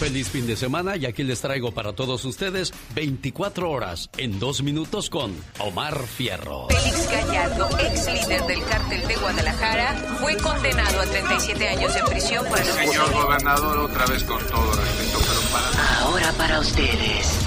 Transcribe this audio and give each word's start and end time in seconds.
Feliz 0.00 0.30
fin 0.30 0.46
de 0.46 0.56
semana 0.56 0.96
y 0.96 1.04
aquí 1.04 1.22
les 1.22 1.42
traigo 1.42 1.72
para 1.72 1.92
todos 1.92 2.24
ustedes 2.24 2.72
24 2.94 3.70
horas 3.70 4.08
en 4.16 4.40
dos 4.40 4.62
minutos 4.62 5.10
con 5.10 5.30
Omar 5.58 6.06
Fierro. 6.06 6.68
Félix 6.68 7.10
Gallardo, 7.10 7.68
ex 7.78 8.06
líder 8.06 8.46
del 8.46 8.64
cártel 8.64 9.06
de 9.06 9.16
Guadalajara, 9.16 9.94
fue 10.18 10.38
condenado 10.38 11.00
a 11.02 11.04
37 11.04 11.68
años 11.68 11.92
de 11.92 12.02
prisión 12.04 12.46
por 12.46 12.58
el 12.58 12.64
Señor 12.64 13.12
gobernador, 13.12 13.78
otra 13.80 14.06
vez 14.06 14.24
con 14.24 14.42
todo 14.46 14.72
respeto, 14.72 15.18
pero 15.18 15.40
para... 15.52 15.98
Ahora 16.00 16.32
para 16.32 16.60
ustedes, 16.60 17.38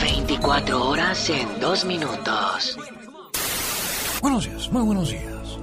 24 0.00 0.88
horas 0.88 1.28
en 1.28 1.60
dos 1.60 1.84
minutos. 1.84 2.78
Buenos 4.22 4.46
días, 4.46 4.72
muy 4.72 4.82
buenos 4.84 5.10
días. 5.10 5.58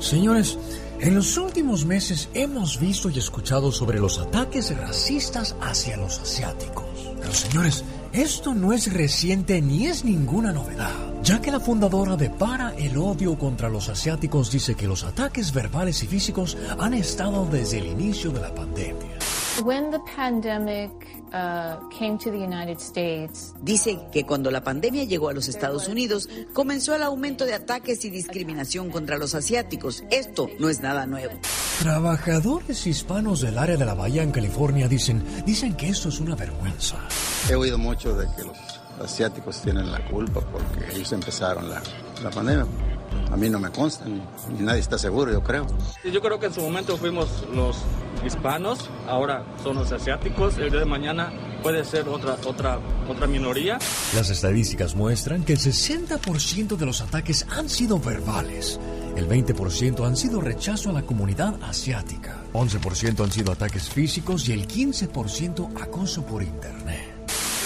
Señores, 0.00 0.58
en 1.00 1.14
los 1.14 1.36
últimos 1.36 1.84
meses 1.84 2.28
hemos 2.34 2.80
visto 2.80 3.10
y 3.10 3.18
escuchado 3.18 3.72
sobre 3.72 3.98
los 3.98 4.18
ataques 4.18 4.76
racistas 4.76 5.56
hacia 5.60 5.96
los 5.96 6.18
asiáticos. 6.18 6.84
Pero 7.20 7.32
señores, 7.32 7.84
esto 8.12 8.54
no 8.54 8.72
es 8.72 8.92
reciente 8.92 9.60
ni 9.60 9.86
es 9.86 10.04
ninguna 10.04 10.52
novedad, 10.52 10.94
ya 11.22 11.40
que 11.40 11.50
la 11.50 11.60
fundadora 11.60 12.16
de 12.16 12.30
Para 12.30 12.74
el 12.76 12.96
Odio 12.96 13.38
contra 13.38 13.68
los 13.68 13.88
Asiáticos 13.88 14.50
dice 14.50 14.74
que 14.74 14.86
los 14.86 15.04
ataques 15.04 15.52
verbales 15.52 16.02
y 16.02 16.06
físicos 16.06 16.56
han 16.78 16.94
estado 16.94 17.46
desde 17.46 17.78
el 17.78 17.86
inicio 17.86 18.30
de 18.30 18.40
la 18.40 18.54
pandemia. 18.54 19.18
When 19.64 19.90
the 19.90 20.00
pandemic 20.00 20.90
uh, 21.32 21.88
came 21.88 22.18
to 22.18 22.30
the 22.30 22.38
United 22.38 22.78
States, 22.78 23.54
Dice 23.62 23.98
que 24.12 24.24
cuando 24.24 24.50
la 24.50 24.62
pandemia 24.62 25.04
llegó 25.04 25.30
a 25.30 25.32
los 25.32 25.48
Estados 25.48 25.88
Unidos, 25.88 26.28
comenzó 26.52 26.94
el 26.94 27.02
aumento 27.02 27.46
de 27.46 27.54
ataques 27.54 28.04
y 28.04 28.10
discriminación 28.10 28.90
contra 28.90 29.16
los 29.16 29.34
asiáticos. 29.34 30.04
Esto 30.10 30.48
no 30.58 30.68
es 30.68 30.80
nada 30.80 31.06
nuevo. 31.06 31.32
Trabajadores 31.80 32.86
hispanos 32.86 33.40
del 33.40 33.58
área 33.58 33.76
de 33.76 33.84
la 33.84 33.94
Bahía 33.94 34.22
en 34.22 34.30
California 34.30 34.88
dicen, 34.88 35.24
dicen 35.46 35.74
que 35.74 35.88
esto 35.88 36.10
es 36.10 36.20
una 36.20 36.36
vergüenza. 36.36 36.96
He 37.48 37.54
oído 37.54 37.78
mucho 37.78 38.14
de 38.14 38.26
que 38.36 38.44
los 38.44 38.58
asiáticos 39.02 39.62
tienen 39.62 39.90
la 39.90 40.04
culpa 40.06 40.40
porque 40.40 40.94
ellos 40.94 41.12
empezaron 41.12 41.68
la, 41.70 41.82
la 42.22 42.30
pandemia. 42.30 42.66
A 43.30 43.36
mí 43.36 43.48
no 43.48 43.58
me 43.58 43.70
consta, 43.70 44.04
ni, 44.04 44.22
ni 44.56 44.64
nadie 44.64 44.80
está 44.80 44.98
seguro, 44.98 45.32
yo 45.32 45.42
creo. 45.42 45.66
Yo 46.04 46.20
creo 46.20 46.38
que 46.38 46.46
en 46.46 46.54
su 46.54 46.60
momento 46.60 46.96
fuimos 46.96 47.44
los 47.54 47.76
hispanos, 48.24 48.90
ahora 49.08 49.44
son 49.62 49.76
los 49.76 49.92
asiáticos, 49.92 50.58
el 50.58 50.70
día 50.70 50.80
de 50.80 50.86
mañana 50.86 51.32
puede 51.62 51.84
ser 51.84 52.08
otra, 52.08 52.36
otra, 52.46 52.78
otra 53.08 53.26
minoría. 53.26 53.78
Las 54.14 54.30
estadísticas 54.30 54.94
muestran 54.94 55.44
que 55.44 55.54
el 55.54 55.58
60% 55.58 56.76
de 56.76 56.86
los 56.86 57.00
ataques 57.00 57.46
han 57.50 57.68
sido 57.68 57.98
verbales, 57.98 58.78
el 59.16 59.28
20% 59.28 60.06
han 60.06 60.16
sido 60.16 60.40
rechazo 60.40 60.90
a 60.90 60.92
la 60.92 61.02
comunidad 61.02 61.54
asiática, 61.62 62.44
11% 62.52 63.24
han 63.24 63.32
sido 63.32 63.52
ataques 63.52 63.88
físicos 63.88 64.48
y 64.48 64.52
el 64.52 64.68
15% 64.68 65.82
acoso 65.82 66.24
por 66.24 66.42
internet. 66.42 67.15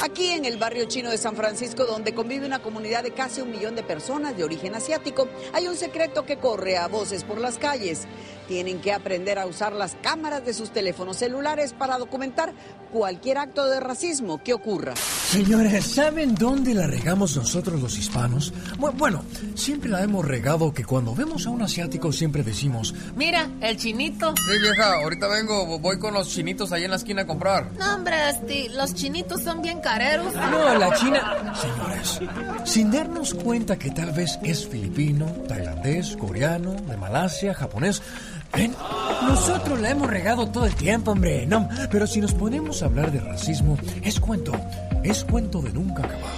Aquí 0.02 0.30
en 0.30 0.46
el 0.46 0.56
barrio 0.56 0.86
chino 0.86 1.10
de 1.10 1.18
San 1.18 1.36
Francisco, 1.36 1.84
donde 1.84 2.14
convive 2.14 2.46
una 2.46 2.62
comunidad 2.62 3.02
de 3.02 3.10
casi 3.10 3.42
un 3.42 3.50
millón 3.50 3.76
de 3.76 3.82
personas 3.82 4.34
de 4.34 4.44
origen 4.44 4.74
asiático, 4.74 5.28
hay 5.52 5.68
un 5.68 5.76
secreto 5.76 6.24
que 6.24 6.38
corre 6.38 6.78
a 6.78 6.88
voces 6.88 7.22
por 7.22 7.38
las 7.38 7.58
calles. 7.58 8.06
Tienen 8.50 8.80
que 8.80 8.92
aprender 8.92 9.38
a 9.38 9.46
usar 9.46 9.72
las 9.72 9.94
cámaras 10.02 10.44
de 10.44 10.52
sus 10.54 10.72
teléfonos 10.72 11.18
celulares 11.18 11.72
para 11.72 11.98
documentar 11.98 12.52
cualquier 12.92 13.38
acto 13.38 13.66
de 13.70 13.78
racismo 13.78 14.42
que 14.42 14.52
ocurra. 14.54 14.92
Señores, 14.96 15.84
¿saben 15.86 16.34
dónde 16.34 16.74
la 16.74 16.88
regamos 16.88 17.36
nosotros 17.36 17.80
los 17.80 17.96
hispanos? 17.96 18.52
Bu- 18.76 18.90
Bueno, 18.98 19.22
siempre 19.54 19.88
la 19.88 20.02
hemos 20.02 20.24
regado 20.26 20.72
que 20.74 20.84
cuando 20.84 21.14
vemos 21.14 21.46
a 21.46 21.50
un 21.50 21.62
asiático 21.62 22.10
siempre 22.10 22.42
decimos, 22.42 22.92
Mira, 23.14 23.48
el 23.60 23.76
chinito. 23.76 24.34
Sí, 24.36 24.58
vieja, 24.60 24.94
ahorita 25.00 25.28
vengo, 25.28 25.78
voy 25.78 26.00
con 26.00 26.12
los 26.14 26.28
chinitos 26.30 26.72
ahí 26.72 26.82
en 26.82 26.90
la 26.90 26.96
esquina 26.96 27.22
a 27.22 27.26
comprar. 27.28 27.70
No, 27.78 27.94
hombre, 27.94 28.16
este, 28.30 28.68
los 28.70 28.92
chinitos 28.94 29.42
son 29.44 29.62
bien 29.62 29.80
careros. 29.80 30.34
no, 30.34 30.74
la 30.76 30.92
China... 30.96 31.54
Señores, 31.54 32.20
sin 32.64 32.90
darnos 32.90 33.32
cuenta 33.32 33.78
que 33.78 33.92
tal 33.92 34.10
vez 34.10 34.40
es 34.42 34.66
filipino, 34.66 35.27
tailandés, 35.46 36.16
coreano, 36.16 36.72
de 36.72 36.96
Malasia, 36.96 37.55
japonés... 37.55 38.02
¿Ven? 38.55 38.74
Nosotros 39.22 39.80
la 39.80 39.90
hemos 39.90 40.08
regado 40.08 40.48
todo 40.48 40.66
el 40.66 40.74
tiempo, 40.74 41.12
hombre. 41.12 41.46
No, 41.46 41.68
pero 41.90 42.06
si 42.06 42.20
nos 42.20 42.34
ponemos 42.34 42.83
a 42.83 42.86
hablar 42.86 43.12
de 43.12 43.20
racismo, 43.20 43.78
es 44.02 44.18
cuento, 44.18 44.52
es 45.02 45.24
cuento 45.24 45.61
de 45.62 45.72
nunca 45.72 46.05
acabar. 46.05 46.30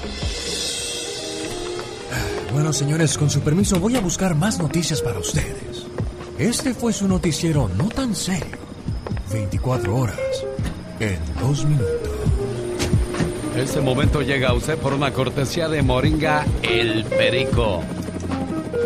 Bueno, 2.52 2.72
señores, 2.72 3.16
con 3.16 3.30
su 3.30 3.40
permiso 3.40 3.80
voy 3.80 3.96
a 3.96 4.00
buscar 4.00 4.34
más 4.34 4.58
noticias 4.58 5.00
para 5.00 5.18
ustedes. 5.18 5.86
Este 6.38 6.74
fue 6.74 6.92
su 6.92 7.08
noticiero 7.08 7.70
no 7.76 7.88
tan 7.88 8.14
serio. 8.14 8.58
24 9.32 9.96
horas 9.96 10.18
en 11.00 11.18
dos 11.40 11.64
minutos. 11.64 12.10
Este 13.56 13.80
momento 13.80 14.22
llega 14.22 14.50
a 14.50 14.54
usted 14.54 14.76
por 14.78 14.92
una 14.92 15.12
cortesía 15.12 15.68
de 15.68 15.82
Moringa 15.82 16.44
El 16.62 17.04
Perico. 17.04 17.82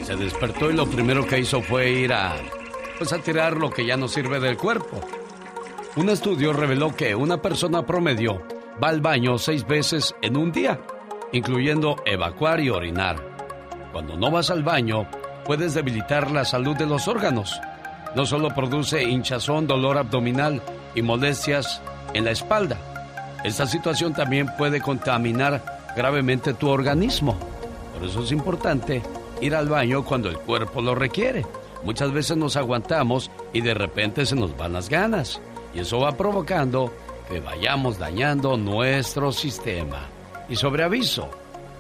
Se 0.02 0.16
despertó 0.16 0.70
y 0.70 0.74
lo 0.74 0.86
primero 0.86 1.26
que 1.26 1.38
hizo 1.38 1.60
fue 1.60 1.90
ir 1.90 2.12
a 2.12 2.34
pues 2.98 3.12
a 3.12 3.18
tirar 3.18 3.56
lo 3.56 3.70
que 3.70 3.84
ya 3.84 3.96
no 3.96 4.08
sirve 4.08 4.40
del 4.40 4.56
cuerpo. 4.56 5.00
Un 5.96 6.08
estudio 6.08 6.52
reveló 6.52 6.94
que 6.94 7.14
una 7.14 7.42
persona 7.42 7.84
promedio 7.84 8.42
va 8.82 8.88
al 8.88 9.00
baño 9.00 9.36
seis 9.36 9.66
veces 9.66 10.14
en 10.22 10.36
un 10.36 10.50
día, 10.50 10.80
incluyendo 11.32 11.96
evacuar 12.06 12.60
y 12.60 12.70
orinar. 12.70 13.16
Cuando 13.92 14.16
no 14.16 14.30
vas 14.30 14.50
al 14.50 14.62
baño, 14.62 15.06
puedes 15.44 15.74
debilitar 15.74 16.30
la 16.30 16.44
salud 16.46 16.76
de 16.76 16.86
los 16.86 17.06
órganos. 17.08 17.60
No 18.14 18.24
solo 18.24 18.54
produce 18.54 19.02
hinchazón, 19.02 19.66
dolor 19.66 19.98
abdominal 19.98 20.62
y 20.94 21.02
molestias 21.02 21.82
en 22.14 22.24
la 22.24 22.30
espalda. 22.30 22.78
Esta 23.44 23.66
situación 23.66 24.14
también 24.14 24.48
puede 24.56 24.80
contaminar 24.80 25.71
gravemente 25.97 26.54
tu 26.54 26.69
organismo. 26.69 27.36
Por 27.94 28.08
eso 28.08 28.22
es 28.22 28.32
importante 28.32 29.03
ir 29.41 29.54
al 29.54 29.69
baño 29.69 30.04
cuando 30.04 30.28
el 30.28 30.38
cuerpo 30.38 30.80
lo 30.80 30.94
requiere. 30.94 31.44
Muchas 31.84 32.12
veces 32.12 32.36
nos 32.36 32.56
aguantamos 32.56 33.30
y 33.53 33.60
de 33.60 33.75
repente 33.75 34.25
se 34.25 34.36
nos 34.36 34.56
van 34.56 34.72
las 34.72 34.88
ganas. 34.88 35.41
Y 35.75 35.81
eso 35.81 36.00
va 36.00 36.12
provocando 36.12 36.92
que 37.28 37.41
vayamos 37.41 37.98
dañando 37.98 38.56
nuestro 38.56 39.32
sistema. 39.32 40.06
Y 40.48 40.56
sobre 40.56 40.84
aviso, 40.84 41.28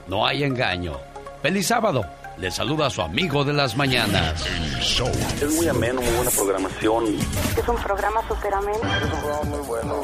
no 0.08 0.26
hay 0.26 0.44
engaño. 0.44 0.96
¡Feliz 1.42 1.66
sábado! 1.66 2.04
Le 2.38 2.50
saluda 2.50 2.86
a 2.86 2.90
su 2.90 3.02
amigo 3.02 3.44
de 3.44 3.52
las 3.52 3.76
mañanas. 3.76 4.44
Es 5.40 5.54
muy 5.54 5.68
ameno, 5.68 6.00
muy 6.00 6.12
buena 6.14 6.30
programación. 6.30 7.04
Es 7.56 7.68
un 7.68 7.76
programa 7.76 8.26
súper 8.26 8.54
ameno. 8.54 8.78
Es 8.78 9.02
un 9.04 9.20
programa 9.20 9.44
muy 9.44 9.60
bueno. 9.60 10.00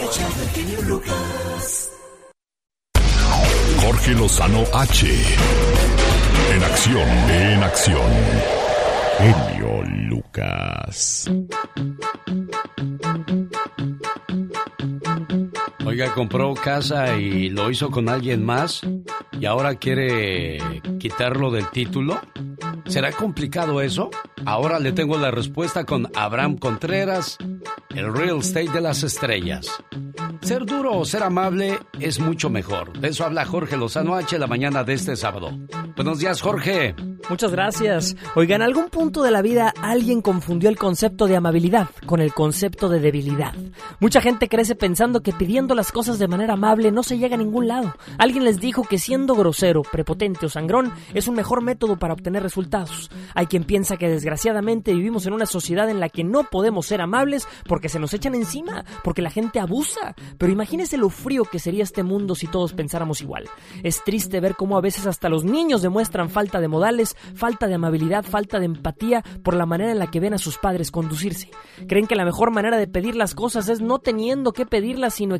Jorge 3.88 4.12
Lozano 4.12 4.64
H. 4.74 5.06
En 6.52 6.62
acción, 6.62 7.08
en 7.30 7.62
acción. 7.62 8.12
Genio 9.16 9.82
Lucas. 10.10 11.24
Oiga, 15.88 16.12
compró 16.12 16.52
casa 16.52 17.16
y 17.16 17.48
lo 17.48 17.70
hizo 17.70 17.90
con 17.90 18.10
alguien 18.10 18.44
más 18.44 18.82
y 19.40 19.46
ahora 19.46 19.76
quiere 19.76 20.58
quitarlo 21.00 21.50
del 21.50 21.70
título. 21.70 22.20
¿Será 22.84 23.10
complicado 23.10 23.80
eso? 23.80 24.10
Ahora 24.44 24.80
le 24.80 24.92
tengo 24.92 25.16
la 25.16 25.30
respuesta 25.30 25.84
con 25.84 26.10
Abraham 26.14 26.58
Contreras, 26.58 27.38
el 27.94 28.12
real 28.12 28.40
estate 28.40 28.68
de 28.68 28.82
las 28.82 29.02
estrellas. 29.02 29.82
Ser 30.42 30.66
duro 30.66 30.92
o 30.92 31.06
ser 31.06 31.22
amable 31.22 31.78
es 31.98 32.20
mucho 32.20 32.50
mejor. 32.50 32.98
De 32.98 33.08
eso 33.08 33.24
habla 33.24 33.46
Jorge 33.46 33.78
Lozano 33.78 34.14
H 34.14 34.38
la 34.38 34.46
mañana 34.46 34.84
de 34.84 34.92
este 34.92 35.16
sábado. 35.16 35.52
Buenos 35.96 36.18
días, 36.18 36.42
Jorge. 36.42 36.94
Muchas 37.28 37.50
gracias. 37.52 38.16
Oiga, 38.34 38.56
en 38.56 38.62
algún 38.62 38.88
punto 38.88 39.22
de 39.22 39.30
la 39.30 39.42
vida 39.42 39.74
alguien 39.82 40.22
confundió 40.22 40.70
el 40.70 40.78
concepto 40.78 41.26
de 41.26 41.36
amabilidad 41.36 41.88
con 42.06 42.20
el 42.20 42.32
concepto 42.32 42.88
de 42.88 43.00
debilidad. 43.00 43.52
Mucha 44.00 44.20
gente 44.20 44.48
crece 44.48 44.74
pensando 44.74 45.22
que 45.22 45.32
pidiendo 45.32 45.74
las 45.78 45.92
cosas 45.92 46.18
de 46.18 46.26
manera 46.26 46.54
amable 46.54 46.90
no 46.90 47.04
se 47.04 47.18
llega 47.18 47.36
a 47.36 47.38
ningún 47.38 47.68
lado. 47.68 47.94
Alguien 48.18 48.42
les 48.42 48.58
dijo 48.58 48.82
que 48.82 48.98
siendo 48.98 49.36
grosero, 49.36 49.82
prepotente 49.82 50.46
o 50.46 50.48
sangrón 50.48 50.92
es 51.14 51.28
un 51.28 51.36
mejor 51.36 51.62
método 51.62 51.96
para 52.00 52.14
obtener 52.14 52.42
resultados. 52.42 53.12
Hay 53.36 53.46
quien 53.46 53.62
piensa 53.62 53.96
que 53.96 54.08
desgraciadamente 54.08 54.92
vivimos 54.92 55.26
en 55.26 55.34
una 55.34 55.46
sociedad 55.46 55.88
en 55.88 56.00
la 56.00 56.08
que 56.08 56.24
no 56.24 56.42
podemos 56.42 56.86
ser 56.86 57.00
amables 57.00 57.46
porque 57.64 57.88
se 57.88 58.00
nos 58.00 58.12
echan 58.12 58.34
encima, 58.34 58.84
porque 59.04 59.22
la 59.22 59.30
gente 59.30 59.60
abusa. 59.60 60.16
Pero 60.36 60.50
imagínese 60.50 60.96
lo 60.96 61.10
frío 61.10 61.44
que 61.44 61.60
sería 61.60 61.84
este 61.84 62.02
mundo 62.02 62.34
si 62.34 62.48
todos 62.48 62.72
pensáramos 62.72 63.20
igual. 63.20 63.48
Es 63.84 64.02
triste 64.02 64.40
ver 64.40 64.56
cómo 64.56 64.76
a 64.76 64.80
veces 64.80 65.06
hasta 65.06 65.28
los 65.28 65.44
niños 65.44 65.80
demuestran 65.80 66.28
falta 66.28 66.58
de 66.58 66.66
modales, 66.66 67.16
falta 67.36 67.68
de 67.68 67.76
amabilidad, 67.76 68.24
falta 68.24 68.58
de 68.58 68.66
empatía 68.66 69.22
por 69.44 69.54
la 69.54 69.64
manera 69.64 69.92
en 69.92 70.00
la 70.00 70.10
que 70.10 70.18
ven 70.18 70.34
a 70.34 70.38
sus 70.38 70.58
padres 70.58 70.90
conducirse. 70.90 71.50
Creen 71.86 72.08
que 72.08 72.16
la 72.16 72.24
mejor 72.24 72.50
manera 72.50 72.78
de 72.78 72.88
pedir 72.88 73.14
las 73.14 73.36
cosas 73.36 73.68
es 73.68 73.80
no 73.80 74.00
teniendo 74.00 74.52
que 74.52 74.66
pedirlas, 74.66 75.14
sino 75.14 75.36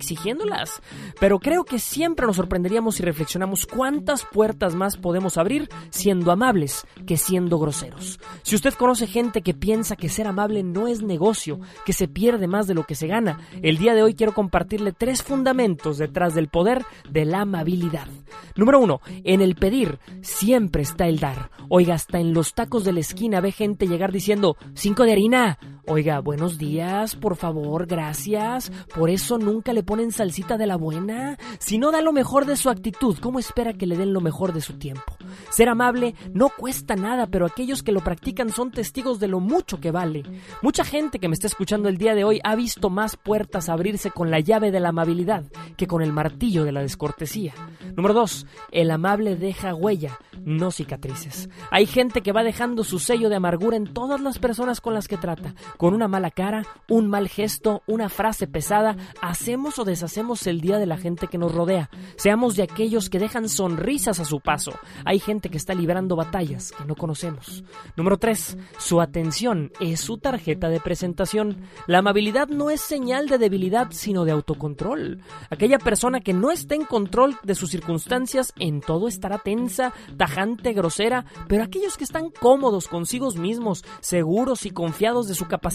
Pero 1.21 1.39
creo 1.39 1.65
que 1.65 1.79
siempre 1.79 2.27
nos 2.27 2.37
sorprenderíamos 2.37 2.97
si 2.97 3.03
reflexionamos 3.03 3.67
cuántas 3.67 4.25
puertas 4.25 4.75
más 4.75 4.97
podemos 4.97 5.39
abrir 5.39 5.69
siendo 5.91 6.31
amables 6.31 6.87
que 7.07 7.17
siendo 7.17 7.59
groseros. 7.59 8.21
Si 8.43 8.55
usted 8.55 8.75
conoce 8.75 9.07
gente 9.07 9.43
que 9.43 9.55
piensa 9.55 9.97
que 9.97 10.09
ser 10.09 10.27
amable 10.27 10.63
no 10.63 10.89
es 10.89 11.03
negocio, 11.03 11.61
que 11.85 11.93
se 11.93 12.09
pierde 12.09 12.47
más 12.47 12.67
de 12.67 12.75
lo 12.75 12.85
que 12.85 12.95
se 12.95 13.07
gana, 13.07 13.41
el 13.63 13.79
día 13.79 13.95
de 13.95 14.03
hoy 14.03 14.15
quiero 14.15 14.35
compartirle 14.35 14.93
tres 14.93 15.23
fundamentos 15.23 15.99
detrás 15.99 16.35
del 16.35 16.49
poder 16.49 16.85
de 17.11 17.25
la 17.25 17.43
amabilidad. 17.43 18.09
Número 18.57 18.81
uno, 18.81 19.01
en 19.25 19.41
el 19.41 19.55
pedir 19.55 19.99
siempre 20.23 20.83
está 20.83 21.07
el 21.07 21.21
dar. 21.21 21.51
Oiga, 21.69 21.95
hasta 21.95 22.19
en 22.19 22.33
los 22.33 22.55
tacos 22.55 22.85
de 22.85 22.93
la 22.93 23.01
esquina 23.01 23.41
ve 23.41 23.53
gente 23.53 23.87
llegar 23.87 24.13
diciendo, 24.13 24.57
cinco 24.75 25.05
de 25.05 25.13
harina. 25.13 25.59
Oiga, 25.91 26.21
buenos 26.21 26.59
días, 26.59 27.17
por 27.17 27.37
favor, 27.37 27.87
gracias. 27.87 28.71
Por 28.95 29.09
eso 29.09 29.39
nunca 29.39 29.73
le 29.73 29.83
ponen 29.83 30.13
salsita 30.13 30.59
de 30.59 30.67
la 30.67 30.77
buena. 30.77 31.39
Si 31.61 31.79
no 31.79 31.91
da 31.91 32.03
lo 32.03 32.13
mejor 32.13 32.45
de 32.45 32.57
su 32.57 32.69
actitud, 32.69 33.17
¿cómo 33.23 33.39
espera 33.39 33.73
que 33.73 33.87
le 33.87 33.97
den 33.97 34.13
lo 34.13 34.21
mejor 34.21 34.53
de 34.53 34.61
su 34.61 34.75
tiempo? 34.75 35.17
Ser 35.49 35.71
amable 35.71 36.15
no 36.35 36.51
cuesta 36.51 36.95
nada, 36.95 37.29
pero 37.29 37.47
aquellos 37.47 37.83
que 37.83 37.93
lo 37.93 38.05
practican 38.05 38.51
son 38.51 38.71
testigos 38.71 39.19
de 39.19 39.29
lo 39.29 39.41
mucho 39.41 39.81
que 39.81 39.91
vale. 39.91 40.25
Mucha 40.61 40.85
gente 40.85 41.19
que 41.19 41.29
me 41.29 41.33
está 41.33 41.47
escuchando 41.47 41.89
el 41.89 41.97
día 41.97 42.15
de 42.15 42.25
hoy 42.25 42.39
ha 42.45 42.55
visto 42.55 42.91
más 42.91 43.17
puertas 43.17 43.71
abrirse 43.71 44.11
con 44.11 44.31
la 44.31 44.41
llave 44.41 44.71
de 44.71 44.81
la 44.81 44.91
amabilidad 44.91 45.45
que 45.79 45.87
con 45.87 46.03
el 46.03 46.13
martillo 46.13 46.65
de 46.65 46.73
la 46.73 46.83
descortesía. 46.83 47.55
Número 47.97 48.13
dos, 48.13 48.47
el 48.73 48.91
amable 48.91 49.37
deja 49.37 49.75
huella, 49.75 50.19
no 50.45 50.71
cicatrices. 50.71 51.49
Hay 51.71 51.87
gente 51.87 52.21
que 52.21 52.33
va 52.33 52.43
dejando 52.43 52.85
su 52.85 52.99
sello 52.99 53.31
de 53.31 53.37
amargura 53.37 53.79
en 53.79 53.93
todas 53.93 54.21
las 54.21 54.39
personas 54.39 54.83
con 54.83 54.93
las 54.93 55.09
que 55.09 55.17
trata. 55.17 55.55
Con 55.79 55.95
una 55.95 56.09
mala 56.09 56.33
cara, 56.33 56.67
un 56.89 57.09
mal 57.09 57.29
gesto, 57.29 57.85
una 57.87 58.09
frase 58.09 58.49
pesada, 58.49 58.97
hacemos 59.23 59.79
o 59.79 59.85
deshacemos 59.85 60.49
el 60.49 60.61
día 60.61 60.79
de 60.79 60.87
la 60.87 60.97
gente 60.97 61.29
que 61.29 61.39
nos 61.39 61.55
rodea. 61.55 61.89
Seamos 62.17 62.57
de 62.57 62.65
aquellos 62.65 63.09
que 63.09 63.21
dejan 63.21 63.49
sonrisas 63.49 64.19
a 64.19 64.25
su 64.25 64.41
paso. 64.41 64.73
Hay 65.05 65.21
gente 65.21 65.51
que 65.51 65.57
está 65.57 65.75
librando 65.75 66.17
batallas 66.17 66.73
que 66.73 66.85
no 66.85 66.97
conocemos. 66.97 67.63
Número 67.95 68.19
3. 68.19 68.59
Su 68.79 69.01
atención 69.01 69.71
es 69.79 70.01
su 70.01 70.19
tarjeta 70.19 70.69
de 70.69 70.81
presentación. 70.81 71.59
La 71.87 71.99
amabilidad 71.99 72.49
no 72.49 72.71
es 72.71 72.81
señal 72.81 73.29
de 73.29 73.39
debilidad, 73.39 73.87
sino 73.93 74.25
de 74.25 74.33
autocontrol. 74.33 75.21
Aquella 75.49 75.79
persona 75.79 76.19
que 76.19 76.33
no 76.33 76.51
está 76.51 76.75
en 76.75 76.87
control 76.87 77.37
de 77.45 77.55
sus 77.55 77.71
circunstancias 77.71 78.53
en 78.59 78.81
todo 78.81 79.07
estará 79.07 79.39
tensa, 79.39 79.95
tajante, 80.17 80.73
grosera, 80.73 81.25
pero 81.47 81.63
aquellos 81.63 81.97
que 81.97 82.03
están 82.03 82.31
cómodos 82.31 82.89
consigo 82.89 83.29
mismos, 83.37 83.85
seguros 84.01 84.65
y 84.65 84.71
confiados 84.71 85.29
de 85.29 85.35
su 85.35 85.47
capacidad, 85.47 85.68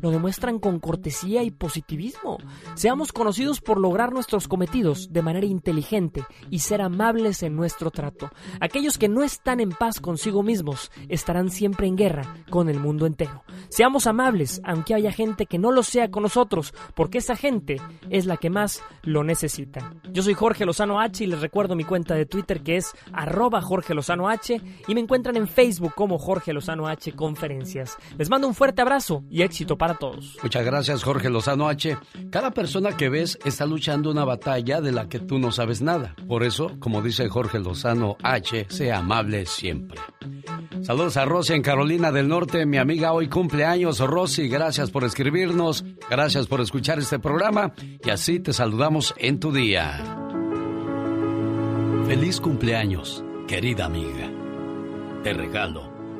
lo 0.00 0.10
demuestran 0.10 0.58
con 0.58 0.78
cortesía 0.78 1.42
y 1.42 1.50
positivismo. 1.50 2.38
Seamos 2.74 3.12
conocidos 3.12 3.60
por 3.60 3.78
lograr 3.78 4.12
nuestros 4.12 4.48
cometidos 4.48 5.12
de 5.12 5.22
manera 5.22 5.46
inteligente 5.46 6.24
y 6.50 6.60
ser 6.60 6.80
amables 6.80 7.42
en 7.42 7.56
nuestro 7.56 7.90
trato. 7.90 8.30
Aquellos 8.60 8.98
que 8.98 9.08
no 9.08 9.22
están 9.22 9.60
en 9.60 9.70
paz 9.70 10.00
consigo 10.00 10.42
mismos 10.42 10.90
estarán 11.08 11.50
siempre 11.50 11.86
en 11.86 11.96
guerra 11.96 12.36
con 12.50 12.68
el 12.68 12.78
mundo 12.78 13.06
entero. 13.06 13.42
Seamos 13.68 14.06
amables, 14.06 14.60
aunque 14.64 14.94
haya 14.94 15.12
gente 15.12 15.46
que 15.46 15.58
no 15.58 15.72
lo 15.72 15.82
sea 15.82 16.10
con 16.10 16.22
nosotros, 16.22 16.74
porque 16.94 17.18
esa 17.18 17.36
gente 17.36 17.80
es 18.10 18.26
la 18.26 18.36
que 18.36 18.50
más 18.50 18.82
lo 19.02 19.24
necesita. 19.24 19.94
Yo 20.12 20.22
soy 20.22 20.34
Jorge 20.34 20.66
Lozano 20.66 21.00
H 21.00 21.24
y 21.24 21.26
les 21.26 21.40
recuerdo 21.40 21.74
mi 21.74 21.84
cuenta 21.84 22.14
de 22.14 22.26
Twitter 22.26 22.62
que 22.62 22.76
es 22.76 22.92
arroba 23.12 23.60
Jorge 23.60 23.94
Lozano 23.94 24.28
H 24.28 24.60
y 24.86 24.94
me 24.94 25.00
encuentran 25.00 25.36
en 25.36 25.48
Facebook 25.48 25.94
como 25.94 26.18
Jorge 26.18 26.52
Lozano 26.52 26.86
H 26.86 27.12
Conferencias. 27.12 27.96
Les 28.18 28.30
mando 28.30 28.46
un 28.46 28.54
fuerte 28.54 28.82
abrazo 28.82 29.24
y 29.32 29.42
éxito 29.42 29.78
para 29.78 29.94
todos. 29.94 30.36
Muchas 30.42 30.64
gracias 30.64 31.02
Jorge 31.02 31.30
Lozano 31.30 31.68
H. 31.68 31.96
Cada 32.30 32.50
persona 32.50 32.96
que 32.96 33.08
ves 33.08 33.38
está 33.46 33.64
luchando 33.64 34.10
una 34.10 34.24
batalla 34.24 34.82
de 34.82 34.92
la 34.92 35.08
que 35.08 35.18
tú 35.18 35.38
no 35.38 35.50
sabes 35.50 35.80
nada. 35.80 36.14
Por 36.28 36.44
eso, 36.44 36.76
como 36.78 37.00
dice 37.00 37.28
Jorge 37.28 37.58
Lozano 37.58 38.16
H, 38.22 38.66
sea 38.68 38.98
amable 38.98 39.46
siempre. 39.46 39.98
Saludos 40.82 41.16
a 41.16 41.24
Rosy 41.24 41.54
en 41.54 41.62
Carolina 41.62 42.12
del 42.12 42.28
Norte. 42.28 42.66
Mi 42.66 42.76
amiga 42.76 43.12
hoy 43.12 43.28
cumpleaños. 43.28 44.00
Rosy, 44.00 44.48
gracias 44.48 44.90
por 44.90 45.04
escribirnos. 45.04 45.82
Gracias 46.10 46.46
por 46.46 46.60
escuchar 46.60 46.98
este 46.98 47.18
programa. 47.18 47.72
Y 48.04 48.10
así 48.10 48.38
te 48.38 48.52
saludamos 48.52 49.14
en 49.16 49.40
tu 49.40 49.50
día. 49.50 49.98
Feliz 52.06 52.38
cumpleaños, 52.40 53.24
querida 53.48 53.86
amiga. 53.86 54.30
Te 55.22 55.32
regalo 55.32 55.91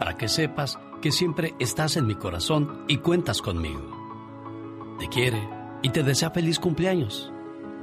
para 0.00 0.16
que 0.16 0.28
sepas 0.28 0.80
que 1.02 1.12
siempre 1.12 1.54
estás 1.58 1.98
en 1.98 2.06
mi 2.06 2.14
corazón 2.14 2.84
y 2.88 2.96
cuentas 2.96 3.42
conmigo. 3.42 4.96
Te 4.98 5.08
quiere 5.08 5.46
y 5.82 5.90
te 5.90 6.02
desea 6.02 6.30
feliz 6.30 6.58
cumpleaños. 6.58 7.30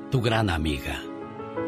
Tu 0.10 0.20
gran 0.20 0.50
amiga. 0.50 1.00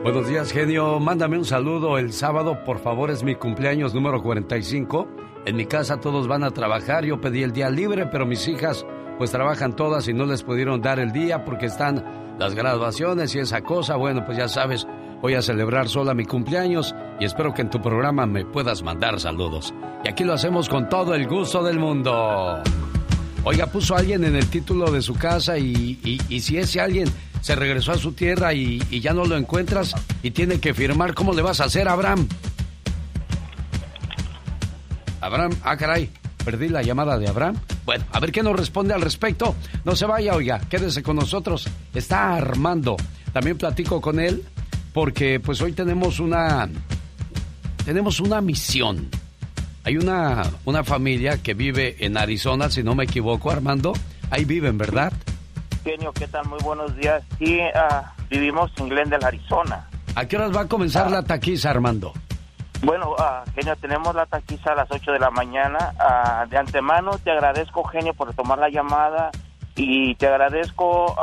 Buenos 0.01 0.27
días, 0.27 0.51
genio. 0.51 0.99
Mándame 0.99 1.37
un 1.37 1.45
saludo 1.45 1.99
el 1.99 2.13
sábado, 2.13 2.63
por 2.65 2.79
favor, 2.79 3.11
es 3.11 3.23
mi 3.23 3.35
cumpleaños 3.35 3.93
número 3.93 4.23
45. 4.23 5.07
En 5.45 5.55
mi 5.55 5.67
casa 5.67 5.99
todos 5.99 6.27
van 6.27 6.43
a 6.43 6.49
trabajar, 6.49 7.05
yo 7.05 7.21
pedí 7.21 7.43
el 7.43 7.51
día 7.51 7.69
libre, 7.69 8.07
pero 8.07 8.25
mis 8.25 8.47
hijas 8.47 8.87
pues 9.19 9.29
trabajan 9.29 9.75
todas 9.75 10.07
y 10.07 10.13
no 10.13 10.25
les 10.25 10.41
pudieron 10.41 10.81
dar 10.81 10.99
el 10.99 11.11
día 11.11 11.45
porque 11.45 11.67
están 11.67 12.35
las 12.39 12.55
graduaciones 12.55 13.35
y 13.35 13.39
esa 13.39 13.61
cosa. 13.61 13.97
Bueno, 13.97 14.25
pues 14.25 14.37
ya 14.37 14.47
sabes, 14.47 14.87
voy 15.21 15.35
a 15.35 15.41
celebrar 15.41 15.89
sola 15.89 16.13
mi 16.13 16.25
cumpleaños 16.25 16.95
y 17.19 17.25
espero 17.25 17.53
que 17.53 17.61
en 17.61 17.69
tu 17.69 17.81
programa 17.81 18.25
me 18.25 18.45
puedas 18.45 18.83
mandar 18.83 19.19
saludos. 19.19 19.73
Y 20.03 20.09
aquí 20.09 20.23
lo 20.23 20.33
hacemos 20.33 20.69
con 20.69 20.87
todo 20.89 21.13
el 21.13 21.27
gusto 21.27 21.63
del 21.63 21.79
mundo. 21.79 22.61
Oiga, 23.43 23.67
puso 23.67 23.95
alguien 23.95 24.23
en 24.23 24.35
el 24.35 24.47
título 24.49 24.91
de 24.91 25.01
su 25.01 25.13
casa 25.15 25.57
y, 25.57 25.99
y, 26.03 26.19
y 26.29 26.39
si 26.41 26.57
ese 26.57 26.81
alguien 26.81 27.09
se 27.41 27.55
regresó 27.55 27.93
a 27.93 27.97
su 27.97 28.11
tierra 28.11 28.53
y, 28.53 28.81
y, 28.89 28.99
ya 28.99 29.13
no 29.13 29.25
lo 29.25 29.37
encuentras 29.37 29.95
y 30.21 30.31
tiene 30.31 30.59
que 30.59 30.73
firmar, 30.73 31.13
¿cómo 31.13 31.33
le 31.33 31.41
vas 31.41 31.61
a 31.61 31.65
hacer, 31.65 31.87
Abraham? 31.87 32.27
Abraham, 35.21 35.51
ah, 35.63 35.77
caray, 35.77 36.09
perdí 36.43 36.67
la 36.67 36.81
llamada 36.81 37.17
de 37.17 37.27
Abraham. 37.27 37.55
Bueno, 37.85 38.05
a 38.11 38.19
ver 38.19 38.31
qué 38.31 38.43
nos 38.43 38.57
responde 38.57 38.93
al 38.93 39.01
respecto. 39.01 39.55
No 39.85 39.95
se 39.95 40.05
vaya, 40.05 40.35
oiga, 40.35 40.59
quédese 40.69 41.01
con 41.01 41.15
nosotros. 41.15 41.67
Está 41.93 42.35
Armando. 42.35 42.97
También 43.33 43.57
platico 43.57 44.01
con 44.01 44.19
él 44.19 44.43
porque 44.93 45.39
pues 45.39 45.61
hoy 45.61 45.73
tenemos 45.73 46.19
una 46.19 46.69
tenemos 47.85 48.19
una 48.19 48.41
misión. 48.41 49.09
Hay 49.83 49.97
una, 49.97 50.43
una 50.65 50.83
familia 50.83 51.41
que 51.41 51.53
vive 51.53 51.95
en 51.99 52.17
Arizona, 52.17 52.69
si 52.69 52.83
no 52.83 52.93
me 52.93 53.05
equivoco, 53.05 53.49
Armando. 53.49 53.93
Ahí 54.29 54.45
viven, 54.45 54.77
¿verdad? 54.77 55.11
Genio, 55.83 56.11
¿qué 56.13 56.27
tal? 56.27 56.47
Muy 56.47 56.59
buenos 56.63 56.95
días. 56.97 57.23
Sí, 57.39 57.59
uh, 57.59 58.05
vivimos 58.29 58.71
en 58.77 58.89
Glendale, 58.89 59.25
Arizona. 59.25 59.87
¿A 60.13 60.25
qué 60.27 60.37
horas 60.37 60.55
va 60.55 60.61
a 60.61 60.67
comenzar 60.67 61.07
uh, 61.07 61.11
la 61.11 61.23
taquiza, 61.23 61.71
Armando? 61.71 62.13
Bueno, 62.83 63.13
uh, 63.13 63.49
Genio, 63.55 63.75
tenemos 63.77 64.13
la 64.13 64.25
taquiza 64.25 64.73
a 64.73 64.75
las 64.75 64.91
8 64.91 65.11
de 65.13 65.19
la 65.19 65.31
mañana. 65.31 65.93
de 66.49 66.57
antemano 66.57 67.17
te 67.17 67.31
agradezco, 67.31 67.83
Genio, 67.85 68.13
por 68.13 68.33
tomar 68.33 68.59
la 68.59 68.69
llamada 68.69 69.31
y 69.75 70.13
te 70.15 70.27
agradezco 70.27 71.15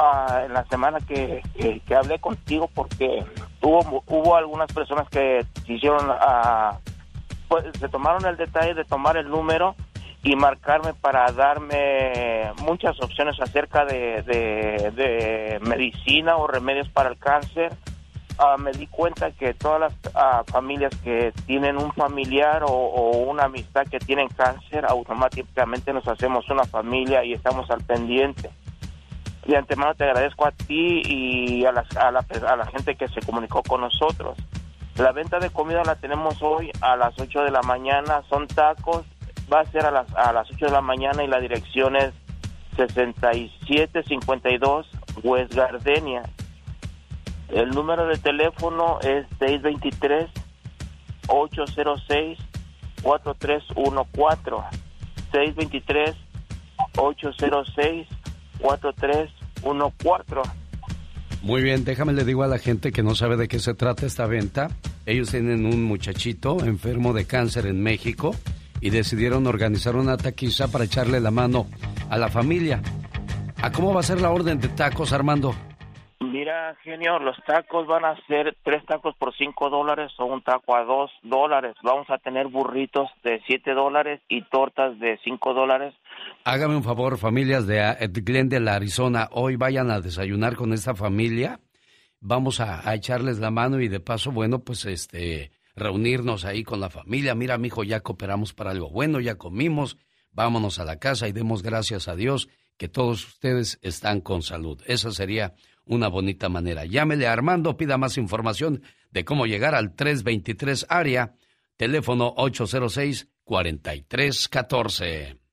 en 0.45 0.53
la 0.53 0.65
semana 0.65 0.99
que, 1.07 1.43
que, 1.55 1.81
que, 1.81 1.95
hablé 1.95 2.19
contigo 2.19 2.71
porque 2.75 3.25
hubo, 3.67 4.03
hubo 4.07 4.37
algunas 4.37 4.73
personas 4.73 5.09
que 5.09 5.45
quisieron 5.65 6.07
pues, 7.49 7.65
se 7.79 7.89
tomaron 7.89 8.25
el 8.27 8.37
detalle 8.37 8.75
de 8.75 8.85
tomar 8.85 9.17
el 9.17 9.29
número 9.29 9.75
y 10.23 10.35
marcarme 10.35 10.95
para 10.95 11.31
darme 11.33 12.53
muchas 12.63 13.01
opciones 13.01 13.41
acerca 13.41 13.85
de, 13.85 14.23
de, 14.23 15.61
medicina 15.61 16.37
o 16.37 16.47
remedios 16.47 16.89
para 16.89 17.11
el 17.11 17.19
cáncer. 17.19 17.73
Ah, 18.39 18.57
me 18.59 18.73
di 18.73 18.87
cuenta 18.87 19.31
que 19.31 19.55
todas 19.55 19.81
las 19.81 19.95
ah, 20.15 20.43
familias 20.47 20.93
que 21.03 21.33
tienen 21.47 21.77
un 21.79 21.93
familiar 21.93 22.65
o 22.67 23.11
una 23.29 23.45
amistad 23.45 23.87
que 23.87 23.99
tienen 23.99 24.29
cáncer, 24.29 24.85
automáticamente 24.85 25.93
nos 25.93 26.07
hacemos 26.09 26.49
una 26.51 26.65
familia 26.65 27.25
y 27.25 27.33
estamos 27.33 27.71
al 27.71 27.83
pendiente. 27.83 28.51
De 29.47 29.57
antemano 29.57 29.95
te 29.95 30.05
agradezco 30.05 30.47
a 30.47 30.51
ti 30.51 31.03
y 31.05 31.65
a, 31.65 31.73
las- 31.73 31.97
a, 31.97 32.11
la, 32.11 32.25
a 32.49 32.57
la 32.57 32.67
gente 32.67 32.97
que 32.97 33.09
se 33.09 33.21
comunicó 33.21 33.63
con 33.63 33.81
nosotros. 33.81 34.37
La 34.97 35.13
venta 35.13 35.39
de 35.39 35.51
comida 35.51 35.83
la 35.85 35.95
tenemos 35.97 36.43
hoy 36.43 36.71
a 36.81 36.97
las 36.97 37.19
8 37.19 37.43
de 37.45 37.51
la 37.51 37.61
mañana, 37.63 38.23
son 38.29 38.47
tacos, 38.49 39.05
va 39.53 39.61
a 39.61 39.65
ser 39.67 39.85
a 39.85 39.91
las, 39.91 40.13
a 40.17 40.33
las 40.33 40.51
8 40.51 40.67
de 40.67 40.73
la 40.73 40.81
mañana 40.81 41.23
y 41.23 41.29
la 41.29 41.39
dirección 41.39 41.97
es 41.97 42.13
6752 42.77 44.87
West 45.23 45.55
Gardenia. 45.55 46.23
El 47.49 47.71
número 47.71 48.07
de 48.07 48.17
teléfono 48.19 48.99
es 49.01 49.27
623 49.39 50.27
806 56.89 58.09
4314 58.61 59.33
623 59.63 59.63
806 59.63 59.63
4314 59.63 61.43
Muy 61.43 61.63
bien, 61.63 61.85
déjame 61.85 62.13
le 62.13 62.25
digo 62.25 62.43
a 62.43 62.49
la 62.49 62.59
gente 62.59 62.93
que 62.93 63.03
no 63.03 63.15
sabe 63.15 63.37
de 63.37 63.49
qué 63.49 63.59
se 63.59 63.75
trata 63.75 64.07
esta 64.07 64.27
venta. 64.27 64.69
Ellos 65.05 65.31
tienen 65.31 65.67
un 65.67 65.85
muchachito 65.85 66.65
enfermo 66.65 67.13
de 67.13 67.27
cáncer 67.27 67.67
en 67.67 67.83
México 67.83 68.35
y 68.81 68.91
decidieron 68.91 69.47
organizar 69.47 69.97
una 69.97 70.17
taquiza 70.17 70.69
para 70.69 70.85
echarle 70.85 71.21
la 71.21 71.31
mano 71.31 71.67
a 72.11 72.19
la 72.19 72.29
familia. 72.29 72.81
¿A 73.63 73.73
cómo 73.73 73.95
va 73.95 74.01
a 74.01 74.05
ser 74.05 74.21
la 74.21 74.31
orden 74.31 74.61
de 74.61 74.69
tacos, 74.69 75.13
Armando? 75.13 75.55
Mira, 76.21 76.75
genio, 76.83 77.19
los 77.19 77.37
tacos 77.45 77.87
van 77.87 78.05
a 78.05 78.17
ser 78.27 78.57
tres 78.63 78.85
tacos 78.87 79.15
por 79.17 79.35
cinco 79.37 79.71
dólares 79.71 80.13
o 80.19 80.27
un 80.27 80.43
taco 80.43 80.77
a 80.77 80.85
dos 80.85 81.11
dólares. 81.23 81.77
Vamos 81.83 82.09
a 82.11 82.19
tener 82.19 82.49
burritos 82.49 83.11
de 83.23 83.41
siete 83.47 83.73
dólares 83.73 84.21
y 84.29 84.43
tortas 84.43 84.99
de 84.99 85.19
cinco 85.25 85.55
dólares. 85.55 85.95
Hágame 86.49 86.77
un 86.77 86.85
favor, 86.85 87.19
familias 87.19 87.67
de 87.67 87.81
eh, 87.81 88.09
Glendale, 88.09 88.71
Arizona. 88.71 89.29
Hoy 89.33 89.57
vayan 89.57 89.91
a 89.91 90.01
desayunar 90.01 90.55
con 90.55 90.73
esta 90.73 90.95
familia. 90.95 91.61
Vamos 92.21 92.61
a, 92.61 92.95
echarles 92.95 93.41
la 93.41 93.51
mano 93.51 93.81
y 93.81 93.89
de 93.89 93.99
paso, 93.99 94.31
bueno, 94.31 94.63
pues 94.63 94.85
este, 94.85 95.51
reunirnos 95.75 96.45
ahí 96.45 96.63
con 96.63 96.79
la 96.79 96.89
familia. 96.89 97.35
Mira, 97.35 97.59
mijo, 97.59 97.83
ya 97.83 97.99
cooperamos 97.99 98.55
para 98.55 98.71
algo 98.71 98.91
bueno, 98.91 99.19
ya 99.19 99.35
comimos. 99.35 99.99
Vámonos 100.31 100.79
a 100.79 100.85
la 100.85 101.01
casa 101.01 101.27
y 101.27 101.33
demos 101.33 101.65
gracias 101.65 102.07
a 102.07 102.15
Dios 102.15 102.49
que 102.77 102.87
todos 102.87 103.27
ustedes 103.27 103.81
están 103.83 104.21
con 104.21 104.43
salud. 104.43 104.81
Esa 104.87 105.11
sería 105.11 105.57
una 105.85 106.07
bonita 106.07 106.49
manera. 106.49 106.85
Llámele 106.85 107.27
a 107.27 107.33
Armando, 107.33 107.77
pida 107.77 107.99
más 107.99 108.19
información 108.19 108.83
de 109.11 109.25
cómo 109.25 109.47
llegar 109.47 109.75
al 109.75 109.97
323 109.97 110.87
área, 110.91 111.35
teléfono 111.77 112.33
806 112.37 113.27
4314. 113.43 115.46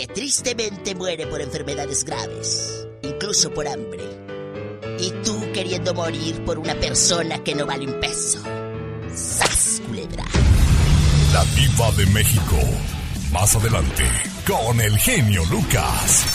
Que 0.00 0.06
tristemente 0.06 0.94
muere 0.94 1.26
por 1.26 1.42
enfermedades 1.42 2.04
graves, 2.04 2.86
incluso 3.02 3.52
por 3.52 3.68
hambre. 3.68 4.02
Y 4.98 5.10
tú 5.22 5.38
queriendo 5.52 5.92
morir 5.92 6.42
por 6.46 6.58
una 6.58 6.74
persona 6.74 7.44
que 7.44 7.54
no 7.54 7.66
vale 7.66 7.86
un 7.86 8.00
peso. 8.00 8.42
¡Sas, 9.14 9.82
culebra! 9.86 10.24
La 11.34 11.44
diva 11.54 11.90
de 11.98 12.06
México. 12.06 12.56
Más 13.30 13.54
adelante, 13.56 14.04
con 14.46 14.80
el 14.80 14.96
genio 14.96 15.44
Lucas. 15.50 16.32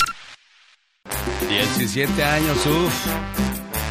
17 1.49 2.23
años, 2.23 2.57
uff. 2.67 3.44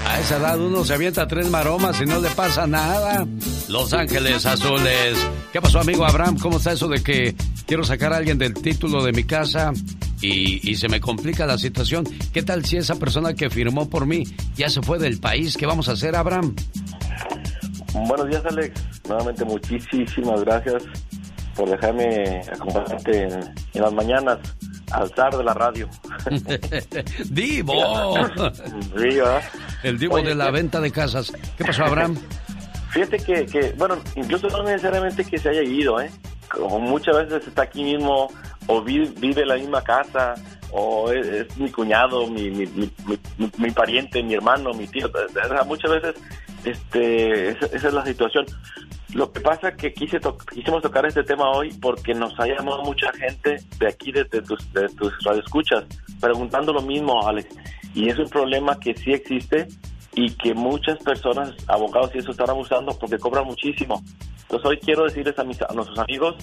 A 0.06 0.20
esa 0.20 0.36
edad 0.36 0.58
uno 0.60 0.84
se 0.84 0.94
avienta 0.94 1.26
tres 1.26 1.50
maromas 1.50 2.00
y 2.00 2.04
no 2.04 2.20
le 2.20 2.28
pasa 2.30 2.66
nada. 2.66 3.26
Los 3.68 3.92
Ángeles 3.92 4.44
Azules. 4.46 5.16
¿Qué 5.52 5.60
pasó, 5.60 5.80
amigo 5.80 6.04
Abraham? 6.04 6.38
¿Cómo 6.38 6.58
está 6.58 6.72
eso 6.72 6.88
de 6.88 7.02
que 7.02 7.34
quiero 7.66 7.84
sacar 7.84 8.12
a 8.12 8.18
alguien 8.18 8.38
del 8.38 8.54
título 8.54 9.02
de 9.02 9.12
mi 9.12 9.24
casa 9.24 9.72
y, 10.20 10.70
y 10.70 10.76
se 10.76 10.88
me 10.88 11.00
complica 11.00 11.46
la 11.46 11.58
situación? 11.58 12.04
¿Qué 12.32 12.42
tal 12.42 12.64
si 12.64 12.76
esa 12.76 12.96
persona 12.96 13.34
que 13.34 13.48
firmó 13.50 13.88
por 13.88 14.06
mí 14.06 14.24
ya 14.56 14.68
se 14.68 14.82
fue 14.82 14.98
del 14.98 15.18
país? 15.18 15.56
¿Qué 15.56 15.66
vamos 15.66 15.88
a 15.88 15.92
hacer, 15.92 16.14
Abraham? 16.16 16.54
Buenos 18.06 18.28
días, 18.28 18.42
Alex. 18.44 18.80
Nuevamente, 19.08 19.44
muchísimas 19.44 20.44
gracias 20.44 20.82
por 21.56 21.70
dejarme 21.70 22.42
acompañarte 22.52 23.22
en, 23.22 23.32
en 23.74 23.82
las 23.82 23.92
mañanas 23.92 24.38
al 24.92 25.08
zar 25.14 25.36
de 25.36 25.44
la 25.44 25.54
radio. 25.54 25.88
¡Divo! 27.30 28.14
El 29.82 29.98
divo 29.98 30.16
Oye, 30.16 30.28
de 30.28 30.34
la 30.34 30.46
¿qué- 30.46 30.50
venta 30.52 30.80
de 30.80 30.90
casas. 30.90 31.32
¿Qué 31.56 31.64
pasó, 31.64 31.84
Abraham? 31.84 32.16
Fíjate 32.90 33.16
que, 33.18 33.46
que, 33.46 33.72
bueno, 33.76 33.96
incluso 34.14 34.48
no 34.48 34.62
necesariamente 34.62 35.24
que 35.24 35.38
se 35.38 35.48
haya 35.48 35.62
ido, 35.62 36.00
¿eh? 36.00 36.10
Como 36.48 36.78
muchas 36.78 37.16
veces 37.16 37.48
está 37.48 37.62
aquí 37.62 37.82
mismo, 37.82 38.28
o 38.68 38.82
vi- 38.82 39.12
vive 39.18 39.42
en 39.42 39.48
la 39.48 39.56
misma 39.56 39.82
casa, 39.82 40.34
o 40.70 41.10
es, 41.10 41.26
es 41.26 41.56
mi 41.56 41.70
cuñado, 41.70 42.28
mi, 42.28 42.50
mi, 42.50 42.66
mi, 42.66 42.90
mi- 43.06 43.50
mi 43.58 43.70
pariente, 43.72 44.22
mi 44.22 44.34
hermano, 44.34 44.72
mi 44.74 44.86
tío. 44.86 45.08
O 45.08 45.32
sea, 45.32 45.64
muchas 45.64 45.90
veces 45.90 46.14
este, 46.64 47.50
esa, 47.50 47.66
esa 47.66 47.88
es 47.88 47.94
la 47.94 48.04
situación. 48.04 48.46
Lo 49.12 49.30
que 49.30 49.40
pasa 49.40 49.68
es 49.68 49.76
que 49.76 49.92
quise 49.92 50.18
to- 50.18 50.36
quisimos 50.36 50.82
tocar 50.82 51.06
este 51.06 51.22
tema 51.22 51.50
hoy 51.50 51.72
porque 51.80 52.14
nos 52.14 52.32
ha 52.40 52.46
llamado 52.46 52.82
mucha 52.82 53.12
gente 53.12 53.56
de 53.78 53.86
aquí, 53.86 54.10
de, 54.10 54.24
de 54.24 54.42
tus, 54.42 54.72
de 54.72 54.88
tus 54.88 55.12
radioescuchas, 55.24 55.84
preguntando 56.20 56.72
lo 56.72 56.82
mismo, 56.82 57.26
Alex. 57.26 57.48
Y 57.94 58.08
es 58.08 58.18
un 58.18 58.28
problema 58.28 58.78
que 58.80 58.94
sí 58.96 59.12
existe 59.12 59.68
y 60.16 60.30
que 60.32 60.52
muchas 60.54 60.98
personas, 60.98 61.54
abogados 61.68 62.10
y 62.14 62.18
eso, 62.18 62.32
están 62.32 62.50
abusando 62.50 62.96
porque 62.98 63.18
cobran 63.18 63.44
muchísimo. 63.44 64.02
Entonces 64.42 64.66
hoy 64.68 64.78
quiero 64.78 65.04
decirles 65.04 65.38
a, 65.38 65.44
mis, 65.44 65.62
a 65.62 65.72
nuestros 65.74 65.98
amigos 65.98 66.34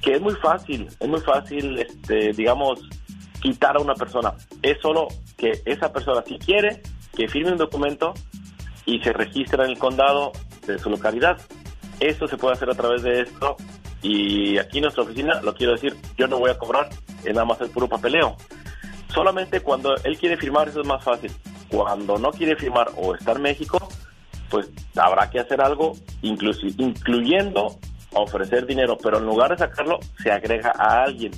que 0.00 0.12
es 0.14 0.20
muy 0.20 0.34
fácil, 0.36 0.86
es 1.00 1.08
muy 1.08 1.20
fácil, 1.20 1.78
este, 1.78 2.32
digamos, 2.32 2.80
quitar 3.42 3.76
a 3.76 3.80
una 3.80 3.94
persona. 3.94 4.32
Es 4.62 4.78
solo 4.80 5.08
que 5.36 5.52
esa 5.64 5.92
persona, 5.92 6.22
si 6.26 6.38
quiere, 6.38 6.80
que 7.14 7.28
firme 7.28 7.52
un 7.52 7.58
documento 7.58 8.14
y 8.86 9.00
se 9.00 9.12
registra 9.12 9.64
en 9.64 9.72
el 9.72 9.78
condado 9.78 10.32
de 10.66 10.78
su 10.78 10.88
localidad. 10.88 11.38
Eso 12.00 12.26
se 12.26 12.36
puede 12.36 12.54
hacer 12.54 12.70
a 12.70 12.74
través 12.74 13.02
de 13.02 13.20
esto 13.20 13.56
y 14.02 14.56
aquí 14.58 14.78
en 14.78 14.82
nuestra 14.82 15.02
oficina, 15.02 15.40
lo 15.42 15.54
quiero 15.54 15.72
decir, 15.72 15.96
yo 16.16 16.28
no 16.28 16.38
voy 16.38 16.50
a 16.50 16.58
cobrar, 16.58 16.88
es 17.24 17.34
nada 17.34 17.44
más 17.44 17.60
el 17.60 17.70
puro 17.70 17.88
papeleo. 17.88 18.36
Solamente 19.08 19.60
cuando 19.60 19.94
él 20.04 20.18
quiere 20.18 20.36
firmar 20.36 20.68
eso 20.68 20.80
es 20.80 20.86
más 20.86 21.02
fácil. 21.02 21.32
Cuando 21.68 22.16
no 22.16 22.30
quiere 22.30 22.54
firmar 22.54 22.90
o 22.96 23.14
está 23.14 23.32
en 23.32 23.42
México, 23.42 23.88
pues 24.50 24.70
habrá 24.96 25.28
que 25.28 25.40
hacer 25.40 25.60
algo, 25.60 25.94
incluyendo 26.22 27.78
ofrecer 28.12 28.66
dinero, 28.66 28.96
pero 29.02 29.18
en 29.18 29.26
lugar 29.26 29.50
de 29.50 29.58
sacarlo, 29.58 29.98
se 30.22 30.30
agrega 30.30 30.72
a 30.78 31.02
alguien. 31.02 31.32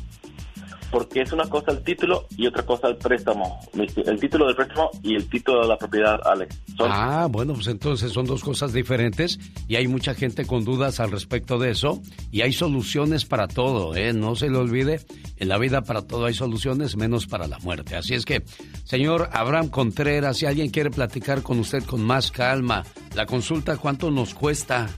Porque 0.90 1.22
es 1.22 1.32
una 1.32 1.44
cosa 1.48 1.72
el 1.72 1.82
título 1.82 2.26
y 2.36 2.46
otra 2.46 2.64
cosa 2.64 2.88
el 2.88 2.96
préstamo. 2.96 3.60
El 3.74 4.20
título 4.20 4.46
del 4.46 4.56
préstamo 4.56 4.90
y 5.02 5.14
el 5.14 5.28
título 5.28 5.62
de 5.62 5.68
la 5.68 5.76
propiedad, 5.76 6.18
Alex. 6.24 6.58
Ah, 6.80 7.28
bueno, 7.30 7.54
pues 7.54 7.66
entonces 7.66 8.12
son 8.12 8.26
dos 8.26 8.42
cosas 8.42 8.72
diferentes 8.72 9.38
y 9.68 9.76
hay 9.76 9.86
mucha 9.88 10.14
gente 10.14 10.46
con 10.46 10.64
dudas 10.64 11.00
al 11.00 11.10
respecto 11.10 11.58
de 11.58 11.70
eso 11.70 12.00
y 12.30 12.42
hay 12.42 12.52
soluciones 12.52 13.24
para 13.24 13.48
todo, 13.48 13.94
¿eh? 13.96 14.12
No 14.12 14.34
se 14.36 14.48
le 14.48 14.56
olvide, 14.56 15.00
en 15.36 15.48
la 15.48 15.58
vida 15.58 15.82
para 15.82 16.02
todo 16.02 16.26
hay 16.26 16.34
soluciones, 16.34 16.96
menos 16.96 17.26
para 17.26 17.46
la 17.46 17.58
muerte. 17.58 17.96
Así 17.96 18.14
es 18.14 18.24
que, 18.24 18.42
señor 18.84 19.28
Abraham 19.32 19.68
Contreras, 19.68 20.38
si 20.38 20.46
alguien 20.46 20.70
quiere 20.70 20.90
platicar 20.90 21.42
con 21.42 21.58
usted 21.58 21.84
con 21.84 22.02
más 22.02 22.30
calma, 22.30 22.84
la 23.14 23.26
consulta, 23.26 23.76
¿cuánto 23.76 24.10
nos 24.10 24.34
cuesta? 24.34 24.88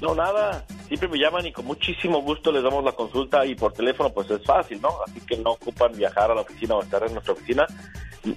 No, 0.00 0.14
nada. 0.14 0.64
Siempre 0.86 1.08
me 1.08 1.18
llaman 1.18 1.44
y 1.46 1.52
con 1.52 1.66
muchísimo 1.66 2.22
gusto 2.22 2.50
les 2.52 2.62
damos 2.62 2.82
la 2.84 2.92
consulta 2.92 3.44
y 3.44 3.54
por 3.54 3.72
teléfono 3.72 4.10
pues 4.10 4.30
es 4.30 4.42
fácil, 4.44 4.80
¿no? 4.80 4.90
Así 5.06 5.20
que 5.20 5.36
no 5.36 5.50
ocupan 5.52 5.92
viajar 5.92 6.30
a 6.30 6.34
la 6.34 6.40
oficina 6.42 6.76
o 6.76 6.82
estar 6.82 7.02
en 7.04 7.12
nuestra 7.12 7.32
oficina. 7.34 7.66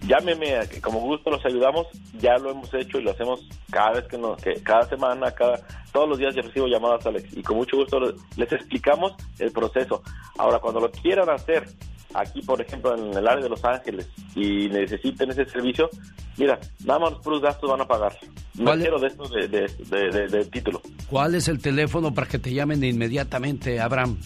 Llámeme, 0.08 0.60
que 0.70 0.80
como 0.82 1.00
gusto 1.00 1.30
los 1.30 1.46
ayudamos. 1.46 1.88
Ya 2.20 2.38
lo 2.38 2.51
hemos 2.51 2.74
hecho 2.74 3.00
y 3.00 3.03
lo 3.03 3.12
hacemos 3.12 3.41
cada 3.72 3.91
vez 3.94 4.06
que 4.08 4.18
nos, 4.18 4.41
que 4.41 4.53
cada 4.63 4.84
semana, 4.88 5.32
cada 5.32 5.60
todos 5.91 6.08
los 6.08 6.18
días 6.18 6.34
yo 6.36 6.41
recibo 6.41 6.68
llamadas, 6.68 7.06
Alex, 7.06 7.36
y 7.36 7.41
con 7.44 7.58
mucho 7.58 7.75
gusto 7.77 8.00
les- 8.00 8.51
explicamos 8.53 9.13
el 9.39 9.51
proceso. 9.51 10.01
Ahora, 10.38 10.60
cuando 10.60 10.80
lo 10.80 10.89
quieran 10.91 11.30
hacer 11.30 11.68
aquí, 12.13 12.41
por 12.41 12.62
ejemplo, 12.62 12.96
en 12.96 13.13
el 13.18 13.27
área 13.27 13.44
de 13.44 13.50
Los 13.50 13.63
Ángeles 13.65 14.08
y 14.36 14.68
necesiten 14.70 15.32
ese 15.32 15.46
servicio, 15.46 15.89
mira, 16.38 16.60
nada 16.86 17.00
más 17.00 17.12
los 17.13 17.22
puros 17.22 17.41
gastos 17.41 17.70
van 17.70 17.82
a 17.82 17.88
pagar. 17.88 18.18
No 18.53 18.65
¿Cuál- 18.65 18.80
quiero 18.82 19.00
de 19.00 19.08
esto 19.08 19.24
de, 19.27 19.48
de, 19.48 19.68
de- 19.89 20.10
de- 20.12 20.27
de 20.27 20.46
título. 20.46 20.82
¿Cuál 21.10 21.36
es 21.36 21.48
el 21.50 21.50
teléfono 21.60 22.13
para 22.13 22.27
que 22.27 22.39
te 22.39 22.53
llamen 22.53 22.84
inmediatamente, 22.84 23.79
Abraham? 23.79 24.17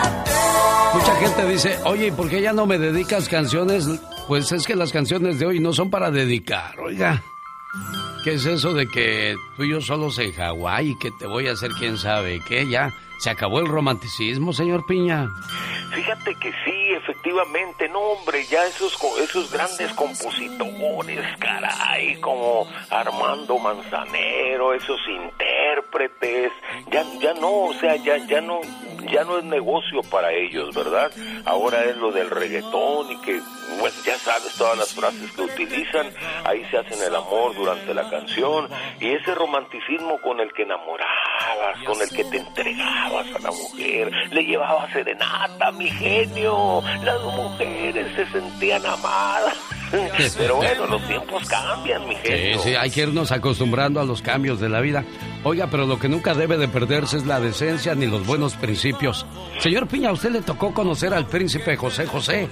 Mucha 0.92 1.14
gente 1.20 1.46
dice, 1.46 1.78
oye, 1.84 2.08
¿y 2.08 2.10
por 2.10 2.28
qué 2.28 2.42
ya 2.42 2.52
no 2.52 2.66
me 2.66 2.78
dedicas 2.78 3.28
canciones? 3.28 3.86
Pues 4.26 4.50
es 4.50 4.66
que 4.66 4.74
las 4.74 4.90
canciones 4.90 5.38
de 5.38 5.46
hoy 5.46 5.60
no 5.60 5.72
son 5.72 5.88
para 5.88 6.10
dedicar, 6.10 6.80
oiga. 6.80 7.22
¿Qué 8.24 8.34
es 8.34 8.44
eso 8.44 8.74
de 8.74 8.88
que 8.88 9.36
tú 9.56 9.62
y 9.62 9.70
yo 9.70 9.80
solos 9.80 10.18
en 10.18 10.32
Hawái 10.32 10.90
y 10.90 10.98
que 10.98 11.12
te 11.12 11.28
voy 11.28 11.46
a 11.46 11.52
hacer 11.52 11.70
quién 11.78 11.96
sabe 11.96 12.40
qué? 12.48 12.68
Ya, 12.68 12.92
¿se 13.20 13.30
acabó 13.30 13.60
el 13.60 13.68
romanticismo, 13.68 14.52
señor 14.52 14.84
Piña? 14.84 15.28
Fíjate 15.94 16.34
que 16.36 16.50
sí, 16.64 16.81
efectivamente, 16.92 17.88
no 17.88 18.00
hombre, 18.00 18.44
ya 18.46 18.66
esos, 18.66 18.96
esos 19.20 19.50
grandes 19.52 19.92
compositores, 19.94 21.26
caray, 21.38 22.20
como 22.20 22.66
Armando 22.90 23.58
Manzanero, 23.58 24.74
esos 24.74 25.00
intérpretes, 25.08 26.52
ya, 26.90 27.04
ya 27.20 27.34
no, 27.34 27.64
o 27.64 27.74
sea, 27.74 27.96
ya, 27.96 28.16
ya 28.18 28.40
no, 28.40 28.60
ya 29.10 29.24
no 29.24 29.38
es 29.38 29.44
negocio 29.44 30.02
para 30.10 30.32
ellos, 30.32 30.74
¿verdad? 30.74 31.10
Ahora 31.44 31.84
es 31.84 31.96
lo 31.96 32.12
del 32.12 32.30
reggaetón 32.30 33.10
y 33.12 33.20
que, 33.22 33.40
pues 33.80 34.04
ya 34.04 34.16
sabes 34.18 34.54
todas 34.56 34.78
las 34.78 34.94
frases 34.94 35.30
que 35.32 35.42
utilizan, 35.42 36.10
ahí 36.44 36.64
se 36.70 36.78
hacen 36.78 37.02
el 37.02 37.14
amor 37.14 37.54
durante 37.54 37.94
la 37.94 38.08
canción 38.08 38.68
y 39.00 39.10
ese 39.10 39.34
romanticismo 39.34 40.20
con 40.20 40.40
el 40.40 40.52
que 40.52 40.62
enamorabas, 40.62 41.82
con 41.84 42.00
el 42.00 42.08
que 42.10 42.24
te 42.24 42.38
entregabas 42.38 43.26
a 43.34 43.38
la 43.38 43.50
mujer, 43.50 44.10
le 44.30 44.44
llevabas 44.44 44.92
serenata, 44.92 45.72
mi 45.72 45.90
genio, 45.90 46.81
las 47.04 47.22
mujeres 47.22 48.06
se 48.16 48.26
sentían 48.26 48.84
amadas. 48.86 49.56
Pero 50.38 50.56
bueno, 50.56 50.86
los 50.86 51.06
tiempos 51.06 51.48
cambian, 51.48 52.08
mi 52.08 52.14
genio. 52.16 52.58
Sí, 52.58 52.70
sí, 52.70 52.74
hay 52.74 52.90
que 52.90 53.02
irnos 53.02 53.30
acostumbrando 53.30 54.00
a 54.00 54.04
los 54.04 54.22
cambios 54.22 54.60
de 54.60 54.68
la 54.68 54.80
vida. 54.80 55.04
Oiga, 55.44 55.66
pero 55.68 55.86
lo 55.86 55.98
que 55.98 56.08
nunca 56.08 56.34
debe 56.34 56.56
de 56.56 56.68
perderse 56.68 57.16
es 57.16 57.26
la 57.26 57.40
decencia 57.40 57.96
ni 57.96 58.06
los 58.06 58.24
buenos 58.24 58.54
principios. 58.54 59.26
Señor 59.58 59.88
Piña, 59.88 60.10
¿a 60.10 60.12
usted 60.12 60.30
le 60.30 60.40
tocó 60.40 60.72
conocer 60.72 61.12
al 61.12 61.26
príncipe 61.26 61.76
José 61.76 62.06
José? 62.06 62.48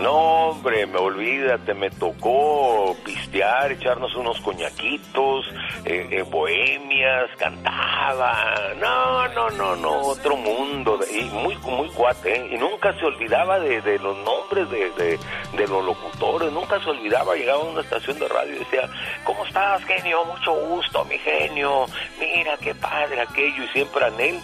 No, 0.00 0.50
hombre, 0.50 0.86
me 0.86 0.98
olvídate, 0.98 1.72
me 1.72 1.88
tocó 1.88 2.94
pistear, 3.02 3.72
echarnos 3.72 4.14
unos 4.16 4.38
coñaquitos, 4.40 5.46
eh, 5.84 6.06
eh, 6.10 6.22
bohemias, 6.22 7.30
cantaba. 7.38 8.74
No, 8.78 9.28
no, 9.28 9.50
no, 9.50 9.76
no, 9.76 10.00
otro 10.00 10.36
mundo. 10.36 10.98
Y 11.10 11.24
muy, 11.30 11.56
muy 11.56 11.88
cuate, 11.90 12.34
¿eh? 12.34 12.50
Y 12.52 12.58
nunca 12.58 12.92
se 12.98 13.06
olvidaba 13.06 13.58
de, 13.60 13.80
de 13.80 13.98
los 14.00 14.16
nombres 14.18 14.68
de, 14.70 14.90
de, 15.02 15.18
de, 15.56 15.68
los 15.68 15.84
locutores, 15.84 16.52
nunca 16.52 16.78
se 16.84 16.90
olvidaba. 16.90 17.34
Llegaba 17.34 17.62
a 17.62 17.64
una 17.64 17.80
estación 17.80 18.18
de 18.18 18.28
radio 18.28 18.56
y 18.56 18.58
decía, 18.60 18.88
¿cómo 19.24 19.44
estás, 19.44 19.84
genio? 19.84 20.24
Mucho 20.24 20.52
gusto, 20.54 21.04
mi 21.06 21.18
genio. 21.18 21.86
Mira, 22.18 22.56
qué 22.58 22.74
padre 22.74 23.22
aquello. 23.22 23.64
Y 23.64 23.68
siempre 23.68 24.04
Anel, 24.04 24.40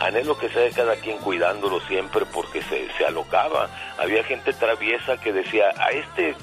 Anel 0.00 0.26
lo 0.26 0.36
que 0.36 0.48
sea 0.48 0.62
de 0.62 0.72
cada 0.72 0.96
quien 0.96 1.18
cuidándolo 1.18 1.80
siempre 1.82 2.24
porque 2.26 2.62
se, 2.62 2.90
se 2.96 3.06
alocaba. 3.06 3.68
Había 3.98 4.24
gente 4.24 4.52
traviesa 4.52 5.18
que 5.18 5.32
decía, 5.32 5.66
a 5.76 5.90
este 5.90 6.34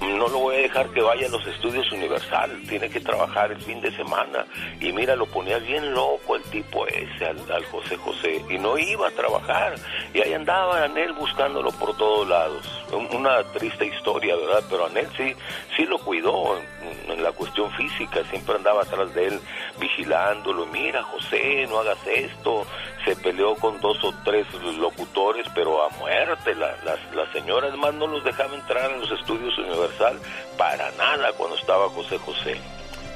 no 0.00 0.28
lo 0.28 0.38
voy 0.38 0.56
a 0.56 0.58
dejar 0.60 0.88
que 0.90 1.00
vaya 1.00 1.26
a 1.26 1.30
los 1.30 1.46
estudios 1.46 1.90
Universal, 1.92 2.60
tiene 2.68 2.88
que 2.90 3.00
trabajar 3.00 3.52
el 3.52 3.60
fin 3.60 3.80
de 3.80 3.94
semana. 3.94 4.44
Y 4.80 4.92
mira, 4.92 5.14
lo 5.16 5.26
ponía 5.26 5.58
bien 5.58 5.94
loco 5.94 6.36
el 6.36 6.42
tipo 6.44 6.86
ese, 6.86 7.26
al, 7.26 7.64
José 7.66 7.96
José, 7.96 8.42
y 8.48 8.58
no 8.58 8.76
iba 8.78 9.08
a 9.08 9.10
trabajar. 9.10 9.74
Y 10.12 10.20
ahí 10.20 10.32
andaba 10.34 10.84
Anel 10.84 11.12
buscándolo 11.12 11.70
por 11.72 11.96
todos 11.96 12.28
lados. 12.28 12.66
Una 13.12 13.42
triste 13.52 13.86
historia, 13.86 14.36
¿verdad? 14.36 14.64
Pero 14.68 14.86
Anel 14.86 15.08
sí, 15.16 15.34
sí 15.76 15.84
lo 15.84 15.98
cuidó 15.98 16.58
en, 16.58 17.12
en 17.12 17.22
la 17.22 17.32
cuestión 17.32 17.70
física, 17.72 18.22
siempre 18.30 18.56
andaba 18.56 18.82
atrás 18.82 19.14
de 19.14 19.28
él 19.28 19.40
vigilándolo. 19.78 20.66
Mira, 20.66 21.02
José, 21.04 21.66
no 21.68 21.78
hagas 21.78 21.98
esto. 22.06 22.66
Se 23.08 23.16
peleó 23.16 23.54
con 23.54 23.80
dos 23.80 23.96
o 24.04 24.12
tres 24.22 24.46
locutores, 24.78 25.46
pero 25.54 25.82
a 25.82 25.88
muerte. 25.98 26.54
La, 26.54 26.76
las, 26.84 26.98
las 27.14 27.32
señoras 27.32 27.74
más 27.78 27.94
no 27.94 28.06
los 28.06 28.22
dejaba 28.22 28.54
entrar 28.54 28.90
en 28.92 29.00
los 29.00 29.10
estudios 29.18 29.56
Universal 29.56 30.18
para 30.58 30.90
nada 30.92 31.32
cuando 31.38 31.56
estaba 31.56 31.88
José 31.88 32.18
José. 32.18 32.58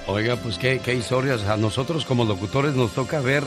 Oiga, 0.06 0.36
pues 0.36 0.56
qué, 0.56 0.80
qué 0.82 0.94
historias. 0.94 1.44
A 1.44 1.58
nosotros 1.58 2.06
como 2.06 2.24
locutores 2.24 2.74
nos 2.74 2.92
toca 2.92 3.20
ver 3.20 3.44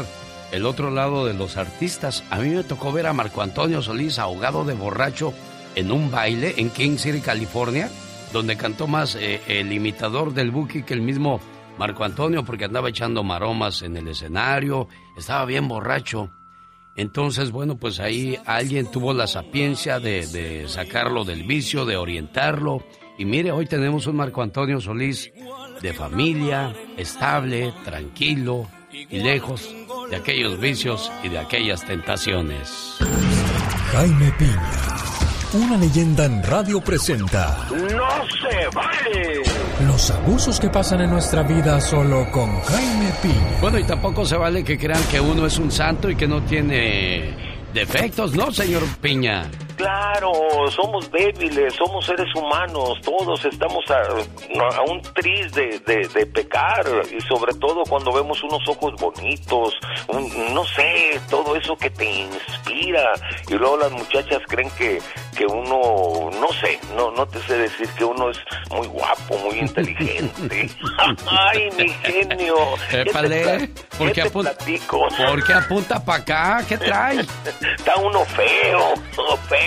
el 0.51 0.67
otro 0.67 0.91
lado 0.91 1.25
de 1.25 1.33
los 1.33 1.57
artistas. 1.57 2.23
A 2.29 2.37
mí 2.37 2.49
me 2.49 2.63
tocó 2.63 2.91
ver 2.91 3.07
a 3.07 3.13
Marco 3.13 3.41
Antonio 3.41 3.81
Solís 3.81 4.19
ahogado 4.19 4.65
de 4.65 4.75
borracho 4.75 5.33
en 5.73 5.91
un 5.91 6.11
baile 6.11 6.53
en 6.57 6.69
King 6.69 6.97
City, 6.97 7.21
California, 7.21 7.89
donde 8.33 8.55
cantó 8.55 8.85
más 8.85 9.15
eh, 9.15 9.41
el 9.47 9.73
imitador 9.73 10.31
del 10.35 10.51
Buki 10.51 10.83
que 10.83 10.93
el 10.93 11.01
mismo 11.01 11.41
Marco 11.77 12.03
Antonio, 12.03 12.45
porque 12.45 12.65
andaba 12.65 12.89
echando 12.89 13.23
maromas 13.23 13.81
en 13.81 13.97
el 13.97 14.07
escenario, 14.07 14.87
estaba 15.17 15.45
bien 15.45 15.67
borracho. 15.67 16.29
Entonces, 16.95 17.51
bueno, 17.51 17.75
pues 17.75 17.99
ahí 17.99 18.37
alguien 18.45 18.89
tuvo 18.89 19.13
la 19.13 19.27
sapiencia 19.27 19.99
de, 19.99 20.25
de, 20.27 20.67
sacarlo 20.67 21.25
del 21.25 21.43
vicio, 21.43 21.85
de 21.85 21.97
orientarlo. 21.97 22.83
Y 23.17 23.25
mire, 23.25 23.51
hoy 23.51 23.65
tenemos 23.65 24.07
un 24.07 24.15
Marco 24.15 24.41
Antonio 24.41 24.79
Solís 24.79 25.31
de 25.81 25.93
familia, 25.93 26.73
estable, 26.97 27.73
tranquilo 27.83 28.67
y 28.91 29.19
lejos 29.19 29.75
de 30.09 30.15
aquellos 30.15 30.59
vicios 30.59 31.11
y 31.23 31.29
de 31.29 31.39
aquellas 31.39 31.85
tentaciones. 31.85 32.97
Jaime 33.91 34.31
Piña, 34.37 34.81
una 35.55 35.77
leyenda 35.77 36.25
en 36.25 36.43
radio 36.43 36.81
presenta. 36.81 37.67
¡No 37.71 37.79
se 37.79 38.67
vale! 38.73 39.41
Los 39.87 40.11
abusos 40.11 40.59
que 40.59 40.69
pasan 40.69 41.01
en 41.01 41.09
nuestra 41.09 41.43
vida 41.43 41.79
solo 41.79 42.29
con 42.31 42.61
Jaime 42.61 43.11
Piña. 43.21 43.57
Bueno, 43.61 43.79
y 43.79 43.83
tampoco 43.83 44.25
se 44.25 44.37
vale 44.37 44.63
que 44.63 44.77
crean 44.77 45.03
que 45.09 45.19
uno 45.19 45.45
es 45.45 45.57
un 45.57 45.71
santo 45.71 46.09
y 46.09 46.15
que 46.15 46.27
no 46.27 46.41
tiene 46.43 47.33
defectos, 47.73 48.35
¿no, 48.35 48.51
señor 48.51 48.83
Piña? 49.01 49.49
Claro, 49.75 50.31
somos 50.69 51.11
débiles, 51.11 51.73
somos 51.73 52.05
seres 52.05 52.33
humanos, 52.35 52.99
todos 53.03 53.43
estamos 53.45 53.83
a, 53.89 54.77
a 54.77 54.81
un 54.83 55.01
tris 55.01 55.51
de, 55.51 55.79
de, 55.79 56.07
de, 56.07 56.25
pecar 56.25 56.85
y 57.11 57.19
sobre 57.21 57.53
todo 57.55 57.83
cuando 57.83 58.13
vemos 58.13 58.41
unos 58.43 58.67
ojos 58.69 58.93
bonitos, 58.99 59.73
un, 60.07 60.53
no 60.53 60.63
sé, 60.63 61.19
todo 61.29 61.55
eso 61.55 61.75
que 61.75 61.89
te 61.89 62.05
inspira 62.05 63.13
y 63.49 63.53
luego 63.55 63.77
las 63.77 63.91
muchachas 63.91 64.41
creen 64.47 64.69
que, 64.77 64.99
que 65.37 65.45
uno, 65.45 66.29
no 66.39 66.47
sé, 66.53 66.79
no, 66.95 67.11
no 67.11 67.25
te 67.27 67.39
sé 67.39 67.57
decir 67.57 67.89
que 67.97 68.05
uno 68.05 68.29
es 68.29 68.39
muy 68.69 68.87
guapo, 68.87 69.37
muy 69.39 69.59
inteligente. 69.59 70.69
Ay, 71.27 71.69
mi 71.77 71.89
genio. 71.89 72.55
Épale, 72.91 73.69
¿por 73.97 74.11
qué, 74.11 74.21
apunta, 74.21 74.53
¿por 75.27 75.45
qué 75.45 75.53
apunta 75.53 76.03
para 76.03 76.21
acá? 76.21 76.65
¿Qué 76.67 76.77
trae? 76.77 77.19
Está 77.77 77.95
uno 77.97 78.23
feo, 78.25 78.93
feo. 79.49 79.64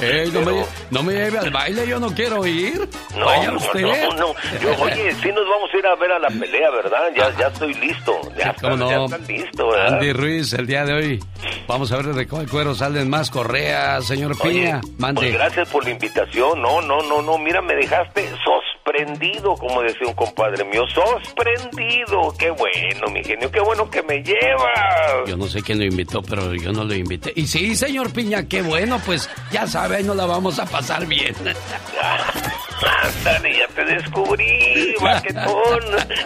Ey, 0.00 0.30
no, 0.30 0.40
me, 0.42 0.64
no, 0.90 1.02
me, 1.02 1.12
lleve 1.12 1.38
al 1.38 1.50
baile, 1.50 1.86
yo 1.86 1.98
no 1.98 2.12
quiero 2.14 2.46
ir. 2.46 2.88
No, 3.16 3.26
Vaya 3.26 3.50
no, 3.50 3.56
usted. 3.56 3.82
no, 3.82 4.16
no. 4.16 4.34
Yo, 4.60 4.82
oye, 4.82 5.12
sí 5.22 5.28
nos 5.28 5.48
vamos 5.48 5.70
a 5.72 5.76
ir 5.78 5.86
a 5.86 5.94
ver 5.96 6.12
a 6.12 6.18
la 6.18 6.28
pelea, 6.28 6.70
¿verdad? 6.70 7.08
Ya, 7.16 7.30
ya 7.38 7.46
estoy 7.48 7.74
listo. 7.74 8.12
Ya, 8.36 8.54
¿Cómo 8.60 8.74
está, 8.74 8.96
no? 8.96 9.08
ya 9.08 9.18
listo, 9.18 9.68
¿verdad? 9.68 9.94
Andy 9.94 10.12
Ruiz, 10.12 10.52
el 10.52 10.66
día 10.66 10.84
de 10.84 10.92
hoy. 10.92 11.24
Vamos 11.66 11.90
a 11.92 11.96
ver 11.96 12.06
de 12.06 12.26
cuál 12.26 12.48
cuero 12.48 12.74
salen 12.74 13.08
más 13.08 13.30
correas, 13.30 14.04
señor 14.06 14.38
Piña. 14.38 14.80
Mande. 14.98 15.20
Pues 15.22 15.32
gracias 15.32 15.68
por 15.68 15.84
la 15.84 15.90
invitación. 15.90 16.60
No, 16.60 16.80
no, 16.82 17.02
no, 17.02 17.22
no. 17.22 17.38
Mira, 17.38 17.62
me 17.62 17.74
dejaste 17.74 18.28
sorprendido, 18.86 19.54
como 19.54 19.82
decía 19.82 20.06
un 20.06 20.14
compadre 20.14 20.64
mío. 20.64 20.82
Sorprendido. 20.92 22.32
Qué 22.38 22.50
bueno, 22.50 23.08
mi 23.12 23.22
genio. 23.22 23.50
Qué 23.50 23.60
bueno 23.60 23.90
que 23.90 24.02
me 24.02 24.22
lleva. 24.22 25.24
Yo 25.26 25.36
no 25.36 25.46
sé 25.46 25.62
quién 25.62 25.78
lo 25.78 25.84
invitó, 25.84 26.22
pero 26.22 26.54
yo 26.54 26.72
no 26.72 26.84
lo 26.84 26.94
invité. 26.94 27.32
Y 27.34 27.46
sí, 27.46 27.74
señor 27.74 28.12
Piña, 28.12 28.48
qué 28.48 28.62
bueno, 28.62 29.00
pues 29.04 29.28
ya 29.50 29.66
sabe, 29.66 29.96
ahí 29.96 30.04
nos 30.04 30.16
la 30.16 30.26
vamos 30.26 30.58
a 30.58 30.66
pasar 30.66 31.06
bien. 31.06 31.34
Ándale, 32.82 33.56
ya 33.56 33.66
te 33.68 33.84
descubrí, 33.84 34.94
baquetón. 35.00 35.80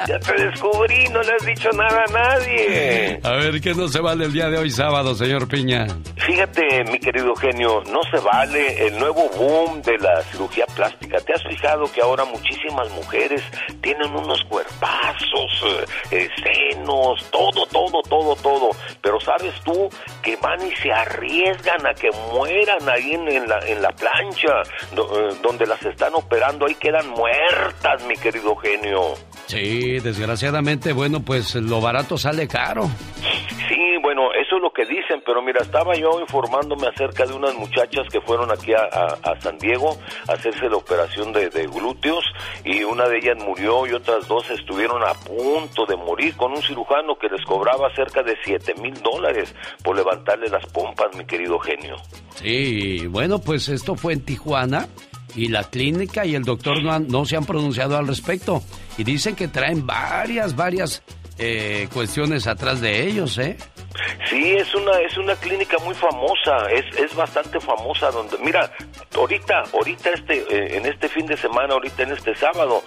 Ya 0.09 0.19
te 0.19 0.45
descubrí, 0.45 1.09
no 1.09 1.23
le 1.23 1.33
has 1.33 1.47
dicho 1.47 1.71
nada 1.73 2.05
a 2.09 2.13
nadie. 2.13 3.21
A 3.23 3.31
ver, 3.33 3.61
¿qué 3.61 3.75
no 3.75 3.87
se 3.89 4.01
vale 4.01 4.25
el 4.25 4.33
día 4.33 4.49
de 4.49 4.59
hoy 4.59 4.71
sábado, 4.71 5.15
señor 5.15 5.47
Piña? 5.49 5.87
Fíjate, 6.17 6.85
mi 6.91 6.99
querido 6.99 7.35
genio, 7.37 7.83
no 7.93 8.01
se 8.11 8.19
vale 8.25 8.87
el 8.87 8.99
nuevo 8.99 9.29
boom 9.37 9.81
de 9.83 9.97
la 9.99 10.23
cirugía 10.25 10.67
plástica. 10.75 11.19
¿Te 11.21 11.35
has 11.35 11.43
fijado 11.45 11.91
que 11.93 12.01
ahora 12.01 12.25
muchísimas 12.25 12.91
mujeres 12.91 13.43
tienen 13.81 14.11
unos 14.11 14.43
cuerpazos, 14.45 15.87
eh, 16.11 16.29
senos, 16.43 17.31
todo, 17.31 17.65
todo, 17.67 18.03
todo, 18.09 18.35
todo? 18.37 18.71
Pero 19.01 19.21
sabes 19.21 19.55
tú 19.65 19.89
que 20.23 20.37
van 20.37 20.67
y 20.67 20.75
se 20.77 20.91
arriesgan 20.93 21.87
a 21.87 21.95
que 21.95 22.11
mueran 22.33 22.89
ahí 22.89 23.13
en, 23.13 23.29
en 23.29 23.49
la, 23.49 23.59
en 23.67 23.81
la 23.83 23.91
plancha 23.93 24.63
do, 24.95 25.31
eh, 25.31 25.35
donde 25.43 25.67
las 25.67 25.83
están 25.85 26.15
operando 26.15 26.40
ahí 26.45 26.75
quedan 26.77 27.09
muertas, 27.11 28.05
mi 28.07 28.15
querido 28.17 28.55
genio. 28.57 29.15
Sí, 29.47 29.99
desgraciadamente, 30.01 30.93
bueno, 30.93 31.21
pues 31.21 31.55
lo 31.57 31.81
barato 31.81 32.17
sale 32.17 32.47
caro. 32.49 32.89
Sí, 33.69 33.77
bueno, 34.03 34.33
eso 34.33 34.57
es 34.57 34.63
lo 34.63 34.73
que 34.73 34.85
dicen, 34.85 35.23
pero 35.25 35.43
mira, 35.43 35.61
estaba 35.63 35.95
yo 35.97 36.21
informándome 36.21 36.87
acerca 36.89 37.25
de 37.27 37.35
unas 37.35 37.55
muchachas 37.55 38.07
que 38.11 38.21
fueron 38.21 38.51
aquí 38.51 38.73
a, 38.73 38.83
a- 38.85 39.31
a 39.33 39.41
San 39.41 39.59
Diego 39.59 39.97
a 40.29 40.33
hacerse 40.33 40.69
la 40.69 40.77
operación 40.77 41.33
de, 41.33 41.49
de 41.51 41.67
glúteos 41.67 42.25
y 42.65 42.83
una 42.85 43.09
de 43.09 43.19
ellas 43.19 43.37
murió 43.45 43.87
y 43.87 43.93
otras 43.93 44.27
dos 44.29 44.49
estuvieron 44.51 45.03
a 45.03 45.15
punto 45.15 45.85
de 45.87 45.97
morir 45.97 46.37
con 46.37 46.53
un 46.53 46.63
cirujano 46.63 47.17
que 47.19 47.29
les 47.29 47.45
cobraba 47.45 47.93
cerca 47.95 48.23
de 48.23 48.37
7 48.45 48.75
mil 48.81 48.95
dólares 49.03 49.55
por 49.85 49.97
levantarle 49.97 50.49
las 50.49 50.65
pompas, 50.67 51.15
mi 51.17 51.25
querido 51.25 51.59
genio. 51.59 51.97
Sí, 52.37 53.07
bueno, 53.09 53.39
pues 53.41 53.69
esto 53.69 53.95
fue 53.97 54.15
en 54.15 54.25
Tijuana 54.25 54.89
y 55.35 55.49
la 55.49 55.65
clínica 55.65 56.25
y 56.27 56.35
el 56.35 56.45
doctor 56.45 56.83
no, 56.83 56.93
han- 56.93 57.09
no 57.09 57.25
se 57.25 57.37
han 57.37 57.45
pronunciado 57.45 57.97
al 57.97 58.07
respecto. 58.07 58.63
Y 58.99 59.05
dicen 59.05 59.35
que 59.37 59.49
traen 59.49 59.87
varias, 59.87 60.55
varias 60.57 61.03
eh, 61.39 61.89
cuestiones 61.93 62.47
atrás 62.47 62.81
de 62.81 63.07
ellos, 63.07 63.39
¿eh? 63.39 63.57
Sí, 64.29 64.53
es 64.57 64.75
una 64.75 64.93
es 65.01 65.17
una 65.19 65.35
clínica 65.37 65.77
muy 65.85 65.95
famosa, 65.95 66.71
es, 66.71 66.85
es 66.99 67.15
bastante 67.15 67.59
famosa 67.61 68.11
donde 68.11 68.37
mira, 68.39 68.71
ahorita 69.17 69.65
ahorita 69.73 70.11
este 70.11 70.39
eh, 70.51 70.77
en 70.77 70.87
este 70.87 71.09
fin 71.09 71.27
de 71.27 71.37
semana, 71.37 71.75
ahorita 71.75 72.05
en 72.05 72.13
este 72.13 72.35
sábado 72.37 72.83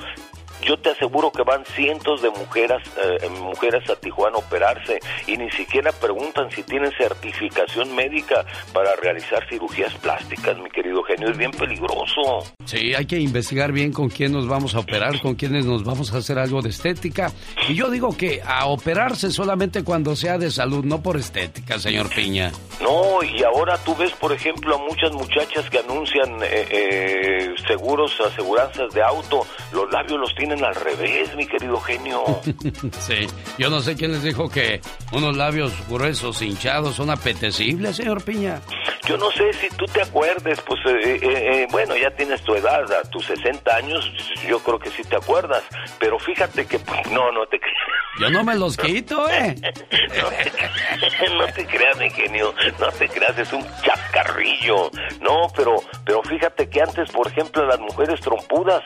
yo 0.65 0.77
te 0.77 0.89
aseguro 0.89 1.31
que 1.31 1.43
van 1.43 1.65
cientos 1.65 2.21
de 2.21 2.29
mujeres 2.29 2.81
eh, 2.97 3.29
mujeres 3.29 3.89
a 3.89 3.95
Tijuana 3.95 4.37
a 4.37 4.39
operarse 4.39 4.99
y 5.27 5.37
ni 5.37 5.49
siquiera 5.51 5.91
preguntan 5.91 6.49
si 6.51 6.63
tienen 6.63 6.91
certificación 6.97 7.93
médica 7.95 8.45
para 8.73 8.95
realizar 8.95 9.47
cirugías 9.49 9.93
plásticas, 9.95 10.57
mi 10.57 10.69
querido 10.69 11.03
genio, 11.03 11.29
es 11.29 11.37
bien 11.37 11.51
peligroso. 11.51 12.43
Sí, 12.65 12.93
hay 12.93 13.05
que 13.05 13.19
investigar 13.19 13.71
bien 13.71 13.91
con 13.91 14.09
quién 14.09 14.31
nos 14.31 14.47
vamos 14.47 14.75
a 14.75 14.79
operar, 14.79 15.19
con 15.21 15.35
quiénes 15.35 15.65
nos 15.65 15.83
vamos 15.83 16.13
a 16.13 16.17
hacer 16.17 16.39
algo 16.39 16.61
de 16.61 16.69
estética. 16.69 17.31
Y 17.67 17.75
yo 17.75 17.89
digo 17.89 18.15
que 18.17 18.41
a 18.45 18.65
operarse 18.67 19.31
solamente 19.31 19.83
cuando 19.83 20.15
sea 20.15 20.37
de 20.37 20.51
salud, 20.51 20.83
no 20.83 21.01
por 21.01 21.17
estética, 21.17 21.79
señor 21.79 22.09
Piña. 22.09 22.51
No, 22.81 23.23
y 23.23 23.43
ahora 23.43 23.77
tú 23.83 23.95
ves, 23.95 24.11
por 24.13 24.31
ejemplo, 24.31 24.75
a 24.75 24.79
muchas 24.79 25.11
muchachas 25.13 25.69
que 25.69 25.79
anuncian 25.79 26.41
eh, 26.43 26.67
eh, 26.69 27.55
seguros, 27.67 28.19
aseguranzas 28.21 28.93
de 28.93 29.01
auto, 29.01 29.45
los 29.71 29.91
labios 29.91 30.19
los 30.19 30.35
tienen 30.35 30.52
al 30.61 30.75
revés, 30.75 31.33
mi 31.35 31.45
querido 31.47 31.79
genio. 31.79 32.23
sí, 32.99 33.27
yo 33.57 33.69
no 33.69 33.79
sé 33.79 33.95
quién 33.95 34.11
les 34.11 34.23
dijo 34.23 34.49
que 34.49 34.81
unos 35.11 35.37
labios 35.37 35.71
gruesos, 35.87 36.41
hinchados, 36.41 36.95
son 36.95 37.09
apetecibles, 37.09 37.95
señor 37.95 38.23
Piña. 38.23 38.59
Yo 39.07 39.17
no 39.17 39.31
sé 39.31 39.51
si 39.53 39.69
tú 39.69 39.85
te 39.85 40.01
acuerdes, 40.01 40.61
pues 40.61 40.79
eh, 40.85 41.15
eh, 41.15 41.19
eh, 41.23 41.67
bueno, 41.71 41.95
ya 41.95 42.09
tienes 42.11 42.41
tu 42.43 42.55
edad, 42.55 42.89
a 42.91 43.09
tus 43.09 43.25
60 43.25 43.75
años, 43.75 44.09
yo 44.47 44.59
creo 44.59 44.79
que 44.79 44.89
sí 44.91 45.03
te 45.03 45.17
acuerdas, 45.17 45.63
pero 45.99 46.17
fíjate 46.19 46.65
que 46.65 46.79
pues, 46.79 47.11
no, 47.11 47.31
no 47.31 47.45
te 47.47 47.59
creas. 47.59 47.77
Yo 48.19 48.29
no 48.29 48.43
me 48.43 48.55
los 48.55 48.77
quito, 48.77 49.27
¿eh? 49.29 49.55
no 51.37 51.45
te 51.47 51.65
creas, 51.65 51.97
mi 51.97 52.09
genio, 52.11 52.53
no 52.79 52.91
te 52.91 53.09
creas, 53.09 53.37
es 53.39 53.51
un 53.51 53.65
chascarrillo. 53.81 54.91
No, 55.21 55.47
pero, 55.55 55.75
pero 56.05 56.21
fíjate 56.23 56.69
que 56.69 56.81
antes, 56.81 57.11
por 57.11 57.27
ejemplo, 57.27 57.65
las 57.65 57.79
mujeres 57.79 58.21
trompudas, 58.21 58.83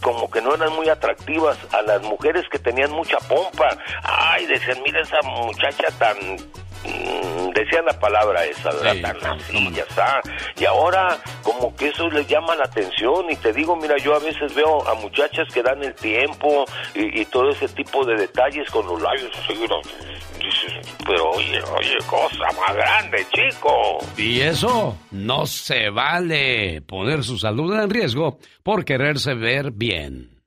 como 0.00 0.30
que 0.30 0.40
no 0.40 0.54
eran 0.54 0.72
muy 0.74 0.88
atractivas, 0.88 1.07
a 1.72 1.82
las 1.82 2.02
mujeres 2.02 2.44
que 2.50 2.58
tenían 2.58 2.90
mucha 2.92 3.18
pompa, 3.28 3.76
ay, 4.02 4.46
decían, 4.46 4.78
mira 4.84 5.00
esa 5.00 5.20
muchacha 5.22 5.88
tan 5.98 6.16
mm, 6.34 7.50
decían 7.54 7.84
la 7.86 7.98
palabra 7.98 8.44
esa, 8.44 8.70
¿verdad? 8.70 9.16
Tan 9.20 9.32
así, 9.32 9.70
ya 9.72 9.82
está. 9.82 10.20
Y 10.58 10.64
ahora, 10.64 11.18
como 11.42 11.74
que 11.76 11.88
eso 11.88 12.08
les 12.08 12.26
llama 12.26 12.54
la 12.56 12.64
atención. 12.64 13.30
Y 13.30 13.36
te 13.36 13.52
digo, 13.52 13.76
mira, 13.76 13.96
yo 13.98 14.14
a 14.14 14.18
veces 14.18 14.54
veo 14.54 14.86
a 14.88 14.94
muchachas 14.94 15.48
que 15.52 15.62
dan 15.62 15.82
el 15.82 15.94
tiempo 15.94 16.64
y, 16.94 17.20
y 17.20 17.24
todo 17.26 17.50
ese 17.50 17.68
tipo 17.68 18.04
de 18.04 18.16
detalles 18.16 18.70
con 18.70 18.86
los 18.86 19.00
labios 19.00 19.32
pero 21.06 21.30
oye, 21.30 21.60
oye, 21.78 21.96
cosa 22.06 22.44
más 22.60 22.76
grande, 22.76 23.26
chico. 23.32 23.98
Y 24.16 24.40
eso 24.40 24.98
no 25.10 25.46
se 25.46 25.90
vale. 25.90 26.82
Poner 26.82 27.24
su 27.24 27.38
salud 27.38 27.74
en 27.78 27.88
riesgo 27.88 28.38
por 28.62 28.84
quererse 28.84 29.34
ver 29.34 29.70
bien. 29.70 30.37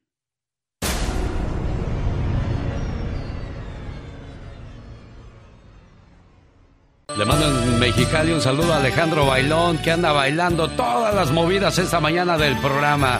Le 7.17 7.25
mando 7.25 7.45
en 7.45 7.79
Mexicali 7.79 8.31
un 8.31 8.41
saludo 8.41 8.73
a 8.73 8.77
Alejandro 8.77 9.25
Bailón, 9.25 9.77
que 9.79 9.91
anda 9.91 10.13
bailando 10.13 10.69
todas 10.69 11.13
las 11.13 11.31
movidas 11.31 11.77
esta 11.77 11.99
mañana 11.99 12.37
del 12.37 12.57
programa. 12.57 13.19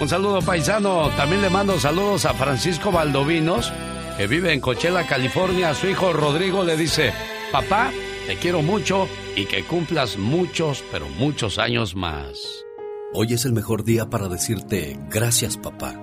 Un 0.00 0.08
saludo 0.08 0.42
paisano. 0.42 1.10
También 1.16 1.42
le 1.42 1.50
mando 1.50 1.78
saludos 1.80 2.24
a 2.24 2.34
Francisco 2.34 2.92
Valdovinos, 2.92 3.72
que 4.16 4.28
vive 4.28 4.52
en 4.52 4.60
Coachella, 4.60 5.06
California. 5.06 5.74
Su 5.74 5.88
hijo 5.88 6.12
Rodrigo 6.12 6.62
le 6.62 6.76
dice, 6.76 7.12
papá, 7.50 7.90
te 8.28 8.36
quiero 8.36 8.62
mucho 8.62 9.08
y 9.34 9.46
que 9.46 9.64
cumplas 9.64 10.18
muchos, 10.18 10.84
pero 10.92 11.08
muchos 11.18 11.58
años 11.58 11.96
más. 11.96 12.64
Hoy 13.12 13.32
es 13.32 13.44
el 13.44 13.52
mejor 13.52 13.82
día 13.82 14.08
para 14.08 14.28
decirte 14.28 14.98
gracias 15.10 15.56
papá, 15.56 15.94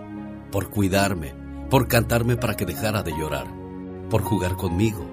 por 0.52 0.70
cuidarme, 0.70 1.34
por 1.70 1.88
cantarme 1.88 2.36
para 2.36 2.56
que 2.56 2.66
dejara 2.66 3.02
de 3.02 3.12
llorar, 3.12 3.48
por 4.10 4.24
jugar 4.24 4.56
conmigo. 4.58 5.13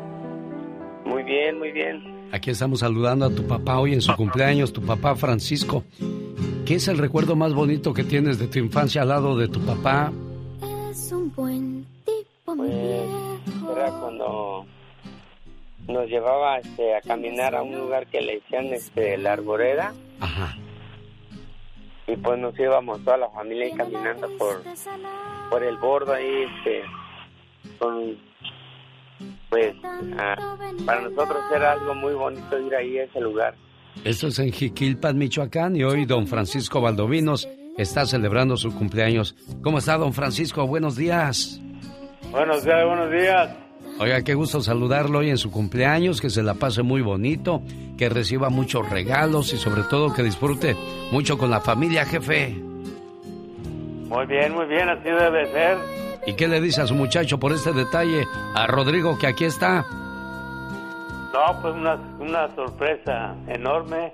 Muy 1.57 1.71
bien, 1.71 2.01
muy 2.01 2.03
bien. 2.03 2.29
Aquí 2.31 2.49
estamos 2.49 2.79
saludando 2.79 3.25
a 3.25 3.29
tu 3.29 3.45
papá 3.45 3.79
hoy 3.79 3.93
en 3.93 4.01
su 4.01 4.15
cumpleaños, 4.15 4.71
tu 4.71 4.81
papá 4.81 5.15
Francisco. 5.15 5.83
¿Qué 6.65 6.75
es 6.75 6.87
el 6.87 6.97
recuerdo 6.97 7.35
más 7.35 7.53
bonito 7.53 7.93
que 7.93 8.03
tienes 8.03 8.39
de 8.39 8.47
tu 8.47 8.59
infancia 8.59 9.01
al 9.01 9.09
lado 9.09 9.37
de 9.37 9.47
tu 9.47 9.59
papá? 9.61 10.11
Es 10.89 11.11
un 11.11 11.33
buen 11.35 11.85
tipo, 12.05 12.55
mi 12.55 12.69
viejo. 12.69 13.75
Era 13.75 13.91
cuando 13.91 14.65
nos 15.87 16.07
llevaba 16.07 16.59
este, 16.59 16.95
a 16.95 17.01
caminar 17.01 17.55
a 17.55 17.63
un 17.63 17.77
lugar 17.77 18.07
que 18.07 18.21
le 18.21 18.35
decían 18.35 18.67
este, 18.67 19.17
la 19.17 19.33
arboreda. 19.33 19.93
Ajá. 20.21 20.57
Y 22.07 22.15
pues 22.15 22.39
nos 22.39 22.57
íbamos 22.57 23.03
toda 23.03 23.17
la 23.17 23.29
familia 23.29 23.65
ahí 23.65 23.73
caminando 23.73 24.29
por, 24.37 24.63
por 25.49 25.63
el 25.63 25.77
bordo 25.77 26.13
ahí, 26.13 26.45
este, 26.57 26.83
con, 27.77 28.17
pues, 29.49 29.73
ah, 30.17 30.57
para 30.85 31.01
nosotros 31.01 31.37
era 31.55 31.73
algo 31.73 31.95
muy 31.95 32.13
bonito 32.13 32.59
ir 32.59 32.75
ahí 32.75 32.97
a 32.99 33.03
ese 33.03 33.19
lugar. 33.19 33.55
Esto 34.03 34.27
es 34.27 34.39
en 34.39 34.51
Jiquilpan, 34.51 35.17
Michoacán, 35.17 35.75
y 35.75 35.83
hoy 35.83 36.05
don 36.05 36.27
Francisco 36.27 36.81
Valdovinos 36.81 37.47
está 37.77 38.05
celebrando 38.05 38.57
su 38.57 38.73
cumpleaños. 38.73 39.35
¿Cómo 39.61 39.77
está, 39.77 39.97
don 39.97 40.13
Francisco? 40.13 40.65
Buenos 40.65 40.95
días. 40.95 41.61
Buenos 42.31 42.63
días, 42.63 42.85
buenos 42.85 43.11
días. 43.11 43.49
Oiga, 43.99 44.23
qué 44.23 44.33
gusto 44.33 44.61
saludarlo 44.61 45.19
hoy 45.19 45.29
en 45.29 45.37
su 45.37 45.51
cumpleaños, 45.51 46.21
que 46.21 46.29
se 46.29 46.41
la 46.41 46.55
pase 46.55 46.81
muy 46.81 47.01
bonito, 47.01 47.61
que 47.97 48.09
reciba 48.09 48.49
muchos 48.49 48.89
regalos 48.89 49.53
y 49.53 49.57
sobre 49.57 49.83
todo 49.83 50.13
que 50.13 50.23
disfrute 50.23 50.75
mucho 51.11 51.37
con 51.37 51.51
la 51.51 51.59
familia, 51.59 52.05
jefe. 52.05 52.55
Muy 54.09 54.25
bien, 54.25 54.53
muy 54.53 54.65
bien, 54.65 54.89
así 54.89 55.03
debe 55.03 55.51
ser. 55.51 55.77
¿Y 56.25 56.33
qué 56.33 56.47
le 56.47 56.61
dice 56.61 56.81
a 56.81 56.87
su 56.87 56.95
muchacho 56.95 57.39
por 57.39 57.51
este 57.51 57.73
detalle? 57.73 58.25
A 58.53 58.67
Rodrigo, 58.67 59.17
que 59.17 59.27
aquí 59.27 59.45
está. 59.45 59.85
No, 61.33 61.61
pues 61.61 61.73
una, 61.73 61.95
una 62.19 62.53
sorpresa 62.55 63.35
enorme. 63.47 64.13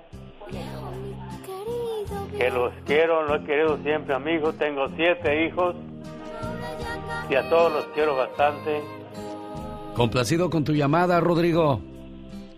que 2.36 2.50
los 2.50 2.72
quiero, 2.86 3.26
lo 3.26 3.36
he 3.36 3.44
querido 3.44 3.78
siempre, 3.82 4.14
amigo. 4.14 4.52
Tengo 4.52 4.88
siete 4.96 5.46
hijos 5.46 5.74
y 7.28 7.34
a 7.34 7.48
todos 7.48 7.72
los 7.72 7.84
quiero 7.94 8.16
bastante. 8.16 8.80
Complacido 9.94 10.48
con 10.48 10.64
tu 10.64 10.72
llamada, 10.72 11.20
Rodrigo. 11.20 11.80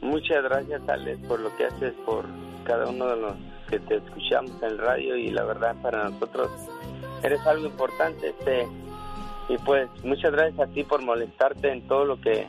Muchas 0.03 0.43
gracias, 0.45 0.87
Alex, 0.89 1.19
por 1.27 1.41
lo 1.41 1.55
que 1.57 1.67
haces 1.67 1.95
por 2.07 2.25
cada 2.65 2.89
uno 2.89 3.07
de 3.07 3.17
los 3.17 3.33
que 3.69 3.79
te 3.81 3.97
escuchamos 3.97 4.51
en 4.63 4.69
el 4.69 4.79
radio 4.79 5.17
y 5.17 5.31
la 5.31 5.45
verdad 5.45 5.75
para 5.83 6.09
nosotros 6.11 6.51
eres 7.23 7.41
algo 7.47 7.67
importante. 7.67 8.29
Este, 8.29 8.69
y 9.51 9.59
pues 9.59 9.91
muchas 10.05 10.33
gracias 10.33 10.61
a 10.61 10.67
ti 10.73 10.85
por 10.85 11.03
molestarte 11.03 11.73
en 11.73 11.85
todo 11.89 12.05
lo 12.05 12.21
que 12.21 12.47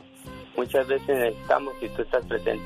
muchas 0.56 0.86
veces 0.86 1.08
necesitamos 1.08 1.74
y 1.82 1.88
tú 1.88 2.02
estás 2.02 2.24
presente. 2.26 2.62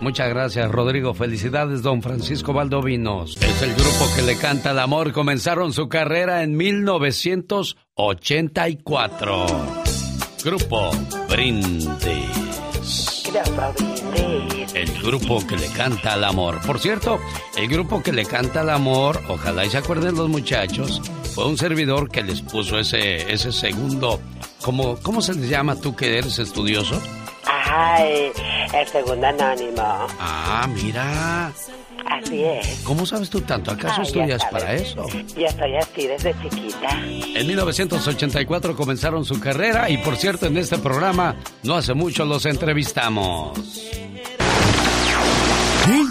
Muchas 0.00 0.30
gracias, 0.30 0.68
Rodrigo. 0.70 1.12
Felicidades, 1.14 1.82
don 1.82 2.02
Francisco 2.02 2.52
Valdovinos. 2.52 3.36
Es 3.36 3.62
el 3.62 3.72
grupo 3.74 4.06
que 4.16 4.22
le 4.22 4.36
canta 4.36 4.72
el 4.72 4.80
amor. 4.80 5.12
Comenzaron 5.12 5.72
su 5.72 5.88
carrera 5.88 6.42
en 6.42 6.56
1984. 6.56 9.46
Grupo 10.44 10.90
Brindis. 11.28 13.22
El 14.84 15.02
grupo 15.02 15.46
que 15.46 15.56
le 15.56 15.68
canta 15.68 16.12
al 16.12 16.24
amor. 16.24 16.60
Por 16.66 16.78
cierto, 16.78 17.18
el 17.56 17.68
grupo 17.68 18.02
que 18.02 18.12
le 18.12 18.26
canta 18.26 18.60
al 18.60 18.68
amor, 18.68 19.18
ojalá 19.28 19.64
y 19.64 19.70
se 19.70 19.78
acuerden 19.78 20.14
los 20.14 20.28
muchachos, 20.28 21.00
fue 21.34 21.46
un 21.46 21.56
servidor 21.56 22.10
que 22.10 22.22
les 22.22 22.42
puso 22.42 22.78
ese, 22.78 23.32
ese 23.32 23.50
segundo. 23.50 24.20
¿Cómo, 24.60 24.96
¿Cómo 24.96 25.22
se 25.22 25.32
les 25.32 25.48
llama 25.48 25.76
tú 25.76 25.96
que 25.96 26.18
eres 26.18 26.38
estudioso? 26.38 27.00
Ay, 27.46 28.30
el 28.74 28.86
segundo 28.88 29.26
anónimo. 29.26 30.06
Ah, 30.20 30.68
mira. 30.68 31.50
Así 32.06 32.44
es. 32.44 32.82
¿Cómo 32.84 33.06
sabes 33.06 33.30
tú 33.30 33.40
tanto? 33.40 33.70
¿Acaso 33.70 34.02
Ay, 34.02 34.06
estudias 34.06 34.44
para 34.50 34.74
eso? 34.74 35.06
Yo 35.34 35.46
estoy 35.46 35.76
así 35.76 36.06
desde 36.06 36.34
chiquita. 36.42 37.00
En 37.00 37.46
1984 37.46 38.76
comenzaron 38.76 39.24
su 39.24 39.40
carrera 39.40 39.88
y 39.88 39.96
por 39.96 40.16
cierto 40.16 40.44
en 40.44 40.58
este 40.58 40.76
programa 40.76 41.36
no 41.62 41.74
hace 41.74 41.94
mucho 41.94 42.26
los 42.26 42.44
entrevistamos. 42.44 43.58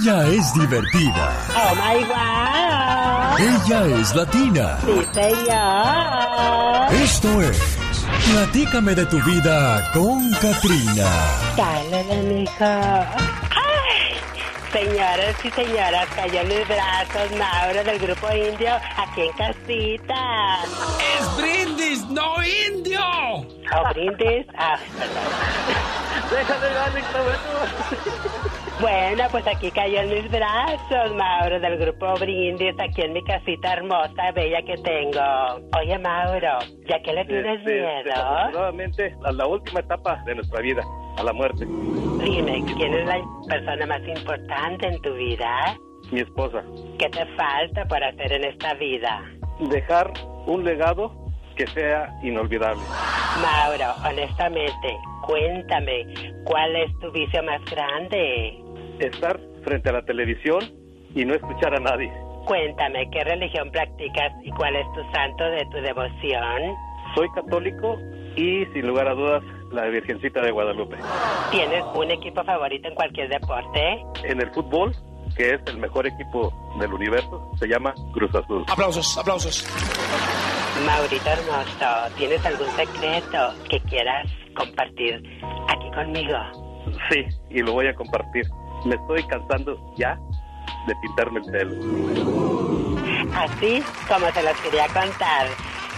Ella 0.03 0.27
es 0.27 0.53
divertida. 0.53 1.31
Oh 1.55 1.75
my 1.75 2.03
wow. 2.03 3.37
Ella 3.39 4.01
es 4.01 4.13
latina. 4.13 4.77
Sí, 4.83 5.07
señor. 5.13 6.93
Esto 6.93 7.41
es 7.41 7.77
Platícame 8.29 8.95
de 8.95 9.05
tu 9.05 9.17
vida 9.23 9.89
con 9.93 10.29
Katrina. 10.41 11.09
Dale, 11.55 12.03
mijo. 12.23 12.53
Ay, 12.59 14.17
Señoras 14.73 15.35
y 15.41 15.49
señoras, 15.51 16.07
cayó 16.17 16.41
en 16.41 16.47
mis 16.49 16.67
brazos 16.67 17.31
Mauro 17.39 17.83
del 17.85 17.99
grupo 17.99 18.27
indio 18.33 18.75
aquí 18.97 19.21
en 19.21 19.31
casita. 19.37 20.57
¡Es 21.17 21.37
brindis, 21.37 22.05
no 22.09 22.35
indio! 22.43 22.99
¿O 22.99 23.93
brindis? 23.93 24.45
Ah, 24.57 24.77
perdón. 24.99 25.23
Déjame 26.29 26.67
darle 26.73 27.03
Bueno, 28.83 29.23
pues 29.31 29.47
aquí 29.47 29.71
cayó 29.71 30.01
en 30.01 30.09
mis 30.09 30.29
brazos, 30.29 31.15
Mauro, 31.15 31.57
del 31.57 31.77
grupo 31.77 32.15
Brindis, 32.19 32.75
aquí 32.77 33.01
en 33.01 33.13
mi 33.13 33.23
casita 33.23 33.71
hermosa, 33.75 34.33
bella 34.35 34.61
que 34.63 34.75
tengo. 34.75 35.69
Oye, 35.79 35.97
Mauro, 35.99 36.59
¿ya 36.89 37.01
que 37.01 37.13
le 37.13 37.23
tienes 37.23 37.59
Este, 37.59 37.75
miedo? 37.79 38.03
Desafortunadamente, 38.03 39.15
a 39.23 39.31
la 39.31 39.47
última 39.47 39.79
etapa 39.79 40.21
de 40.25 40.35
nuestra 40.35 40.59
vida, 40.59 40.83
a 41.17 41.23
la 41.23 41.31
muerte. 41.31 41.65
Dime, 41.65 42.61
¿quién 42.75 42.93
es 42.93 43.05
la 43.05 43.21
persona 43.47 43.85
más 43.85 44.01
importante 44.05 44.87
en 44.87 45.01
tu 45.01 45.13
vida? 45.13 45.77
Mi 46.11 46.19
esposa. 46.19 46.61
¿Qué 46.99 47.07
te 47.07 47.25
falta 47.37 47.85
por 47.85 48.03
hacer 48.03 48.33
en 48.33 48.43
esta 48.43 48.73
vida? 48.73 49.23
Dejar 49.61 50.11
un 50.45 50.65
legado 50.65 51.13
que 51.55 51.65
sea 51.67 52.09
inolvidable. 52.21 52.81
Mauro, 53.41 53.93
honestamente, 54.05 54.97
cuéntame, 55.25 56.05
¿cuál 56.43 56.75
es 56.75 56.99
tu 56.99 57.09
vicio 57.13 57.41
más 57.43 57.61
grande? 57.71 58.59
Estar 58.99 59.39
frente 59.63 59.89
a 59.89 59.93
la 59.93 60.05
televisión 60.05 60.61
y 61.15 61.25
no 61.25 61.33
escuchar 61.33 61.75
a 61.75 61.79
nadie. 61.79 62.11
Cuéntame, 62.45 63.09
¿qué 63.11 63.23
religión 63.23 63.71
practicas 63.71 64.33
y 64.43 64.51
cuál 64.51 64.75
es 64.75 64.85
tu 64.93 65.01
santo 65.13 65.43
de 65.45 65.65
tu 65.71 65.77
devoción? 65.77 66.75
Soy 67.15 67.27
católico 67.35 67.97
y, 68.35 68.65
sin 68.73 68.87
lugar 68.87 69.07
a 69.07 69.13
dudas, 69.13 69.43
la 69.71 69.85
Virgencita 69.85 70.41
de 70.41 70.51
Guadalupe. 70.51 70.97
¿Tienes 71.51 71.83
un 71.95 72.11
equipo 72.11 72.43
favorito 72.43 72.87
en 72.87 72.95
cualquier 72.95 73.29
deporte? 73.29 74.03
En 74.23 74.41
el 74.41 74.51
fútbol, 74.51 74.93
que 75.37 75.51
es 75.51 75.61
el 75.67 75.77
mejor 75.77 76.07
equipo 76.07 76.53
del 76.79 76.93
universo, 76.93 77.51
se 77.59 77.67
llama 77.67 77.93
Cruz 78.13 78.33
Azul. 78.35 78.65
Aplausos, 78.67 79.17
aplausos. 79.17 79.65
Maurito 80.85 81.29
hermoso, 81.29 82.15
¿tienes 82.17 82.45
algún 82.45 82.67
secreto 82.67 83.53
que 83.69 83.79
quieras 83.81 84.27
compartir 84.55 85.23
aquí 85.69 85.89
conmigo? 85.91 86.37
Sí, 87.09 87.23
y 87.49 87.61
lo 87.61 87.73
voy 87.73 87.87
a 87.87 87.93
compartir. 87.93 88.43
Me 88.85 88.95
estoy 88.95 89.23
cansando 89.23 89.77
ya 89.95 90.19
de 90.87 90.95
pintarme 91.01 91.39
el 91.39 91.45
pelo. 91.51 91.75
Así 93.35 93.83
como 94.07 94.31
se 94.31 94.43
los 94.43 94.55
quería 94.57 94.87
contar. 94.87 95.47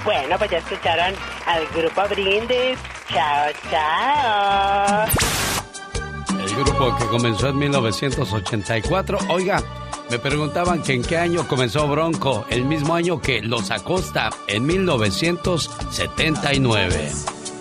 Bueno, 0.04 0.38
pues 0.38 0.52
ya 0.52 0.58
escucharon 0.60 1.16
al 1.48 1.66
grupo 1.76 2.04
Brindis. 2.10 2.78
Chao, 3.10 3.50
chao. 3.72 5.08
El 6.40 6.56
grupo 6.64 6.96
que 6.98 7.06
comenzó 7.06 7.50
en 7.50 7.58
1984. 7.58 9.18
Oiga, 9.30 9.64
me 10.10 10.20
preguntaban 10.20 10.84
que 10.84 10.94
en 10.94 11.02
qué 11.02 11.18
año 11.18 11.48
comenzó 11.48 11.88
Bronco, 11.88 12.46
el 12.50 12.66
mismo 12.66 12.94
año 12.94 13.20
que 13.20 13.42
Los 13.42 13.72
Acosta, 13.72 14.30
en 14.48 14.68
1979. 14.68 17.12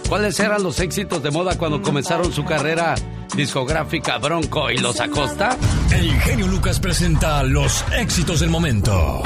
¿Cuáles 0.09 0.39
eran 0.39 0.63
los 0.63 0.79
éxitos 0.81 1.23
de 1.23 1.31
moda 1.31 1.57
cuando 1.57 1.81
comenzaron 1.81 2.31
su 2.31 2.45
carrera 2.45 2.95
discográfica 3.37 4.19
Bronco 4.19 4.71
y 4.71 4.79
Los 4.79 5.01
Acosta? 5.01 5.57
El 5.93 6.13
genio 6.21 6.47
Lucas 6.47 6.81
presenta 6.81 7.43
los 7.43 7.85
éxitos 7.97 8.41
del 8.41 8.51
momento. 8.51 9.23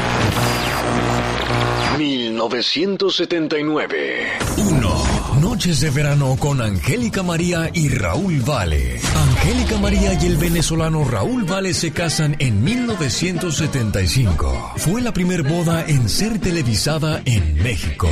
1979. 1.99 4.29
1. 4.57 5.03
Noches 5.41 5.81
de 5.81 5.91
verano 5.91 6.37
con 6.39 6.61
Angélica 6.61 7.25
María 7.25 7.71
y 7.75 7.89
Raúl 7.89 8.39
Vale. 8.41 9.01
Angélica 9.17 9.79
María 9.79 10.15
y 10.15 10.27
el 10.27 10.37
venezolano 10.37 11.05
Raúl 11.05 11.43
Vale 11.45 11.75
se 11.75 11.91
casan 11.93 12.37
en 12.39 12.63
1975. 12.63 14.75
Fue 14.77 15.03
la 15.03 15.13
primer 15.13 15.43
boda 15.43 15.85
en 15.87 16.09
ser 16.09 16.39
televisada 16.39 17.21
en 17.25 17.61
México. 17.63 18.09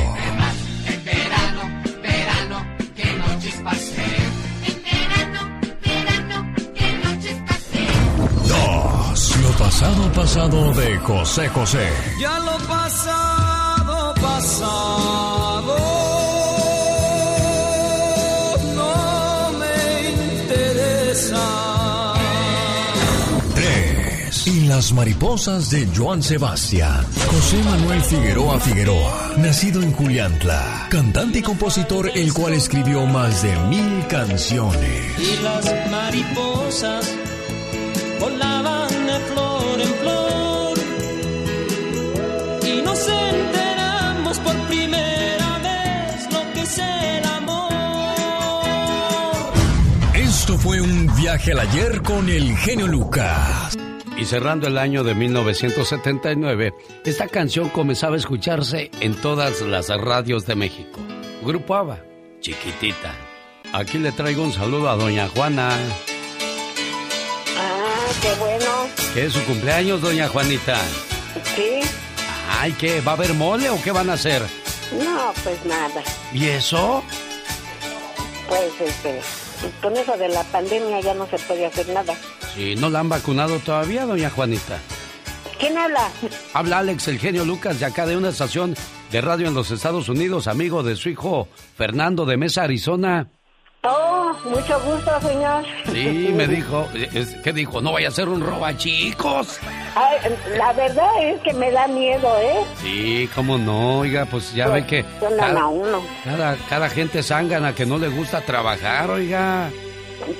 Pasado 9.57 10.11
pasado 10.13 10.73
de 10.73 10.97
José 10.99 11.49
José. 11.49 11.89
Ya 12.19 12.39
lo 12.39 12.57
pasado, 12.67 14.13
pasado. 14.15 15.77
No 18.75 19.51
me 19.59 20.09
interesa. 20.33 22.13
3. 23.55 24.47
Y 24.47 24.61
las 24.67 24.93
mariposas 24.93 25.69
de 25.71 25.87
Joan 25.95 26.21
Sebastián. 26.21 27.05
José 27.31 27.61
Manuel 27.63 28.01
Figueroa 28.01 28.59
Figueroa, 28.59 29.33
nacido 29.37 29.81
en 29.81 29.91
Juliantla, 29.91 30.87
cantante 30.89 31.39
y 31.39 31.41
compositor 31.41 32.11
el 32.13 32.33
cual 32.33 32.53
escribió 32.53 33.05
más 33.05 33.41
de 33.41 33.55
mil 33.69 34.05
canciones. 34.07 35.19
Y 35.19 35.43
las 35.43 35.65
mariposas 35.91 37.11
volaban 38.19 38.46
viaje 51.27 51.51
al 51.51 51.59
ayer 51.59 52.01
con 52.03 52.29
el 52.29 52.55
genio 52.55 52.87
Lucas. 52.87 53.77
Y 54.17 54.23
cerrando 54.23 54.65
el 54.67 54.77
año 54.77 55.03
de 55.03 55.13
1979, 55.13 56.73
esta 57.03 57.27
canción 57.27 57.67
comenzaba 57.67 58.15
a 58.15 58.17
escucharse 58.17 58.89
en 59.01 59.13
todas 59.13 59.59
las 59.59 59.89
radios 59.89 60.45
de 60.45 60.55
México. 60.55 61.01
Grupo 61.43 61.75
ABBA, 61.75 61.99
chiquitita. 62.39 63.13
Aquí 63.73 63.97
le 63.97 64.13
traigo 64.13 64.41
un 64.41 64.53
saludo 64.53 64.89
a 64.89 64.95
doña 64.95 65.27
Juana, 65.27 65.71
Ah, 67.57 68.07
qué 68.21 68.33
bueno. 68.39 68.87
que 69.13 69.25
es 69.25 69.33
su 69.33 69.43
cumpleaños, 69.43 69.99
doña 70.01 70.29
Juanita. 70.29 70.79
Sí. 71.57 71.81
Ay, 72.57 72.71
¿qué? 72.79 73.01
¿Va 73.01 73.11
a 73.11 73.15
haber 73.15 73.33
mole 73.33 73.69
o 73.69 73.81
qué 73.83 73.91
van 73.91 74.09
a 74.09 74.13
hacer? 74.13 74.43
No, 74.97 75.33
pues 75.43 75.65
nada. 75.65 76.01
¿Y 76.33 76.45
eso? 76.45 77.03
Pues 78.47 78.71
este, 78.79 79.19
con 79.81 79.95
eso 79.95 80.17
de 80.17 80.29
la 80.29 80.43
pandemia 80.43 81.01
ya 81.01 81.13
no 81.13 81.27
se 81.27 81.37
puede 81.39 81.65
hacer 81.65 81.87
nada. 81.89 82.13
Si 82.53 82.75
no 82.75 82.89
la 82.89 82.99
han 82.99 83.09
vacunado 83.09 83.59
todavía, 83.59 84.05
doña 84.05 84.29
Juanita. 84.29 84.79
¿Quién 85.59 85.77
habla? 85.77 86.09
Habla 86.53 86.79
Alex, 86.79 87.07
el 87.07 87.19
genio 87.19 87.43
Lucas, 87.43 87.79
de 87.79 87.85
acá 87.85 88.05
de 88.05 88.15
una 88.15 88.29
estación 88.29 88.75
de 89.11 89.21
radio 89.21 89.47
en 89.47 89.53
los 89.53 89.71
Estados 89.71 90.07
Unidos, 90.09 90.47
amigo 90.47 90.83
de 90.83 90.95
su 90.95 91.09
hijo 91.09 91.47
Fernando 91.75 92.25
de 92.25 92.37
Mesa, 92.37 92.63
Arizona. 92.63 93.29
Oh, 93.83 94.33
mucho 94.43 94.79
gusto, 94.81 95.11
señor. 95.21 95.63
Sí, 95.93 96.29
me 96.33 96.47
dijo, 96.47 96.87
es- 97.13 97.35
¿qué 97.35 97.53
dijo? 97.53 97.79
No 97.79 97.93
vaya 97.93 98.09
a 98.09 98.11
ser 98.11 98.27
un 98.27 98.41
roba 98.41 98.75
chicos. 98.75 99.59
Ay, 99.95 100.17
la 100.57 100.73
verdad 100.73 101.09
es 101.23 101.39
que 101.41 101.53
me 101.53 101.71
da 101.71 101.87
miedo, 101.87 102.27
¿eh? 102.41 102.59
Sí, 102.81 103.29
cómo 103.33 103.57
no, 103.57 103.99
oiga, 103.99 104.25
pues 104.25 104.53
ya 104.53 104.67
ve 104.67 104.85
que 104.85 105.05
Suenan 105.19 105.39
a 105.39 105.47
cada, 105.53 105.67
uno. 105.67 106.01
cada, 106.25 106.57
cada 106.69 106.89
gente 106.89 107.23
zángana 107.23 107.73
que 107.73 107.85
no 107.85 107.97
le 107.97 108.09
gusta 108.09 108.41
trabajar, 108.41 109.09
oiga. 109.09 109.69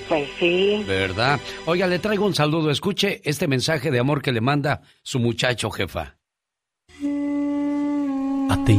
Pues 0.09 0.27
sí. 0.39 0.83
¿Verdad? 0.85 1.39
Oiga, 1.65 1.87
le 1.87 1.99
traigo 1.99 2.25
un 2.25 2.35
saludo. 2.35 2.69
Escuche 2.71 3.21
este 3.23 3.47
mensaje 3.47 3.91
de 3.91 3.99
amor 3.99 4.21
que 4.21 4.33
le 4.33 4.41
manda 4.41 4.81
su 5.03 5.19
muchacho, 5.19 5.69
jefa. 5.69 6.15
A 8.49 8.63
ti, 8.65 8.75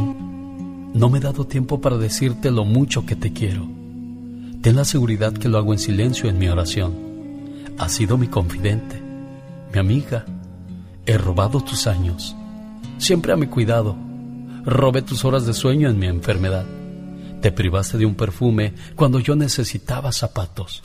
no 0.93 1.09
me 1.09 1.17
he 1.17 1.21
dado 1.21 1.47
tiempo 1.47 1.81
para 1.81 1.97
decirte 1.97 2.51
lo 2.51 2.65
mucho 2.65 3.05
que 3.05 3.15
te 3.15 3.33
quiero. 3.33 3.65
Ten 4.61 4.75
la 4.75 4.83
seguridad 4.83 5.31
que 5.31 5.47
lo 5.47 5.57
hago 5.57 5.71
en 5.71 5.79
silencio 5.79 6.29
en 6.29 6.37
mi 6.37 6.49
oración. 6.49 6.93
Has 7.77 7.93
sido 7.93 8.17
mi 8.17 8.27
confidente, 8.27 9.01
mi 9.71 9.79
amiga. 9.79 10.25
He 11.05 11.17
robado 11.17 11.61
tus 11.61 11.87
años, 11.87 12.35
siempre 12.97 13.31
a 13.31 13.37
mi 13.37 13.47
cuidado. 13.47 13.95
Robé 14.65 15.01
tus 15.01 15.23
horas 15.23 15.45
de 15.45 15.53
sueño 15.53 15.89
en 15.89 15.97
mi 15.97 16.07
enfermedad. 16.07 16.65
Te 17.41 17.53
privaste 17.53 17.97
de 17.97 18.05
un 18.05 18.15
perfume 18.15 18.73
cuando 18.97 19.19
yo 19.19 19.37
necesitaba 19.37 20.11
zapatos. 20.11 20.81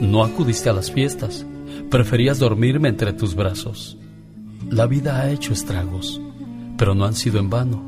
No 0.00 0.24
acudiste 0.24 0.68
a 0.68 0.72
las 0.72 0.90
fiestas, 0.90 1.46
preferías 1.90 2.40
dormirme 2.40 2.88
entre 2.88 3.12
tus 3.12 3.36
brazos. 3.36 3.96
La 4.68 4.86
vida 4.86 5.20
ha 5.20 5.30
hecho 5.30 5.52
estragos, 5.52 6.20
pero 6.76 6.96
no 6.96 7.04
han 7.04 7.14
sido 7.14 7.38
en 7.38 7.48
vano, 7.48 7.80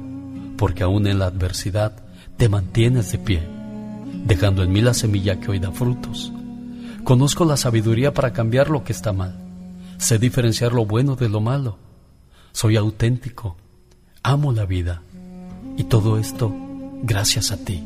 porque 0.56 0.84
aún 0.84 1.08
en 1.08 1.18
la 1.18 1.26
adversidad 1.26 2.04
te 2.36 2.48
mantienes 2.48 3.10
de 3.10 3.18
pie, 3.18 3.55
dejando 4.26 4.62
en 4.62 4.72
mí 4.72 4.80
la 4.80 4.94
semilla 4.94 5.38
que 5.40 5.50
hoy 5.50 5.58
da 5.58 5.70
frutos. 5.70 6.32
Conozco 7.04 7.44
la 7.44 7.56
sabiduría 7.56 8.12
para 8.12 8.32
cambiar 8.32 8.68
lo 8.68 8.82
que 8.82 8.92
está 8.92 9.12
mal. 9.12 9.36
Sé 9.98 10.18
diferenciar 10.18 10.72
lo 10.72 10.84
bueno 10.84 11.14
de 11.14 11.28
lo 11.28 11.40
malo. 11.40 11.78
Soy 12.52 12.76
auténtico. 12.76 13.56
Amo 14.22 14.52
la 14.52 14.66
vida. 14.66 15.02
Y 15.76 15.84
todo 15.84 16.18
esto 16.18 16.52
gracias 17.02 17.52
a 17.52 17.56
ti. 17.58 17.82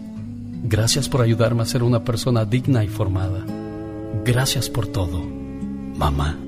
Gracias 0.65 1.09
por 1.09 1.21
ayudarme 1.21 1.63
a 1.63 1.67
ser 1.67 1.83
una 1.83 2.05
persona 2.05 2.45
digna 2.45 2.83
y 2.85 2.89
formada. 2.89 3.45
Gracias 4.25 4.69
por 4.69 4.87
todo, 4.87 5.23
mamá. 5.97 6.39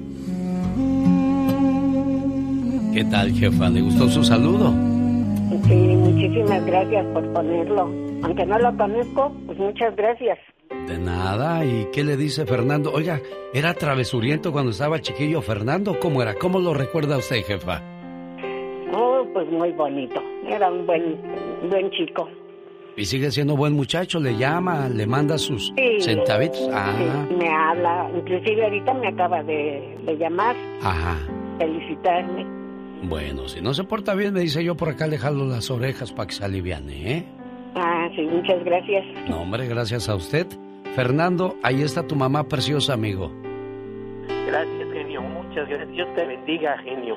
¿Qué 2.94 3.05
tal, 3.05 3.33
jefa? 3.33 3.70
¿Le 3.70 3.81
gustó 3.81 4.09
su 4.09 4.22
saludo? 4.22 4.72
Sí, 5.66 5.74
muchísimas 5.74 6.64
gracias 6.66 7.07
por 7.12 7.33
ponerlo. 7.33 8.12
Aunque 8.22 8.46
no 8.46 8.58
lo 8.58 8.76
conozco, 8.76 9.32
pues 9.46 9.58
muchas 9.58 9.94
gracias. 9.96 10.38
De 10.87 10.98
nada. 10.98 11.64
¿Y 11.64 11.87
qué 11.92 12.02
le 12.04 12.16
dice 12.16 12.46
Fernando? 12.46 12.92
Oiga, 12.92 13.20
¿era 13.52 13.74
travesuriento 13.74 14.52
cuando 14.52 14.70
estaba 14.70 15.00
chiquillo 15.00 15.42
Fernando? 15.42 15.98
¿Cómo 16.00 16.22
era? 16.22 16.35
¿Cómo 16.35 16.61
lo 16.61 16.72
recuerda 16.74 17.18
usted, 17.18 17.42
jefa? 17.44 17.82
Oh, 18.94 19.24
pues 19.32 19.48
muy 19.50 19.72
bonito. 19.72 20.20
Era 20.46 20.70
un 20.70 20.87
buen, 20.87 21.20
buen 21.70 21.90
chico. 21.90 22.28
Y 22.96 23.06
sigue 23.06 23.30
siendo 23.30 23.56
buen 23.56 23.72
muchacho, 23.72 24.20
le 24.20 24.37
llama, 24.37 24.88
le 24.88 25.06
manda 25.06 25.38
sus 25.38 25.72
Sí. 25.76 26.00
centavitos. 26.00 26.68
Ah, 26.72 26.94
Sí, 27.28 27.35
me 27.37 27.48
habla. 27.48 28.11
Inclusive 28.14 28.64
ahorita 28.64 28.94
me 28.94 29.08
acaba 29.08 29.42
de, 29.42 29.96
de 30.04 30.16
llamar, 30.18 30.54
ajá. 30.82 31.16
felicitarme. 31.58 32.46
Bueno, 33.04 33.48
si 33.48 33.61
no 33.62 33.72
se 33.74 33.85
porta 33.85 34.14
bien, 34.14 34.35
me 34.35 34.40
dice 34.40 34.62
yo 34.62 34.76
por 34.76 34.90
acá 34.90 35.06
le 35.06 35.18
jalo 35.18 35.44
las 35.46 35.70
orejas 35.70 36.12
para 36.12 36.26
que 36.28 36.35
se 36.35 36.44
aliviane, 36.44 37.12
¿eh? 37.18 37.24
Ah, 37.74 38.08
sí, 38.14 38.22
muchas 38.22 38.62
gracias. 38.64 39.04
No, 39.28 39.42
hombre, 39.42 39.66
gracias 39.66 40.08
a 40.08 40.14
usted. 40.14 40.46
Fernando, 40.94 41.56
ahí 41.62 41.82
está 41.82 42.06
tu 42.06 42.14
mamá 42.16 42.44
preciosa, 42.44 42.92
amigo. 42.94 43.30
Gracias, 44.46 44.92
genio. 44.92 45.22
Muchas 45.22 45.68
gracias. 45.68 45.90
Dios 45.92 46.08
te 46.14 46.26
bendiga, 46.26 46.76
genio. 46.78 47.16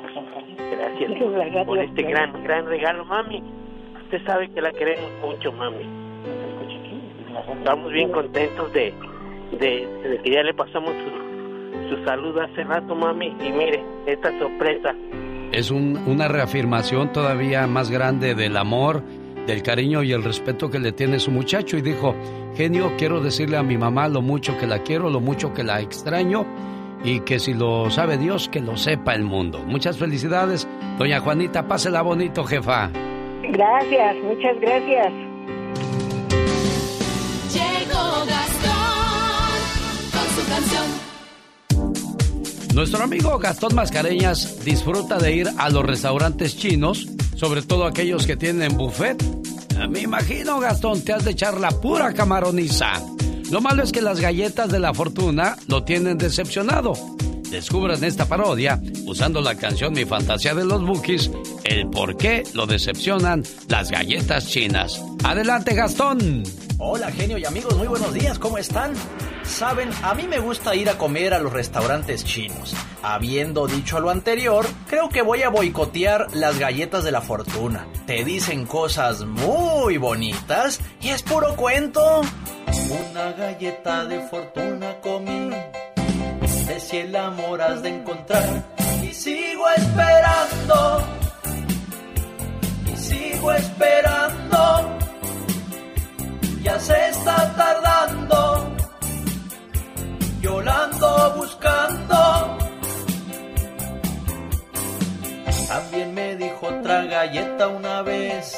Gracias 0.71 1.65
por 1.65 1.77
este 1.79 2.03
gran, 2.03 2.43
gran 2.43 2.65
regalo, 2.67 3.03
mami. 3.05 3.43
Usted 4.05 4.25
sabe 4.25 4.49
que 4.49 4.61
la 4.61 4.71
queremos 4.71 5.09
mucho, 5.21 5.51
mami. 5.51 5.85
Estamos 7.59 7.91
bien 7.91 8.11
contentos 8.11 8.71
de, 8.73 8.93
de, 9.59 9.87
de 10.09 10.21
que 10.23 10.31
ya 10.31 10.41
le 10.43 10.53
pasamos 10.53 10.91
su, 10.93 11.89
su 11.95 12.05
saludo 12.05 12.41
hace 12.41 12.63
rato, 12.63 12.95
mami. 12.95 13.27
Y 13.45 13.51
mire, 13.51 13.83
esta 14.05 14.37
sorpresa. 14.39 14.95
Es 15.51 15.69
un- 15.71 15.97
una 16.07 16.27
reafirmación 16.29 17.11
todavía 17.11 17.67
más 17.67 17.91
grande 17.91 18.35
del 18.35 18.55
amor, 18.57 19.03
del 19.47 19.63
cariño 19.63 20.03
y 20.03 20.11
el 20.11 20.23
respeto 20.23 20.69
que 20.69 20.79
le 20.79 20.91
tiene 20.91 21.19
su 21.19 21.31
muchacho. 21.31 21.77
Y 21.77 21.81
dijo, 21.81 22.15
genio, 22.55 22.93
quiero 22.97 23.21
decirle 23.21 23.57
a 23.57 23.63
mi 23.63 23.77
mamá 23.77 24.07
lo 24.07 24.21
mucho 24.21 24.57
que 24.57 24.67
la 24.67 24.79
quiero, 24.79 25.09
lo 25.09 25.19
mucho 25.19 25.53
que 25.53 25.63
la 25.63 25.81
extraño 25.81 26.45
y 27.03 27.19
que 27.21 27.39
si 27.39 27.53
lo 27.53 27.89
sabe 27.91 28.17
Dios, 28.17 28.49
que 28.49 28.59
lo 28.59 28.75
sepa 28.77 29.13
el 29.13 29.23
mundo. 29.23 29.59
Muchas 29.59 29.97
felicidades, 29.97 30.67
doña 30.97 31.19
Juanita, 31.19 31.67
pásela 31.67 32.01
bonito, 32.01 32.43
jefa. 32.43 32.89
Gracias, 33.43 34.15
muchas 34.23 34.59
gracias. 34.59 35.13
Llegó 37.53 38.25
Gastón 38.25 39.61
con 40.11 40.27
su 40.35 40.49
canción. 40.49 41.05
Nuestro 42.73 43.03
amigo 43.03 43.37
Gastón 43.37 43.75
Mascareñas 43.75 44.65
disfruta 44.65 45.17
de 45.17 45.33
ir 45.33 45.47
a 45.57 45.69
los 45.69 45.85
restaurantes 45.85 46.57
chinos, 46.57 47.07
sobre 47.35 47.61
todo 47.61 47.85
aquellos 47.85 48.25
que 48.25 48.35
tienen 48.37 48.77
buffet. 48.77 49.23
Me 49.89 50.01
imagino, 50.01 50.59
Gastón, 50.59 51.01
te 51.01 51.13
has 51.13 51.25
de 51.25 51.31
echar 51.31 51.59
la 51.59 51.69
pura 51.69 52.13
camaroniza. 52.13 52.93
Lo 53.51 53.61
malo 53.61 53.83
es 53.83 53.91
que 53.91 54.01
las 54.01 54.19
galletas 54.19 54.71
de 54.71 54.79
la 54.79 54.93
fortuna 54.93 55.57
lo 55.67 55.83
tienen 55.83 56.17
decepcionado. 56.17 56.93
Descubran 57.51 58.03
esta 58.03 58.25
parodia, 58.25 58.81
usando 59.05 59.41
la 59.41 59.55
canción 59.55 59.93
Mi 59.93 60.05
Fantasía 60.05 60.55
de 60.55 60.65
los 60.65 60.83
Bookies, 60.83 61.29
el 61.63 61.87
por 61.89 62.17
qué 62.17 62.43
lo 62.53 62.65
decepcionan 62.65 63.43
las 63.67 63.91
galletas 63.91 64.47
chinas. 64.47 65.01
Adelante, 65.23 65.75
Gastón. 65.75 66.43
Hola 66.79 67.11
genio 67.11 67.37
y 67.37 67.45
amigos, 67.45 67.77
muy 67.77 67.87
buenos 67.87 68.13
días, 68.13 68.39
¿cómo 68.39 68.57
están? 68.57 68.93
Saben, 69.47 69.89
a 70.03 70.13
mí 70.13 70.27
me 70.27 70.39
gusta 70.39 70.75
ir 70.75 70.89
a 70.89 70.97
comer 70.97 71.33
a 71.33 71.39
los 71.39 71.53
restaurantes 71.53 72.25
chinos. 72.25 72.75
Habiendo 73.01 73.67
dicho 73.67 73.99
lo 73.99 74.09
anterior, 74.09 74.65
creo 74.87 75.09
que 75.09 75.21
voy 75.21 75.43
a 75.43 75.49
boicotear 75.49 76.27
las 76.33 76.59
galletas 76.59 77.03
de 77.03 77.11
la 77.11 77.21
fortuna. 77.21 77.87
Te 78.05 78.23
dicen 78.23 78.65
cosas 78.65 79.21
muy 79.21 79.97
bonitas 79.97 80.81
y 81.01 81.09
es 81.09 81.23
puro 81.23 81.55
cuento. 81.55 82.21
Una 83.11 83.31
galleta 83.31 84.05
de 84.05 84.19
fortuna 84.27 84.99
comí, 85.01 85.51
de 86.67 86.79
si 86.79 86.97
el 86.97 87.15
amor 87.15 87.61
has 87.61 87.81
de 87.81 87.89
encontrar 87.89 88.65
y 89.01 89.13
sigo 89.13 89.69
esperando, 89.69 91.03
y 92.91 92.97
sigo 92.97 93.51
esperando 93.53 94.95
ya 96.65 96.79
se 96.79 97.09
está 97.09 97.55
tardando. 97.55 98.74
Yo 100.45 100.61
buscando. 101.37 102.57
También 105.67 106.13
me 106.13 106.35
dijo 106.35 106.67
otra 106.67 107.03
galleta 107.05 107.67
una 107.67 108.03
vez. 108.03 108.55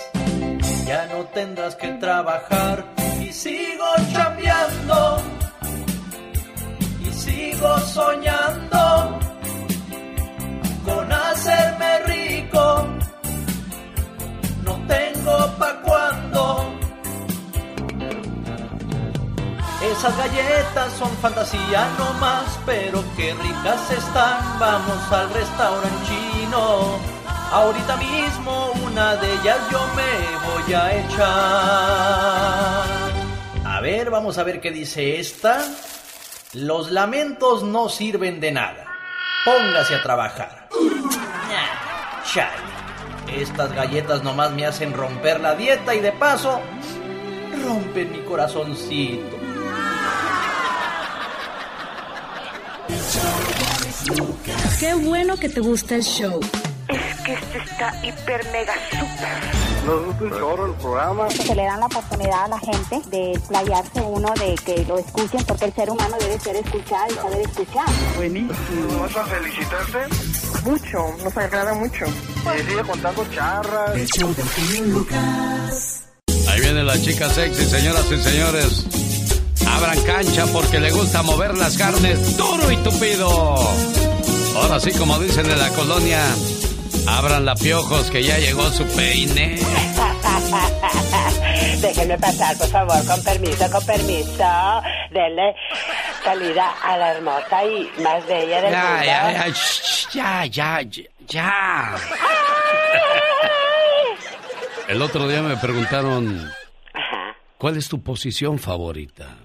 Ya 0.86 1.06
no 1.06 1.24
tendrás 1.28 1.78
que 1.78 1.88
trabajar. 1.94 2.84
Y 3.22 3.32
sigo 3.32 3.86
chambeando. 4.12 5.18
Y 7.06 7.10
sigo 7.14 7.80
soñando. 7.80 9.20
Con 10.84 11.10
hacerme 11.10 12.00
rico. 12.00 12.86
No 14.66 14.74
tengo 14.88 15.56
pa' 15.58 15.82
Esas 19.82 20.18
galletas 20.18 20.92
son 20.94 21.10
fantasía 21.18 21.88
no 22.00 22.14
más, 22.20 22.60
pero 22.66 23.04
qué 23.16 23.36
ricas 23.36 23.92
están. 23.92 24.60
Vamos 24.60 25.12
al 25.12 25.30
restaurante 25.32 25.98
chino. 26.08 27.00
Ahorita 27.52 27.96
mismo 27.98 28.72
una 28.86 29.16
de 29.18 29.32
ellas 29.34 29.60
yo 29.72 29.80
me 29.96 30.12
voy 30.48 30.74
a 30.74 30.98
echar. 30.98 31.28
A 33.66 33.80
ver, 33.82 34.10
vamos 34.10 34.40
a 34.40 34.44
ver 34.44 34.60
qué 34.60 34.72
dice 34.72 35.20
esta. 35.20 35.64
Los 36.54 36.90
lamentos 36.92 37.62
no 37.62 37.88
sirven 37.88 38.40
de 38.40 38.52
nada. 38.52 38.86
Póngase 39.46 39.94
a 39.96 40.02
trabajar. 40.02 40.70
Chale. 42.26 42.68
Estas 43.32 43.72
galletas 43.74 44.24
nomás 44.24 44.52
me 44.52 44.66
hacen 44.66 44.94
romper 44.94 45.40
la 45.40 45.54
dieta 45.54 45.94
y 45.94 46.00
de 46.00 46.12
paso 46.14 46.60
rompen 47.64 48.12
mi 48.12 48.20
corazoncito. 48.20 49.37
Qué 54.80 54.94
bueno 54.94 55.36
que 55.38 55.50
te 55.50 55.60
gusta 55.60 55.96
el 55.96 56.04
show. 56.04 56.40
que 57.26 57.34
este 57.34 57.58
está 57.58 57.94
hiper 58.06 58.46
mega 58.52 58.74
super. 58.90 59.86
Nos 59.86 60.06
gusta 60.06 60.24
un 60.24 60.30
chorro 60.32 60.66
el 60.66 60.74
programa. 60.74 61.30
Se 61.30 61.56
le 61.56 61.64
dan 61.64 61.80
la 61.80 61.86
oportunidad 61.88 62.46
a 62.46 62.48
la 62.48 62.60
gente 62.60 63.02
de 63.10 63.40
playarse 63.48 64.02
uno, 64.02 64.34
de 64.40 64.56
que 64.66 64.86
lo 64.86 64.98
escuchen, 64.98 65.44
porque 65.46 65.66
el 65.66 65.74
ser 65.74 65.90
humano 65.90 66.16
debe 66.20 66.40
ser 66.40 66.56
escuchado 66.56 67.08
y 67.10 67.16
saber 67.16 67.42
escuchar. 67.42 67.86
Buenísimo. 68.16 69.00
¿Vas 69.02 69.18
a 69.18 69.26
felicitarte? 69.26 70.70
Mucho, 70.70 71.24
nos 71.24 71.38
agrada 71.38 71.74
mucho. 71.74 72.06
Y 72.06 72.64
sigue 72.64 72.84
contando 72.84 73.26
charras. 73.34 73.96
Ahí 76.50 76.62
viene 76.62 76.84
la 76.84 77.02
chica 77.02 77.30
sexy, 77.30 77.66
señoras 77.66 78.06
y 78.12 78.18
señores. 78.22 79.07
Abran 79.76 80.02
cancha 80.04 80.46
porque 80.54 80.80
le 80.80 80.92
gusta 80.92 81.22
mover 81.24 81.56
las 81.58 81.78
carnes 81.78 82.36
duro 82.38 82.72
y 82.72 82.78
tupido. 82.78 83.56
Ahora 84.56 84.80
sí, 84.80 84.92
como 84.94 85.20
dicen 85.20 85.50
en 85.50 85.60
la 85.60 85.70
colonia, 85.70 86.22
abran 87.08 87.46
la 87.46 87.56
piojos 87.56 88.10
que 88.10 88.24
ya 88.24 88.38
llegó 88.40 88.70
su 88.72 88.86
peine. 88.96 89.60
Déjenme 91.82 92.18
pasar, 92.18 92.58
por 92.58 92.68
favor, 92.70 93.06
con 93.06 93.24
permiso, 93.24 93.70
con 93.72 93.86
permiso. 93.86 94.82
Denle 95.12 95.56
salida 96.24 96.72
a 96.84 96.98
la 96.98 97.12
hermosa 97.14 97.64
y 97.66 97.90
más 98.02 98.26
bella 98.28 98.62
del 98.62 98.72
Ya, 98.72 98.84
mundo. 98.90 99.06
ya, 99.06 99.32
ya, 99.32 99.48
shh, 99.50 100.08
ya, 100.14 100.46
ya, 100.46 100.82
ya, 100.82 101.04
ya. 101.28 101.96
El 104.88 105.02
otro 105.02 105.28
día 105.28 105.42
me 105.42 105.58
preguntaron, 105.58 106.50
¿cuál 107.58 107.78
es 107.78 107.88
tu 107.90 108.02
posición 108.02 108.58
favorita? 108.58 109.36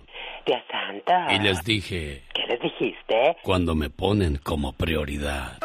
Y 1.31 1.39
les 1.41 1.63
dije, 1.65 2.23
¿Qué 2.35 2.43
les 2.49 2.61
dijiste? 2.61 3.37
cuando 3.43 3.75
me 3.75 3.91
ponen 3.91 4.39
como 4.43 4.73
prioridad. 4.73 5.59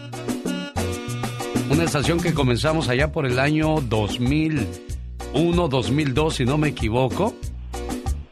Una 1.70 1.84
estación 1.84 2.20
que 2.20 2.34
comenzamos 2.34 2.90
allá 2.90 3.12
por 3.12 3.26
el 3.26 3.40
año 3.40 3.76
2001, 3.82 5.68
2002, 5.70 6.36
si 6.36 6.46
no 6.46 6.58
me 6.58 6.70
equivoco. 6.70 7.34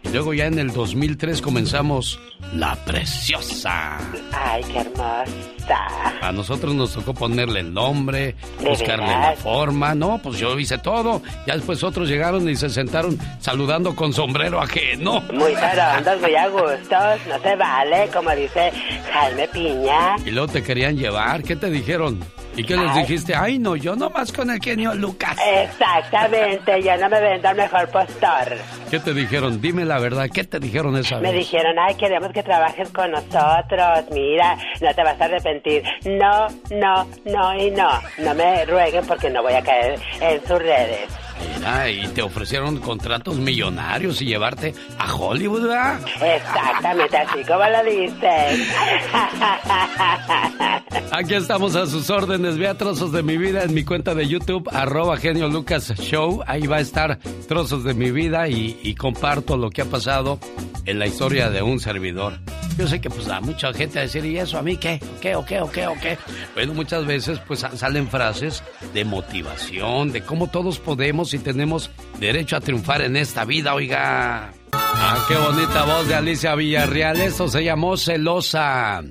Y 0.03 0.09
luego 0.09 0.33
ya 0.33 0.47
en 0.47 0.59
el 0.59 0.71
2003 0.71 1.41
comenzamos 1.41 2.19
La 2.53 2.75
Preciosa. 2.75 3.97
Ay, 4.33 4.61
qué 4.65 4.79
hermosa. 4.79 6.21
A 6.21 6.31
nosotros 6.33 6.75
nos 6.75 6.91
tocó 6.91 7.13
ponerle 7.13 7.61
el 7.61 7.73
nombre, 7.73 8.35
¿De 8.59 8.69
buscarle 8.69 9.05
verdad? 9.07 9.29
la 9.31 9.35
forma. 9.37 9.95
No, 9.95 10.19
pues 10.21 10.37
yo 10.37 10.59
hice 10.59 10.77
todo. 10.77 11.21
Ya 11.47 11.55
después 11.55 11.81
otros 11.81 12.09
llegaron 12.09 12.49
y 12.49 12.55
se 12.57 12.69
sentaron 12.69 13.17
saludando 13.39 13.95
con 13.95 14.11
sombrero 14.11 14.59
ajeno. 14.61 15.21
Muy 15.33 15.53
tarondos, 15.53 16.19
muy 16.19 16.35
a 16.35 16.47
gustos. 16.49 17.19
No 17.29 17.39
se 17.41 17.55
vale, 17.55 18.09
como 18.13 18.31
dice 18.31 18.71
Jaime 19.13 19.47
Piña. 19.47 20.15
Y 20.25 20.31
luego 20.31 20.51
te 20.51 20.61
querían 20.61 20.97
llevar. 20.97 21.43
¿Qué 21.43 21.55
te 21.55 21.69
dijeron? 21.69 22.19
¿Y 22.55 22.63
qué 22.65 22.75
les 22.75 22.93
dijiste? 22.95 23.33
Ay, 23.35 23.57
no, 23.59 23.75
yo 23.75 23.95
nomás 23.95 24.31
con 24.31 24.49
el 24.49 24.59
genio 24.61 24.93
Lucas. 24.93 25.37
Exactamente, 25.45 26.81
yo 26.83 26.97
no 26.97 27.09
me 27.09 27.21
vendo 27.21 27.47
al 27.47 27.55
mejor 27.55 27.87
postor. 27.89 28.57
¿Qué 28.89 28.99
te 28.99 29.13
dijeron? 29.13 29.61
Dime 29.61 29.85
la 29.85 29.99
verdad. 29.99 30.27
¿Qué 30.33 30.43
te 30.43 30.59
dijeron 30.59 30.97
esa 30.97 31.17
Me 31.17 31.29
vez? 31.31 31.39
dijeron, 31.39 31.75
ay, 31.79 31.95
queremos 31.95 32.31
que 32.31 32.43
trabajes 32.43 32.89
con 32.89 33.11
nosotros. 33.11 34.05
Mira, 34.11 34.57
no 34.81 34.93
te 34.93 35.03
vas 35.03 35.19
a 35.21 35.25
arrepentir. 35.25 35.83
No, 36.05 36.47
no, 36.71 37.07
no 37.25 37.55
y 37.57 37.71
no. 37.71 37.89
No 38.19 38.33
me 38.35 38.65
rueguen 38.65 39.05
porque 39.05 39.29
no 39.29 39.41
voy 39.41 39.53
a 39.53 39.61
caer 39.61 39.99
en 40.19 40.39
sus 40.45 40.59
redes. 40.59 41.07
Mira, 41.57 41.89
y 41.89 42.07
te 42.09 42.21
ofrecieron 42.21 42.77
contratos 42.79 43.37
millonarios 43.37 44.21
y 44.21 44.25
llevarte 44.25 44.73
a 44.97 45.13
Hollywood, 45.13 45.63
¿verdad? 45.63 45.99
Exactamente, 46.21 47.17
así 47.17 47.43
como 47.45 47.63
lo 47.65 47.83
dicen. 47.83 48.65
Aquí 51.11 51.33
estamos 51.33 51.75
a 51.75 51.85
sus 51.87 52.09
órdenes. 52.09 52.57
Vea 52.57 52.75
trozos 52.77 53.11
de 53.11 53.23
mi 53.23 53.37
vida 53.37 53.63
en 53.63 53.73
mi 53.73 53.83
cuenta 53.83 54.15
de 54.15 54.27
YouTube, 54.27 54.69
arroba 54.71 55.17
genio 55.17 55.47
Lucas 55.49 55.93
Show. 55.99 56.41
Ahí 56.47 56.67
va 56.67 56.77
a 56.77 56.81
estar 56.81 57.19
trozos 57.47 57.83
de 57.83 57.93
mi 57.93 58.11
vida 58.11 58.47
y, 58.47 58.79
y 58.83 58.95
comparto 58.95 59.57
lo 59.57 59.69
que 59.69 59.81
ha 59.81 59.85
pasado 59.85 60.39
en 60.85 60.99
la 60.99 61.07
historia 61.07 61.49
de 61.49 61.61
un 61.61 61.79
servidor. 61.79 62.39
Yo 62.77 62.87
sé 62.87 63.01
que 63.01 63.09
pues 63.09 63.27
a 63.27 63.41
mucha 63.41 63.73
gente 63.73 63.99
a 63.99 64.03
decir, 64.03 64.23
¿y 64.25 64.39
eso 64.39 64.57
a 64.57 64.61
mí 64.61 64.77
qué? 64.77 64.99
¿O 65.17 65.19
qué? 65.19 65.35
¿O 65.35 65.45
qué? 65.45 65.59
¿O 65.61 65.69
qué? 65.69 65.87
¿O 65.87 65.93
qué? 66.01 66.17
Bueno, 66.55 66.73
muchas 66.73 67.05
veces 67.05 67.37
pues 67.45 67.59
sa- 67.59 67.75
salen 67.75 68.07
frases 68.07 68.63
de 68.93 69.03
motivación, 69.03 70.11
de 70.13 70.21
cómo 70.21 70.47
todos 70.47 70.79
podemos 70.79 71.30
y 71.33 71.39
tenemos 71.39 71.89
derecho 72.19 72.55
a 72.55 72.61
triunfar 72.61 73.01
en 73.01 73.15
esta 73.15 73.45
vida, 73.45 73.73
oiga. 73.73 74.51
Ah, 74.73 75.25
qué 75.27 75.35
bonita 75.35 75.83
voz 75.83 76.07
de 76.07 76.15
Alicia 76.15 76.55
Villarreal. 76.55 77.19
Esto 77.21 77.47
se 77.47 77.63
llamó 77.63 77.97
Celosa. 77.97 79.01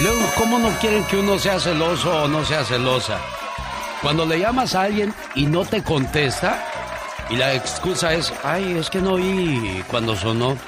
Luego, 0.00 0.22
¿cómo 0.36 0.58
no 0.58 0.70
quieren 0.80 1.04
que 1.04 1.16
uno 1.16 1.38
sea 1.38 1.58
celoso 1.60 2.24
o 2.24 2.28
no 2.28 2.44
sea 2.44 2.64
celosa? 2.64 3.18
Cuando 4.02 4.26
le 4.26 4.40
llamas 4.40 4.74
a 4.74 4.82
alguien 4.82 5.14
y 5.34 5.46
no 5.46 5.64
te 5.64 5.82
contesta, 5.82 6.62
y 7.30 7.36
la 7.36 7.54
excusa 7.54 8.12
es, 8.12 8.32
ay, 8.42 8.76
es 8.78 8.90
que 8.90 9.00
no 9.00 9.12
oí 9.12 9.82
cuando 9.88 10.14
sonó. 10.14 10.58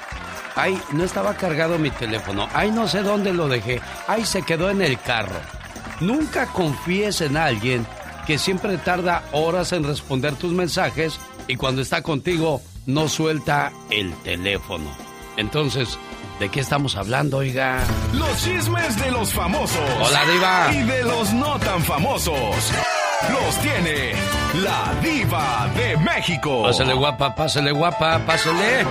Ay, 0.55 0.81
no 0.93 1.05
estaba 1.05 1.35
cargado 1.35 1.79
mi 1.79 1.91
teléfono. 1.91 2.49
Ay, 2.55 2.71
no 2.71 2.89
sé 2.89 3.03
dónde 3.03 3.33
lo 3.33 3.47
dejé. 3.47 3.81
Ay, 4.07 4.25
se 4.25 4.43
quedó 4.43 4.71
en 4.71 4.81
el 4.81 4.99
carro. 4.99 5.39
Nunca 6.01 6.47
confíes 6.47 7.21
en 7.21 7.37
alguien 7.37 7.87
que 8.27 8.39
siempre 8.39 8.77
tarda 8.79 9.23
horas 9.33 9.73
en 9.73 9.85
responder 9.85 10.35
tus 10.35 10.53
mensajes 10.53 11.19
y 11.49 11.57
cuando 11.57 11.83
está 11.83 12.03
contigo 12.03 12.61
no 12.87 13.09
suelta 13.09 13.73
el 13.91 14.13
teléfono. 14.23 14.91
Entonces, 15.37 15.99
¿de 16.41 16.49
qué 16.49 16.61
estamos 16.61 16.97
hablando, 16.97 17.39
oiga? 17.39 17.85
Los 18.13 18.43
chismes 18.43 19.01
de 19.01 19.11
los 19.11 19.33
famosos. 19.33 19.91
Hola, 20.01 20.25
Diva. 20.25 20.71
Y 20.73 20.83
de 20.83 21.05
los 21.05 21.33
no 21.33 21.59
tan 21.59 21.83
famosos. 21.83 22.73
Los 23.31 23.61
tiene 23.63 24.13
la 24.63 24.95
Diva 25.03 25.73
de 25.75 25.97
México. 25.97 26.63
Pásale 26.63 26.93
guapa, 26.95 27.35
pásale 27.35 27.73
guapa, 27.73 28.25
pásale. 28.27 28.85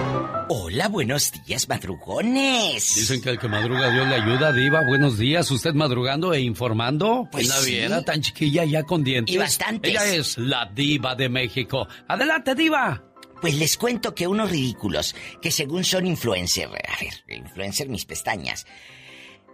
Hola, 0.49 0.87
buenos 0.89 1.31
días, 1.45 1.69
madrugones. 1.69 2.95
Dicen 2.95 3.21
que 3.21 3.29
el 3.29 3.39
que 3.39 3.47
madruga 3.47 3.91
Dios 3.91 4.07
le 4.07 4.15
ayuda, 4.15 4.51
Diva. 4.51 4.81
Buenos 4.85 5.17
días, 5.19 5.49
usted 5.51 5.73
madrugando 5.73 6.33
e 6.33 6.41
informando. 6.41 7.27
Pues 7.31 7.45
¿Quién 7.45 7.55
la 7.55 7.61
sí. 7.63 7.71
viera 7.71 8.01
tan 8.03 8.21
chiquilla 8.21 8.65
ya 8.65 8.83
con 8.83 9.03
dientes? 9.03 9.33
Y 9.33 9.37
bastantes. 9.37 9.91
Ella 9.91 10.05
es 10.05 10.37
la 10.37 10.65
Diva 10.73 11.15
de 11.15 11.29
México. 11.29 11.87
Adelante, 12.07 12.55
Diva. 12.55 13.03
Pues 13.41 13.55
les 13.55 13.77
cuento 13.77 14.15
que 14.15 14.27
unos 14.27 14.49
ridículos, 14.49 15.15
que 15.41 15.51
según 15.51 15.83
son 15.83 16.07
influencer, 16.07 16.67
a 16.67 16.99
ver, 16.99 17.13
influencer 17.37 17.89
mis 17.89 18.05
pestañas, 18.05 18.65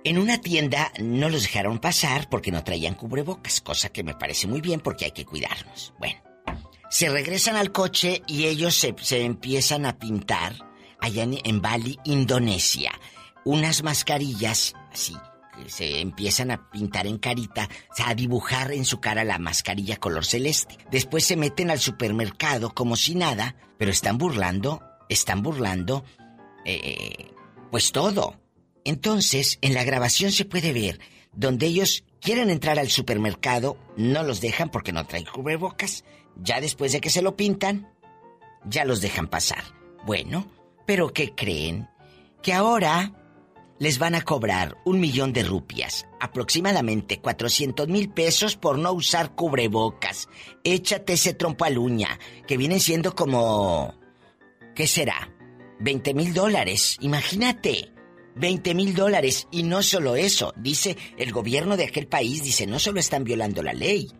en 0.03 0.17
una 0.17 0.41
tienda 0.41 0.91
no 0.99 1.29
los 1.29 1.43
dejaron 1.43 1.79
pasar 1.79 2.29
porque 2.29 2.51
no 2.51 2.63
traían 2.63 2.95
cubrebocas, 2.95 3.61
cosa 3.61 3.89
que 3.89 4.03
me 4.03 4.15
parece 4.15 4.47
muy 4.47 4.61
bien 4.61 4.79
porque 4.79 5.05
hay 5.05 5.11
que 5.11 5.25
cuidarnos. 5.25 5.93
Bueno, 5.99 6.19
se 6.89 7.09
regresan 7.09 7.55
al 7.55 7.71
coche 7.71 8.21
y 8.27 8.45
ellos 8.45 8.75
se, 8.75 8.95
se 9.01 9.23
empiezan 9.23 9.85
a 9.85 9.97
pintar 9.97 10.55
allá 10.99 11.23
en, 11.23 11.61
Bali, 11.61 11.99
Indonesia, 12.03 12.91
unas 13.43 13.83
mascarillas 13.83 14.73
así. 14.91 15.15
que 15.55 15.69
Se 15.69 15.99
empiezan 15.99 16.51
a 16.51 16.69
pintar 16.69 17.07
en 17.07 17.17
carita, 17.17 17.69
o 17.91 17.95
sea, 17.95 18.09
a 18.09 18.15
dibujar 18.15 18.71
en 18.71 18.85
su 18.85 18.99
cara 18.99 19.23
la 19.23 19.39
mascarilla 19.39 19.97
color 19.97 20.25
celeste. 20.25 20.77
Después 20.91 21.25
se 21.25 21.37
meten 21.37 21.71
al 21.71 21.79
supermercado 21.79 22.73
como 22.73 22.95
si 22.95 23.15
nada, 23.15 23.55
pero 23.77 23.91
están 23.91 24.17
burlando, 24.17 24.81
están 25.09 25.41
burlando, 25.41 26.03
eh, 26.65 27.31
pues 27.71 27.91
todo. 27.91 28.40
Entonces, 28.83 29.57
en 29.61 29.73
la 29.73 29.83
grabación 29.83 30.31
se 30.31 30.45
puede 30.45 30.73
ver 30.73 30.99
donde 31.33 31.67
ellos 31.67 32.03
quieren 32.19 32.49
entrar 32.49 32.79
al 32.79 32.89
supermercado, 32.89 33.77
no 33.97 34.23
los 34.23 34.41
dejan 34.41 34.69
porque 34.69 34.91
no 34.91 35.05
traen 35.05 35.25
cubrebocas. 35.25 36.03
Ya 36.35 36.61
después 36.61 36.91
de 36.91 37.01
que 37.01 37.09
se 37.09 37.21
lo 37.21 37.35
pintan, 37.35 37.91
ya 38.65 38.85
los 38.85 39.01
dejan 39.01 39.27
pasar. 39.27 39.63
Bueno, 40.05 40.47
Pero 40.85 41.13
¿qué 41.13 41.33
creen? 41.33 41.87
Que 42.41 42.53
ahora 42.53 43.13
les 43.79 43.97
van 43.97 44.15
a 44.15 44.23
cobrar 44.23 44.77
un 44.83 44.99
millón 44.99 45.31
de 45.31 45.43
rupias, 45.43 46.05
aproximadamente 46.19 47.19
400 47.19 47.87
mil 47.87 48.09
pesos 48.09 48.57
por 48.57 48.77
no 48.77 48.91
usar 48.91 49.33
cubrebocas. 49.33 50.27
Échate 50.63 51.13
ese 51.13 51.33
trompo 51.33 51.65
a 51.65 51.69
uña, 51.69 52.19
que 52.47 52.57
vienen 52.57 52.79
siendo 52.79 53.15
como... 53.15 53.95
¿Qué 54.75 54.85
será? 54.87 55.33
20 55.79 56.13
mil 56.13 56.33
dólares, 56.33 56.97
imagínate. 56.99 57.90
20 58.35 58.73
mil 58.75 58.93
dólares. 58.93 59.47
Y 59.51 59.63
no 59.63 59.83
solo 59.83 60.15
eso, 60.15 60.53
dice 60.57 60.97
el 61.17 61.31
gobierno 61.31 61.77
de 61.77 61.85
aquel 61.85 62.07
país, 62.07 62.43
dice, 62.43 62.67
no 62.67 62.79
solo 62.79 62.99
están 62.99 63.23
violando 63.23 63.63
la 63.63 63.73
ley, 63.73 64.11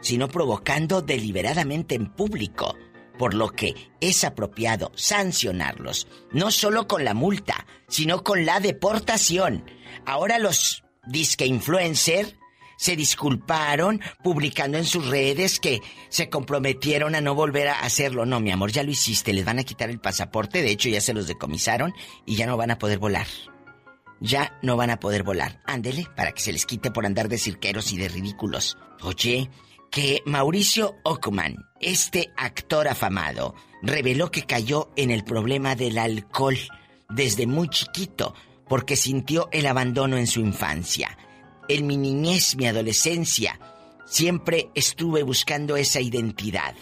sino 0.00 0.28
provocando 0.28 1.02
deliberadamente 1.02 1.94
en 1.94 2.12
público, 2.12 2.76
por 3.18 3.34
lo 3.34 3.50
que 3.50 3.74
es 4.00 4.24
apropiado 4.24 4.90
sancionarlos, 4.94 6.08
no 6.32 6.50
solo 6.50 6.86
con 6.86 7.04
la 7.04 7.14
multa, 7.14 7.66
sino 7.88 8.24
con 8.24 8.44
la 8.44 8.60
deportación. 8.60 9.64
Ahora 10.06 10.38
los 10.38 10.82
disque 11.06 11.46
influencer 11.46 12.36
se 12.76 12.96
disculparon 12.96 14.00
publicando 14.22 14.78
en 14.78 14.84
sus 14.84 15.06
redes 15.08 15.60
que 15.60 15.80
se 16.08 16.28
comprometieron 16.28 17.14
a 17.14 17.20
no 17.20 17.34
volver 17.34 17.68
a 17.68 17.80
hacerlo. 17.80 18.26
No, 18.26 18.40
mi 18.40 18.50
amor, 18.50 18.72
ya 18.72 18.82
lo 18.82 18.90
hiciste, 18.90 19.32
les 19.32 19.44
van 19.44 19.58
a 19.58 19.64
quitar 19.64 19.90
el 19.90 20.00
pasaporte, 20.00 20.62
de 20.62 20.70
hecho 20.70 20.88
ya 20.88 21.00
se 21.00 21.14
los 21.14 21.26
decomisaron 21.26 21.94
y 22.26 22.36
ya 22.36 22.46
no 22.46 22.56
van 22.56 22.70
a 22.70 22.78
poder 22.78 22.98
volar. 22.98 23.26
Ya 24.20 24.56
no 24.62 24.76
van 24.76 24.90
a 24.90 25.00
poder 25.00 25.24
volar. 25.24 25.60
Ándele, 25.64 26.06
para 26.16 26.32
que 26.32 26.40
se 26.40 26.52
les 26.52 26.64
quite 26.64 26.92
por 26.92 27.06
andar 27.06 27.28
de 27.28 27.38
cirqueros 27.38 27.92
y 27.92 27.96
de 27.96 28.08
ridículos. 28.08 28.78
Oye, 29.00 29.50
que 29.90 30.22
Mauricio 30.24 30.96
Ockman, 31.02 31.56
este 31.80 32.30
actor 32.36 32.88
afamado, 32.88 33.54
reveló 33.82 34.30
que 34.30 34.44
cayó 34.44 34.90
en 34.96 35.10
el 35.10 35.24
problema 35.24 35.74
del 35.74 35.98
alcohol 35.98 36.56
desde 37.10 37.46
muy 37.46 37.68
chiquito 37.68 38.34
porque 38.68 38.96
sintió 38.96 39.48
el 39.52 39.66
abandono 39.66 40.16
en 40.16 40.26
su 40.26 40.40
infancia. 40.40 41.18
En 41.68 41.86
mi 41.86 41.96
niñez, 41.96 42.56
mi 42.56 42.66
adolescencia, 42.66 43.58
siempre 44.06 44.70
estuve 44.74 45.22
buscando 45.22 45.76
esa 45.76 46.00
identidad 46.00 46.74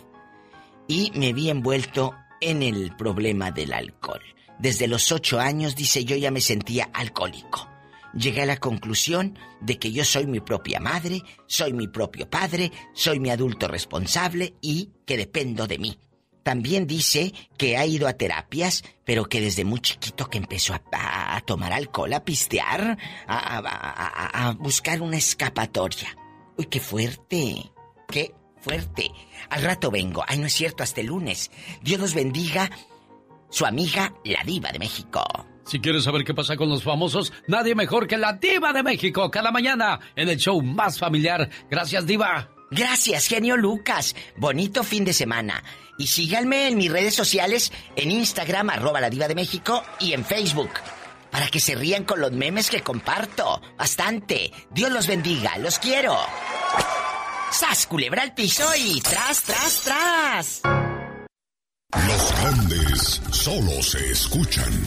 y 0.88 1.12
me 1.14 1.32
vi 1.32 1.50
envuelto 1.50 2.14
en 2.40 2.62
el 2.62 2.96
problema 2.96 3.50
del 3.50 3.72
alcohol. 3.72 4.22
Desde 4.58 4.88
los 4.88 5.12
ocho 5.12 5.38
años, 5.38 5.76
dice 5.76 6.04
yo, 6.04 6.16
ya 6.16 6.30
me 6.30 6.40
sentía 6.40 6.90
alcohólico 6.92 7.70
llegué 8.14 8.42
a 8.42 8.46
la 8.46 8.56
conclusión 8.56 9.38
de 9.60 9.78
que 9.78 9.92
yo 9.92 10.04
soy 10.04 10.26
mi 10.26 10.40
propia 10.40 10.80
madre, 10.80 11.22
soy 11.46 11.72
mi 11.72 11.88
propio 11.88 12.28
padre, 12.28 12.72
soy 12.94 13.20
mi 13.20 13.30
adulto 13.30 13.68
responsable 13.68 14.54
y 14.60 14.90
que 15.06 15.16
dependo 15.16 15.66
de 15.66 15.78
mí. 15.78 15.98
También 16.42 16.86
dice 16.86 17.32
que 17.56 17.76
ha 17.76 17.84
ido 17.86 18.08
a 18.08 18.14
terapias, 18.14 18.82
pero 19.04 19.26
que 19.26 19.40
desde 19.40 19.64
muy 19.64 19.80
chiquito 19.80 20.28
que 20.28 20.38
empezó 20.38 20.74
a, 20.74 21.40
tomar 21.44 21.72
alcohol, 21.72 22.12
a 22.12 22.24
pistear, 22.24 22.96
a, 23.26 24.54
buscar 24.58 25.02
una 25.02 25.16
escapatoria. 25.16 26.16
Uy, 26.56 26.66
qué 26.66 26.80
fuerte, 26.80 27.70
qué 28.08 28.34
fuerte. 28.60 29.10
Al 29.50 29.62
rato 29.62 29.90
vengo. 29.90 30.24
Ay, 30.26 30.38
no 30.38 30.46
es 30.46 30.52
cierto, 30.52 30.82
hasta 30.82 31.00
el 31.00 31.08
lunes. 31.08 31.50
Dios 31.82 32.00
los 32.00 32.14
bendiga. 32.14 32.70
Su 33.50 33.66
amiga, 33.66 34.14
la 34.24 34.44
diva 34.44 34.70
de 34.70 34.78
México. 34.78 35.24
Si 35.64 35.80
quieres 35.80 36.04
saber 36.04 36.24
qué 36.24 36.34
pasa 36.34 36.56
con 36.56 36.68
los 36.68 36.82
famosos, 36.82 37.32
nadie 37.46 37.74
mejor 37.74 38.06
que 38.06 38.16
la 38.16 38.32
diva 38.32 38.72
de 38.72 38.82
México 38.82 39.30
cada 39.30 39.50
mañana 39.50 40.00
en 40.16 40.28
el 40.28 40.36
show 40.36 40.60
más 40.62 40.98
familiar. 40.98 41.48
Gracias, 41.68 42.06
diva. 42.06 42.50
Gracias, 42.70 43.26
genio 43.26 43.56
Lucas. 43.56 44.14
Bonito 44.36 44.84
fin 44.84 45.04
de 45.04 45.12
semana. 45.12 45.64
Y 45.98 46.06
síganme 46.06 46.68
en 46.68 46.76
mis 46.76 46.90
redes 46.90 47.14
sociales, 47.14 47.72
en 47.96 48.10
Instagram, 48.10 48.70
arroba 48.70 49.00
la 49.00 49.10
diva 49.10 49.28
de 49.28 49.34
México, 49.34 49.82
y 49.98 50.12
en 50.12 50.24
Facebook. 50.24 50.70
Para 51.30 51.48
que 51.48 51.60
se 51.60 51.74
rían 51.74 52.04
con 52.04 52.20
los 52.20 52.32
memes 52.32 52.70
que 52.70 52.82
comparto. 52.82 53.60
Bastante. 53.76 54.52
Dios 54.70 54.90
los 54.90 55.06
bendiga. 55.06 55.58
Los 55.58 55.78
quiero. 55.78 56.16
¡Sas, 57.50 57.86
culebra 57.86 58.22
al 58.22 58.34
piso 58.34 58.64
y 58.76 59.00
tras, 59.00 59.42
tras, 59.42 59.80
tras! 59.82 60.62
Los 62.06 62.40
grandes 62.40 63.20
solo 63.32 63.82
se 63.82 64.10
escuchan. 64.12 64.86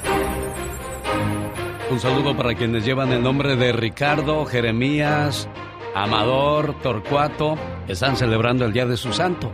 Un 1.91 1.99
saludo 1.99 2.37
para 2.37 2.55
quienes 2.55 2.85
llevan 2.85 3.11
el 3.11 3.21
nombre 3.21 3.57
de 3.57 3.73
Ricardo, 3.73 4.45
Jeremías, 4.45 5.49
Amador, 5.93 6.73
Torcuato. 6.81 7.57
Están 7.85 8.15
celebrando 8.15 8.63
el 8.63 8.71
Día 8.71 8.85
de 8.85 8.95
su 8.95 9.11
Santo. 9.11 9.51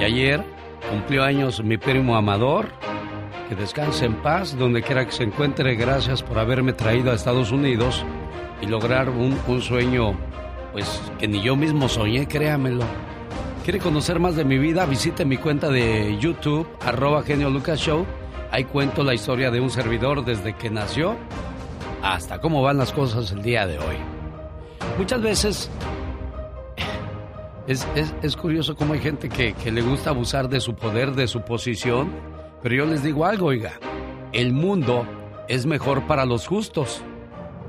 Y 0.00 0.04
ayer 0.04 0.42
cumplió 0.90 1.24
años 1.24 1.62
mi 1.62 1.76
primo 1.76 2.16
Amador. 2.16 2.70
Que 3.50 3.54
descanse 3.54 4.06
en 4.06 4.14
paz 4.14 4.56
donde 4.56 4.82
quiera 4.82 5.04
que 5.04 5.12
se 5.12 5.24
encuentre. 5.24 5.74
Gracias 5.74 6.22
por 6.22 6.38
haberme 6.38 6.72
traído 6.72 7.10
a 7.10 7.14
Estados 7.14 7.52
Unidos 7.52 8.02
y 8.62 8.66
lograr 8.66 9.10
un, 9.10 9.36
sueño, 9.60 10.14
pues 10.72 11.02
que 11.18 11.28
ni 11.28 11.42
yo 11.42 11.54
mismo 11.54 11.86
soñé, 11.90 12.26
créamelo. 12.26 12.84
¿Quiere 13.64 13.78
conocer 13.78 14.18
más 14.18 14.36
de 14.36 14.46
mi 14.46 14.56
vida? 14.56 14.86
Visite 14.86 15.26
mi 15.26 15.36
cuenta 15.36 15.68
de 15.68 16.16
YouTube, 16.18 16.66
arroba 16.80 17.22
Genio 17.24 17.50
Lucas. 17.50 17.86
Ahí 18.50 18.64
cuento 18.64 19.04
la 19.04 19.12
historia 19.12 19.50
de 19.50 19.60
un 19.60 19.68
servidor 19.68 20.24
desde 20.24 20.54
que 20.54 20.70
nació 20.70 21.18
hasta 22.02 22.40
cómo 22.40 22.62
van 22.62 22.78
las 22.78 22.92
cosas 22.92 23.30
el 23.32 23.42
día 23.42 23.66
de 23.66 23.78
hoy. 23.78 23.96
Muchas 24.98 25.22
veces 25.22 25.70
es, 27.66 27.86
es, 28.22 28.36
curioso 28.36 28.74
cómo 28.74 28.94
hay 28.94 29.00
gente 29.00 29.28
que, 29.28 29.52
que 29.52 29.70
le 29.70 29.82
gusta 29.82 30.10
abusar 30.10 30.48
de 30.48 30.60
su 30.60 30.74
poder, 30.74 31.14
de 31.14 31.26
su 31.26 31.42
posición, 31.42 32.10
pero 32.62 32.74
yo 32.74 32.86
les 32.86 33.02
digo 33.02 33.26
algo, 33.26 33.46
oiga, 33.46 33.78
el 34.32 34.52
mundo 34.52 35.06
es 35.48 35.66
mejor 35.66 36.06
para 36.06 36.24
los 36.24 36.46
justos 36.46 37.02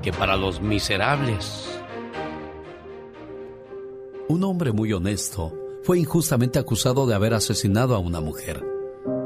que 0.02 0.12
para 0.12 0.36
los 0.36 0.60
miserables. 0.60 1.68
Un 4.28 4.44
hombre 4.44 4.72
muy 4.72 4.92
honesto 4.92 5.52
fue 5.82 5.98
injustamente 5.98 6.58
acusado 6.58 7.06
de 7.06 7.14
haber 7.14 7.34
asesinado 7.34 7.94
a 7.94 7.98
una 7.98 8.20
mujer. 8.20 8.64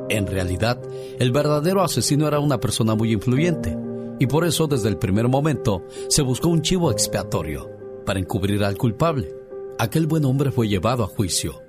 En 0.08 0.26
realidad, 0.26 0.80
el 1.18 1.30
verdadero 1.30 1.82
asesino 1.82 2.26
era 2.26 2.38
una 2.38 2.58
persona 2.58 2.94
muy 2.94 3.12
influyente, 3.12 3.76
y 4.18 4.26
por 4.26 4.44
eso 4.44 4.66
desde 4.66 4.88
el 4.88 4.98
primer 4.98 5.28
momento 5.28 5.84
se 6.08 6.22
buscó 6.22 6.48
un 6.48 6.62
chivo 6.62 6.90
expiatorio 6.90 7.70
para 8.04 8.20
encubrir 8.20 8.62
al 8.64 8.76
culpable. 8.76 9.34
Aquel 9.78 10.06
buen 10.06 10.24
hombre 10.24 10.50
fue 10.50 10.68
llevado 10.68 11.02
a 11.02 11.08
juicio. 11.08 11.60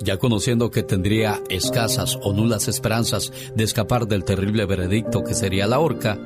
Ya 0.00 0.16
conociendo 0.16 0.70
que 0.70 0.84
tendría 0.84 1.42
escasas 1.48 2.18
o 2.22 2.32
nulas 2.32 2.68
esperanzas 2.68 3.32
de 3.54 3.64
escapar 3.64 4.06
del 4.06 4.24
terrible 4.24 4.64
veredicto 4.64 5.24
que 5.24 5.34
sería 5.34 5.66
la 5.66 5.80
horca, 5.80 6.18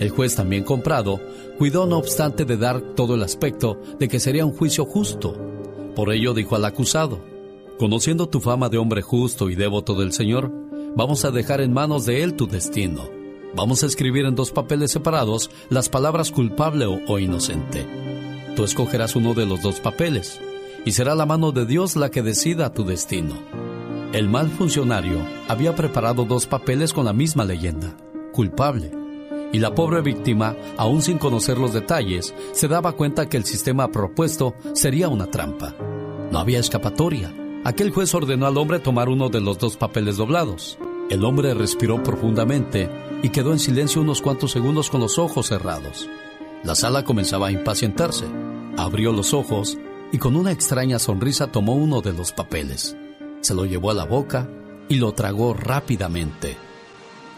el 0.00 0.10
juez 0.10 0.34
también 0.34 0.64
comprado 0.64 1.20
cuidó 1.56 1.86
no 1.86 1.98
obstante 1.98 2.44
de 2.44 2.56
dar 2.56 2.80
todo 2.96 3.14
el 3.14 3.22
aspecto 3.22 3.80
de 4.00 4.08
que 4.08 4.18
sería 4.18 4.44
un 4.44 4.52
juicio 4.52 4.84
justo. 4.84 5.36
Por 5.94 6.12
ello 6.12 6.34
dijo 6.34 6.56
al 6.56 6.64
acusado, 6.64 7.20
Conociendo 7.78 8.28
tu 8.28 8.40
fama 8.40 8.68
de 8.68 8.78
hombre 8.78 9.00
justo 9.00 9.48
y 9.48 9.54
devoto 9.54 9.94
del 9.94 10.12
Señor, 10.12 10.52
vamos 10.96 11.24
a 11.24 11.30
dejar 11.30 11.60
en 11.60 11.72
manos 11.72 12.04
de 12.04 12.22
Él 12.22 12.34
tu 12.34 12.46
destino. 12.46 13.19
Vamos 13.54 13.82
a 13.82 13.86
escribir 13.86 14.26
en 14.26 14.34
dos 14.34 14.50
papeles 14.50 14.92
separados 14.92 15.50
las 15.68 15.88
palabras 15.88 16.30
culpable 16.30 16.86
o, 16.86 17.18
inocente. 17.18 17.86
Tú 18.56 18.64
escogerás 18.64 19.16
uno 19.16 19.34
de 19.34 19.46
los 19.46 19.62
dos 19.62 19.80
papeles 19.80 20.40
y 20.84 20.92
será 20.92 21.14
la 21.14 21.26
mano 21.26 21.52
de 21.52 21.66
Dios 21.66 21.96
la 21.96 22.10
que 22.10 22.22
decida 22.22 22.72
tu 22.72 22.84
destino. 22.84 23.34
El 24.12 24.28
mal 24.28 24.50
funcionario 24.50 25.18
había 25.48 25.74
preparado 25.74 26.24
dos 26.24 26.46
papeles 26.46 26.92
con 26.92 27.04
la 27.04 27.12
misma 27.12 27.44
leyenda, 27.44 27.96
culpable, 28.32 28.92
y 29.52 29.58
la 29.58 29.74
pobre 29.74 30.00
víctima, 30.00 30.56
aún 30.76 31.02
sin 31.02 31.18
conocer 31.18 31.58
los 31.58 31.72
detalles, 31.72 32.34
se 32.52 32.68
daba 32.68 32.92
cuenta 32.92 33.28
que 33.28 33.36
el 33.36 33.44
sistema 33.44 33.90
propuesto 33.90 34.54
sería 34.74 35.08
una 35.08 35.26
trampa. 35.26 35.74
No 36.30 36.38
había 36.38 36.60
escapatoria 36.60 37.34
Aquel 37.62 37.90
juez 37.90 38.14
ordenó 38.14 38.46
al 38.46 38.56
hombre 38.56 38.78
tomar 38.78 39.10
uno 39.10 39.28
de 39.28 39.42
los 39.42 39.58
dos 39.58 39.76
papeles 39.76 40.16
doblados. 40.16 40.78
El 41.10 41.26
hombre 41.26 41.52
respiró 41.52 42.02
profundamente 42.02 42.88
y 43.22 43.30
quedó 43.30 43.52
en 43.52 43.58
silencio 43.58 44.00
unos 44.00 44.22
cuantos 44.22 44.52
segundos 44.52 44.90
con 44.90 45.00
los 45.00 45.18
ojos 45.18 45.48
cerrados. 45.48 46.08
La 46.64 46.74
sala 46.74 47.04
comenzaba 47.04 47.48
a 47.48 47.52
impacientarse. 47.52 48.26
Abrió 48.76 49.12
los 49.12 49.34
ojos 49.34 49.78
y 50.12 50.18
con 50.18 50.36
una 50.36 50.52
extraña 50.52 50.98
sonrisa 50.98 51.46
tomó 51.48 51.74
uno 51.74 52.00
de 52.00 52.12
los 52.12 52.32
papeles. 52.32 52.96
Se 53.40 53.54
lo 53.54 53.64
llevó 53.64 53.90
a 53.90 53.94
la 53.94 54.04
boca 54.04 54.48
y 54.88 54.96
lo 54.96 55.12
tragó 55.12 55.54
rápidamente. 55.54 56.56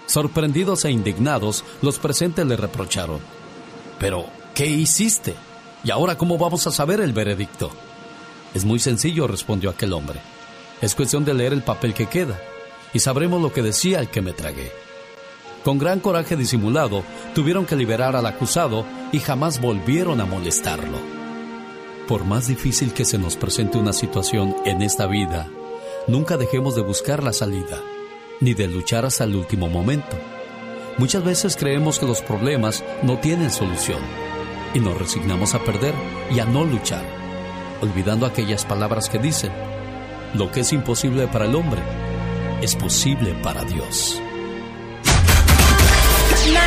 Sorprendidos 0.06 0.84
e 0.84 0.90
indignados, 0.90 1.64
los 1.80 1.98
presentes 1.98 2.46
le 2.46 2.56
reprocharon. 2.56 3.20
Pero, 3.98 4.26
¿qué 4.54 4.66
hiciste? 4.66 5.34
¿Y 5.84 5.90
ahora 5.90 6.16
cómo 6.16 6.38
vamos 6.38 6.66
a 6.66 6.72
saber 6.72 7.00
el 7.00 7.12
veredicto? 7.12 7.70
Es 8.54 8.64
muy 8.64 8.78
sencillo, 8.78 9.26
respondió 9.26 9.70
aquel 9.70 9.92
hombre. 9.92 10.20
Es 10.80 10.94
cuestión 10.94 11.24
de 11.24 11.34
leer 11.34 11.52
el 11.52 11.62
papel 11.62 11.94
que 11.94 12.06
queda, 12.06 12.40
y 12.92 12.98
sabremos 12.98 13.40
lo 13.40 13.52
que 13.52 13.62
decía 13.62 14.00
el 14.00 14.08
que 14.08 14.20
me 14.20 14.32
tragué. 14.32 14.81
Con 15.64 15.78
gran 15.78 16.00
coraje 16.00 16.36
disimulado, 16.36 17.04
tuvieron 17.34 17.66
que 17.66 17.76
liberar 17.76 18.16
al 18.16 18.26
acusado 18.26 18.84
y 19.12 19.20
jamás 19.20 19.60
volvieron 19.60 20.20
a 20.20 20.24
molestarlo. 20.24 20.98
Por 22.08 22.24
más 22.24 22.48
difícil 22.48 22.92
que 22.92 23.04
se 23.04 23.16
nos 23.16 23.36
presente 23.36 23.78
una 23.78 23.92
situación 23.92 24.56
en 24.64 24.82
esta 24.82 25.06
vida, 25.06 25.48
nunca 26.08 26.36
dejemos 26.36 26.74
de 26.74 26.82
buscar 26.82 27.22
la 27.22 27.32
salida, 27.32 27.80
ni 28.40 28.54
de 28.54 28.66
luchar 28.66 29.04
hasta 29.04 29.22
el 29.22 29.36
último 29.36 29.68
momento. 29.68 30.16
Muchas 30.98 31.24
veces 31.24 31.56
creemos 31.56 32.00
que 32.00 32.06
los 32.06 32.22
problemas 32.22 32.82
no 33.02 33.18
tienen 33.18 33.50
solución 33.50 34.00
y 34.74 34.80
nos 34.80 34.98
resignamos 34.98 35.54
a 35.54 35.60
perder 35.60 35.94
y 36.34 36.40
a 36.40 36.44
no 36.44 36.64
luchar, 36.64 37.04
olvidando 37.80 38.26
aquellas 38.26 38.64
palabras 38.64 39.08
que 39.08 39.18
dicen, 39.18 39.52
lo 40.34 40.50
que 40.50 40.60
es 40.60 40.72
imposible 40.72 41.28
para 41.28 41.44
el 41.44 41.54
hombre 41.54 41.82
es 42.62 42.74
posible 42.74 43.32
para 43.42 43.62
Dios. 43.64 44.20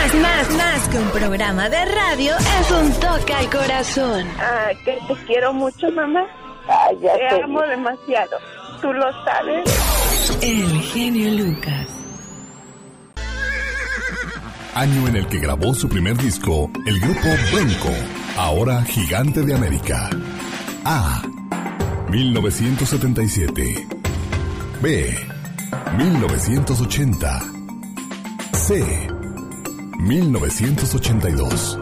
Más, 0.05 0.13
más, 0.13 0.49
más 0.55 0.89
que 0.89 0.99
un 0.99 1.09
programa 1.09 1.67
de 1.67 1.83
radio 1.83 2.33
es 2.37 2.71
un 2.71 2.91
toque 2.99 3.33
al 3.33 3.49
corazón. 3.49 4.27
Ah, 4.39 4.69
que 4.83 4.99
te 5.07 5.25
quiero 5.25 5.51
mucho, 5.51 5.91
mamá. 5.93 6.23
Ay, 6.67 6.95
ya 7.01 7.13
te 7.13 7.37
te 7.37 7.43
amo 7.43 7.59
demasiado. 7.63 8.37
Tú 8.83 8.93
lo 8.93 9.05
sabes. 9.23 10.37
El 10.43 10.81
genio 10.81 11.43
Lucas. 11.43 11.89
Año 14.75 15.07
en 15.07 15.15
el 15.15 15.27
que 15.27 15.39
grabó 15.39 15.73
su 15.73 15.89
primer 15.89 16.15
disco, 16.17 16.69
el 16.85 16.99
grupo 16.99 17.27
Bronco, 17.51 17.89
ahora 18.37 18.83
Gigante 18.83 19.41
de 19.41 19.55
América. 19.55 20.11
A. 20.83 21.23
1977. 22.11 23.87
B. 24.83 25.17
1980. 25.97 27.39
C. 28.53 29.14
1982. 29.99 31.79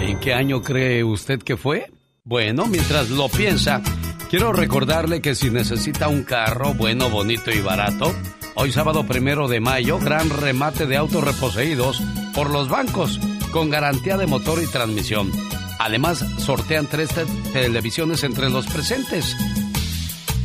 ¿En 0.00 0.18
qué 0.20 0.34
año 0.34 0.62
cree 0.62 1.04
usted 1.04 1.40
que 1.40 1.56
fue? 1.56 1.90
Bueno, 2.24 2.66
mientras 2.66 3.10
lo 3.10 3.28
piensa, 3.28 3.82
quiero 4.30 4.52
recordarle 4.52 5.20
que 5.20 5.34
si 5.34 5.50
necesita 5.50 6.08
un 6.08 6.22
carro 6.24 6.74
bueno, 6.74 7.10
bonito 7.10 7.50
y 7.50 7.60
barato, 7.60 8.14
hoy 8.54 8.72
sábado 8.72 9.04
primero 9.06 9.48
de 9.48 9.60
mayo, 9.60 9.98
gran 9.98 10.30
remate 10.30 10.86
de 10.86 10.96
autos 10.96 11.22
reposeídos 11.24 12.02
por 12.34 12.50
los 12.50 12.68
bancos 12.68 13.20
con 13.52 13.70
garantía 13.70 14.16
de 14.16 14.26
motor 14.26 14.62
y 14.62 14.66
transmisión. 14.66 15.30
Además, 15.78 16.24
sortean 16.38 16.86
tres 16.86 17.10
te- 17.10 17.24
televisiones 17.52 18.22
entre 18.24 18.48
los 18.50 18.66
presentes. 18.66 19.36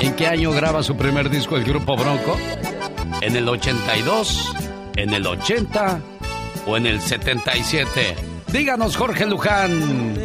¿En 0.00 0.14
qué 0.14 0.28
año 0.28 0.52
graba 0.52 0.84
su 0.84 0.96
primer 0.96 1.28
disco 1.28 1.56
el 1.56 1.64
grupo 1.64 1.96
Bronco? 1.96 2.36
¿En 3.20 3.34
el 3.34 3.48
82? 3.48 4.67
¿En 4.98 5.14
el 5.14 5.24
80? 5.24 6.00
¿O 6.66 6.76
en 6.76 6.86
el 6.86 7.00
77? 7.00 8.16
Díganos, 8.52 8.96
Jorge 8.96 9.26
Luján. 9.26 10.18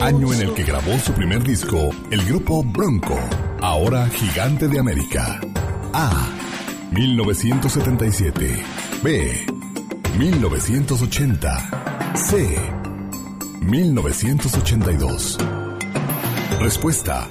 Año 0.00 0.32
en 0.32 0.40
el 0.40 0.54
que 0.54 0.64
grabó 0.64 0.98
su 0.98 1.12
primer 1.12 1.44
disco, 1.44 1.90
el 2.10 2.24
grupo 2.24 2.64
Bronco, 2.64 3.20
ahora 3.60 4.08
Gigante 4.08 4.68
de 4.68 4.78
América. 4.78 5.38
A. 5.92 6.26
1977. 6.92 8.64
B. 9.02 9.46
1980. 10.16 12.12
C. 12.14 12.58
1982. 13.60 15.38
Respuesta. 16.58 17.28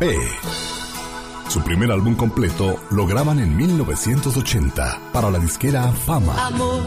B. 0.00 0.16
Su 1.56 1.62
primer 1.62 1.90
álbum 1.90 2.14
completo 2.14 2.78
lo 2.90 3.06
graban 3.06 3.38
en 3.38 3.56
1980 3.56 5.10
para 5.10 5.30
la 5.30 5.38
disquera 5.38 5.90
Fama. 5.90 6.48
Amor, 6.48 6.82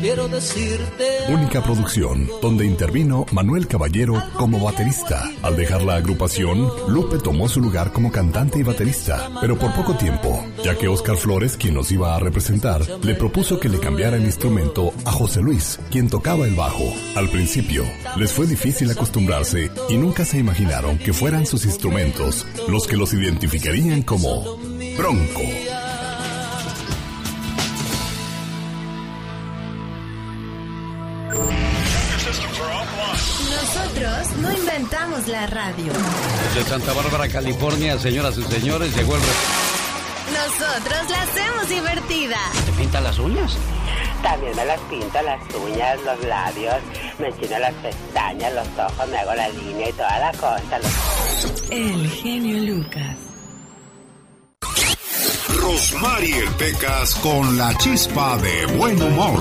quiero 0.00 0.28
decirte. 0.28 1.32
Única 1.32 1.62
producción 1.62 2.28
donde 2.40 2.66
intervino 2.66 3.26
Manuel 3.32 3.66
Caballero 3.66 4.22
como 4.36 4.60
baterista. 4.60 5.30
Al 5.42 5.56
dejar 5.56 5.82
la 5.82 5.96
agrupación, 5.96 6.68
Lupe 6.88 7.18
tomó 7.18 7.48
su 7.48 7.60
lugar 7.60 7.92
como 7.92 8.10
cantante 8.10 8.58
y 8.58 8.62
baterista, 8.62 9.30
pero 9.40 9.58
por 9.58 9.74
poco 9.74 9.96
tiempo, 9.96 10.44
ya 10.64 10.76
que 10.76 10.88
Oscar 10.88 11.16
Flores, 11.16 11.56
quien 11.56 11.74
nos 11.74 11.90
iba 11.92 12.14
a 12.14 12.18
representar, 12.18 12.82
le 13.02 13.14
propuso 13.14 13.60
que 13.60 13.68
le 13.68 13.78
cambiara 13.78 14.16
el 14.16 14.24
instrumento 14.24 14.92
a 15.04 15.12
José 15.12 15.40
Luis, 15.40 15.78
quien 15.90 16.08
tocaba 16.08 16.46
el 16.46 16.54
bajo. 16.54 16.84
Al 17.16 17.28
principio, 17.28 17.84
les 18.16 18.32
fue 18.32 18.46
difícil 18.46 18.90
acostumbrarse 18.90 19.70
y 19.88 19.96
nunca 19.96 20.24
se 20.24 20.38
imaginaron 20.38 20.98
que 20.98 21.12
fueran 21.12 21.46
sus 21.46 21.64
instrumentos 21.64 22.46
los 22.68 22.86
que 22.86 22.96
los 22.96 23.12
identificarían 23.12 24.02
como 24.02 24.56
Bronco. 24.96 25.79
La 35.28 35.46
radio. 35.46 35.92
Desde 36.54 36.68
Santa 36.68 36.92
Bárbara, 36.92 37.28
California, 37.28 37.98
señoras 37.98 38.36
y 38.38 38.42
señores, 38.44 38.94
llegó 38.96 39.14
el... 39.16 39.20
re- 39.22 39.28
Nosotros 40.32 41.10
la 41.10 41.22
hacemos 41.22 41.68
divertida. 41.68 42.36
¿Te 42.66 42.72
pinta 42.72 43.00
las 43.00 43.18
uñas? 43.18 43.56
También 44.22 44.54
me 44.54 44.64
las 44.66 44.80
pinto, 44.82 45.22
las 45.22 45.40
uñas, 45.54 45.98
los 46.04 46.24
labios, 46.26 46.74
me 47.18 47.28
enchino 47.28 47.58
las 47.58 47.74
pestañas, 47.74 48.52
los 48.52 48.68
ojos, 48.78 49.08
me 49.08 49.16
hago 49.18 49.34
la 49.34 49.48
línea 49.48 49.88
y 49.88 49.92
toda 49.92 50.18
la 50.18 50.32
cosa. 50.32 50.78
los- 50.78 51.70
El 51.70 52.10
genio 52.10 52.74
Lucas. 52.74 53.16
Rosmarie 55.60 56.46
Pecas 56.58 57.14
con 57.16 57.56
la 57.56 57.74
chispa 57.78 58.36
de 58.38 58.66
buen 58.76 59.00
humor. 59.02 59.40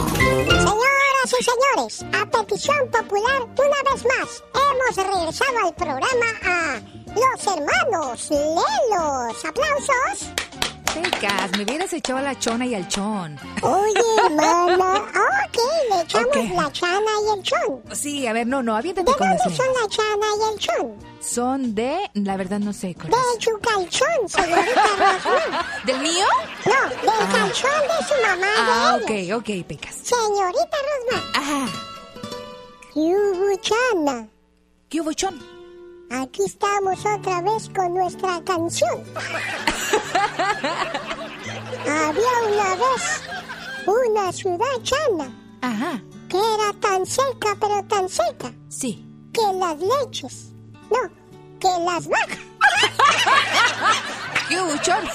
Señoras 1.30 1.46
señores, 1.46 2.06
a 2.12 2.26
petición 2.26 2.90
popular, 2.90 3.44
una 3.44 3.92
vez 3.92 4.04
más, 4.04 4.44
hemos 4.56 4.96
regresado 4.96 5.60
al 5.64 5.76
programa 5.76 6.26
a 6.44 6.82
Los 7.14 7.46
Hermanos 7.46 8.32
Lelos. 8.32 9.46
¡Aplausos! 9.46 10.34
Pecas, 10.94 11.52
me 11.58 11.64
hubieras 11.64 11.94
echado 11.94 12.20
a 12.20 12.22
la 12.22 12.38
chona 12.40 12.66
y 12.66 12.76
al 12.76 12.88
chon. 12.88 13.38
Oye, 13.62 14.02
hermana, 14.26 15.02
ok, 15.46 15.58
le 15.90 16.02
echamos 16.02 16.52
la 16.56 16.72
chana 16.72 17.12
y 17.26 17.38
el 17.38 17.44
chon. 17.44 17.82
Sí, 17.94 18.28
a 18.28 18.34
ver, 18.34 18.48
no, 18.48 18.64
no, 18.64 18.76
aviéntate 18.76 19.12
¿De 19.12 19.18
con 19.18 19.28
dónde 19.30 19.56
son 19.56 19.68
la 19.82 19.88
chana 19.90 20.26
y 20.40 20.54
el 20.54 20.60
chon? 20.60 20.96
Son 21.22 21.76
de, 21.76 22.10
la 22.14 22.38
verdad 22.38 22.60
no 22.60 22.74
sé. 22.74 22.96
¿cuál 22.96 23.10
De 23.10 23.60
calzón, 23.62 24.30
señorita 24.30 24.82
Rosmar. 24.98 25.66
¿Del 25.86 26.00
mío? 26.00 26.26
No, 26.66 26.90
del 26.90 27.10
Ah. 27.10 27.30
calzón 27.32 27.72
de 27.82 28.06
su 28.08 28.28
mamá 28.28 28.48
Ah, 28.58 28.98
de 29.08 29.34
ok, 29.34 29.40
ok, 29.42 29.68
Pecas. 29.68 29.96
Señorita 29.96 30.78
Rosmar. 30.88 31.24
Ajá. 31.36 31.72
¿Qué 32.94 33.00
hubo, 33.00 33.56
chana? 33.62 34.28
¿Qué 34.90 35.02
hubo, 35.02 35.14
chon? 35.14 35.40
Aquí 36.12 36.42
estamos 36.44 37.00
otra 37.06 37.42
vez 37.42 37.70
con 37.76 37.94
nuestra 37.94 38.42
canción. 38.44 39.04
Había 41.86 42.34
una 42.48 42.76
vez 42.76 43.22
una 43.86 44.32
ciudad 44.32 44.66
chana. 44.84 45.30
Ajá. 45.62 46.02
Que 46.28 46.38
era 46.38 46.74
tan 46.80 47.06
seca, 47.06 47.56
pero 47.60 47.84
tan 47.88 48.10
seca. 48.10 48.52
Sí. 48.70 49.06
Que 49.34 49.42
las 49.60 49.78
leches. 49.80 50.52
No, 50.90 51.10
que 51.60 51.68
las 51.86 52.08
vacas. 52.08 52.40
¿Qué 54.50 54.60
hubo, 54.60 54.76
chon? 54.82 55.06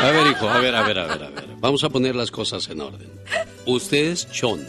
A 0.00 0.10
ver, 0.10 0.26
hijo, 0.26 0.48
a 0.48 0.58
ver, 0.58 0.74
a 0.74 0.82
ver, 0.82 0.98
a 0.98 1.06
ver, 1.06 1.22
a 1.22 1.28
ver. 1.30 1.48
Vamos 1.60 1.84
a 1.84 1.88
poner 1.88 2.16
las 2.16 2.30
cosas 2.30 2.68
en 2.68 2.80
orden. 2.80 3.10
Usted 3.66 4.10
es 4.10 4.30
Chon 4.30 4.66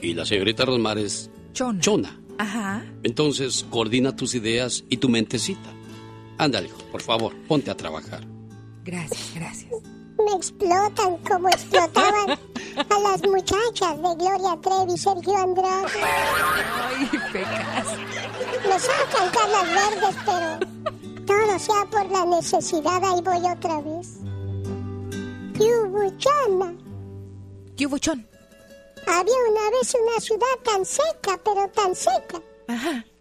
y 0.00 0.14
la 0.14 0.26
señorita 0.26 0.64
Rosmar 0.64 0.98
es 0.98 1.30
Chona. 1.54 1.80
Chona. 1.80 2.18
Ajá. 2.38 2.84
Entonces, 3.02 3.64
coordina 3.70 4.16
tus 4.16 4.34
ideas 4.34 4.84
y 4.90 4.96
tu 4.96 5.08
mentecita. 5.08 5.70
Ándale, 6.38 6.68
hijo, 6.68 6.78
por 6.90 7.02
favor, 7.02 7.34
ponte 7.46 7.70
a 7.70 7.76
trabajar. 7.76 8.24
Gracias, 8.84 9.32
gracias. 9.34 9.70
me 10.18 10.36
explotan 10.36 11.16
como 11.18 11.48
explotaban 11.48 12.30
a 12.76 12.98
las 13.00 13.22
muchachas 13.22 13.96
de 13.96 14.14
Gloria 14.16 14.58
Trevi 14.60 14.94
y 14.94 14.98
Sergio 14.98 15.36
Andrade. 15.36 15.88
Ay, 16.02 17.10
pecas. 17.32 17.86
Me 18.66 18.78
sacan 18.78 19.30
canas 19.30 19.68
verdes, 19.68 20.16
pero 20.24 21.26
todo 21.26 21.58
sea 21.58 21.84
por 21.90 22.10
la 22.10 22.24
necesidad, 22.24 23.04
ahí 23.04 23.20
voy 23.22 23.50
otra 23.50 23.80
vez. 23.80 24.18
Yubuchana. 25.54 26.74
Yubuchón. 27.76 28.26
Había 29.06 29.34
una 29.50 29.70
vez 29.70 29.94
una 29.94 30.20
ciudad 30.20 30.46
tan 30.64 30.84
seca, 30.84 31.38
pero 31.44 31.68
tan 31.68 31.94
seca, 31.94 32.40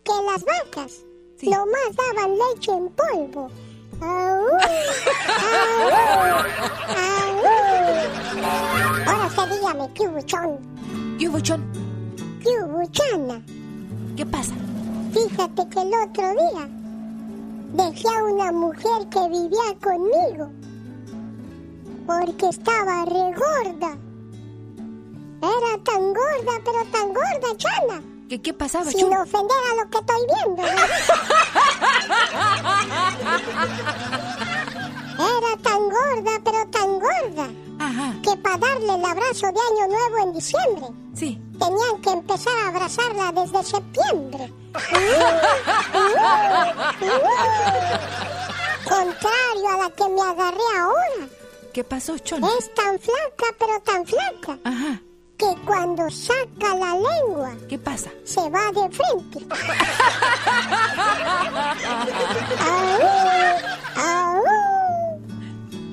que 0.04 0.12
las 0.26 0.44
vacas 0.44 1.02
nomás 1.50 1.96
daban 1.96 2.38
leche 2.38 2.72
en 2.72 2.90
polvo. 2.90 3.50
¡Aú! 4.02 4.46
¡Aú! 5.48 5.90
¡Aú! 6.98 7.46
Ahora 9.08 9.28
usted 9.28 9.48
dígame, 9.56 9.94
¿qué 9.94 10.08
buchón? 10.08 10.60
¿Qué 11.20 11.28
buchón? 11.30 11.62
¿Qué 12.44 12.64
buchana? 12.64 13.42
¿Qué 14.16 14.26
pasa? 14.26 14.54
Fíjate 15.14 15.68
que 15.70 15.82
el 15.82 15.94
otro 15.94 16.32
día 16.32 16.70
dejé 17.74 18.08
a 18.08 18.24
una 18.24 18.52
mujer 18.52 19.08
que 19.10 19.30
vivía 19.30 19.78
conmigo 19.82 20.52
porque 22.08 22.50
estaba 22.50 23.06
regorda. 23.06 23.98
Era 25.42 25.84
tan 25.84 26.14
gorda, 26.14 26.54
pero 26.64 26.86
tan 26.92 27.08
gorda, 27.14 27.58
Chana. 27.58 28.11
¿Qué, 28.32 28.42
qué 28.42 28.54
pasaba, 28.54 28.90
Sin 28.90 29.14
ofender 29.14 29.58
a 29.72 29.76
lo 29.76 29.90
que 29.90 29.98
estoy 29.98 30.22
viendo. 30.34 30.64
Era 35.20 35.58
tan 35.62 35.80
gorda, 35.90 36.40
pero 36.46 36.66
tan 36.70 37.00
gorda. 37.02 37.50
Que 38.24 38.38
para 38.38 38.58
darle 38.58 38.94
el 38.96 39.04
abrazo 39.04 39.48
de 39.48 39.60
Año 39.60 39.88
Nuevo 39.90 40.18
en 40.24 40.34
diciembre. 40.34 40.88
Sí. 41.14 41.42
Tenían 41.60 42.02
que 42.02 42.10
empezar 42.12 42.54
a 42.60 42.68
abrazarla 42.70 43.34
desde 43.34 43.64
septiembre. 43.66 44.54
Contrario 48.86 49.70
a 49.74 49.78
la 49.78 49.90
que 49.90 50.08
me 50.08 50.22
agarré 50.22 50.80
ahora. 50.80 51.28
¿Qué 51.74 51.84
pasó, 51.84 52.18
Chon? 52.18 52.42
Es 52.46 52.74
tan 52.76 52.98
flaca, 52.98 53.54
pero 53.60 53.82
tan 53.82 54.06
flaca. 54.06 54.58
Que 55.42 55.56
cuando 55.66 56.08
saca 56.12 56.76
la 56.76 56.94
lengua. 56.94 57.56
¿Qué 57.68 57.80
pasa? 57.80 58.12
Se 58.24 58.48
va 58.52 58.72
de 58.72 58.88
frente. 58.92 59.40
¡Aú! 62.70 63.02
¡Aú! 63.96 64.44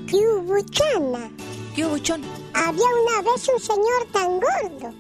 ¡Qué 0.07 0.17
hubo, 0.17 0.61
Chana? 0.71 1.31
¿Qué 1.75 1.87
hubo, 1.87 1.97
Chon? 1.97 2.23
Había 2.53 2.85
una 2.85 3.23
vez 3.23 3.49
un 3.49 3.59
señor 3.59 4.07
tan 4.13 4.39
gordo 4.39 4.93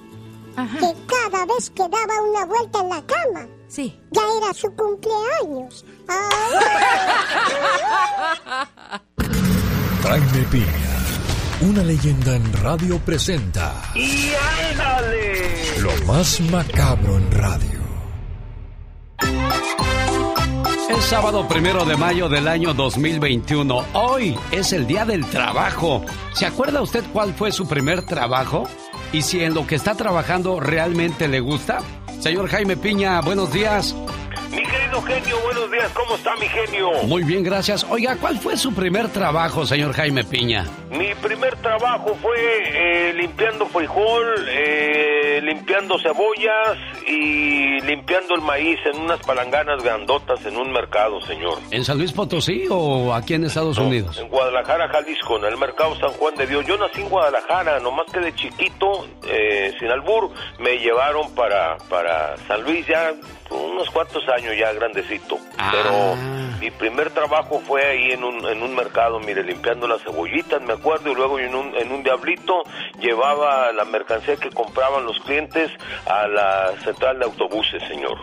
que 0.80 0.94
cada 1.06 1.44
vez 1.46 1.70
que 1.70 1.82
daba 1.82 2.20
una 2.28 2.44
vuelta 2.46 2.80
en 2.80 2.88
la 2.88 3.02
cama, 3.02 3.46
sí. 3.68 4.00
ya 4.10 4.22
era 4.38 4.52
su 4.54 4.68
cumpleaños. 4.74 5.84
Jaime 10.02 10.42
Piña, 10.50 10.97
una 11.60 11.82
leyenda 11.82 12.36
en 12.36 12.52
radio 12.52 12.98
presenta 13.00 13.82
¡Y 13.94 14.30
ándale! 14.70 15.80
lo 15.80 16.06
más 16.06 16.40
macabro 16.40 17.16
en 17.16 17.32
radio. 17.32 17.78
Es 20.90 21.04
sábado 21.04 21.46
primero 21.48 21.84
de 21.84 21.96
mayo 21.96 22.28
del 22.28 22.48
año 22.48 22.74
2021. 22.74 23.84
Hoy 23.92 24.36
es 24.50 24.72
el 24.72 24.86
día 24.86 25.04
del 25.04 25.24
trabajo. 25.26 26.04
¿Se 26.32 26.46
acuerda 26.46 26.82
usted 26.82 27.04
cuál 27.12 27.34
fue 27.34 27.52
su 27.52 27.66
primer 27.66 28.02
trabajo? 28.02 28.68
Y 29.12 29.22
si 29.22 29.42
en 29.42 29.54
lo 29.54 29.66
que 29.66 29.76
está 29.76 29.94
trabajando 29.94 30.60
realmente 30.60 31.28
le 31.28 31.40
gusta. 31.40 31.78
Señor 32.20 32.48
Jaime 32.48 32.76
Piña, 32.76 33.20
buenos 33.20 33.52
días. 33.52 33.94
Querido 34.88 35.02
genio, 35.02 35.36
buenos 35.42 35.70
días, 35.70 35.92
¿cómo 35.92 36.14
está 36.14 36.34
mi 36.36 36.48
genio? 36.48 36.90
Muy 37.04 37.22
bien, 37.22 37.42
gracias. 37.42 37.84
Oiga, 37.90 38.16
¿cuál 38.16 38.38
fue 38.38 38.56
su 38.56 38.72
primer 38.72 39.08
trabajo, 39.08 39.66
señor 39.66 39.92
Jaime 39.92 40.24
Piña? 40.24 40.64
Mi 40.90 41.14
primer 41.16 41.56
trabajo 41.56 42.16
fue 42.22 42.38
eh, 42.38 43.12
limpiando 43.12 43.66
frijol, 43.66 44.46
eh, 44.48 45.40
limpiando 45.42 45.98
cebollas 45.98 46.78
y 47.06 47.80
limpiando 47.82 48.34
el 48.34 48.40
maíz 48.40 48.78
en 48.86 49.02
unas 49.02 49.20
palanganas 49.20 49.82
grandotas 49.82 50.44
en 50.46 50.56
un 50.56 50.72
mercado, 50.72 51.20
señor. 51.20 51.58
¿En 51.70 51.84
San 51.84 51.98
Luis 51.98 52.12
Potosí 52.12 52.66
o 52.70 53.12
aquí 53.12 53.34
en 53.34 53.44
Estados 53.44 53.76
Unidos? 53.76 54.18
En 54.18 54.28
Guadalajara, 54.28 54.88
Jalisco, 54.88 55.36
en 55.36 55.44
el 55.44 55.58
mercado 55.58 55.96
San 55.96 56.12
Juan 56.12 56.34
de 56.36 56.46
Dios. 56.46 56.64
Yo 56.64 56.78
nací 56.78 57.02
en 57.02 57.10
Guadalajara, 57.10 57.78
nomás 57.80 58.06
que 58.10 58.20
de 58.20 58.34
chiquito, 58.34 59.06
eh, 59.26 59.74
sin 59.78 59.90
albur, 59.90 60.30
me 60.58 60.78
llevaron 60.78 61.34
para, 61.34 61.76
para 61.90 62.38
San 62.46 62.62
Luis 62.62 62.86
ya 62.86 63.12
unos 63.50 63.90
cuantos 63.90 64.28
años 64.28 64.54
ya 64.58 64.72
grandecito. 64.72 65.38
Pero 65.70 66.16
mi 66.60 66.70
primer 66.70 67.10
trabajo 67.10 67.60
fue 67.60 67.84
ahí 67.84 68.10
en 68.12 68.24
un, 68.24 68.44
en 68.46 68.62
un 68.62 68.74
mercado, 68.74 69.20
mire, 69.20 69.42
limpiando 69.42 69.86
las 69.86 70.02
cebollitas, 70.02 70.60
me 70.62 70.72
acuerdo, 70.74 71.10
y 71.10 71.14
luego 71.14 71.38
en 71.38 71.54
un, 71.54 71.74
en 71.76 71.92
un 71.92 72.02
diablito 72.02 72.62
llevaba 72.98 73.72
la 73.72 73.84
mercancía 73.84 74.36
que 74.36 74.50
compraban 74.50 75.04
los 75.04 75.18
clientes 75.20 75.70
a 76.06 76.26
la 76.26 76.72
central 76.84 77.18
de 77.18 77.24
autobuses, 77.26 77.82
señor. 77.88 78.18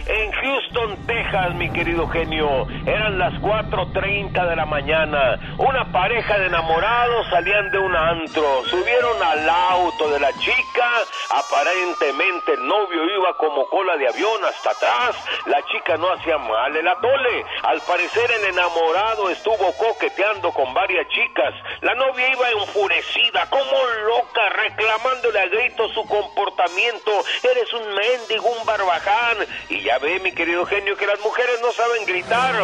En 0.08 0.32
Houston, 0.32 1.06
Texas, 1.06 1.54
mi 1.56 1.68
querido 1.68 2.08
genio, 2.08 2.66
eran 2.86 3.18
las 3.18 3.34
4.30 3.42 4.48
de 4.48 4.56
la 4.56 4.64
mañana. 4.64 5.38
Una 5.58 5.92
pareja 5.92 6.38
de 6.38 6.46
enamorados 6.46 7.26
salían 7.28 7.70
de 7.70 7.78
un 7.78 7.94
antro, 7.94 8.64
subieron 8.64 9.22
al 9.22 9.46
auto 9.46 10.08
de 10.08 10.18
la 10.18 10.32
chica. 10.32 10.90
Aparentemente 11.28 12.54
el 12.54 12.66
novio 12.66 13.04
iba 13.04 13.36
como 13.36 13.68
cola 13.68 13.98
de 13.98 14.08
avión 14.08 14.42
hasta 14.46 14.70
atrás. 14.70 15.16
La 15.44 15.62
chica 15.66 15.98
no 15.98 16.10
hacía 16.10 16.38
mal 16.38 16.74
el 16.74 16.88
atole. 16.88 17.44
Al 17.64 17.82
parecer 17.82 18.30
el 18.30 18.44
enamorado 18.44 19.28
estuvo 19.28 19.72
coqueteando 19.76 20.52
con 20.52 20.72
varias 20.72 21.06
chicas. 21.08 21.52
La 21.82 21.94
novia 21.94 22.32
iba 22.32 22.50
enfurecida, 22.62 23.44
como 23.50 23.76
loca, 24.06 24.48
reclamándole 24.56 25.38
a 25.38 25.46
gritos 25.48 25.92
su 25.92 26.02
comportamiento. 26.06 27.10
Eres 27.42 27.70
un 27.74 27.94
mendigo, 27.94 28.48
un 28.58 28.64
barbaján. 28.64 29.36
Y 29.68 29.82
ya 29.82 29.97
ve, 29.98 30.20
mi 30.20 30.32
querido 30.32 30.64
genio, 30.66 30.96
que 30.96 31.06
las 31.06 31.20
mujeres 31.20 31.60
no 31.62 31.72
saben 31.72 32.04
gritar. 32.06 32.54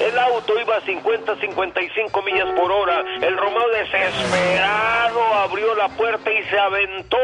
El 0.00 0.18
auto 0.18 0.58
iba 0.58 0.76
a 0.76 0.80
50, 0.80 1.36
55 1.36 2.22
millas 2.22 2.48
por 2.56 2.70
hora. 2.70 3.04
El 3.20 3.36
Romeo 3.36 3.68
desesperado 3.68 5.34
abrió 5.34 5.74
la 5.74 5.88
puerta 5.88 6.30
y 6.30 6.42
se 6.44 6.58
aventó. 6.58 7.18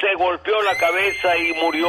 Se 0.00 0.14
golpeó 0.16 0.60
la 0.62 0.76
cabeza 0.76 1.36
y 1.36 1.52
murió. 1.54 1.88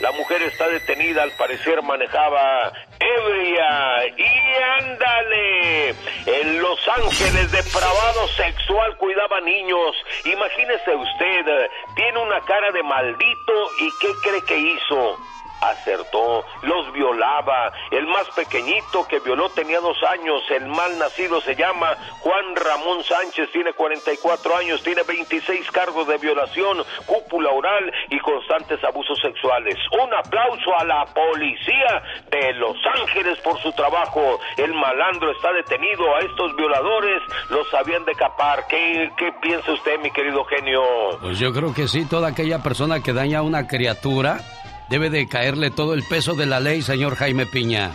La 0.00 0.12
mujer 0.12 0.42
está 0.42 0.68
detenida, 0.68 1.22
al 1.22 1.32
parecer 1.32 1.82
manejaba 1.82 2.72
ebria. 2.98 4.06
Y 4.16 4.80
ándale. 4.80 5.88
En 6.26 6.62
Los 6.62 6.78
Ángeles, 6.88 7.52
depravado 7.52 8.28
sexual 8.36 8.96
cuidaba 8.96 9.40
niños. 9.40 9.96
Imagínese 10.24 10.94
usted, 10.94 11.70
tiene 11.94 12.18
una 12.18 12.40
cara 12.40 12.70
de 12.72 12.82
maldito 12.82 13.52
y 13.80 13.90
¿qué 14.00 14.08
cree 14.22 14.42
que 14.44 14.56
hizo? 14.56 15.18
Acertó, 15.60 16.44
los 16.62 16.92
violaba. 16.92 17.72
El 17.90 18.06
más 18.06 18.28
pequeñito 18.30 19.06
que 19.08 19.20
violó 19.20 19.48
tenía 19.50 19.80
dos 19.80 19.96
años, 20.04 20.42
el 20.50 20.66
mal 20.66 20.98
nacido 20.98 21.40
se 21.40 21.54
llama 21.54 21.96
Juan 22.20 22.56
Ramón 22.56 23.02
Sánchez, 23.04 23.50
tiene 23.52 23.72
44 23.72 24.56
años, 24.56 24.82
tiene 24.82 25.02
26 25.02 25.70
cargos 25.70 26.06
de 26.06 26.18
violación, 26.18 26.78
cúpula 27.06 27.50
oral 27.50 27.92
y 28.10 28.18
constantes 28.20 28.82
abusos 28.84 29.18
sexuales. 29.20 29.74
Un 29.92 30.12
aplauso 30.14 30.78
a 30.78 30.84
la 30.84 31.04
policía 31.06 32.02
de 32.30 32.52
Los 32.54 32.76
Ángeles 33.00 33.38
por 33.40 33.60
su 33.60 33.72
trabajo. 33.72 34.38
El 34.56 34.72
malandro 34.74 35.30
está 35.32 35.52
detenido, 35.52 36.14
a 36.14 36.20
estos 36.20 36.54
violadores 36.56 37.22
los 37.50 37.68
sabían 37.70 38.04
decapar. 38.04 38.66
¿Qué, 38.68 39.10
qué 39.16 39.32
piensa 39.40 39.72
usted, 39.72 39.98
mi 40.00 40.10
querido 40.10 40.44
genio? 40.44 40.82
Pues 41.20 41.38
yo 41.38 41.52
creo 41.52 41.74
que 41.74 41.88
sí, 41.88 42.06
toda 42.06 42.28
aquella 42.28 42.62
persona 42.62 43.02
que 43.02 43.12
daña 43.12 43.38
a 43.38 43.42
una 43.42 43.66
criatura 43.66 44.40
debe 44.88 45.10
de 45.10 45.26
caerle 45.26 45.70
todo 45.70 45.94
el 45.94 46.02
peso 46.02 46.34
de 46.34 46.46
la 46.46 46.60
ley, 46.60 46.82
señor 46.82 47.16
Jaime 47.16 47.46
Piña. 47.46 47.92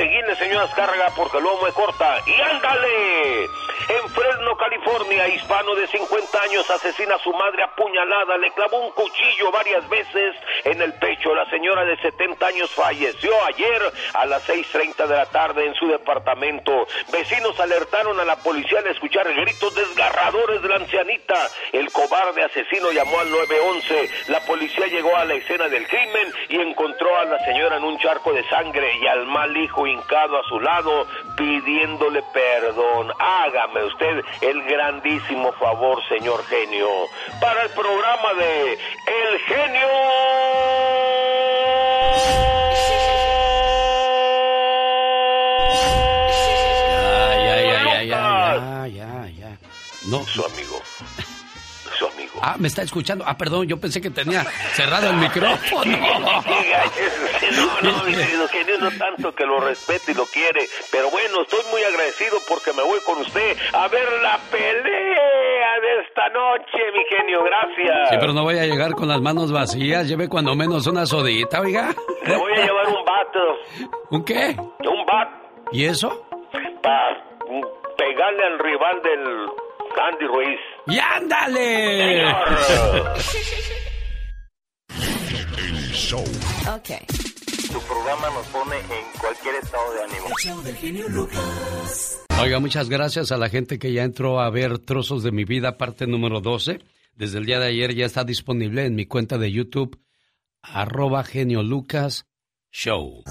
Seguirle, 0.00 0.34
señor 0.36 0.62
Azcárraga, 0.62 1.12
porque 1.14 1.38
luego 1.40 1.60
me 1.62 1.72
corta. 1.72 2.16
¡Y 2.24 2.40
ándale! 2.40 3.50
En 3.90 4.08
Fresno, 4.10 4.56
California, 4.56 5.28
hispano 5.28 5.74
de 5.74 5.86
50 5.86 6.42
años 6.42 6.70
asesina 6.70 7.16
a 7.16 7.18
su 7.18 7.32
madre 7.32 7.64
apuñalada, 7.64 8.38
le 8.38 8.50
clavó 8.52 8.78
un 8.78 8.92
cuchillo 8.92 9.50
varias 9.50 9.86
veces 9.88 10.36
en 10.64 10.80
el 10.80 10.94
pecho. 10.94 11.34
La 11.34 11.48
señora 11.50 11.84
de 11.84 11.96
70 11.98 12.46
años 12.46 12.70
falleció 12.70 13.32
ayer 13.44 13.82
a 14.14 14.26
las 14.26 14.48
6.30 14.48 15.06
de 15.06 15.16
la 15.16 15.26
tarde 15.26 15.66
en 15.66 15.74
su 15.74 15.86
departamento. 15.88 16.86
Vecinos 17.12 17.58
alertaron 17.58 18.18
a 18.20 18.24
la 18.24 18.36
policía 18.36 18.78
al 18.78 18.86
escuchar 18.86 19.26
gritos 19.34 19.74
desgarradores 19.74 20.62
de 20.62 20.68
la 20.68 20.76
ancianita. 20.76 21.48
El 21.72 21.90
cobarde 21.90 22.44
asesino 22.44 22.92
llamó 22.92 23.18
al 23.18 23.30
911. 23.30 24.10
La 24.28 24.40
policía 24.40 24.86
llegó 24.86 25.16
a 25.16 25.24
la 25.24 25.34
escena 25.34 25.68
del 25.68 25.86
crimen 25.88 26.32
y 26.48 26.60
encontró 26.60 27.18
a 27.18 27.24
la 27.24 27.44
señora 27.44 27.76
en 27.76 27.84
un 27.84 27.98
charco 27.98 28.32
de 28.32 28.48
sangre 28.48 28.96
y 29.02 29.06
al 29.06 29.26
mal 29.26 29.56
hijo 29.56 29.86
hincado 29.90 30.38
a 30.38 30.44
su 30.44 30.60
lado 30.60 31.06
pidiéndole 31.36 32.22
perdón. 32.32 33.12
Hágame 33.18 33.84
usted 33.84 34.24
el 34.40 34.62
grandísimo 34.62 35.52
favor, 35.52 36.02
señor 36.08 36.44
genio, 36.46 36.88
para 37.40 37.62
el 37.62 37.70
programa 37.70 38.34
de 38.38 38.72
El 38.72 39.38
genio. 39.46 39.88
No. 50.10 50.26
Su 50.26 50.44
amigo. 50.44 50.82
Su 51.96 52.06
amigo. 52.06 52.40
Ah, 52.42 52.56
me 52.58 52.66
está 52.66 52.82
escuchando. 52.82 53.24
Ah, 53.26 53.38
perdón, 53.38 53.68
yo 53.68 53.78
pensé 53.78 54.00
que 54.00 54.10
tenía 54.10 54.44
cerrado 54.74 55.08
el 55.10 55.16
micrófono. 55.16 55.82
No, 57.56 57.80
no, 57.90 58.04
mi 58.04 58.14
querido 58.14 58.48
genio, 58.48 58.78
no 58.78 58.90
tanto 58.98 59.32
que 59.34 59.44
lo 59.44 59.60
respete 59.60 60.12
y 60.12 60.14
lo 60.14 60.24
quiere. 60.26 60.66
Pero 60.92 61.10
bueno, 61.10 61.42
estoy 61.42 61.60
muy 61.70 61.82
agradecido 61.82 62.38
porque 62.48 62.72
me 62.72 62.82
voy 62.82 63.00
con 63.06 63.18
usted 63.20 63.56
a 63.72 63.88
ver 63.88 64.06
la 64.22 64.38
pelea 64.50 65.80
de 65.80 66.00
esta 66.06 66.28
noche, 66.30 66.78
mi 66.94 67.04
genio. 67.16 67.40
Gracias. 67.44 68.10
Sí, 68.10 68.16
pero 68.20 68.32
no 68.32 68.42
voy 68.42 68.58
a 68.58 68.66
llegar 68.66 68.92
con 68.94 69.08
las 69.08 69.20
manos 69.20 69.50
vacías. 69.52 70.08
Lleve 70.08 70.28
cuando 70.28 70.54
menos 70.54 70.86
una 70.86 71.06
sodita, 71.06 71.60
oiga. 71.60 71.94
Le 72.26 72.36
voy 72.36 72.52
a 72.52 72.64
llevar 72.64 72.86
un 72.88 73.04
bat. 73.04 73.20
¿Un 74.10 74.24
qué? 74.24 74.56
Un 74.58 75.06
bat 75.06 75.28
¿Y 75.72 75.84
eso? 75.86 76.26
para 76.82 77.22
pegarle 77.96 78.44
al 78.44 78.58
rival 78.58 79.02
del 79.02 79.46
Andy 80.12 80.26
Ruiz. 80.26 80.60
¡Y 80.86 80.98
ándale! 80.98 82.22
El 85.58 85.92
show. 85.92 86.24
Ok. 86.74 87.29
Tu 87.72 87.78
programa 87.80 88.30
nos 88.30 88.46
pone 88.48 88.76
en 88.76 89.20
cualquier 89.20 89.54
estado 89.62 89.92
de 89.94 90.02
ánimo. 90.02 90.62
del 90.64 90.76
genio 90.76 91.08
Lucas. 91.08 92.20
Oiga, 92.42 92.58
muchas 92.58 92.88
gracias 92.88 93.30
a 93.30 93.36
la 93.36 93.48
gente 93.48 93.78
que 93.78 93.92
ya 93.92 94.02
entró 94.02 94.40
a 94.40 94.50
ver 94.50 94.78
Trozos 94.78 95.22
de 95.22 95.30
mi 95.30 95.44
vida, 95.44 95.78
parte 95.78 96.06
número 96.06 96.40
12. 96.40 96.80
Desde 97.14 97.38
el 97.38 97.46
día 97.46 97.60
de 97.60 97.66
ayer 97.66 97.94
ya 97.94 98.06
está 98.06 98.24
disponible 98.24 98.86
en 98.86 98.94
mi 98.94 99.06
cuenta 99.06 99.38
de 99.38 99.52
YouTube, 99.52 100.00
arroba 100.62 101.22
genio 101.22 101.62
Lucas 101.62 102.26
Show. 102.72 103.22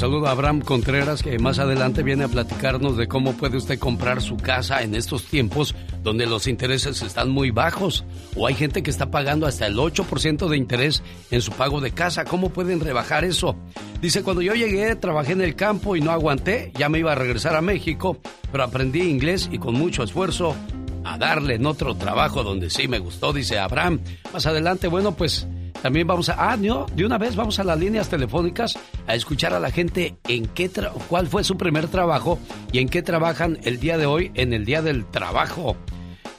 Saludo 0.00 0.28
a 0.28 0.30
Abraham 0.30 0.62
Contreras 0.62 1.22
que 1.22 1.38
más 1.38 1.58
adelante 1.58 2.02
viene 2.02 2.24
a 2.24 2.28
platicarnos 2.28 2.96
de 2.96 3.06
cómo 3.06 3.34
puede 3.34 3.58
usted 3.58 3.78
comprar 3.78 4.22
su 4.22 4.38
casa 4.38 4.82
en 4.82 4.94
estos 4.94 5.26
tiempos 5.26 5.74
donde 6.02 6.24
los 6.24 6.46
intereses 6.46 7.02
están 7.02 7.28
muy 7.28 7.50
bajos 7.50 8.06
o 8.34 8.46
hay 8.46 8.54
gente 8.54 8.82
que 8.82 8.90
está 8.90 9.10
pagando 9.10 9.44
hasta 9.44 9.66
el 9.66 9.76
8% 9.76 10.48
de 10.48 10.56
interés 10.56 11.02
en 11.30 11.42
su 11.42 11.52
pago 11.52 11.82
de 11.82 11.90
casa. 11.90 12.24
¿Cómo 12.24 12.48
pueden 12.48 12.80
rebajar 12.80 13.24
eso? 13.26 13.56
Dice, 14.00 14.22
cuando 14.22 14.40
yo 14.40 14.54
llegué 14.54 14.96
trabajé 14.96 15.32
en 15.32 15.42
el 15.42 15.54
campo 15.54 15.94
y 15.96 16.00
no 16.00 16.12
aguanté, 16.12 16.72
ya 16.78 16.88
me 16.88 17.00
iba 17.00 17.12
a 17.12 17.16
regresar 17.16 17.54
a 17.54 17.60
México, 17.60 18.16
pero 18.50 18.64
aprendí 18.64 19.02
inglés 19.02 19.50
y 19.52 19.58
con 19.58 19.74
mucho 19.74 20.02
esfuerzo 20.02 20.56
a 21.04 21.18
darle 21.18 21.56
en 21.56 21.66
otro 21.66 21.94
trabajo 21.94 22.42
donde 22.42 22.70
sí 22.70 22.88
me 22.88 23.00
gustó, 23.00 23.34
dice 23.34 23.58
Abraham. 23.58 24.00
Más 24.32 24.46
adelante, 24.46 24.88
bueno, 24.88 25.12
pues 25.14 25.46
también 25.82 26.06
vamos 26.06 26.28
a... 26.28 26.52
Ah, 26.52 26.56
no, 26.56 26.86
de 26.94 27.04
una 27.04 27.18
vez 27.18 27.36
vamos 27.36 27.58
a 27.58 27.64
las 27.64 27.78
líneas 27.78 28.08
telefónicas 28.08 28.78
a 29.06 29.14
escuchar 29.14 29.54
a 29.54 29.60
la 29.60 29.70
gente 29.70 30.16
en 30.28 30.46
qué 30.46 30.70
tra- 30.70 30.92
cuál 31.08 31.26
fue 31.26 31.44
su 31.44 31.56
primer 31.56 31.88
trabajo 31.88 32.38
y 32.72 32.78
en 32.78 32.88
qué 32.88 33.02
trabajan 33.02 33.58
el 33.64 33.80
día 33.80 33.98
de 33.98 34.06
hoy 34.06 34.30
en 34.34 34.52
el 34.52 34.64
Día 34.64 34.82
del 34.82 35.04
Trabajo. 35.06 35.76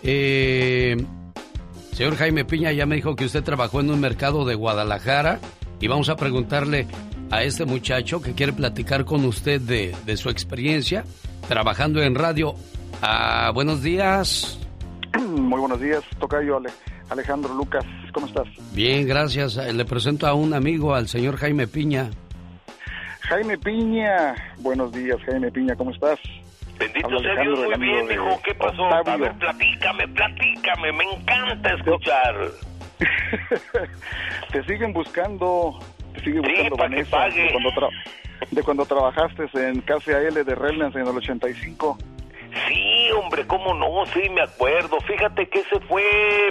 Eh, 0.04 0.98
señor 1.94 2.16
Jaime 2.16 2.46
Piña 2.46 2.72
ya 2.72 2.86
me 2.86 2.96
dijo 2.96 3.16
que 3.16 3.26
usted 3.26 3.44
trabajó 3.44 3.80
en 3.82 3.90
un 3.92 4.00
mercado 4.00 4.46
de 4.46 4.56
Guadalajara 4.56 5.40
y 5.80 5.88
vamos 5.88 6.10
a 6.10 6.16
preguntarle 6.16 6.88
a 7.30 7.44
este 7.44 7.66
muchacho 7.66 8.22
que 8.22 8.34
quiere 8.34 8.54
platicar 8.54 9.06
con 9.06 9.24
usted 9.26 9.62
de, 9.62 10.18
su 10.18 10.30
experiencia 10.30 11.06
trabajando 11.48 12.02
en 12.02 12.16
radio. 12.16 12.56
Ah, 13.02 13.52
buenos 13.54 13.82
días. 13.82 14.58
Muy 15.20 15.60
buenos 15.60 15.80
días, 15.80 16.04
Tocayo 16.20 16.58
Ale- 16.58 16.72
Alejandro 17.10 17.54
Lucas, 17.54 17.86
¿cómo 18.12 18.28
estás? 18.28 18.48
Bien, 18.74 19.08
gracias. 19.08 19.58
Eh, 19.58 19.74
Le 19.74 19.86
presento 19.86 20.28
a 20.28 20.34
un 20.34 20.54
amigo, 20.54 20.94
al 20.96 21.08
señor 21.08 21.38
Jaime 21.38 21.68
Piña. 21.68 22.10
Jaime 23.22 23.58
Piña, 23.58 24.36
buenos 24.60 24.92
días 24.92 25.18
Jaime 25.26 25.52
Piña, 25.52 25.76
¿cómo 25.76 25.92
estás? 25.92 26.20
Bendito 26.78 27.06
Habla 27.08 27.20
sea 27.34 27.44
Dios, 27.44 27.60
muy 27.60 27.78
bien, 27.88 28.08
de 28.08 28.14
hijo. 28.16 28.42
¿Qué 28.44 28.54
pasó? 28.56 28.82
Octavio. 28.84 29.14
A 29.14 29.18
ver, 29.30 29.34
platícame, 29.38 30.08
platícame. 30.10 30.92
Me 30.92 31.04
encanta 31.14 31.74
escuchar. 31.76 32.36
te 34.52 34.64
siguen 34.66 34.94
buscando, 34.94 35.80
te 36.14 36.20
sigue 36.24 36.40
buscando 36.40 36.76
que 36.76 36.82
Vanessa 36.82 37.12
pague. 37.12 37.42
de 37.44 37.52
cuando, 37.52 37.70
tra- 37.72 37.90
de 38.52 38.64
cuando 38.64 38.86
trabajaste 38.86 39.44
en 39.54 39.82
KCAL 39.82 40.34
de 40.46 40.56
Relnance 40.56 41.00
en 41.00 41.08
el 41.08 41.16
85. 41.16 41.98
Hombre, 43.22 43.46
cómo 43.48 43.74
no, 43.74 44.06
sí, 44.08 44.30
me 44.30 44.42
acuerdo. 44.42 44.98
Fíjate 45.08 45.48
que 45.48 45.60
ese 45.60 45.80
fue 45.82 46.04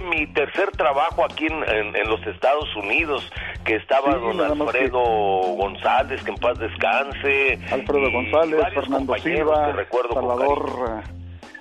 mi 0.08 0.26
tercer 0.32 0.70
trabajo 0.72 1.24
aquí 1.24 1.46
en, 1.46 1.62
en- 1.68 1.96
en 1.96 2.08
los 2.08 2.24
Estados 2.26 2.68
Unidos, 2.76 3.28
que 3.64 3.76
estaba 3.76 4.12
Sí, 4.12 4.18
don 4.20 4.40
Alfredo 4.40 5.00
González, 5.00 6.22
que 6.22 6.30
en 6.30 6.36
paz 6.36 6.58
descanse. 6.58 7.58
Alfredo 7.72 8.08
y 8.08 8.12
González, 8.12 8.60
varios 8.60 8.84
Fernando 8.84 9.14
Silva, 9.18 9.72
recuerdo 9.72 10.14
Salvador, 10.14 11.02
eh, 11.04 11.10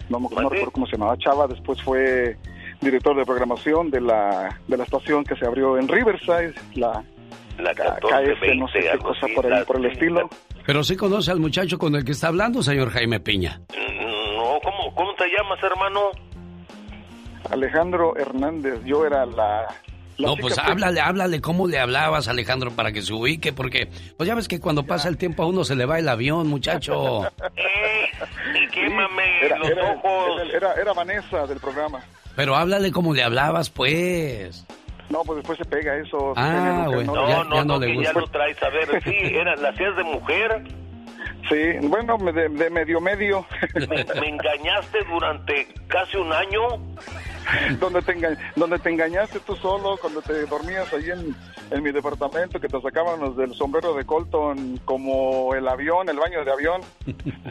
no, 0.10 0.20
me- 0.20 0.30
no 0.30 0.50
recuerdo 0.50 0.72
cómo 0.72 0.86
se 0.86 0.94
llamaba, 0.94 1.18
Chava, 1.18 1.48
después 1.48 1.82
fue 1.82 2.38
director 2.82 3.16
de 3.16 3.26
programación 3.26 3.90
de 3.92 4.02
la, 4.02 4.58
de 4.68 4.78
la 4.78 4.84
estación 4.84 5.24
que 5.24 5.36
se 5.36 5.46
abrió 5.46 5.78
en 5.78 5.88
Riverside, 5.88 6.54
la, 6.76 7.04
La 7.58 7.74
KS, 7.74 8.56
no 8.56 8.68
sé 8.70 8.80
qué 8.80 8.98
cosa 9.00 9.28
por, 9.36 9.66
por 9.66 9.76
el 9.78 9.86
estilo. 9.88 10.30
Pero 10.66 10.84
sí 10.84 10.96
conoce 10.96 11.32
al 11.32 11.40
muchacho 11.40 11.78
con 11.80 11.96
el 11.96 12.06
que 12.06 12.12
está 12.12 12.28
hablando, 12.28 12.62
señor 12.64 12.90
Jaime 12.92 13.20
Piña. 13.20 13.60
¿Cómo, 15.00 15.10
¿cómo 15.10 15.14
te 15.16 15.26
llamas, 15.30 15.64
hermano? 15.64 16.00
Alejandro 17.50 18.16
Hernández, 18.18 18.82
yo 18.86 19.06
era 19.06 19.26
la... 19.26 19.68
la 20.18 20.28
No, 20.28 20.36
pues 20.36 20.58
háblale, 20.58 21.00
háblale 21.02 21.42
cómo 21.42 21.68
le 21.68 21.80
hablabas, 21.80 22.28
Alejandro, 22.28 22.72
para 22.72 22.92
que 22.92 23.02
se 23.02 23.14
ubique, 23.14 23.54
porque 23.54 23.90
pues 24.18 24.28
ya 24.28 24.36
ves 24.36 24.48
que 24.48 24.60
cuando 24.60 24.84
pasa 24.84 25.08
el 25.10 25.18
tiempo 25.18 25.44
a 25.44 25.48
uno 25.48 25.64
se 25.64 25.76
le 25.76 25.86
va 25.86 25.98
el 26.00 26.10
avión, 26.10 26.48
muchacho. 26.48 27.22
Y 28.54 28.68
quémame 28.72 29.46
Era, 29.46 29.58
los 29.58 29.70
era- 29.70 29.92
ojos. 29.94 30.42
era- 30.42 30.58
era- 30.72 30.74
era 30.82 30.94
Vanessa 30.94 31.48
del 31.48 31.60
programa. 31.60 32.00
Pero 32.36 32.56
háblale 32.56 32.92
como 32.92 33.14
le 33.14 33.24
hablabas, 33.24 33.70
pues. 33.70 34.66
No, 35.10 35.24
pues 35.24 35.38
después 35.38 35.58
se 35.58 35.66
pega 35.66 35.96
eso. 35.98 36.34
Ah, 36.36 36.86
bueno, 36.88 37.14
no, 37.16 37.28
ya- 37.30 37.38
No, 37.38 37.44
no, 37.46 37.56
ya 37.56 37.64
no 37.64 37.74
no, 37.76 37.80
le 37.80 37.88
que 37.88 37.94
ya 38.04 38.12
gusta. 38.14 38.20
lo 38.20 38.28
traes 38.28 38.62
a 38.62 38.70
ver. 38.70 39.04
Sí, 39.04 39.16
era, 39.24 39.56
¿la 39.56 39.70
hacías 39.70 39.96
de 39.96 40.04
mujer? 40.04 40.64
Sí, 41.50 41.88
bueno, 41.88 42.18
me- 42.18 42.32
de, 42.32 42.48
de 42.50 42.70
medio 42.70 43.02
medio. 43.02 43.46
Me, 43.74 44.06
me 44.22 44.30
engañaste 44.30 45.00
durante 45.10 45.68
casi 45.88 46.18
un 46.18 46.32
año. 46.32 46.62
donde, 47.80 48.02
te 48.04 48.16
enga- 48.16 48.38
donde 48.56 48.78
te 48.78 48.90
engañaste 48.92 49.40
tú 49.40 49.56
solo, 49.56 49.98
cuando 50.00 50.22
te 50.22 50.46
dormías 50.46 50.94
ahí 50.94 51.10
en, 51.10 51.36
en 51.72 51.82
mi 51.84 51.92
departamento, 51.92 52.60
que 52.60 52.68
te 52.68 52.80
sacaban 52.80 53.20
los 53.20 53.36
del 53.38 53.56
sombrero 53.56 53.94
de 53.96 54.06
Colton 54.06 54.80
como 54.86 55.56
el 55.56 55.68
avión, 55.68 56.08
el 56.10 56.18
baño 56.20 56.46
de 56.46 56.52
avión. 56.52 56.82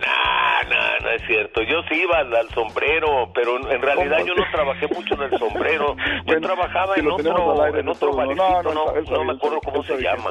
Ah, 0.06 0.60
no, 0.68 1.04
no 1.04 1.10
es 1.10 1.22
cierto. 1.26 1.62
Yo 1.62 1.82
sí 1.88 1.96
iba 2.00 2.18
al, 2.18 2.48
sombrero, 2.54 3.32
pero 3.34 3.56
en 3.72 3.82
realidad 3.82 4.18
yo 4.24 4.34
no 4.34 4.44
trabajé 4.52 4.86
mucho 4.88 5.14
en 5.14 5.22
el 5.32 5.38
sombrero. 5.38 5.96
Yo 6.26 6.40
trabajaba 6.40 6.94
en 6.96 7.10
otro, 7.10 7.66
en 7.76 7.88
otro 7.88 8.12
no, 8.12 8.62
no, 8.62 9.24
me 9.24 9.32
acuerdo 9.32 9.60
cómo 9.64 9.82
se 9.82 9.96
llama. 10.00 10.30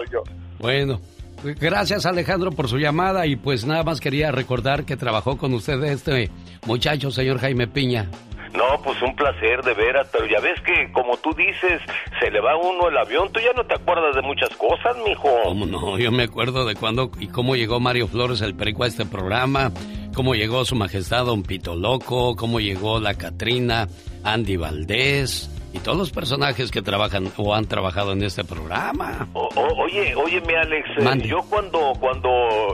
Bueno. 0.60 1.00
Gracias 1.44 2.06
Alejandro 2.06 2.52
por 2.52 2.68
su 2.68 2.78
llamada 2.78 3.26
y 3.28 3.36
pues 3.36 3.66
nada 3.66 3.84
más 3.84 4.00
quería 4.00 4.32
recordar 4.32 4.86
que 4.86 4.98
trabajó 4.98 5.38
con 5.38 5.54
usted 5.54 5.84
este 5.84 6.30
muchacho, 6.66 7.12
señor 7.12 7.40
Jaime 7.40 7.68
Piña. 7.68 8.10
No, 8.54 8.82
pues 8.84 9.00
un 9.02 9.16
placer 9.16 9.62
de 9.62 9.74
veras, 9.74 10.08
pero 10.12 10.26
ya 10.26 10.40
ves 10.40 10.60
que 10.62 10.92
como 10.92 11.18
tú 11.18 11.32
dices, 11.34 11.82
se 12.20 12.32
le 12.32 12.40
va 12.40 12.56
uno 12.58 12.88
el 12.90 12.98
avión, 12.98 13.32
tú 13.32 13.40
ya 13.40 13.54
no 13.54 13.66
te 13.66 13.76
acuerdas 13.76 14.16
de 14.16 14.22
muchas 14.22 14.50
cosas, 14.56 14.96
mijo. 15.06 15.30
¿Cómo 15.44 15.66
no? 15.66 15.98
Yo 16.00 16.12
me 16.12 16.24
acuerdo 16.24 16.66
de 16.66 16.76
cuándo 16.76 17.12
y 17.20 17.28
cómo 17.28 17.56
llegó 17.56 17.80
Mario 17.80 18.08
Flores 18.08 18.42
el 18.42 18.56
Perico 18.56 18.84
a 18.84 18.88
este 18.88 19.06
programa, 19.06 19.72
cómo 20.16 20.34
llegó 20.34 20.66
su 20.66 20.76
majestad 20.76 21.26
Don 21.26 21.44
Pito 21.44 21.76
Loco, 21.76 22.36
cómo 22.36 22.60
llegó 22.60 23.00
la 23.00 23.14
Catrina, 23.16 23.88
Andy 24.24 24.58
Valdés, 24.58 25.52
y 25.78 25.80
todos 25.80 25.98
los 25.98 26.12
personajes 26.12 26.72
que 26.72 26.82
trabajan 26.82 27.32
o 27.38 27.54
han 27.54 27.66
trabajado 27.66 28.12
en 28.14 28.24
este 28.24 28.44
programa. 28.44 29.28
oye, 29.34 30.16
oye, 30.16 30.42
mi 30.42 30.56
Alex, 30.56 30.90
eh, 30.98 31.28
yo 31.28 31.42
cuando 31.50 31.94
cuando 32.00 32.30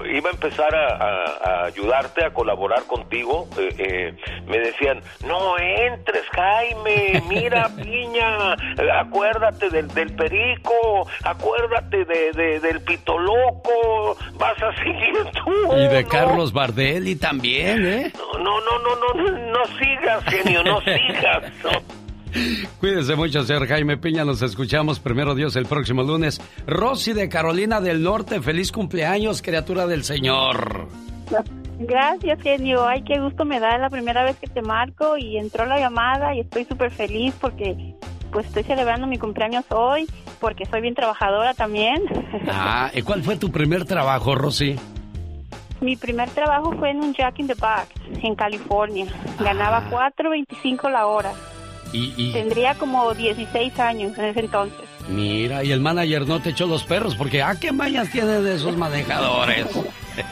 iba 0.06 0.30
a 0.30 0.34
empezar 0.34 0.74
a, 0.74 1.66
ayudarte, 1.66 2.26
a 2.26 2.34
colaborar 2.34 2.84
contigo, 2.86 3.48
eh, 3.58 3.70
eh, 3.78 4.16
me 4.48 4.60
decían, 4.60 5.02
no 5.26 5.58
entres, 5.60 6.24
Jaime, 6.32 7.22
mira, 7.28 7.70
piña, 7.84 8.54
acuérdate 9.00 9.70
del, 9.70 9.88
del 9.90 10.16
perico, 10.16 11.08
acuérdate 11.24 12.06
de, 12.06 12.60
del 12.60 12.82
pito 12.82 13.18
loco, 13.18 14.18
vas 14.36 14.62
a 14.62 14.74
seguir 14.78 15.14
tú. 15.44 15.76
Y 15.78 15.88
de 15.88 16.06
Carlos 16.06 16.54
Bardelli 16.54 17.16
también, 17.16 17.86
¿eh? 17.86 18.14
No, 18.18 18.40
no, 18.40 18.60
no, 18.62 18.96
no, 18.96 19.24
no, 19.24 19.52
no 19.52 19.66
sigas, 19.78 20.24
genio, 20.26 20.64
no 20.64 20.80
sigas. 20.82 21.52
Cuídese 22.80 23.16
mucho, 23.16 23.44
señor 23.44 23.68
Jaime 23.68 23.98
Piña. 23.98 24.26
Nos 24.26 24.42
escuchamos 24.42 25.00
primero 25.00 25.36
Dios 25.36 25.56
el 25.56 25.66
próximo 25.66 26.04
lunes. 26.04 26.42
Rosy 26.68 27.14
de 27.14 27.30
Carolina 27.30 27.82
del 27.82 28.04
Norte, 28.04 28.42
feliz 28.42 28.72
cumpleaños, 28.72 29.42
criatura 29.42 29.88
del 29.88 30.04
Señor. 30.04 30.88
Gracias, 31.80 32.42
genio. 32.42 32.86
Ay, 32.86 33.04
qué 33.04 33.20
gusto 33.20 33.46
me 33.46 33.60
da 33.60 33.78
la 33.78 33.90
primera 33.90 34.24
vez 34.24 34.38
que 34.38 34.48
te 34.48 34.62
marco 34.62 35.18
y 35.18 35.38
entró 35.38 35.66
la 35.66 35.80
llamada 35.80 36.36
y 36.36 36.42
estoy 36.42 36.66
súper 36.66 36.92
feliz 36.92 37.34
porque 37.40 37.96
pues 38.32 38.48
estoy 38.48 38.64
celebrando 38.64 39.06
mi 39.06 39.18
cumpleaños 39.18 39.66
hoy 39.70 40.08
porque 40.40 40.66
soy 40.66 40.82
bien 40.82 40.96
trabajadora 40.96 41.54
también. 41.54 42.02
Ah, 42.50 42.90
¿y 42.94 43.04
cuál 43.04 43.22
fue 43.24 43.38
tu 43.38 43.52
primer 43.52 43.86
trabajo, 43.86 44.34
Rosy? 44.34 44.76
Mi 45.82 45.96
primer 45.96 46.30
trabajo 46.30 46.74
fue 46.78 46.90
en 46.90 46.98
un 47.04 47.14
Jack 47.14 47.40
in 47.40 47.48
the 47.48 47.54
Box 47.54 47.90
en 48.24 48.36
California. 48.36 49.06
Ganaba 49.40 49.90
4.25 49.90 50.80
ah. 50.84 50.90
la 50.90 51.06
hora. 51.08 51.32
Tendría 52.34 52.76
como 52.76 53.14
16 53.14 53.80
años 53.80 54.18
en 54.18 54.26
ese 54.26 54.40
entonces. 54.42 54.80
Mira, 55.10 55.64
y 55.64 55.72
el 55.72 55.80
manager 55.80 56.28
no 56.28 56.42
te 56.42 56.50
echó 56.50 56.66
los 56.66 56.84
perros 56.84 57.16
porque, 57.16 57.44
¿a 57.44 57.56
qué 57.60 57.72
mañas 57.72 58.10
tiene 58.12 58.42
de 58.42 58.56
esos 58.56 58.76
manejadores? 58.78 59.68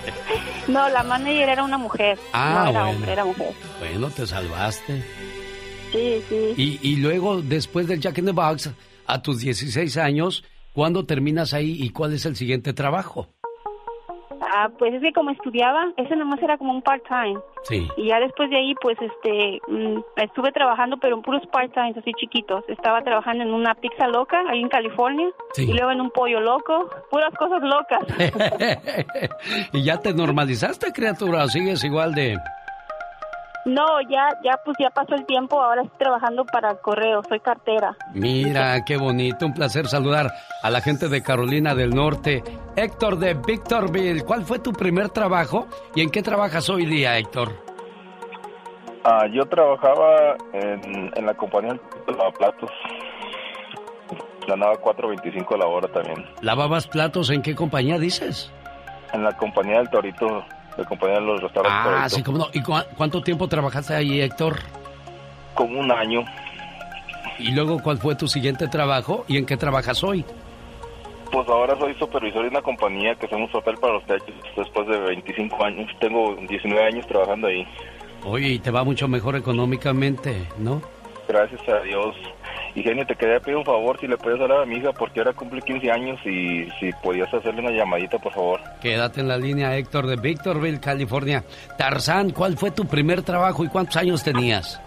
no, 0.68 0.90
la 0.90 1.04
manager 1.04 1.50
era 1.50 1.64
una 1.64 1.78
mujer. 1.78 2.18
Ah, 2.34 2.64
no 2.66 2.70
era 2.72 2.82
bueno. 2.82 2.90
hombre, 2.98 3.12
era 3.12 3.26
mujer. 3.26 3.54
Bueno, 3.80 4.10
te 4.10 4.26
salvaste. 4.26 5.04
Sí, 5.92 6.22
sí. 6.30 6.54
Y, 6.58 6.80
y 6.82 6.96
luego, 6.98 7.42
después 7.42 7.88
del 7.88 8.00
Jack 8.00 8.18
in 8.20 8.26
the 8.26 8.32
Box, 8.32 8.70
a 9.06 9.22
tus 9.22 9.40
16 9.40 9.98
años, 9.98 10.44
¿cuándo 10.74 11.06
terminas 11.06 11.54
ahí 11.54 11.78
y 11.82 11.90
cuál 11.90 12.14
es 12.14 12.26
el 12.26 12.36
siguiente 12.36 12.74
trabajo? 12.74 13.28
Ah, 14.62 14.70
pues 14.78 14.94
es 14.94 15.02
que 15.02 15.12
como 15.12 15.32
estudiaba, 15.32 15.92
ese 15.98 16.16
nomás 16.16 16.42
era 16.44 16.56
como 16.58 16.72
un 16.72 16.84
part-time. 16.84 17.40
Sí. 17.64 17.88
Y 17.98 18.10
ya 18.10 18.20
después 18.20 18.50
de 18.52 18.58
ahí, 18.58 18.76
pues 18.80 18.96
este, 19.02 19.60
mm, 19.68 20.00
estuve 20.18 20.52
trabajando, 20.52 20.98
pero 20.98 21.16
en 21.16 21.24
puros 21.24 21.42
part-times 21.48 21.98
así 21.98 22.12
chiquitos. 22.14 22.64
Estaba 22.68 23.02
trabajando 23.02 23.44
en 23.44 23.54
una 23.54 23.74
pizza 23.74 24.08
loca 24.08 24.44
ahí 24.48 24.62
en 24.62 24.70
California. 24.70 25.28
Y 25.58 25.74
luego 25.74 25.92
en 25.92 26.02
un 26.02 26.12
pollo 26.12 26.40
loco. 26.40 26.90
Puras 27.10 27.34
cosas 27.36 27.62
locas. 27.64 28.04
¿Y 29.74 29.84
ya 29.84 29.98
te 29.98 30.14
normalizaste, 30.14 30.94
criatura? 30.94 31.48
¿Sigues 31.48 31.84
igual 31.84 32.14
de 32.14 32.38
no, 33.66 34.02
ya, 34.10 34.30
ya, 34.44 34.60
pues 34.64 34.78
ya 34.80 34.90
pasó 34.90 35.16
el 35.16 35.26
tiempo. 35.26 35.62
Ahora 35.62 35.84
estoy 35.84 35.98
trabajando 35.98 36.46
para 36.46 36.72
el 36.72 36.80
correo. 36.80 37.22
Soy 37.28 37.40
cartera. 37.40 37.96
Mira, 38.14 38.84
qué 38.86 38.98
bonito. 38.98 39.46
Un 39.46 39.54
placer 39.54 39.88
saludar 39.88 40.32
a 40.64 40.70
la 40.70 40.82
gente 40.82 41.10
de 41.10 41.22
Carolina 41.22 41.76
del 41.76 41.92
Norte. 41.92 42.44
Héctor 42.76 43.18
de 43.18 43.34
Victorville, 43.36 44.24
¿cuál 44.24 44.44
fue 44.44 44.60
tu 44.60 44.74
primer 44.74 45.10
trabajo 45.10 45.68
y 45.96 46.02
en 46.02 46.10
qué 46.10 46.22
trabajas 46.22 46.70
hoy 46.70 46.86
día, 46.86 47.18
Héctor? 47.18 47.50
Ah, 49.04 49.26
yo 49.32 49.46
trabajaba 49.46 50.38
en, 50.54 51.12
en 51.16 51.26
la 51.26 51.34
compañía 51.34 51.74
de 51.74 52.14
lavaplatos. 52.14 52.70
Ganaba 54.48 54.74
4.25 54.74 55.54
a 55.54 55.58
la 55.58 55.66
hora 55.68 55.88
también. 55.88 56.26
¿Lavabas 56.42 56.88
platos 56.88 57.30
en 57.30 57.42
qué 57.42 57.56
compañía 57.56 58.00
dices? 58.00 58.52
En 59.14 59.24
la 59.24 59.36
compañía 59.38 59.78
del 59.78 59.90
Torito 59.90 60.44
de 60.78 60.86
compañía 60.86 61.20
de 61.20 61.26
los 61.26 61.42
restaurantes. 61.42 61.94
Ah, 61.96 62.10
sí, 62.10 62.24
cómo 62.24 62.40
no. 62.40 62.48
¿Y 62.54 62.62
cuánto 62.62 63.22
tiempo 63.22 63.48
trabajaste 63.48 63.94
ahí, 63.94 64.22
Héctor? 64.22 64.60
Como 65.54 65.80
un 65.80 65.92
año. 65.92 66.24
¿Y 67.40 67.52
luego 67.52 67.82
cuál 67.82 67.98
fue 67.98 68.16
tu 68.16 68.28
siguiente 68.28 68.68
trabajo 68.68 69.26
y 69.28 69.38
en 69.38 69.46
qué 69.46 69.58
trabajas 69.58 70.04
hoy? 70.04 70.24
Pues 71.32 71.48
ahora 71.48 71.78
soy 71.80 71.94
supervisor 71.96 72.44
de 72.44 72.50
una 72.50 72.62
compañía 72.62 73.16
que 73.16 73.26
hacemos 73.26 73.50
papel 73.52 73.78
para 73.78 73.94
los 73.94 74.04
techos 74.06 74.36
después 74.56 74.88
de 74.88 75.00
25 75.00 75.64
años. 75.64 75.90
Tengo 76.00 76.36
19 76.36 76.84
años 76.84 77.08
trabajando 77.08 77.48
ahí. 77.48 77.66
Oye, 78.26 78.50
y 78.50 78.60
te 78.60 78.70
va 78.70 78.84
mucho 78.84 79.08
mejor 79.08 79.36
económicamente, 79.36 80.48
¿no? 80.60 80.82
Gracias 81.32 81.62
a 81.70 81.80
Dios. 81.80 82.14
Y 82.76 82.84
genio, 82.84 83.06
te 83.06 83.16
quería 83.16 83.40
pedir 83.40 83.56
un 83.56 83.64
favor 83.64 83.98
si 84.00 84.08
le 84.08 84.18
puedes 84.18 84.40
hablar 84.40 84.64
a 84.64 84.66
mi 84.66 84.76
hija 84.76 84.92
porque 84.92 85.22
ahora 85.22 85.32
cumple 85.32 85.62
15 85.62 85.90
años 85.90 86.20
y 86.26 86.70
si 86.78 86.92
podías 87.02 87.34
hacerle 87.34 87.62
una 87.62 87.72
llamadita, 87.72 88.18
por 88.20 88.34
favor. 88.34 88.60
Quédate 88.82 89.22
en 89.22 89.30
la 89.30 89.38
línea, 89.38 89.78
Héctor, 89.78 90.08
de 90.08 90.18
Victorville, 90.18 90.82
California. 90.82 91.46
Tarzán, 91.78 92.32
¿cuál 92.32 92.58
fue 92.58 92.72
tu 92.72 92.86
primer 92.86 93.22
trabajo 93.22 93.64
y 93.64 93.70
cuántos 93.70 93.96
años 93.96 94.24
tenías? 94.24 94.82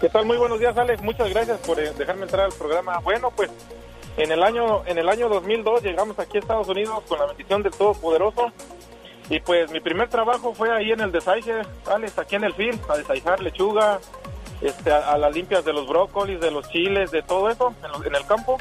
¿Qué 0.00 0.10
tal? 0.10 0.26
Muy 0.26 0.36
buenos 0.36 0.58
días, 0.58 0.76
Alex. 0.76 1.02
Muchas 1.02 1.30
gracias 1.30 1.58
por 1.60 1.80
eh, 1.80 1.92
dejarme 1.96 2.24
entrar 2.24 2.44
al 2.44 2.52
programa. 2.52 2.98
Bueno, 2.98 3.30
pues 3.34 3.50
en 4.18 4.30
el 4.30 4.42
año 4.42 4.84
en 4.84 4.98
el 4.98 5.08
año 5.08 5.30
2002 5.30 5.82
llegamos 5.82 6.18
aquí 6.18 6.36
a 6.36 6.40
Estados 6.40 6.68
Unidos 6.68 7.02
con 7.08 7.18
la 7.18 7.26
bendición 7.26 7.62
del 7.62 7.72
Todopoderoso. 7.72 8.52
Y 9.30 9.40
pues 9.40 9.70
mi 9.70 9.80
primer 9.80 10.08
trabajo 10.10 10.52
fue 10.52 10.70
ahí 10.70 10.92
en 10.92 11.00
el 11.00 11.10
desaige, 11.10 11.62
Alex, 11.86 12.18
aquí 12.18 12.36
en 12.36 12.44
el 12.44 12.52
field, 12.52 12.78
a 12.88 12.96
desaijar 12.96 13.40
lechuga, 13.40 13.98
este, 14.60 14.92
a, 14.92 15.16
las 15.18 15.34
limpias 15.34 15.64
de 15.64 15.72
los 15.72 15.86
brócolis, 15.86 16.40
de 16.40 16.50
los 16.50 16.68
chiles, 16.70 17.10
de 17.10 17.22
todo 17.22 17.50
eso 17.50 17.74
en, 18.04 18.14
el 18.14 18.26
campo. 18.26 18.58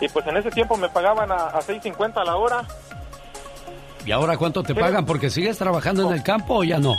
Y 0.00 0.08
pues 0.08 0.26
en 0.26 0.36
ese 0.36 0.50
tiempo 0.50 0.76
me 0.76 0.88
pagaban 0.88 1.30
a, 1.30 1.46
a 1.46 1.60
6.50 1.60 2.16
a 2.16 2.24
la 2.24 2.36
hora. 2.36 2.64
¿Y 4.04 4.12
ahora 4.12 4.36
cuánto 4.36 4.62
te 4.62 4.74
pagan? 4.74 5.04
¿Porque 5.04 5.30
sigues 5.30 5.58
trabajando 5.58 6.08
en 6.08 6.14
el 6.14 6.22
campo 6.22 6.56
o 6.56 6.64
ya 6.64 6.78
no? 6.78 6.94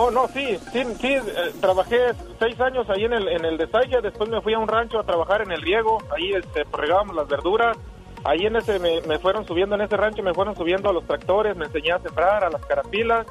Oh, 0.00 0.12
no, 0.12 0.28
sí, 0.28 0.56
sí, 0.72 0.84
sí, 1.00 1.08
eh, 1.08 1.52
trabajé 1.60 2.14
seis 2.38 2.60
años 2.60 2.88
ahí 2.88 3.04
en 3.04 3.14
el, 3.14 3.26
en 3.26 3.44
el 3.44 3.56
después 3.58 4.28
me 4.30 4.40
fui 4.40 4.54
a 4.54 4.58
un 4.60 4.68
rancho 4.68 5.00
a 5.00 5.02
trabajar 5.02 5.42
en 5.42 5.50
el 5.50 5.60
riego, 5.60 5.98
ahí 6.16 6.34
este, 6.34 6.62
regábamos 6.72 7.16
las 7.16 7.26
verduras, 7.26 7.76
ahí 8.22 8.46
en 8.46 8.54
ese 8.54 8.78
me, 8.78 9.00
me, 9.02 9.18
fueron 9.18 9.44
subiendo, 9.44 9.74
en 9.74 9.80
ese 9.80 9.96
rancho 9.96 10.22
me 10.22 10.34
fueron 10.34 10.54
subiendo 10.54 10.88
a 10.88 10.92
los 10.92 11.04
tractores, 11.04 11.56
me 11.56 11.64
enseñé 11.64 11.90
a 11.90 11.98
sembrar, 11.98 12.44
a 12.44 12.48
las 12.50 12.64
carapilas, 12.66 13.26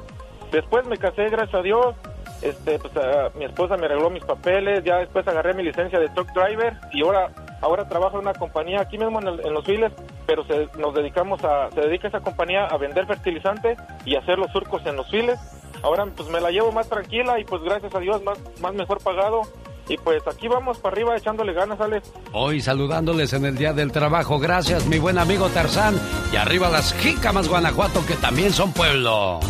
después 0.52 0.86
me 0.86 0.98
casé, 0.98 1.30
gracias 1.30 1.54
a 1.54 1.62
Dios, 1.62 1.94
este, 2.42 2.78
pues 2.78 2.92
mi 3.34 3.44
esposa 3.44 3.76
me 3.76 3.86
arregló 3.86 4.10
mis 4.10 4.24
papeles, 4.24 4.84
ya 4.84 4.98
después 4.98 5.26
agarré 5.26 5.54
mi 5.54 5.62
licencia 5.62 5.98
de 5.98 6.08
truck 6.10 6.32
driver 6.32 6.74
y 6.92 7.02
ahora 7.02 7.30
ahora 7.60 7.88
trabajo 7.88 8.16
en 8.16 8.22
una 8.22 8.34
compañía 8.34 8.80
aquí 8.80 8.98
mismo 8.98 9.18
en, 9.18 9.52
los 9.52 9.64
files, 9.64 9.92
pero 10.26 10.44
se, 10.44 10.68
nos 10.78 10.94
dedicamos 10.94 11.42
a 11.44 11.70
se 11.70 11.80
dedica 11.80 12.08
esa 12.08 12.20
compañía 12.20 12.66
a 12.66 12.76
vender 12.76 13.06
fertilizante 13.06 13.76
y 14.04 14.14
hacer 14.16 14.38
los 14.38 14.50
surcos 14.52 14.84
en 14.86 14.96
los 14.96 15.10
files. 15.10 15.38
Ahora 15.82 16.06
pues 16.06 16.28
me 16.28 16.40
la 16.40 16.50
llevo 16.50 16.72
más 16.72 16.88
tranquila 16.88 17.38
y 17.38 17.44
pues 17.44 17.62
gracias 17.62 17.94
a 17.94 18.00
Dios 18.00 18.22
más 18.22 18.38
más 18.60 18.74
mejor 18.74 19.02
pagado. 19.02 19.42
Y 19.88 19.96
pues 19.96 20.22
aquí 20.26 20.48
vamos 20.48 20.78
para 20.78 20.94
arriba 20.94 21.16
echándole 21.16 21.52
ganas, 21.54 21.80
Alex. 21.80 22.10
Hoy 22.32 22.60
saludándoles 22.60 23.32
en 23.32 23.46
el 23.46 23.56
Día 23.56 23.72
del 23.72 23.90
Trabajo. 23.90 24.38
Gracias, 24.38 24.86
mi 24.86 24.98
buen 24.98 25.18
amigo 25.18 25.48
Tarzán. 25.48 25.98
Y 26.32 26.36
arriba 26.36 26.68
las 26.68 26.92
Jícamas, 26.94 27.48
Guanajuato, 27.48 28.04
que 28.06 28.14
también 28.14 28.52
son 28.52 28.72
pueblo. 28.72 29.40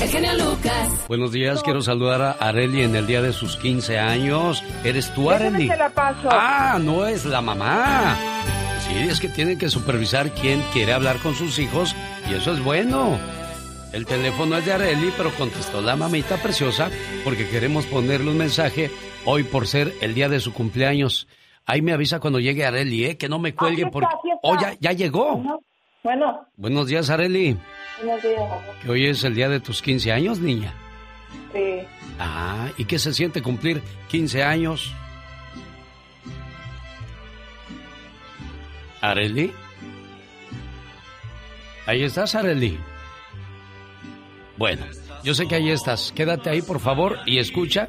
El 0.00 0.38
Lucas. 0.38 1.06
Buenos 1.08 1.30
días, 1.30 1.62
quiero 1.62 1.82
saludar 1.82 2.22
a 2.22 2.30
Areli 2.32 2.82
en 2.82 2.96
el 2.96 3.06
día 3.06 3.20
de 3.20 3.34
sus 3.34 3.56
15 3.58 3.98
años. 3.98 4.64
¿Eres 4.82 5.12
tú, 5.14 5.30
Areli? 5.30 5.66
la 5.66 5.90
paso. 5.90 6.28
Ah, 6.30 6.78
no 6.80 7.06
es 7.06 7.26
la 7.26 7.42
mamá. 7.42 8.16
Sí, 8.86 8.94
es 8.96 9.20
que 9.20 9.28
tienen 9.28 9.58
que 9.58 9.68
supervisar 9.68 10.30
quién 10.30 10.62
quiere 10.72 10.94
hablar 10.94 11.18
con 11.18 11.34
sus 11.34 11.58
hijos 11.58 11.94
y 12.30 12.34
eso 12.34 12.52
es 12.52 12.64
bueno. 12.64 13.18
El 13.92 14.06
teléfono 14.06 14.56
es 14.56 14.64
de 14.64 14.72
Areli, 14.72 15.12
pero 15.16 15.30
contestó 15.34 15.82
la 15.82 15.96
mamita 15.96 16.38
preciosa 16.38 16.90
porque 17.22 17.48
queremos 17.48 17.84
ponerle 17.86 18.30
un 18.30 18.38
mensaje 18.38 18.90
hoy 19.24 19.44
por 19.44 19.66
ser 19.66 19.92
el 20.00 20.14
día 20.14 20.28
de 20.28 20.40
su 20.40 20.52
cumpleaños. 20.52 21.28
Ahí 21.66 21.82
me 21.82 21.92
avisa 21.92 22.20
cuando 22.20 22.40
llegue 22.40 22.64
Areli, 22.64 23.04
¿eh? 23.04 23.16
Que 23.16 23.28
no 23.28 23.38
me 23.38 23.54
cuelgue 23.54 23.86
porque... 23.86 24.08
Oh, 24.42 24.60
ya, 24.60 24.74
ya 24.80 24.92
llegó. 24.92 25.60
Bueno. 26.02 26.46
Buenos 26.56 26.88
días, 26.88 27.10
Areli. 27.10 27.56
Buenos 28.02 28.22
días, 28.22 28.42
Que 28.82 28.90
hoy 28.90 29.06
es 29.06 29.22
el 29.24 29.34
día 29.34 29.48
de 29.48 29.60
tus 29.60 29.82
15 29.82 30.12
años, 30.12 30.40
niña. 30.40 30.74
Sí. 31.52 31.86
Ah, 32.18 32.68
¿y 32.76 32.84
qué 32.86 32.98
se 32.98 33.12
siente 33.12 33.42
cumplir 33.42 33.82
15 34.08 34.42
años? 34.42 34.92
¿Areli? 39.00 39.52
Ahí 41.86 42.02
estás, 42.02 42.34
Areli. 42.34 42.78
Bueno, 44.56 44.84
yo 45.22 45.34
sé 45.34 45.46
que 45.46 45.54
ahí 45.54 45.70
estás. 45.70 46.12
Quédate 46.12 46.50
ahí, 46.50 46.62
por 46.62 46.80
favor, 46.80 47.18
y 47.26 47.38
escucha 47.38 47.88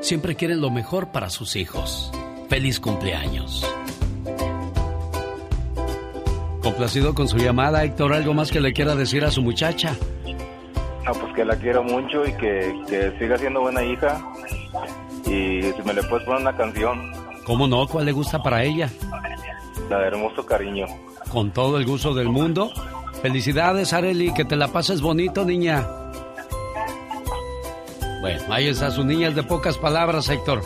siempre 0.00 0.34
quieren 0.36 0.60
lo 0.60 0.70
mejor 0.70 1.08
para 1.08 1.30
sus 1.30 1.56
hijos. 1.56 2.10
Feliz 2.48 2.80
cumpleaños. 2.80 3.64
Complacido 6.62 7.14
con 7.14 7.28
su 7.28 7.38
llamada, 7.38 7.84
Héctor, 7.84 8.12
¿algo 8.12 8.34
más 8.34 8.50
que 8.50 8.60
le 8.60 8.72
quiera 8.72 8.94
decir 8.94 9.24
a 9.24 9.30
su 9.30 9.42
muchacha? 9.42 9.96
No, 11.04 11.12
pues 11.14 11.34
que 11.34 11.44
la 11.44 11.56
quiero 11.56 11.82
mucho 11.82 12.26
y 12.26 12.32
que, 12.32 12.74
que 12.88 13.12
siga 13.18 13.38
siendo 13.38 13.60
buena 13.60 13.82
hija. 13.82 14.20
Y 15.24 15.62
si 15.62 15.82
me 15.84 15.94
le 15.94 16.02
puedes 16.04 16.26
poner 16.26 16.42
una 16.42 16.56
canción, 16.56 17.12
¿Cómo 17.44 17.66
no? 17.66 17.86
¿Cuál 17.86 18.04
le 18.04 18.12
gusta 18.12 18.42
para 18.42 18.62
ella? 18.62 18.90
la 19.88 19.98
de 20.00 20.06
Hermoso 20.08 20.44
Cariño. 20.44 20.84
Con 21.30 21.50
todo 21.50 21.78
el 21.78 21.86
gusto 21.86 22.12
del 22.12 22.28
mundo. 22.28 22.70
Felicidades, 23.22 23.94
Areli, 23.94 24.34
que 24.34 24.44
te 24.44 24.54
la 24.54 24.68
pases 24.68 25.00
bonito, 25.00 25.46
niña. 25.46 25.86
Bueno, 28.20 28.42
ahí 28.50 28.68
está 28.68 28.90
su 28.90 29.04
niña, 29.04 29.28
es 29.28 29.34
de 29.36 29.42
pocas 29.42 29.78
palabras, 29.78 30.28
Héctor. 30.28 30.62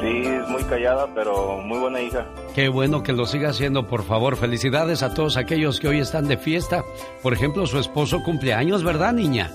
Sí, 0.00 0.22
es 0.26 0.48
muy 0.48 0.62
callada, 0.64 1.08
pero 1.14 1.58
muy 1.58 1.78
buena 1.78 2.00
hija. 2.00 2.26
Qué 2.54 2.68
bueno 2.68 3.02
que 3.02 3.12
lo 3.12 3.24
siga 3.26 3.50
haciendo, 3.50 3.86
por 3.86 4.04
favor. 4.04 4.36
Felicidades 4.36 5.02
a 5.02 5.14
todos 5.14 5.36
aquellos 5.36 5.80
que 5.80 5.88
hoy 5.88 6.00
están 6.00 6.28
de 6.28 6.36
fiesta. 6.36 6.84
Por 7.22 7.32
ejemplo, 7.32 7.66
su 7.66 7.78
esposo 7.78 8.22
cumpleaños, 8.22 8.84
¿verdad, 8.84 9.12
niña? 9.12 9.50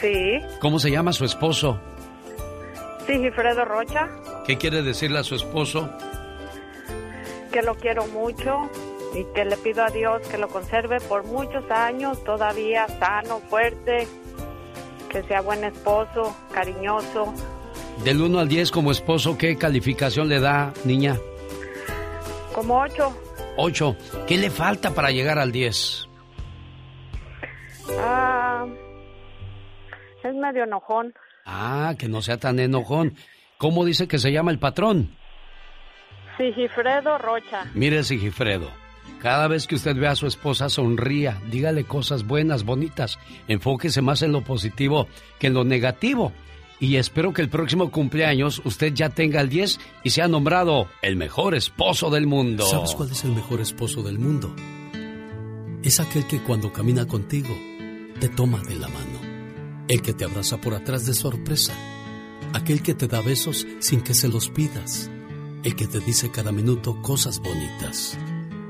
Sí. 0.00 0.40
¿Cómo 0.60 0.78
se 0.78 0.90
llama 0.90 1.12
su 1.12 1.24
esposo? 1.24 1.78
Sí, 3.06 3.12
Gilfredo 3.18 3.64
Rocha, 3.64 4.08
¿Qué 4.46 4.56
quiere 4.56 4.82
decirle 4.82 5.18
a 5.18 5.24
su 5.24 5.34
esposo? 5.34 5.88
que 7.52 7.62
lo 7.62 7.74
quiero 7.74 8.06
mucho 8.08 8.70
y 9.12 9.24
que 9.34 9.44
le 9.44 9.56
pido 9.56 9.82
a 9.84 9.90
Dios 9.90 10.22
que 10.28 10.38
lo 10.38 10.46
conserve 10.48 11.00
por 11.00 11.24
muchos 11.24 11.68
años, 11.68 12.22
todavía 12.22 12.86
sano, 13.00 13.40
fuerte, 13.50 14.06
que 15.10 15.22
sea 15.24 15.40
buen 15.42 15.64
esposo, 15.64 16.34
cariñoso. 16.52 17.34
Del 18.04 18.20
1 18.22 18.38
al 18.38 18.48
10 18.48 18.70
como 18.70 18.90
esposo, 18.90 19.36
¿qué 19.36 19.56
calificación 19.56 20.28
le 20.28 20.40
da, 20.40 20.72
niña? 20.84 21.18
Como 22.54 22.80
ocho. 22.80 23.14
8. 23.56 23.96
¿Qué 24.26 24.38
le 24.38 24.50
falta 24.50 24.94
para 24.94 25.10
llegar 25.10 25.38
al 25.38 25.52
10? 25.52 26.08
Ah, 27.98 28.66
es 30.22 30.34
medio 30.34 30.64
enojón. 30.64 31.12
Ah, 31.44 31.94
que 31.98 32.08
no 32.08 32.22
sea 32.22 32.38
tan 32.38 32.58
enojón. 32.58 33.14
¿Cómo 33.58 33.84
dice 33.84 34.08
que 34.08 34.18
se 34.18 34.32
llama 34.32 34.50
el 34.50 34.58
patrón? 34.58 35.14
Sigifredo 36.38 37.18
Rocha. 37.18 37.66
Mire, 37.74 38.02
Sigifredo, 38.04 38.70
cada 39.20 39.48
vez 39.48 39.66
que 39.66 39.74
usted 39.74 39.96
ve 39.96 40.08
a 40.08 40.16
su 40.16 40.26
esposa, 40.26 40.68
sonría, 40.68 41.40
dígale 41.50 41.84
cosas 41.84 42.26
buenas, 42.26 42.64
bonitas, 42.64 43.18
enfóquese 43.48 44.00
más 44.00 44.22
en 44.22 44.32
lo 44.32 44.42
positivo 44.42 45.08
que 45.38 45.48
en 45.48 45.54
lo 45.54 45.64
negativo. 45.64 46.32
Y 46.80 46.96
espero 46.96 47.34
que 47.34 47.42
el 47.42 47.50
próximo 47.50 47.90
cumpleaños 47.90 48.62
usted 48.64 48.94
ya 48.94 49.10
tenga 49.10 49.42
el 49.42 49.50
10 49.50 49.78
y 50.02 50.10
sea 50.10 50.28
nombrado 50.28 50.88
el 51.02 51.16
mejor 51.16 51.54
esposo 51.54 52.08
del 52.08 52.26
mundo. 52.26 52.64
¿Sabes 52.64 52.94
cuál 52.94 53.10
es 53.10 53.22
el 53.24 53.32
mejor 53.32 53.60
esposo 53.60 54.02
del 54.02 54.18
mundo? 54.18 54.56
Es 55.82 56.00
aquel 56.00 56.26
que 56.26 56.42
cuando 56.42 56.72
camina 56.72 57.06
contigo 57.06 57.54
te 58.18 58.30
toma 58.30 58.60
de 58.62 58.76
la 58.76 58.88
mano. 58.88 59.20
El 59.88 60.00
que 60.00 60.14
te 60.14 60.24
abraza 60.24 60.58
por 60.58 60.72
atrás 60.72 61.04
de 61.04 61.12
sorpresa. 61.12 61.74
Aquel 62.54 62.82
que 62.82 62.94
te 62.94 63.06
da 63.06 63.20
besos 63.20 63.66
sin 63.80 64.00
que 64.00 64.14
se 64.14 64.28
los 64.28 64.48
pidas. 64.48 65.10
El 65.62 65.76
que 65.76 65.86
te 65.86 66.00
dice 66.00 66.30
cada 66.30 66.52
minuto 66.52 67.02
cosas 67.02 67.40
bonitas. 67.40 68.16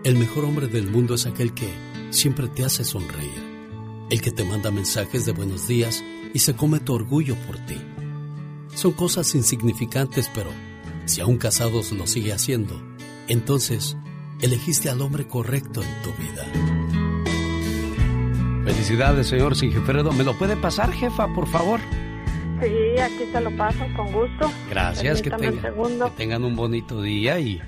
El 0.04 0.16
mejor 0.16 0.44
hombre 0.44 0.66
del 0.66 0.88
mundo 0.90 1.14
es 1.14 1.26
aquel 1.26 1.52
que 1.52 1.68
siempre 2.10 2.48
te 2.48 2.64
hace 2.64 2.84
sonreír. 2.84 3.50
El 4.10 4.20
que 4.20 4.30
te 4.32 4.44
manda 4.44 4.70
mensajes 4.70 5.26
de 5.26 5.32
buenos 5.32 5.68
días 5.68 6.02
y 6.34 6.38
se 6.40 6.54
come 6.56 6.80
tu 6.80 6.94
orgullo 6.94 7.36
por 7.46 7.58
ti. 7.58 7.76
Son 8.74 8.92
cosas 8.92 9.34
insignificantes, 9.34 10.30
pero 10.34 10.50
si 11.04 11.20
aún 11.20 11.36
casados 11.38 11.92
lo 11.92 12.06
sigue 12.06 12.32
haciendo, 12.32 12.80
entonces 13.28 13.96
elegiste 14.40 14.88
al 14.90 15.00
hombre 15.02 15.26
correcto 15.28 15.82
en 15.82 16.02
tu 16.02 16.10
vida. 16.22 16.46
Felicidades, 18.64 19.26
señor 19.28 19.56
Sigifredo. 19.56 20.12
¿Me 20.12 20.24
lo 20.24 20.36
puede 20.38 20.56
pasar, 20.56 20.92
jefa, 20.92 21.32
por 21.34 21.46
favor? 21.48 21.80
Sí, 22.62 22.98
aquí 23.00 23.24
te 23.32 23.40
lo 23.40 23.56
paso 23.56 23.84
con 23.96 24.12
gusto. 24.12 24.50
Gracias, 24.68 25.22
que, 25.22 25.30
tenga- 25.30 25.72
que 25.72 26.10
tengan 26.16 26.44
un 26.44 26.56
bonito 26.56 27.00
día 27.00 27.38
y 27.40 27.60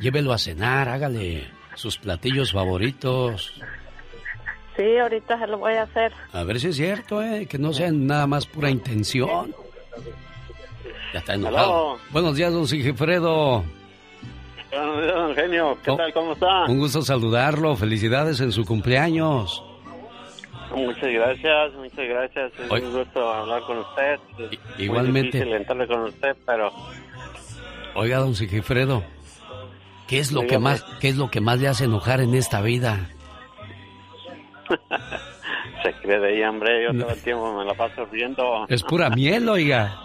llévelo 0.00 0.32
a 0.32 0.38
cenar, 0.38 0.88
hágale 0.88 1.44
sus 1.78 1.96
platillos 1.98 2.52
favoritos. 2.52 3.52
Sí, 4.76 4.96
ahorita 5.00 5.38
se 5.38 5.46
lo 5.46 5.58
voy 5.58 5.74
a 5.74 5.82
hacer. 5.82 6.12
A 6.32 6.42
ver 6.44 6.60
si 6.60 6.68
es 6.68 6.76
cierto, 6.76 7.22
¿eh? 7.22 7.46
que 7.46 7.58
no 7.58 7.72
sea 7.72 7.90
nada 7.90 8.26
más 8.26 8.46
pura 8.46 8.70
intención. 8.70 9.54
Ya 11.12 11.20
está 11.20 11.34
enojado. 11.34 11.90
Aló. 11.92 11.98
Buenos 12.10 12.36
días, 12.36 12.52
don 12.52 12.66
Sigifredo. 12.68 13.64
Buenos 14.70 15.02
días, 15.02 15.14
don 15.14 15.34
Genio. 15.34 15.78
¿Qué 15.82 15.90
Oh. 15.90 15.96
tal? 15.96 16.12
¿Cómo 16.12 16.32
está? 16.32 16.64
Un 16.66 16.78
gusto 16.78 17.02
saludarlo. 17.02 17.74
Felicidades 17.76 18.40
en 18.40 18.52
su 18.52 18.64
cumpleaños. 18.64 19.62
Muchas 20.74 21.10
gracias, 21.10 21.72
muchas 21.74 22.08
gracias. 22.08 22.52
Es 22.58 22.70
Oy- 22.70 22.82
un 22.82 22.92
gusto 22.92 23.32
hablar 23.32 23.62
con 23.62 23.78
usted. 23.78 24.18
Es 24.52 24.58
igualmente. 24.80 25.38
Muy 25.38 25.46
difícil 25.46 25.52
entrarle 25.54 25.86
con 25.86 26.00
usted, 26.02 26.36
pero 26.44 26.70
Oiga, 27.94 28.18
don 28.18 28.34
Sigifredo, 28.34 29.02
¿qué 30.08 30.18
es 30.18 30.32
lo 30.32 30.46
que 30.46 30.58
más, 30.58 30.84
qué 31.00 31.08
es 31.08 31.16
lo 31.16 31.30
que 31.30 31.40
más 31.40 31.60
le 31.60 31.68
hace 31.68 31.84
enojar 31.84 32.20
en 32.20 32.34
esta 32.34 32.60
vida? 32.60 33.10
se 35.82 35.92
cree 36.02 36.18
de 36.18 36.28
ahí, 36.28 36.42
hombre. 36.42 36.84
Yo 36.84 36.98
todo 36.98 37.10
el 37.14 37.22
tiempo 37.22 37.56
me 37.58 37.64
la 37.64 37.74
paso 37.74 38.04
riendo. 38.06 38.66
Es 38.68 38.82
pura 38.82 39.10
miel, 39.10 39.48
oiga. 39.48 39.96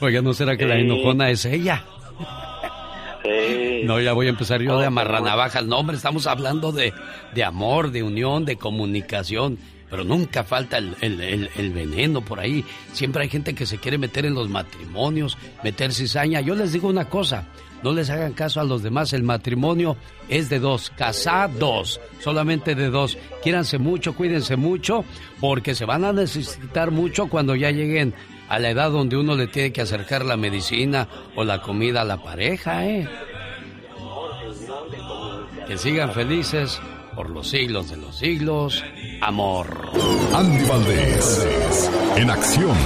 Oiga, 0.00 0.20
¿no 0.20 0.32
será 0.34 0.56
que 0.56 0.66
la 0.66 0.76
enojona 0.76 1.30
es 1.30 1.44
ella? 1.44 1.84
Sí. 3.24 3.82
No, 3.84 4.00
ya 4.00 4.12
voy 4.12 4.26
a 4.26 4.30
empezar 4.30 4.60
yo 4.60 4.72
de 4.72 4.78
pero- 4.78 4.88
amarranavajas. 4.88 5.64
No, 5.64 5.78
hombre, 5.78 5.96
estamos 5.96 6.26
hablando 6.26 6.70
de, 6.72 6.92
de 7.34 7.44
amor, 7.44 7.90
de 7.90 8.02
unión, 8.02 8.44
de 8.44 8.56
comunicación. 8.56 9.58
Pero 9.88 10.02
nunca 10.04 10.42
falta 10.44 10.78
el, 10.78 10.96
el- 11.00 11.20
el- 11.20 11.50
el 11.56 11.70
veneno 11.72 12.20
por 12.20 12.40
ahí. 12.40 12.64
Siempre 12.92 13.22
hay 13.22 13.28
gente 13.28 13.54
que 13.54 13.66
se 13.66 13.78
quiere 13.78 13.98
meter 13.98 14.26
en 14.26 14.34
los 14.34 14.48
matrimonios, 14.48 15.38
meter 15.62 15.92
cizaña. 15.92 16.40
Yo 16.40 16.54
les 16.56 16.72
digo 16.72 16.88
una 16.88 17.04
cosa, 17.08 17.46
no 17.82 17.92
les 17.92 18.10
hagan 18.10 18.32
caso 18.32 18.60
a 18.60 18.64
los 18.64 18.82
demás. 18.82 19.12
El 19.12 19.22
matrimonio 19.22 19.96
es 20.28 20.48
de 20.48 20.58
dos, 20.58 20.90
casados, 20.90 22.00
solamente 22.20 22.74
de 22.74 22.90
dos. 22.90 23.16
Quiéranse 23.42 23.78
mucho, 23.78 24.14
cuídense 24.14 24.56
mucho, 24.56 25.04
porque 25.40 25.74
se 25.74 25.84
van 25.84 26.04
a 26.04 26.12
necesitar 26.12 26.90
mucho 26.90 27.28
cuando 27.28 27.54
ya 27.54 27.70
lleguen 27.70 28.14
a 28.48 28.58
la 28.58 28.70
edad 28.70 28.90
donde 28.90 29.16
uno 29.16 29.34
le 29.34 29.46
tiene 29.48 29.72
que 29.72 29.82
acercar 29.82 30.24
la 30.24 30.36
medicina 30.36 31.08
o 31.34 31.44
la 31.44 31.60
comida 31.62 32.02
a 32.02 32.04
la 32.04 32.22
pareja, 32.22 32.86
¿eh? 32.86 33.08
Que 35.66 35.76
sigan 35.76 36.12
felices 36.12 36.80
por 37.16 37.30
los 37.30 37.48
siglos 37.48 37.90
de 37.90 37.96
los 37.96 38.16
siglos. 38.16 38.84
Amor. 39.20 39.90
Andy 40.32 40.64
Valdés, 40.66 41.90
en 42.16 42.30
acción. 42.30 42.76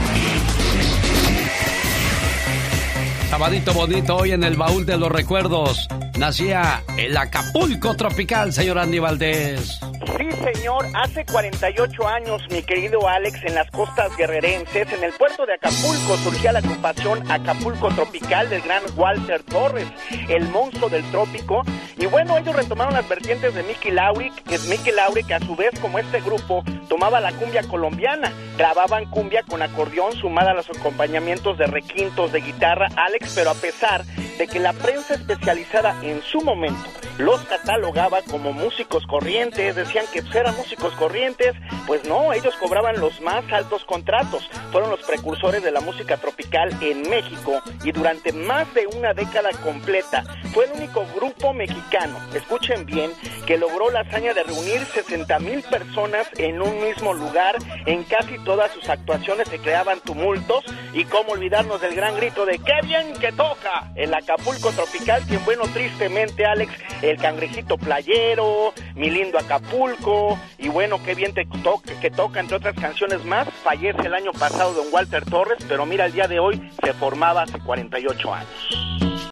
Sabadito 3.30 3.72
bonito 3.72 4.16
hoy 4.16 4.32
en 4.32 4.42
el 4.42 4.56
baúl 4.56 4.84
de 4.84 4.98
los 4.98 5.08
recuerdos. 5.08 5.86
Nacía 6.20 6.84
el 6.98 7.16
Acapulco 7.16 7.96
tropical, 7.96 8.52
señor 8.52 8.78
Andy 8.78 8.98
Valdés. 8.98 9.80
Sí, 10.18 10.28
señor, 10.52 10.86
hace 10.94 11.24
48 11.24 12.08
años, 12.08 12.42
mi 12.50 12.62
querido 12.62 13.08
Alex, 13.08 13.42
en 13.44 13.54
las 13.54 13.70
costas 13.70 14.14
guerrerenses, 14.18 14.92
en 14.92 15.02
el 15.02 15.12
puerto 15.14 15.46
de 15.46 15.54
Acapulco, 15.54 16.18
surgía 16.18 16.52
la 16.52 16.58
agrupación 16.58 17.30
Acapulco 17.30 17.88
Tropical 17.88 18.50
del 18.50 18.60
gran 18.60 18.82
Walter 18.96 19.42
Torres, 19.44 19.86
el 20.28 20.46
monstruo 20.48 20.90
del 20.90 21.10
trópico. 21.10 21.62
Y 21.96 22.04
bueno, 22.04 22.36
ellos 22.36 22.54
retomaron 22.54 22.92
las 22.92 23.08
vertientes 23.08 23.54
de 23.54 23.62
Mickey 23.62 23.90
Lauric, 23.90 24.42
que 24.42 24.56
es 24.56 24.66
Mickey 24.66 24.92
Lauric, 24.92 25.26
que 25.26 25.34
a 25.34 25.40
su 25.40 25.56
vez, 25.56 25.70
como 25.80 25.98
este 25.98 26.20
grupo, 26.20 26.64
tomaba 26.88 27.20
la 27.20 27.32
cumbia 27.32 27.62
colombiana, 27.62 28.32
grababan 28.58 29.06
cumbia 29.06 29.42
con 29.42 29.62
acordeón 29.62 30.14
sumada 30.16 30.50
a 30.50 30.54
los 30.54 30.68
acompañamientos 30.68 31.56
de 31.56 31.66
requintos 31.66 32.32
de 32.32 32.40
guitarra, 32.40 32.88
Alex, 32.96 33.32
pero 33.34 33.50
a 33.50 33.54
pesar 33.54 34.04
de 34.04 34.46
que 34.46 34.58
la 34.58 34.72
prensa 34.72 35.14
especializada 35.14 35.94
en 36.02 36.09
su 36.22 36.40
momento 36.40 36.88
los 37.18 37.42
catalogaba 37.42 38.22
como 38.22 38.52
músicos 38.52 39.06
corrientes, 39.06 39.76
decían 39.76 40.06
que 40.12 40.22
eran 40.38 40.56
músicos 40.56 40.94
corrientes, 40.94 41.54
pues 41.86 42.04
no, 42.04 42.32
ellos 42.32 42.54
cobraban 42.56 42.98
los 42.98 43.20
más 43.20 43.44
altos 43.52 43.84
contratos, 43.84 44.48
fueron 44.72 44.90
los 44.90 45.02
precursores 45.02 45.62
de 45.62 45.70
la 45.70 45.80
música 45.80 46.16
tropical 46.16 46.70
en 46.80 47.02
México 47.10 47.60
y 47.84 47.92
durante 47.92 48.32
más 48.32 48.72
de 48.74 48.86
una 48.86 49.12
década 49.12 49.50
completa 49.62 50.24
fue 50.54 50.64
el 50.64 50.72
único 50.72 51.04
grupo 51.14 51.52
mexicano, 51.52 52.18
escuchen 52.34 52.86
bien, 52.86 53.12
que 53.46 53.58
logró 53.58 53.90
la 53.90 54.00
hazaña 54.00 54.32
de 54.32 54.44
reunir 54.44 54.84
60 54.84 55.38
mil 55.40 55.62
personas 55.62 56.26
en 56.38 56.62
un 56.62 56.80
mismo 56.80 57.12
lugar, 57.12 57.56
en 57.86 58.04
casi 58.04 58.38
todas 58.44 58.72
sus 58.72 58.88
actuaciones 58.88 59.48
se 59.48 59.58
creaban 59.58 60.00
tumultos 60.00 60.64
y 60.94 61.04
cómo 61.04 61.32
olvidarnos 61.32 61.80
del 61.80 61.94
gran 61.94 62.16
grito 62.16 62.46
de 62.46 62.58
¡qué 62.58 62.86
bien 62.86 63.12
que 63.14 63.32
toca! 63.32 63.92
El 63.94 64.14
Acapulco 64.14 64.70
tropical, 64.72 65.22
quien 65.28 65.44
bueno, 65.44 65.64
tristemente 66.00 66.46
Alex, 66.46 66.72
el 67.02 67.18
cangrejito 67.18 67.76
playero, 67.76 68.72
mi 68.94 69.10
lindo 69.10 69.38
Acapulco, 69.38 70.38
y 70.58 70.68
bueno, 70.68 70.98
qué 71.04 71.14
bien 71.14 71.34
te 71.34 71.44
toca, 71.62 71.92
que 72.00 72.10
toca, 72.10 72.40
entre 72.40 72.56
otras 72.56 72.74
canciones 72.74 73.22
más. 73.24 73.46
Fallece 73.62 74.06
el 74.06 74.14
año 74.14 74.32
pasado 74.32 74.72
don 74.72 74.86
Walter 74.90 75.24
Torres, 75.26 75.58
pero 75.68 75.84
mira, 75.84 76.06
el 76.06 76.12
día 76.12 76.26
de 76.26 76.38
hoy 76.38 76.70
se 76.82 76.94
formaba 76.94 77.42
hace 77.42 77.58
48 77.58 78.34
años. 78.34 78.48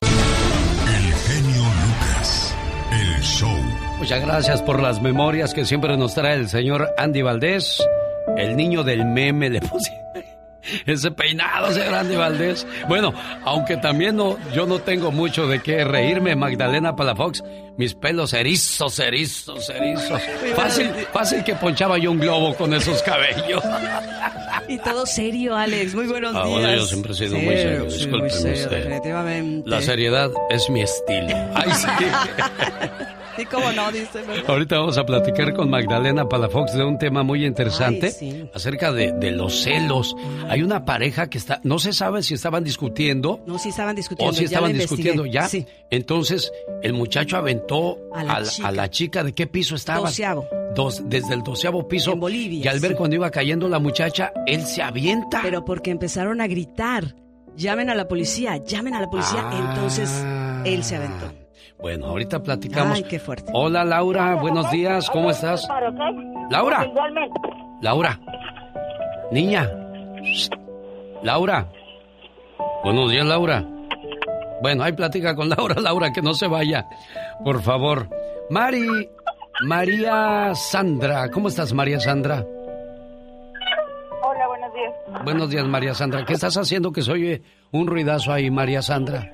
El 0.03 1.15
genio 1.15 1.63
Lucas, 1.63 2.55
el 2.93 3.23
show. 3.23 3.49
Muchas 3.97 4.21
gracias 4.21 4.61
por 4.61 4.83
las 4.83 5.01
memorias 5.01 5.55
que 5.55 5.65
siempre 5.65 5.97
nos 5.97 6.15
trae 6.15 6.35
el 6.35 6.49
señor 6.51 6.91
Andy 6.99 7.23
Valdés, 7.23 7.83
el 8.37 8.57
niño 8.57 8.85
del 8.85 9.07
meme 9.07 9.49
de 9.49 9.63
ese 10.87 11.11
peinado, 11.11 11.69
ese 11.69 11.85
grande 11.85 12.17
Valdés. 12.17 12.67
Bueno, 12.89 13.13
aunque 13.45 13.77
también 13.77 14.17
no, 14.17 14.37
yo 14.53 14.67
no 14.67 14.81
tengo 14.81 15.11
mucho 15.11 15.47
de 15.47 15.61
qué 15.61 15.85
reírme, 15.85 16.37
Magdalena 16.37 16.97
Palafox. 16.97 17.43
Mis 17.77 17.95
pelos 17.95 18.33
erizos, 18.33 18.99
erizos, 18.99 19.71
erizos. 19.71 20.21
Fácil, 20.57 20.91
fácil 21.13 21.45
que 21.45 21.55
ponchaba 21.55 21.97
yo 21.97 22.11
un 22.11 22.19
globo 22.19 22.57
con 22.57 22.75
esos 22.75 23.01
cabellos. 23.03 23.63
Y 24.67 24.79
todo 24.79 25.07
serio, 25.07 25.55
Alex. 25.57 25.95
Muy 25.95 26.07
buenos 26.09 26.35
ah, 26.35 26.45
días. 26.45 26.61
Bueno, 26.61 26.75
yo 26.75 26.87
siempre 26.87 27.13
he 27.13 27.15
sido 27.15 27.39
muy 27.39 27.57
serio. 27.57 27.85
Disculpe 27.85 28.27
usted. 28.27 28.69
Definitivamente. 28.69 29.71
La 29.71 29.81
seriedad 29.81 30.31
es 30.51 30.69
mi 30.69 30.83
estilo. 30.83 31.37
Ay, 31.55 31.71
sí. 31.73 31.87
Sí, 33.39 33.47
cómo 33.47 33.71
no, 33.71 33.93
dice. 33.93 34.21
Ahorita 34.49 34.79
vamos 34.79 34.99
a 34.99 35.07
platicar 35.07 35.55
con 35.55 35.71
Magdalena 35.71 36.29
Palafox 36.29 36.73
de 36.73 36.83
un 36.83 36.99
tema 36.99 37.23
muy 37.23 37.47
interesante 37.47 38.13
acerca 38.53 38.91
de, 38.91 39.13
de, 39.13 39.31
los 39.31 39.63
celos. 39.63 40.17
Hay 40.49 40.65
una 40.65 40.85
pareja 40.85 41.31
que 41.31 41.39
está, 41.39 41.61
no 41.63 41.79
se 41.79 41.93
sabe 41.93 42.25
si 42.25 42.35
estaban 42.35 42.65
discutiendo. 42.65 43.41
No, 43.47 43.57
si 43.59 43.69
estaban 43.69 43.95
discutiendo. 43.95 44.33
O 44.33 44.35
si 44.35 44.45
estaban 44.45 44.73
discutiendo 44.73 45.25
ya. 45.25 45.49
Sí. 45.49 45.65
Entonces, 45.89 46.51
el 46.83 46.95
muchacho 46.95 47.37
aventó 47.37 47.99
a 48.13 48.25
la, 48.25 48.43
a, 48.65 48.73
la 48.73 48.91
chica. 48.91 49.23
¿De 49.23 49.33
qué 49.33 49.47
piso 49.47 49.77
estaba? 49.77 50.01
Doceavo. 50.01 50.49
Dos, 50.75 51.03
desde 51.05 51.35
el 51.35 51.45
doceavo 51.45 51.87
piso. 51.87 52.15
En 52.15 52.21
Bolivia. 52.21 52.65
Y 52.65 52.69
al 52.69 52.81
ver 52.81 52.97
cuando 52.97 53.15
iba 53.15 53.31
cayendo 53.31 53.69
la 53.69 53.79
muchacha, 53.79 54.33
él 54.49 54.63
se 54.63 54.83
avienta. 54.83 55.43
Pero 55.45 55.65
porque 55.65 55.93
empezaron 55.93 56.41
a 56.41 56.49
gritar. 56.49 57.15
Llamen 57.57 57.89
a 57.89 57.95
la 57.95 58.09
policía, 58.09 58.57
llamen 58.57 58.95
a 58.95 59.01
la 59.01 59.09
policía. 59.09 59.43
Ah. 59.45 59.75
Entonces, 59.75 60.25
él 60.65 60.83
se 60.83 60.97
aventó. 60.97 61.38
Bueno, 61.81 62.07
ahorita 62.07 62.43
platicamos. 62.43 62.97
Ay, 62.97 63.05
qué 63.05 63.19
fuerte. 63.19 63.51
Hola, 63.55 63.85
Laura, 63.85 64.35
buenos 64.35 64.71
días, 64.71 65.09
¿cómo 65.11 65.31
estás? 65.31 65.67
Laura. 66.51 66.85
Igualmente. 66.85 67.41
Laura. 67.81 68.21
Niña. 69.31 69.71
Laura. 71.23 71.69
Buenos 72.83 73.11
días, 73.11 73.25
Laura. 73.27 73.65
Bueno, 74.61 74.83
ahí 74.83 74.93
platica 74.93 75.37
con 75.37 75.49
Laura, 75.49 75.75
Laura, 75.81 76.13
que 76.13 76.21
no 76.23 76.35
se 76.35 76.49
vaya. 76.49 76.87
Por 77.45 77.63
favor. 77.63 78.09
Mari. 78.51 79.09
María 79.61 80.55
Sandra. 80.55 81.31
¿Cómo 81.31 81.49
estás, 81.49 81.73
María 81.73 81.99
Sandra? 82.01 82.45
Hola, 84.23 84.47
buenos 84.47 84.73
días. 84.75 85.25
Buenos 85.25 85.51
días, 85.51 85.67
María 85.67 85.95
Sandra. 85.95 86.25
¿Qué 86.25 86.35
estás 86.35 86.57
haciendo 86.57 86.93
que 86.93 87.03
se 87.03 87.13
oye 87.13 87.43
un 87.73 87.87
ruidazo 87.89 88.33
ahí, 88.33 88.51
María 88.51 88.83
Sandra? 88.83 89.33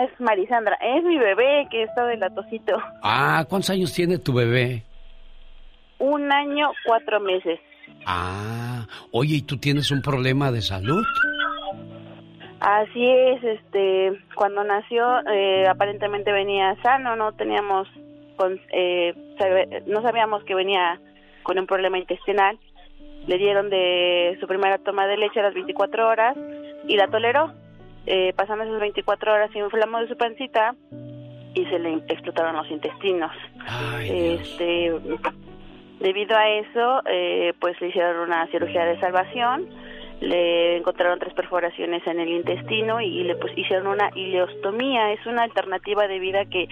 Es 0.00 0.20
Marisandra, 0.20 0.76
es 0.80 1.04
mi 1.04 1.18
bebé 1.18 1.66
que 1.70 1.84
está 1.84 2.04
de 2.06 2.16
latosito. 2.16 2.76
Ah, 3.02 3.44
¿cuántos 3.48 3.70
años 3.70 3.92
tiene 3.92 4.18
tu 4.18 4.32
bebé? 4.32 4.82
Un 5.98 6.32
año, 6.32 6.70
cuatro 6.84 7.20
meses. 7.20 7.60
Ah, 8.04 8.86
oye, 9.12 9.36
¿y 9.36 9.42
tú 9.42 9.56
tienes 9.58 9.90
un 9.92 10.02
problema 10.02 10.50
de 10.50 10.62
salud? 10.62 11.04
Así 12.60 13.06
es, 13.06 13.44
este, 13.44 14.18
cuando 14.34 14.64
nació 14.64 15.20
eh, 15.30 15.66
aparentemente 15.68 16.32
venía 16.32 16.74
sano, 16.82 17.14
no 17.14 17.32
teníamos, 17.32 17.86
con, 18.36 18.58
eh, 18.72 19.14
no 19.86 20.02
sabíamos 20.02 20.42
que 20.44 20.54
venía 20.54 20.98
con 21.42 21.58
un 21.58 21.66
problema 21.66 21.98
intestinal. 21.98 22.58
Le 23.26 23.38
dieron 23.38 23.70
de 23.70 24.36
su 24.40 24.46
primera 24.46 24.78
toma 24.78 25.06
de 25.06 25.18
leche 25.18 25.40
a 25.40 25.44
las 25.44 25.54
24 25.54 26.08
horas 26.08 26.36
y 26.88 26.96
la 26.96 27.08
toleró 27.08 27.52
eh, 28.06 28.32
pasando 28.36 28.64
esas 28.64 28.80
24 28.80 29.32
horas 29.32 29.50
se 29.52 29.58
inflamó 29.58 30.00
de 30.00 30.08
su 30.08 30.16
pancita 30.16 30.74
y 31.54 31.64
se 31.66 31.78
le 31.78 31.94
explotaron 32.08 32.56
los 32.56 32.70
intestinos. 32.70 33.32
este, 34.02 34.92
debido 36.00 36.36
a 36.36 36.48
eso, 36.50 37.02
eh, 37.06 37.54
pues 37.60 37.80
le 37.80 37.88
hicieron 37.88 38.28
una 38.28 38.46
cirugía 38.48 38.84
de 38.84 39.00
salvación, 39.00 39.68
le 40.20 40.76
encontraron 40.78 41.18
tres 41.18 41.34
perforaciones 41.34 42.06
en 42.06 42.20
el 42.20 42.28
intestino 42.28 43.00
y 43.00 43.24
le 43.24 43.36
pues, 43.36 43.52
hicieron 43.56 43.86
una 43.86 44.10
ileostomía. 44.14 45.12
Es 45.12 45.24
una 45.26 45.42
alternativa 45.42 46.06
de 46.06 46.18
vida 46.18 46.44
que, 46.46 46.68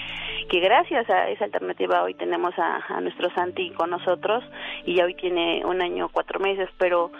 que 0.48 0.60
gracias 0.60 1.09
a 1.10 1.28
esa 1.28 1.44
alternativa 1.44 2.02
hoy 2.02 2.14
tenemos 2.14 2.55
a, 2.59 2.81
a 2.89 3.01
nuestro 3.01 3.32
Santi 3.35 3.70
con 3.70 3.90
nosotros 3.90 4.44
y 4.85 4.97
ya 4.97 5.05
hoy 5.05 5.14
tiene 5.14 5.64
un 5.64 5.82
año 5.82 6.09
cuatro 6.10 6.40
meses, 6.40 6.69
pero 6.78 7.10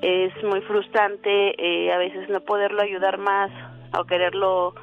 es 0.00 0.32
muy 0.44 0.60
frustrante 0.62 1.54
eh, 1.58 1.92
a 1.92 1.98
veces 1.98 2.28
no 2.28 2.40
poderlo 2.40 2.82
ayudar 2.82 3.18
más 3.18 3.50
o 3.98 4.04
quererlo 4.04 4.74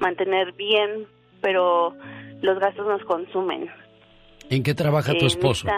mantener 0.00 0.52
bien, 0.52 1.06
pero 1.40 1.94
los 2.42 2.58
gastos 2.58 2.86
nos 2.86 3.02
consumen. 3.04 3.70
¿En 4.50 4.62
qué 4.62 4.74
trabaja 4.74 5.14
tu 5.14 5.26
esposo? 5.26 5.68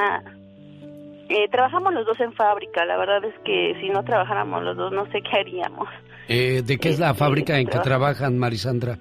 Eh, 1.29 1.49
trabajamos 1.51 1.93
los 1.95 2.07
dos 2.07 2.19
en 2.21 2.33
fábrica. 2.33 2.85
La 2.85 2.97
verdad 2.97 3.25
es 3.25 3.35
que 3.45 3.77
si 3.81 3.89
no 3.89 4.03
trabajáramos 4.05 4.63
los 4.63 4.77
dos, 4.77 4.93
no 4.93 5.07
sé 5.07 5.23
qué 5.23 5.41
haríamos. 5.41 5.89
Eh, 6.29 6.63
¿De 6.65 6.79
qué 6.79 6.89
es 6.91 6.99
la 6.99 7.15
fábrica 7.15 7.59
en 7.59 7.67
que 7.69 7.79
trabajan, 7.79 8.39
Marisandra? 8.39 8.99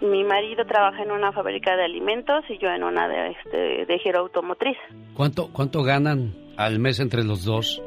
Mi 0.00 0.24
marido 0.24 0.64
trabaja 0.64 1.02
en 1.02 1.10
una 1.10 1.30
fábrica 1.30 1.76
de 1.76 1.84
alimentos 1.84 2.42
y 2.48 2.58
yo 2.58 2.70
en 2.70 2.82
una 2.82 3.06
de, 3.06 3.32
este, 3.32 3.86
de 3.86 3.98
giro 3.98 4.20
automotriz. 4.20 4.76
¿Cuánto, 5.14 5.52
¿Cuánto 5.52 5.82
ganan 5.82 6.34
al 6.56 6.78
mes 6.78 7.00
entre 7.00 7.22
los 7.22 7.44
dos? 7.44 7.82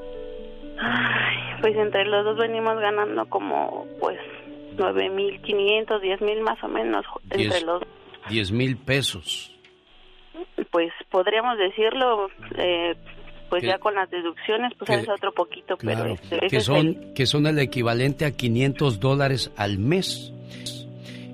Ay, 0.80 1.62
pues 1.62 1.76
entre 1.76 2.06
los 2.06 2.24
dos 2.24 2.38
venimos 2.38 2.80
ganando 2.80 3.26
como, 3.26 3.88
pues, 4.00 4.20
nueve 4.78 5.10
mil 5.10 5.42
quinientos, 5.42 6.02
diez 6.02 6.22
mil 6.22 6.42
más 6.42 6.64
o 6.64 6.68
menos 6.68 7.04
entre 7.32 7.62
los. 7.62 7.82
Diez 8.30 8.52
mil 8.52 8.78
pesos. 8.78 9.53
Pues 10.72 10.92
podríamos 11.10 11.58
decirlo, 11.58 12.30
eh, 12.58 12.96
pues 13.50 13.64
ya 13.64 13.78
con 13.78 13.94
las 13.94 14.10
deducciones, 14.10 14.74
pues 14.78 14.90
es 14.90 15.10
otro 15.10 15.32
poquito, 15.32 15.78
pero 15.78 16.06
este, 16.06 16.48
que 16.48 16.60
son 16.60 17.14
que 17.14 17.26
son 17.26 17.46
el 17.46 17.60
equivalente 17.60 18.26
a 18.26 18.32
500 18.32 19.00
dólares 19.00 19.52
al 19.58 19.78
mes. 19.78 20.34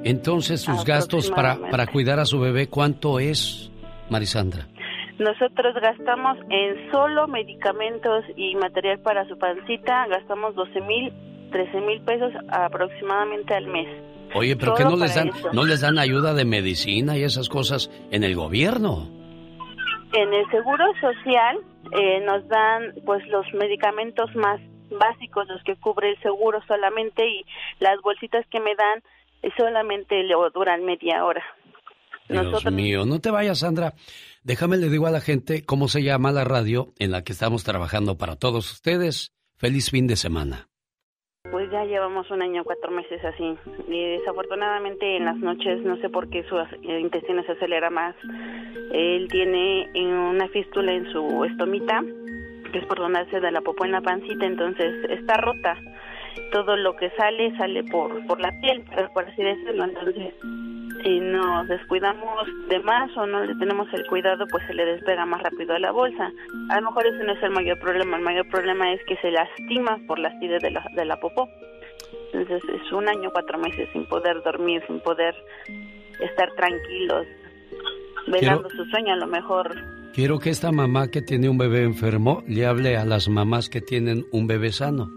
Entonces 0.03 0.61
sus 0.61 0.83
gastos 0.83 1.31
para 1.31 1.57
para 1.69 1.87
cuidar 1.87 2.19
a 2.19 2.25
su 2.25 2.39
bebé, 2.39 2.67
¿cuánto 2.67 3.19
es, 3.19 3.71
Marisandra? 4.09 4.67
Nosotros 5.19 5.75
gastamos 5.81 6.37
en 6.49 6.91
solo 6.91 7.27
medicamentos 7.27 8.23
y 8.37 8.55
material 8.55 8.99
para 8.99 9.27
su 9.27 9.37
pancita, 9.37 10.07
gastamos 10.07 10.55
12 10.55 10.81
mil, 10.81 11.13
13 11.51 11.81
mil 11.81 12.01
pesos 12.01 12.31
aproximadamente 12.49 13.53
al 13.53 13.67
mes. 13.67 14.08
Oye, 14.35 14.55
pero 14.55 14.75
¿qué 14.75 14.83
no 14.83 14.95
les 14.95 15.15
dan, 15.15 15.31
no 15.53 15.65
les 15.65 15.81
dan 15.81 15.97
ayuda 15.97 16.33
de 16.33 16.45
medicina 16.45 17.17
y 17.17 17.23
esas 17.23 17.49
cosas 17.49 17.89
en 18.11 18.23
el 18.23 18.35
gobierno? 18.35 19.09
En 20.13 20.33
el 20.33 20.49
seguro 20.49 20.85
social 20.99 21.59
eh, 21.97 22.19
nos 22.25 22.47
dan 22.47 22.93
pues 23.05 23.25
los 23.27 23.45
medicamentos 23.53 24.33
más 24.35 24.59
básicos, 24.91 25.47
los 25.47 25.63
que 25.63 25.75
cubre 25.75 26.11
el 26.11 26.19
seguro 26.21 26.61
solamente 26.67 27.27
y 27.27 27.45
las 27.79 28.01
bolsitas 28.01 28.45
que 28.49 28.59
me 28.59 28.75
dan 28.75 29.03
solamente 29.57 30.23
le 30.23 30.33
duran 30.53 30.83
media 30.83 31.23
hora. 31.23 31.43
Dios 32.27 32.71
mío, 32.71 33.05
no 33.05 33.19
te 33.19 33.31
vayas, 33.31 33.59
Sandra. 33.59 33.93
Déjame 34.43 34.77
le 34.77 34.89
digo 34.89 35.07
a 35.07 35.11
la 35.11 35.21
gente 35.21 35.65
cómo 35.65 35.87
se 35.87 36.03
llama 36.03 36.31
la 36.31 36.43
radio 36.43 36.93
en 36.99 37.11
la 37.11 37.23
que 37.23 37.33
estamos 37.33 37.63
trabajando 37.63 38.17
para 38.17 38.35
todos 38.35 38.71
ustedes. 38.71 39.33
Feliz 39.57 39.89
fin 39.89 40.07
de 40.07 40.15
semana. 40.15 40.68
Pues 41.43 41.71
ya 41.71 41.83
llevamos 41.85 42.29
un 42.31 42.41
año, 42.41 42.63
cuatro 42.63 42.91
meses 42.91 43.23
así. 43.23 43.57
Y 43.87 44.17
desafortunadamente 44.17 45.17
en 45.17 45.25
las 45.25 45.37
noches, 45.37 45.81
no 45.81 45.97
sé 45.97 46.09
por 46.09 46.29
qué 46.29 46.43
su 46.43 46.55
intestino 46.83 47.43
se 47.43 47.53
acelera 47.53 47.89
más. 47.89 48.15
Él 48.91 49.27
tiene 49.29 49.89
una 49.95 50.47
fístula 50.49 50.91
en 50.91 51.11
su 51.11 51.45
estomita, 51.45 52.03
que 52.71 52.79
es 52.79 52.85
por 52.85 52.99
donde 52.99 53.25
se 53.31 53.39
da 53.39 53.51
la 53.51 53.61
popó 53.61 53.85
en 53.85 53.93
la 53.93 54.01
pancita, 54.01 54.45
entonces 54.45 54.93
está 55.09 55.37
rota. 55.37 55.77
Todo 56.51 56.75
lo 56.75 56.95
que 56.95 57.09
sale, 57.11 57.55
sale 57.57 57.83
por, 57.85 58.25
por 58.27 58.39
la 58.39 58.51
piel, 58.61 58.83
por 59.13 59.25
así 59.25 59.41
decirlo. 59.41 59.85
Entonces, 59.85 60.33
si 61.03 61.19
nos 61.19 61.67
descuidamos 61.67 62.47
de 62.67 62.79
más 62.79 63.15
o 63.17 63.25
no 63.25 63.43
le 63.43 63.55
tenemos 63.55 63.87
el 63.93 64.05
cuidado, 64.07 64.45
pues 64.49 64.65
se 64.67 64.73
le 64.73 64.85
despega 64.85 65.25
más 65.25 65.41
rápido 65.41 65.75
a 65.75 65.79
la 65.79 65.91
bolsa. 65.91 66.31
A 66.69 66.79
lo 66.79 66.87
mejor 66.87 67.07
ese 67.07 67.23
no 67.23 67.33
es 67.33 67.43
el 67.43 67.51
mayor 67.51 67.79
problema, 67.79 68.17
el 68.17 68.23
mayor 68.23 68.47
problema 68.49 68.91
es 68.93 69.03
que 69.05 69.15
se 69.17 69.31
lastima 69.31 69.99
por 70.07 70.19
la 70.19 70.29
acidez 70.29 70.61
de 70.61 70.71
la, 70.71 70.85
de 70.95 71.05
la 71.05 71.19
popó. 71.19 71.49
Entonces 72.33 72.61
es 72.69 72.91
un 72.91 73.07
año, 73.07 73.29
cuatro 73.31 73.57
meses 73.57 73.89
sin 73.93 74.05
poder 74.05 74.41
dormir, 74.43 74.81
sin 74.87 74.99
poder 74.99 75.35
estar 76.19 76.51
tranquilos, 76.55 77.27
velando 78.27 78.69
su 78.69 78.85
sueño 78.85 79.13
a 79.13 79.17
lo 79.17 79.27
mejor. 79.27 79.75
Quiero 80.13 80.39
que 80.39 80.49
esta 80.49 80.71
mamá 80.71 81.09
que 81.09 81.21
tiene 81.21 81.49
un 81.49 81.57
bebé 81.57 81.83
enfermo 81.83 82.43
le 82.47 82.65
hable 82.65 82.97
a 82.97 83.05
las 83.05 83.29
mamás 83.29 83.69
que 83.69 83.81
tienen 83.81 84.25
un 84.31 84.47
bebé 84.47 84.71
sano. 84.71 85.09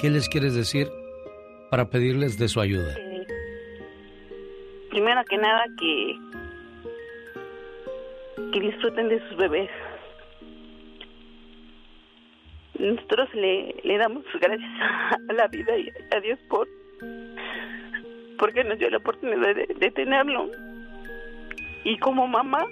¿Qué 0.00 0.10
les 0.10 0.28
quieres 0.28 0.54
decir 0.54 0.88
para 1.70 1.90
pedirles 1.90 2.38
de 2.38 2.48
su 2.48 2.60
ayuda? 2.60 2.94
Primero 4.90 5.24
que 5.24 5.38
nada 5.38 5.64
que 5.78 6.18
que 8.52 8.60
disfruten 8.60 9.08
de 9.08 9.20
sus 9.28 9.36
bebés. 9.36 9.70
Nosotros 12.78 13.28
le, 13.34 13.74
le 13.82 13.98
damos 13.98 14.24
gracias 14.40 14.70
a 15.28 15.32
la 15.32 15.48
vida 15.48 15.76
y 15.76 15.90
a 16.14 16.20
Dios 16.20 16.38
por 16.48 16.68
porque 18.38 18.64
nos 18.64 18.78
dio 18.78 18.88
la 18.88 18.98
oportunidad 18.98 19.54
de, 19.54 19.90
tenerlo. 19.90 20.48
Y 21.84 21.98
como 21.98 22.26
mamá, 22.26 22.64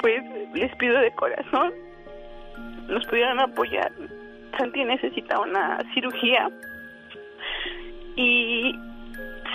pues 0.00 0.22
les 0.54 0.74
pido 0.76 0.98
de 1.00 1.10
corazón, 1.12 1.72
nos 2.88 3.04
pudieran 3.06 3.40
apoyar. 3.40 3.90
Santi 4.56 4.84
necesita 4.84 5.40
una 5.40 5.78
cirugía 5.94 6.50
y 8.16 8.74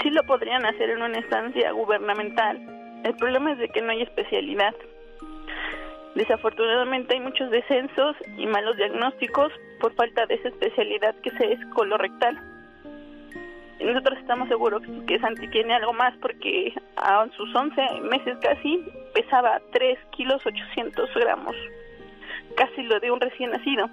sí 0.02 0.10
lo 0.10 0.24
podrían 0.24 0.66
hacer 0.66 0.90
en 0.90 1.02
una 1.02 1.18
instancia 1.18 1.72
gubernamental. 1.72 3.02
El 3.04 3.16
problema 3.16 3.52
es 3.52 3.58
de 3.58 3.70
que 3.70 3.82
no 3.82 3.92
hay 3.92 4.02
especialidad. 4.02 4.74
Desafortunadamente 6.16 7.16
hay 7.16 7.22
muchos 7.22 7.50
descensos 7.50 8.16
y 8.38 8.46
malos 8.46 8.78
diagnósticos 8.78 9.52
por 9.80 9.94
falta 9.96 10.26
de 10.28 10.36
esa 10.36 10.50
especialidad 10.50 11.16
que 11.22 11.32
se 11.32 11.54
es 11.54 11.66
colorectal. 11.74 12.40
Nosotros 13.80 14.20
estamos 14.20 14.48
seguros 14.48 14.82
que 15.08 15.20
Santi 15.20 15.48
tiene 15.50 15.74
algo 15.74 15.92
más 15.94 16.16
porque 16.22 16.74
a 16.96 17.28
sus 17.36 17.54
11 17.54 17.82
meses 18.02 18.38
casi 18.42 18.86
pesaba 19.14 19.60
3 19.72 20.00
kilos 20.12 20.46
800 20.46 21.10
gramos, 21.16 21.56
casi 22.56 22.84
lo 22.84 23.00
de 23.00 23.12
un 23.12 23.20
recién 23.20 23.52
nacido. 23.52 23.90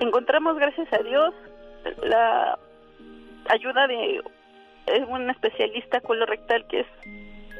Encontramos, 0.00 0.56
gracias 0.56 0.92
a 0.92 1.02
Dios, 1.02 1.34
la 2.02 2.58
ayuda 3.48 3.86
de 3.86 4.22
un 5.08 5.30
especialista 5.30 6.00
colorectal 6.00 6.66
que 6.66 6.80
es 6.80 6.86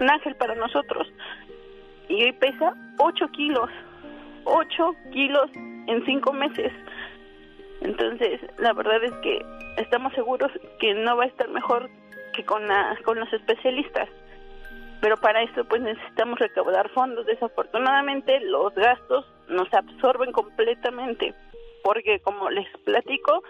un 0.00 0.10
ángel 0.10 0.34
para 0.36 0.54
nosotros. 0.54 1.08
Y 2.08 2.24
hoy 2.24 2.32
pesa 2.32 2.74
8 2.98 3.28
kilos. 3.28 3.70
8 4.44 4.94
kilos 5.12 5.50
en 5.54 6.04
5 6.04 6.32
meses. 6.32 6.72
Entonces, 7.80 8.40
la 8.58 8.72
verdad 8.72 9.02
es 9.02 9.12
que 9.22 9.44
estamos 9.76 10.12
seguros 10.14 10.50
que 10.78 10.94
no 10.94 11.16
va 11.16 11.24
a 11.24 11.28
estar 11.28 11.48
mejor 11.48 11.90
que 12.32 12.44
con, 12.44 12.66
la, 12.66 12.96
con 13.04 13.18
los 13.18 13.32
especialistas. 13.32 14.08
Pero 15.00 15.16
para 15.16 15.42
eso 15.42 15.64
pues 15.64 15.82
necesitamos 15.82 16.38
recaudar 16.38 16.88
fondos. 16.90 17.26
Desafortunadamente 17.26 18.40
los 18.40 18.74
gastos 18.74 19.26
nos 19.48 19.72
absorben 19.74 20.32
completamente. 20.32 21.34
Porque 21.82 22.20
como 22.20 22.48
les 22.50 22.68
platico, 22.84 23.42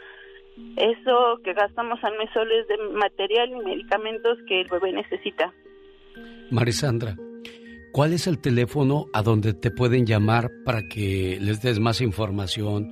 eso 0.76 1.40
que 1.44 1.54
gastamos 1.54 1.98
al 2.02 2.16
mes 2.18 2.28
solo 2.32 2.50
es 2.54 2.66
de 2.68 2.76
material 2.94 3.50
y 3.50 3.64
medicamentos 3.64 4.38
que 4.46 4.60
el 4.60 4.68
bebé 4.68 4.92
necesita. 4.92 5.52
Marisandra, 6.50 7.16
¿cuál 7.92 8.12
es 8.12 8.26
el 8.26 8.38
teléfono 8.38 9.06
a 9.12 9.22
donde 9.22 9.54
te 9.54 9.70
pueden 9.70 10.06
llamar 10.06 10.50
para 10.64 10.88
que 10.88 11.38
les 11.40 11.62
des 11.62 11.80
más 11.80 12.00
información 12.00 12.88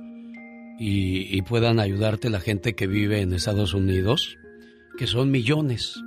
y, 0.79 1.35
y 1.35 1.41
puedan 1.43 1.79
ayudarte 1.79 2.29
la 2.29 2.39
gente 2.39 2.73
que 2.73 2.87
vive 2.87 3.21
en 3.21 3.33
Estados 3.33 3.73
Unidos? 3.73 4.37
Que 4.97 5.07
son 5.07 5.31
millones. 5.31 6.01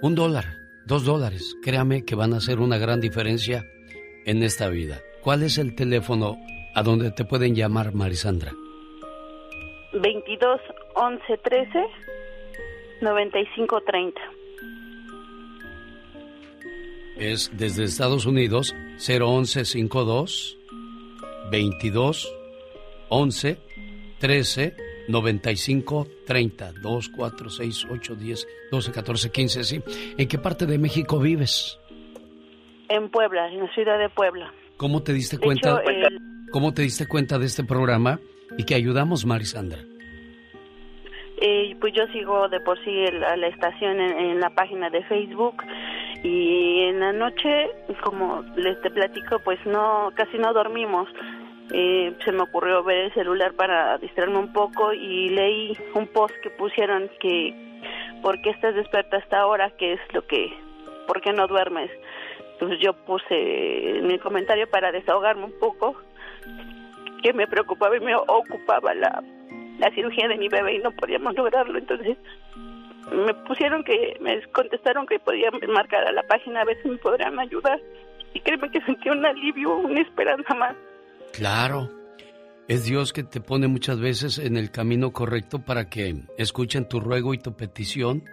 Un 0.00 0.14
dólar, 0.14 0.44
dos 0.86 1.04
dólares. 1.04 1.56
Créame 1.62 2.04
que 2.04 2.14
van 2.14 2.32
a 2.32 2.38
hacer 2.38 2.60
una 2.60 2.78
gran 2.78 3.00
diferencia 3.00 3.64
en 4.24 4.42
esta 4.42 4.68
vida. 4.68 5.00
¿Cuál 5.22 5.42
es 5.42 5.58
el 5.58 5.74
teléfono 5.74 6.38
a 6.74 6.82
donde 6.82 7.10
te 7.10 7.24
pueden 7.24 7.54
llamar, 7.54 7.94
Marisandra? 7.94 8.52
22 9.92 10.60
11 10.94 11.38
13 11.38 11.86
95 13.00 13.80
30. 13.82 14.20
Es 17.16 17.50
desde 17.56 17.84
Estados 17.84 18.26
Unidos 18.26 18.74
011 18.98 19.64
52 19.64 20.58
22 21.50 22.34
11 23.08 23.58
13 24.18 24.76
95 25.08 26.06
30 26.26 26.72
2 26.80 27.08
4 27.10 27.50
6 27.50 27.86
8 27.90 28.14
10 28.14 28.48
12 28.70 28.92
14 28.92 29.30
15 29.30 29.64
sí. 29.64 29.82
¿En 30.16 30.28
qué 30.28 30.38
parte 30.38 30.66
de 30.66 30.78
México 30.78 31.18
vives? 31.18 31.78
En 32.88 33.10
Puebla, 33.10 33.48
en 33.48 33.60
la 33.60 33.74
ciudad 33.74 33.98
de 33.98 34.08
Puebla. 34.08 34.52
¿Cómo 34.76 35.02
te 35.02 35.12
diste 35.12 35.38
cuenta? 35.38 35.82
¿Cómo 36.50 36.72
te 36.72 36.82
diste 36.82 37.06
cuenta 37.06 37.38
de 37.38 37.46
este 37.46 37.64
programa 37.64 38.20
y 38.58 38.64
que 38.64 38.74
ayudamos, 38.74 39.24
Marisandra? 39.24 39.78
Eh, 41.44 41.74
pues 41.80 41.92
yo 41.92 42.06
sigo 42.12 42.48
de 42.48 42.60
por 42.60 42.78
sí 42.84 43.04
la, 43.12 43.36
la 43.36 43.48
estación 43.48 44.00
en, 44.00 44.38
la 44.38 44.50
página 44.50 44.90
de 44.90 45.02
Facebook 45.04 45.64
y 46.22 46.82
en 46.84 47.00
la 47.00 47.12
noche, 47.12 47.68
como 48.04 48.42
les 48.54 48.80
te 48.80 48.90
platico, 48.90 49.40
pues 49.40 49.58
no, 49.66 50.12
casi 50.14 50.38
no 50.38 50.52
dormimos. 50.52 51.08
Eh, 51.72 52.14
se 52.24 52.32
me 52.32 52.42
ocurrió 52.42 52.84
ver 52.84 53.06
el 53.06 53.14
celular 53.14 53.54
para 53.54 53.98
distraerme 53.98 54.38
un 54.38 54.52
poco 54.52 54.92
y 54.92 55.30
leí 55.30 55.76
un 55.94 56.06
post 56.06 56.34
que 56.42 56.50
pusieron 56.50 57.10
que 57.18 57.54
¿por 58.22 58.40
qué 58.40 58.50
estás 58.50 58.74
despierta 58.74 59.16
hasta 59.16 59.40
ahora? 59.40 59.70
¿Qué 59.78 59.94
es 59.94 60.00
lo 60.12 60.24
que, 60.26 60.52
por 61.08 61.20
qué 61.22 61.32
no 61.32 61.48
duermes? 61.48 61.90
Entonces 62.52 62.78
yo 62.80 62.92
puse 62.92 64.00
mi 64.02 64.18
comentario 64.18 64.70
para 64.70 64.92
desahogarme 64.92 65.46
un 65.46 65.58
poco 65.58 65.96
que 67.22 67.32
me 67.32 67.46
preocupaba 67.46 67.96
y 67.96 68.00
me 68.00 68.14
ocupaba 68.14 68.94
la 68.94 69.22
la 69.82 69.90
cirugía 69.94 70.28
de 70.28 70.36
mi 70.36 70.48
bebé 70.48 70.76
y 70.76 70.78
no 70.78 70.92
podíamos 70.92 71.34
lograrlo. 71.34 71.78
Entonces 71.78 72.16
me 73.10 73.34
pusieron 73.46 73.82
que, 73.82 74.16
me 74.20 74.40
contestaron 74.52 75.06
que 75.06 75.18
podía 75.18 75.50
marcar 75.68 76.06
a 76.06 76.12
la 76.12 76.22
página 76.22 76.60
a 76.60 76.64
ver 76.64 76.80
si 76.82 76.88
me 76.88 76.98
podrían 76.98 77.38
ayudar. 77.38 77.80
Y 78.32 78.40
créeme 78.40 78.70
que 78.70 78.80
sentí 78.86 79.08
un 79.10 79.26
alivio, 79.26 79.76
una 79.76 80.00
esperanza 80.00 80.54
más. 80.54 80.76
Claro. 81.32 81.90
Es 82.68 82.84
Dios 82.84 83.12
que 83.12 83.24
te 83.24 83.40
pone 83.40 83.66
muchas 83.66 83.98
veces 84.00 84.38
en 84.38 84.56
el 84.56 84.70
camino 84.70 85.12
correcto 85.12 85.64
para 85.64 85.90
que 85.90 86.14
escuchen 86.38 86.88
tu 86.88 87.00
ruego 87.00 87.34
y 87.34 87.38
tu 87.38 87.56
petición. 87.56 88.24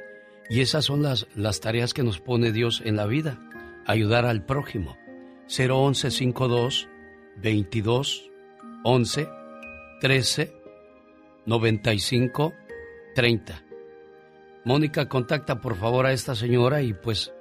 Y 0.49 0.61
esas 0.61 0.85
son 0.85 1.01
las, 1.01 1.27
las 1.35 1.61
tareas 1.61 1.93
que 1.93 2.03
nos 2.03 2.19
pone 2.19 2.51
Dios 2.51 2.81
en 2.85 2.95
la 2.95 3.07
vida. 3.07 3.39
Ayudar 3.87 4.25
al 4.25 4.45
prójimo. 4.45 4.97
011 5.47 6.11
52 6.11 6.89
22 7.37 8.28
11 8.83 9.29
13 10.01 10.53
95 11.45 12.53
30. 13.15 13.63
Mónica, 14.65 15.09
contacta 15.09 15.59
por 15.59 15.75
favor 15.75 16.05
a 16.05 16.13
esta 16.13 16.35
señora 16.35 16.81
y 16.81 16.93
pues 16.93 17.33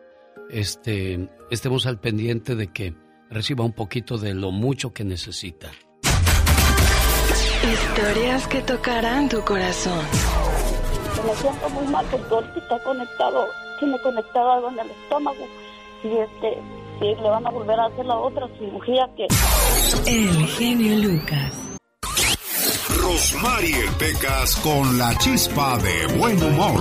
este 0.51 1.28
estemos 1.51 1.86
al 1.86 2.01
pendiente 2.01 2.55
de 2.55 2.73
que 2.73 2.94
reciba 3.31 3.65
un 3.65 3.73
poquito 3.73 4.19
de 4.19 4.35
lo 4.35 4.51
mucho 4.51 4.93
que 4.93 5.05
necesita. 5.05 5.70
Historias 7.73 8.47
que 8.47 8.62
tocarán 8.62 9.28
tu 9.28 9.40
corazón. 9.43 10.05
Me 11.27 11.35
siento 11.35 11.69
muy 11.70 11.86
mal 11.89 12.06
porque 12.10 12.35
ahorita 12.35 12.59
está 12.60 12.82
conectado, 12.82 13.47
tiene 13.78 13.98
conectado 14.01 14.52
algo 14.52 14.70
en 14.70 14.78
el 14.78 14.90
estómago 14.90 15.47
y 16.05 16.16
este 16.16 16.59
y 17.01 17.15
le 17.15 17.29
van 17.29 17.47
a 17.47 17.51
volver 17.51 17.79
a 17.79 17.87
hacer 17.87 18.05
la 18.05 18.16
otra 18.19 18.47
cirugía 18.59 19.09
que 19.16 19.27
El 20.07 20.47
genio 20.47 20.97
Lucas. 20.97 21.69
Rosmarie 23.01 23.85
Pecas 23.99 24.57
con 24.57 24.99
la 24.99 25.16
chispa 25.19 25.79
de 25.79 26.19
buen 26.19 26.43
humor. 26.43 26.81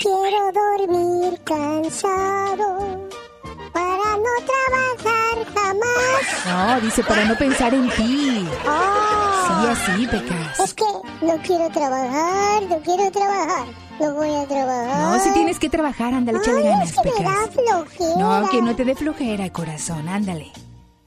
¿Quién 0.00 0.16
Quiero 0.22 0.52
dormir 0.52 1.40
cansado 1.44 2.95
no 4.26 4.46
trabajar 4.46 5.54
jamás. 5.54 6.46
No, 6.46 6.80
dice 6.80 7.02
para 7.04 7.24
no 7.24 7.36
pensar 7.36 7.74
en 7.74 7.88
ti. 7.90 8.48
Ah. 8.66 9.32
Sí, 9.46 9.66
así, 9.92 10.06
Pecas. 10.06 10.60
Es 10.60 10.74
que 10.74 10.84
no 11.22 11.36
quiero 11.42 11.68
trabajar, 11.70 12.62
no 12.68 12.78
quiero 12.80 13.10
trabajar. 13.10 13.66
No 14.00 14.12
voy 14.14 14.34
a 14.34 14.46
trabajar. 14.46 14.98
No, 14.98 15.18
si 15.24 15.30
tienes 15.32 15.58
que 15.58 15.70
trabajar, 15.70 16.12
ándale, 16.14 16.38
échale 16.38 16.62
ganas, 16.62 16.90
es 16.90 16.96
que 16.96 17.10
me 17.10 17.24
da 17.24 17.30
Pecas. 17.30 17.54
flojera. 17.54 18.16
No, 18.18 18.48
que 18.50 18.62
no 18.62 18.76
te 18.76 18.84
dé 18.84 18.94
flojera, 18.94 19.50
corazón, 19.50 20.08
ándale. 20.08 20.52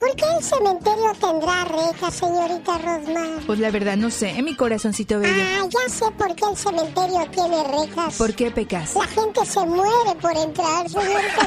¿Por 0.00 0.16
qué 0.16 0.24
el 0.38 0.42
cementerio 0.42 1.12
tendrá 1.20 1.64
rejas, 1.66 2.14
señorita 2.14 2.78
Rosmar? 2.78 3.44
Pues 3.46 3.58
la 3.58 3.70
verdad 3.70 3.96
no 3.98 4.10
sé, 4.10 4.42
mi 4.42 4.54
corazoncito 4.56 5.20
bello. 5.20 5.42
Ah, 5.60 5.66
ya 5.68 5.92
sé 5.92 6.10
por 6.12 6.34
qué 6.34 6.44
el 6.50 6.56
cementerio 6.56 7.28
tiene 7.30 7.62
rejas. 7.64 8.16
¿Por 8.16 8.34
qué, 8.34 8.50
Pecas? 8.50 8.94
La 8.96 9.06
gente 9.06 9.44
se 9.44 9.60
muere 9.66 10.14
por 10.20 10.34
entrar, 10.38 10.88
señorita 10.88 11.46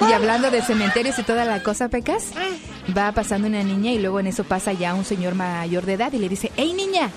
Y 0.08 0.12
hablando 0.12 0.50
de 0.50 0.62
cementerios 0.62 1.18
y 1.18 1.22
toda 1.22 1.44
la 1.44 1.62
cosa, 1.62 1.88
Pecas, 1.90 2.28
Ah. 2.34 2.48
va 2.96 3.12
pasando 3.12 3.46
una 3.48 3.62
niña 3.62 3.92
y 3.92 3.98
luego 3.98 4.20
en 4.20 4.28
eso 4.28 4.44
pasa 4.44 4.72
ya 4.72 4.94
un 4.94 5.04
señor 5.04 5.34
mayor 5.34 5.84
de 5.84 5.92
edad 5.94 6.12
y 6.14 6.18
le 6.18 6.30
dice, 6.30 6.50
¡Hey 6.56 6.72
niña! 6.72 7.10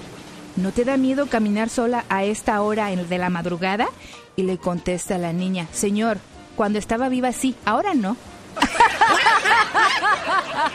¿No 0.57 0.71
te 0.71 0.83
da 0.83 0.97
miedo 0.97 1.27
caminar 1.27 1.69
sola 1.69 2.03
a 2.09 2.25
esta 2.25 2.61
hora 2.61 2.91
en- 2.91 3.07
de 3.07 3.17
la 3.17 3.29
madrugada? 3.29 3.87
Y 4.35 4.43
le 4.43 4.57
contesta 4.57 5.17
la 5.17 5.31
niña, 5.31 5.67
Señor, 5.71 6.17
cuando 6.57 6.79
estaba 6.79 7.07
viva 7.07 7.31
sí, 7.31 7.55
ahora 7.65 7.93
no. 7.93 8.17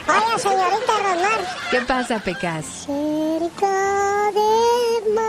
Hola, 0.07 0.39
señorita 0.39 0.93
Rosmar. 1.03 1.41
¿Qué 1.71 1.81
pasa, 1.83 2.19
Pecas? 2.19 2.65
Cerca 2.87 4.31
del 4.33 5.15
mar. 5.15 5.25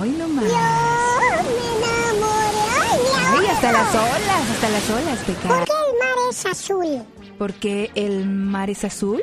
Ay, 0.00 0.10
no 0.18 0.28
más. 0.28 0.44
Yo 0.44 0.50
me 0.50 1.64
enamoré. 1.78 2.62
Ay, 2.80 2.98
mi 2.98 3.38
Ay, 3.38 3.46
hasta 3.54 3.72
las 3.72 3.94
olas, 3.94 4.50
hasta 4.54 4.68
las 4.68 4.90
olas, 4.90 5.18
¿Por 5.18 5.26
Pecas. 5.34 5.64
qué 5.66 5.72
el 5.72 5.98
mar 5.98 6.16
es 6.30 6.46
azul? 6.46 7.04
¿Por 7.38 7.52
qué 7.54 7.90
el 7.94 8.26
mar 8.26 8.70
es 8.70 8.84
azul? 8.84 9.22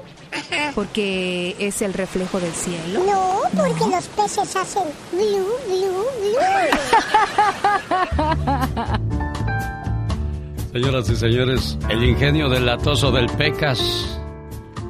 Porque 0.76 1.56
es 1.60 1.82
el 1.82 1.94
reflejo 1.94 2.40
del 2.40 2.53
cielo. 2.53 3.03
No, 3.06 3.41
porque 3.56 3.86
los 3.88 4.06
peces 4.07 4.56
hacen 4.56 4.84
blue, 5.11 5.48
blue, 5.68 6.06
blue. 6.20 6.40
Señoras 10.72 11.10
y 11.10 11.16
señores, 11.16 11.80
el 11.90 12.04
ingenio 12.04 12.48
del 12.48 12.68
latoso 12.68 13.12
del 13.12 13.26
Pecas. 13.26 14.22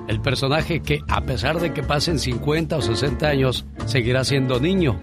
El 0.09 0.19
personaje 0.19 0.81
que, 0.81 0.99
a 1.07 1.21
pesar 1.21 1.57
de 1.57 1.71
que 1.71 1.83
pasen 1.83 2.19
50 2.19 2.75
o 2.75 2.81
60 2.81 3.25
años, 3.25 3.65
seguirá 3.85 4.25
siendo 4.25 4.59
niño. 4.59 4.99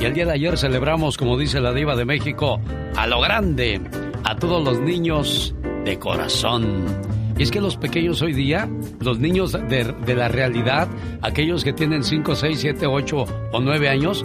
Y 0.00 0.04
el 0.04 0.14
día 0.14 0.26
de 0.26 0.32
ayer 0.32 0.58
celebramos, 0.58 1.16
como 1.16 1.38
dice 1.38 1.60
la 1.60 1.72
diva 1.72 1.94
de 1.94 2.04
México, 2.04 2.60
a 2.96 3.06
lo 3.06 3.20
grande, 3.20 3.80
a 4.24 4.34
todos 4.34 4.64
los 4.64 4.80
niños 4.80 5.54
de 5.84 5.96
corazón. 6.00 6.84
Y 7.38 7.44
es 7.44 7.52
que 7.52 7.60
los 7.60 7.76
pequeños 7.76 8.20
hoy 8.20 8.32
día, 8.32 8.68
los 8.98 9.20
niños 9.20 9.52
de, 9.52 10.14
la 10.16 10.26
realidad, 10.26 10.88
aquellos 11.22 11.62
que 11.62 11.72
tienen 11.72 12.02
5, 12.02 12.34
6, 12.34 12.58
7, 12.58 12.86
8 12.86 13.24
o 13.52 13.60
9 13.60 13.88
años, 13.88 14.24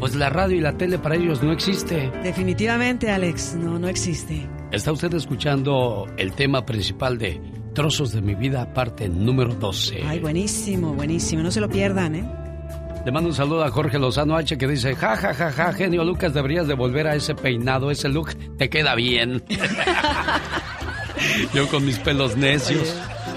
pues 0.00 0.14
la 0.14 0.30
radio 0.30 0.56
y 0.56 0.60
la 0.60 0.72
tele 0.78 0.98
para 0.98 1.16
ellos 1.16 1.42
no 1.42 1.52
existe. 1.52 2.10
Definitivamente, 2.22 3.10
Alex, 3.10 3.56
no, 3.56 3.78
no 3.78 3.88
existe. 3.88 4.48
Está 4.74 4.90
usted 4.90 5.14
escuchando 5.14 6.04
el 6.16 6.32
tema 6.32 6.66
principal 6.66 7.16
de 7.16 7.40
Trozos 7.74 8.12
de 8.12 8.20
mi 8.20 8.34
vida, 8.34 8.74
parte 8.74 9.08
número 9.08 9.54
12. 9.54 10.02
Ay, 10.04 10.18
buenísimo, 10.18 10.92
buenísimo. 10.94 11.44
No 11.44 11.52
se 11.52 11.60
lo 11.60 11.68
pierdan, 11.68 12.16
¿eh? 12.16 12.24
Le 13.06 13.12
mando 13.12 13.28
un 13.28 13.36
saludo 13.36 13.62
a 13.62 13.70
Jorge 13.70 14.00
Lozano 14.00 14.36
H 14.36 14.58
que 14.58 14.66
dice, 14.66 14.96
ja, 14.96 15.16
ja, 15.16 15.32
ja, 15.32 15.52
ja, 15.52 15.72
genio 15.72 16.02
Lucas, 16.02 16.34
deberías 16.34 16.66
de 16.66 16.74
volver 16.74 17.06
a 17.06 17.14
ese 17.14 17.36
peinado, 17.36 17.92
ese 17.92 18.08
look 18.08 18.34
te 18.56 18.68
queda 18.68 18.96
bien. 18.96 19.44
Yo 21.54 21.68
con 21.68 21.84
mis 21.84 22.00
pelos 22.00 22.36
necios. 22.36 22.96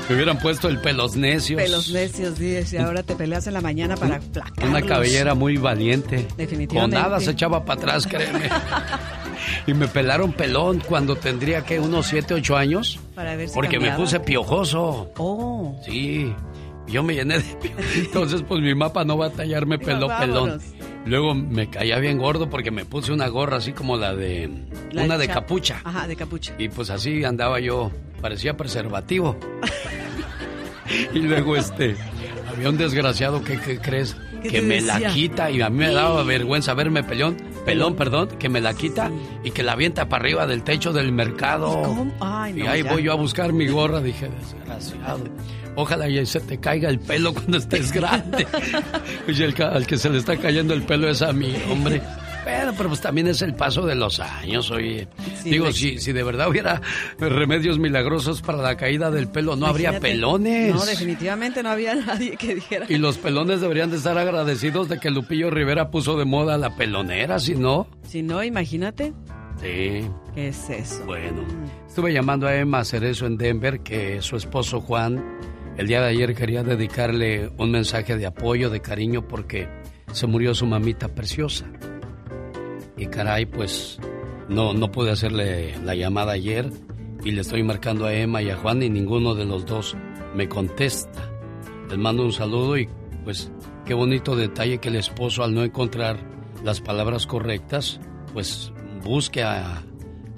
Me 0.10 0.16
hubieran 0.16 0.40
puesto 0.40 0.70
el 0.70 0.80
pelos 0.80 1.16
necios. 1.16 1.62
Pelos 1.62 1.92
necios, 1.92 2.40
dices, 2.40 2.74
y 2.74 2.78
ahora 2.78 3.04
te 3.04 3.16
peleas 3.16 3.46
en 3.46 3.54
la 3.54 3.62
mañana 3.62 3.96
para. 3.96 4.20
Una 4.68 4.82
cabellera 4.82 5.36
muy 5.36 5.58
valiente. 5.58 6.26
Con 6.26 6.38
Definitivamente. 6.38 6.98
nada 6.98 7.20
se 7.20 7.32
echaba 7.32 7.64
para 7.64 7.80
atrás, 7.80 8.08
créeme. 8.08 8.50
Y 9.66 9.74
me 9.74 9.88
pelaron 9.88 10.32
pelón 10.34 10.82
cuando 10.88 11.16
tendría 11.16 11.64
que 11.64 11.80
unos 11.80 12.08
7, 12.08 12.34
8 12.36 12.58
años. 12.58 13.00
Para 13.16 13.36
ver 13.36 13.50
si 13.50 13.56
Porque 13.56 13.80
me 13.80 13.92
puse 13.92 14.20
piojoso. 14.20 15.12
Oh. 15.18 15.80
Sí. 15.86 16.34
Yo 16.88 17.04
me 17.04 17.16
llené 17.16 17.40
de 17.40 17.44
pio- 17.60 17.72
Entonces, 17.96 18.44
pues 18.48 18.62
mi 18.62 18.74
mapa 18.74 19.04
no 19.04 19.18
va 19.18 19.28
a 19.28 19.30
tallarme 19.30 19.78
pelón. 19.78 20.08
vámonos. 20.10 20.64
Luego 21.06 21.34
me 21.36 21.70
caía 21.70 22.00
bien 22.00 22.18
gordo 22.18 22.50
porque 22.50 22.72
me 22.72 22.86
puse 22.86 23.12
una 23.14 23.28
gorra 23.28 23.58
así 23.58 23.72
como 23.74 23.98
la 23.98 24.16
de. 24.16 24.50
La 24.92 25.04
una 25.04 25.18
de 25.18 25.28
cha- 25.28 25.34
capucha. 25.36 25.82
Ajá, 25.84 26.08
de 26.08 26.16
capucha. 26.16 26.54
Y 26.58 26.70
pues 26.70 26.90
así 26.90 27.24
andaba 27.26 27.60
yo. 27.60 27.92
Parecía 28.22 28.56
preservativo. 28.58 29.38
y 31.14 31.20
luego 31.20 31.56
este. 31.56 31.96
Había 32.50 32.70
un 32.70 32.78
desgraciado 32.78 33.44
que, 33.44 33.60
¿qué 33.60 33.78
crees? 33.80 34.16
¿Qué 34.42 34.50
Que 34.50 34.62
me 34.62 34.80
la 34.82 35.00
quita 35.10 35.52
y 35.52 35.62
a 35.62 35.70
mí 35.70 35.78
me 35.80 35.92
daba 35.92 36.24
vergüenza 36.24 36.74
verme 36.74 37.04
pelón. 37.04 37.38
Pelón, 37.68 37.96
perdón, 37.96 38.30
que 38.40 38.50
me 38.50 38.62
la 38.62 38.74
quita 38.74 39.12
y 39.44 39.52
que 39.52 39.62
la 39.62 39.74
avienta 39.74 40.08
para 40.10 40.24
arriba 40.24 40.48
del 40.48 40.64
techo 40.64 40.94
del 40.94 41.12
mercado. 41.12 41.82
¿Cómo? 41.84 42.12
Ay, 42.20 42.54
no, 42.54 42.64
Y 42.64 42.68
ahí 42.68 42.84
ya. 42.84 42.92
voy 42.94 43.04
yo 43.04 43.12
a 43.12 43.16
buscar 43.16 43.52
mi 43.54 43.68
gorra, 43.68 44.00
dije, 44.02 44.30
desgraciado. 44.30 45.26
Ojalá 45.76 46.08
y 46.10 46.26
se 46.26 46.40
te 46.40 46.60
caiga 46.60 46.90
el 46.90 47.00
pelo 47.00 47.34
cuando 47.34 47.58
estés 47.58 47.92
grande. 47.92 48.48
ca- 49.54 49.68
al 49.70 49.86
que 49.86 49.98
se 49.98 50.10
le 50.10 50.18
está 50.18 50.38
cayendo 50.38 50.74
el 50.74 50.84
pelo 50.84 51.08
es 51.10 51.22
a 51.22 51.32
mí, 51.34 51.54
hombre. 51.70 52.02
Pero, 52.48 52.74
pero 52.78 52.88
pues 52.88 53.02
también 53.02 53.28
es 53.28 53.42
el 53.42 53.54
paso 53.56 53.86
de 53.86 53.94
los 53.94 54.22
años, 54.22 54.72
oye. 54.72 55.06
Sí, 55.44 55.50
Digo, 55.50 55.66
Rex. 55.66 55.76
si, 55.78 55.98
si 56.00 56.14
de 56.14 56.24
verdad 56.24 56.48
hubiera 56.48 56.82
remedios 57.20 57.78
milagrosos 57.78 58.42
para 58.42 58.60
la 58.60 58.78
caída 58.78 59.12
del 59.12 59.28
pelo, 59.28 59.58
no 59.58 59.66
habría 59.66 60.00
pelones. 60.00 60.74
No, 60.74 60.86
definitivamente 60.86 61.62
no 61.62 61.70
había 61.72 61.94
nadie 62.06 62.38
que 62.38 62.56
dijera. 62.56 62.86
Y 62.88 63.00
los 63.00 63.18
pelones 63.18 63.60
deberían 63.60 63.92
de 63.92 63.98
estar 63.98 64.18
agradecidos 64.18 64.88
de 64.88 64.98
que 64.98 65.10
Lupillo 65.12 65.50
Rivera 65.50 65.92
puso 65.92 66.18
de 66.18 66.24
moda 66.24 66.58
la 66.58 66.74
pelonera, 66.78 67.38
si 67.40 67.56
no. 67.56 67.90
Si 68.08 68.24
no, 68.24 68.42
imagínate. 68.42 69.12
Sí. 69.60 70.08
¿Qué 70.34 70.48
es 70.48 70.70
eso? 70.70 71.04
Bueno, 71.06 71.42
estuve 71.86 72.14
llamando 72.14 72.48
a 72.48 72.56
Emma 72.56 72.86
Cerezo 72.86 73.26
en 73.26 73.38
Denver 73.38 73.82
que 73.82 74.22
su 74.22 74.38
esposo 74.38 74.80
Juan 74.80 75.22
el 75.78 75.88
día 75.88 76.00
de 76.02 76.08
ayer 76.08 76.34
quería 76.34 76.64
dedicarle 76.64 77.52
un 77.58 77.72
mensaje 77.72 78.16
de 78.16 78.26
apoyo, 78.26 78.70
de 78.70 78.80
cariño, 78.80 79.28
porque 79.28 79.68
se 80.14 80.26
murió 80.28 80.56
su 80.56 80.66
mamita 80.66 81.10
preciosa. 81.10 81.66
Y 82.98 83.08
caray, 83.08 83.46
pues 83.46 84.00
no, 84.50 84.74
no 84.74 84.92
pude 84.92 85.12
hacerle 85.12 85.76
la 85.84 85.96
llamada 85.96 86.34
ayer 86.34 86.70
y 87.24 87.32
le 87.32 87.42
estoy 87.42 87.64
marcando 87.64 88.06
a 88.06 88.14
Emma 88.14 88.42
y 88.42 88.50
a 88.50 88.58
Juan 88.58 88.82
y 88.84 88.90
ninguno 88.90 89.36
de 89.36 89.46
los 89.46 89.66
dos 89.66 89.96
me 90.36 90.48
contesta. 90.48 91.32
Les 91.90 91.98
mando 91.98 92.24
un 92.24 92.34
saludo 92.34 92.78
y 92.78 92.90
pues 93.24 93.52
qué 93.86 93.94
bonito 93.94 94.36
detalle 94.36 94.80
que 94.80 94.90
el 94.90 94.96
esposo 94.96 95.44
al 95.44 95.54
no 95.54 95.64
encontrar 95.64 96.18
las 96.64 96.82
palabras 96.82 97.28
correctas, 97.28 98.00
pues 98.34 98.72
busque 99.04 99.44
a, 99.44 99.84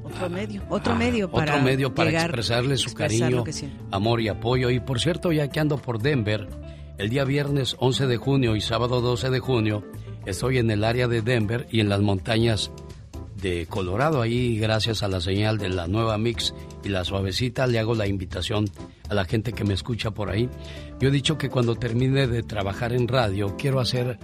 Otro 0.03 0.30
medio, 0.30 0.64
otro 0.69 0.95
medio 0.95 1.30
para 1.30 1.53
otro 1.53 1.64
medio 1.64 1.94
para 1.94 2.10
llegar, 2.10 2.26
expresarle 2.26 2.77
su 2.77 2.94
cariño, 2.94 3.44
amor 3.91 4.22
y 4.22 4.27
apoyo. 4.27 4.69
Y 4.69 4.80
por 4.80 4.99
cierto, 4.99 5.31
ya 5.31 5.48
que 5.49 5.60
ando 5.60 5.77
por 5.77 6.02
Denver, 6.02 6.48
el 6.98 7.10
día 7.10 7.23
viernes 7.23 7.76
11 7.80 8.07
de 8.07 8.18
junio 8.18 8.56
y 8.56 8.61
sábado 8.61 9.02
12 9.02 9.30
de 9.30 9.40
junio, 9.40 9.84
estoy 10.26 10.58
en 10.58 10.72
el 10.72 10.84
área 10.84 11.08
de 11.08 11.22
Denver 11.22 11.68
y 11.72 11.80
en 11.80 11.90
las 11.90 12.02
montañas 12.02 12.72
de 13.41 13.66
Colorado. 13.68 14.22
Ahí, 14.22 14.58
gracias 14.58 15.02
a 15.04 15.08
la 15.08 15.22
señal 15.22 15.58
de 15.58 15.70
la 15.70 15.88
nueva 15.88 16.18
Mix 16.18 16.54
y 16.84 16.90
la 16.90 17.04
suavecita, 17.06 17.68
le 17.68 17.80
hago 17.80 17.96
la 17.96 18.08
invitación 18.08 18.66
a 19.10 19.14
la 19.14 19.26
gente 19.26 19.54
que 19.54 19.64
me 19.64 19.74
escucha 19.74 20.12
por 20.12 20.30
ahí. 20.30 20.50
Yo 21.00 21.10
he 21.10 21.12
dicho 21.12 21.38
que 21.38 21.50
cuando 21.50 21.76
termine 21.76 22.28
de 22.28 22.44
trabajar 22.44 22.94
en 22.94 23.08
radio, 23.08 23.56
quiero 23.58 23.80
hacer 23.80 24.20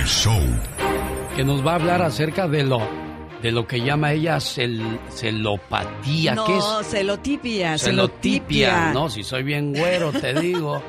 El 0.00 0.06
show. 0.06 0.40
que 1.36 1.44
nos 1.44 1.66
va 1.66 1.72
a 1.72 1.74
hablar 1.76 2.02
acerca 2.02 2.46
de 2.48 2.64
lo 2.64 2.78
de 3.42 3.50
lo 3.50 3.66
que 3.66 3.80
llama 3.80 4.12
ella 4.12 4.38
cel, 4.38 5.00
celopatía. 5.10 6.34
No, 6.36 6.44
¿Qué 6.44 6.56
es? 6.58 6.86
celotipia, 6.86 7.76
celotipia. 7.76 8.92
No, 8.92 9.10
si 9.10 9.24
soy 9.24 9.42
bien 9.42 9.74
güero, 9.74 10.12
te 10.12 10.32
digo. 10.40 10.80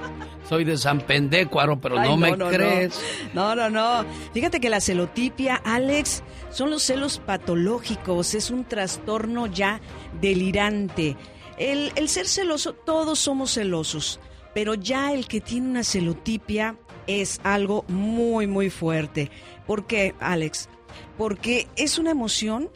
Soy 0.48 0.66
de 0.66 0.78
San 0.78 1.00
Pendécuaro, 1.00 1.80
pero 1.80 1.98
Ay, 1.98 2.10
no, 2.10 2.18
me 2.18 2.36
no, 2.36 2.50
crees. 2.50 3.02
No, 3.34 3.56
no, 3.56 3.70
no. 3.70 4.06
Fíjate 4.34 4.60
que 4.60 4.70
la 4.70 4.82
celotipia, 4.82 5.56
Alex, 5.56 6.22
son 6.52 6.70
los 6.70 6.84
celos 6.84 7.20
patológicos. 7.26 8.36
Es 8.36 8.52
un 8.52 8.66
trastorno 8.66 9.48
ya 9.48 9.80
delirante. 10.22 11.16
El, 11.58 12.10
ser 12.10 12.28
celoso, 12.28 12.74
todos 12.74 13.20
somos 13.20 13.54
celosos, 13.54 14.20
pero 14.54 14.74
ya 14.74 15.14
el 15.14 15.28
que 15.28 15.42
tiene 15.42 15.70
una 15.70 15.84
celotipia 15.84 16.78
es 17.08 17.40
algo 17.44 17.86
muy, 17.88 18.48
muy 18.48 18.70
fuerte. 18.70 19.30
¿Por 19.68 19.86
qué, 19.86 20.16
Alex? 20.20 20.70
Porque 21.18 21.68
es 21.76 22.00
una 22.00 22.12
emoción 22.12 22.70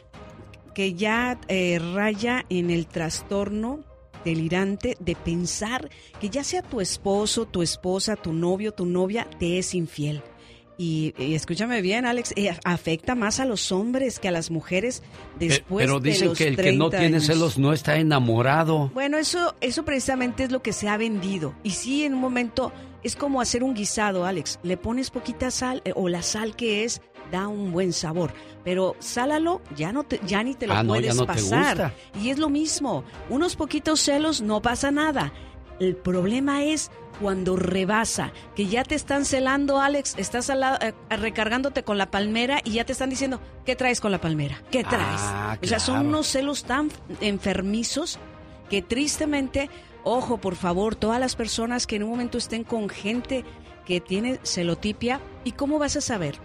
que 0.74 0.94
ya 0.94 1.38
eh, 1.48 1.78
raya 1.94 2.44
en 2.48 2.70
el 2.70 2.86
trastorno 2.86 3.80
delirante 4.24 4.96
de 5.00 5.16
pensar 5.16 5.90
que 6.20 6.28
ya 6.28 6.44
sea 6.44 6.62
tu 6.62 6.80
esposo, 6.80 7.46
tu 7.46 7.62
esposa, 7.62 8.16
tu 8.16 8.32
novio, 8.32 8.72
tu 8.72 8.86
novia, 8.86 9.28
te 9.38 9.58
es 9.58 9.74
infiel. 9.74 10.22
Y, 10.80 11.12
y 11.18 11.34
escúchame 11.34 11.82
bien, 11.82 12.06
Alex, 12.06 12.32
eh, 12.36 12.56
afecta 12.64 13.16
más 13.16 13.40
a 13.40 13.44
los 13.44 13.72
hombres 13.72 14.20
que 14.20 14.28
a 14.28 14.30
las 14.30 14.50
mujeres 14.52 15.02
después 15.38 15.84
Pero 15.84 15.98
de 15.98 16.10
dicen 16.10 16.28
los 16.28 16.38
que 16.38 16.46
el 16.46 16.56
que 16.56 16.72
no 16.72 16.88
30 16.88 16.98
tiene 16.98 17.16
años. 17.16 17.26
celos 17.26 17.58
no 17.58 17.72
está 17.72 17.96
enamorado. 17.96 18.88
Bueno, 18.94 19.18
eso, 19.18 19.56
eso 19.60 19.84
precisamente 19.84 20.44
es 20.44 20.52
lo 20.52 20.62
que 20.62 20.72
se 20.72 20.88
ha 20.88 20.96
vendido. 20.96 21.52
Y 21.64 21.70
sí, 21.70 22.04
en 22.04 22.14
un 22.14 22.20
momento 22.20 22.72
es 23.02 23.16
como 23.16 23.40
hacer 23.40 23.64
un 23.64 23.74
guisado, 23.74 24.24
Alex. 24.24 24.60
Le 24.62 24.76
pones 24.76 25.10
poquita 25.10 25.50
sal 25.50 25.82
eh, 25.84 25.92
o 25.96 26.08
la 26.08 26.22
sal 26.22 26.54
que 26.54 26.84
es 26.84 27.02
da 27.32 27.48
un 27.48 27.72
buen 27.72 27.92
sabor, 27.92 28.32
pero 28.64 28.96
sálalo, 29.00 29.60
ya 29.76 29.92
no 29.92 30.04
te, 30.04 30.18
ya 30.26 30.42
ni 30.42 30.54
te 30.54 30.66
lo 30.66 30.72
Ah, 30.74 30.82
no, 30.82 30.94
ya 30.94 31.00
puedes 31.00 31.16
no 31.16 31.22
te 31.22 31.26
pasar. 31.26 31.76
gusta. 31.76 31.94
Y 32.22 32.30
es 32.30 32.38
lo 32.38 32.48
mismo, 32.48 33.04
unos 33.28 33.54
poquitos 33.56 34.00
celos 34.00 34.40
no 34.40 34.62
pasa 34.62 34.90
nada. 34.92 35.32
El 35.78 35.94
problema 35.94 36.64
es 36.64 36.90
cuando 37.20 37.56
rebasa, 37.56 38.32
que 38.54 38.66
ya 38.66 38.84
te 38.84 38.94
están 38.94 39.24
celando, 39.24 39.80
Alex, 39.80 40.14
estás 40.18 40.50
al 40.50 40.60
lado, 40.60 40.78
eh, 40.80 40.94
recargándote 41.16 41.82
con 41.82 41.98
la 41.98 42.10
palmera 42.10 42.60
y 42.64 42.72
ya 42.72 42.84
te 42.84 42.92
están 42.92 43.10
diciendo, 43.10 43.40
¿qué 43.64 43.76
traes 43.76 44.00
con 44.00 44.12
la 44.12 44.20
palmera? 44.20 44.62
¿Qué 44.70 44.84
traes? 44.84 45.20
Ah, 45.22 45.58
O 45.62 45.66
sea, 45.66 45.78
son 45.78 46.06
unos 46.06 46.26
celos 46.26 46.64
tan 46.64 46.90
enfermizos 47.20 48.18
que 48.70 48.82
tristemente, 48.82 49.70
ojo, 50.04 50.38
por 50.38 50.56
favor, 50.56 50.94
todas 50.94 51.20
las 51.20 51.36
personas 51.36 51.86
que 51.86 51.96
en 51.96 52.02
un 52.04 52.10
momento 52.10 52.38
estén 52.38 52.64
con 52.64 52.88
gente 52.88 53.44
que 53.86 54.00
tiene 54.00 54.38
celotipia, 54.42 55.20
¿y 55.44 55.52
cómo 55.52 55.78
vas 55.78 55.96
a 55.96 56.00
saber? 56.00 56.36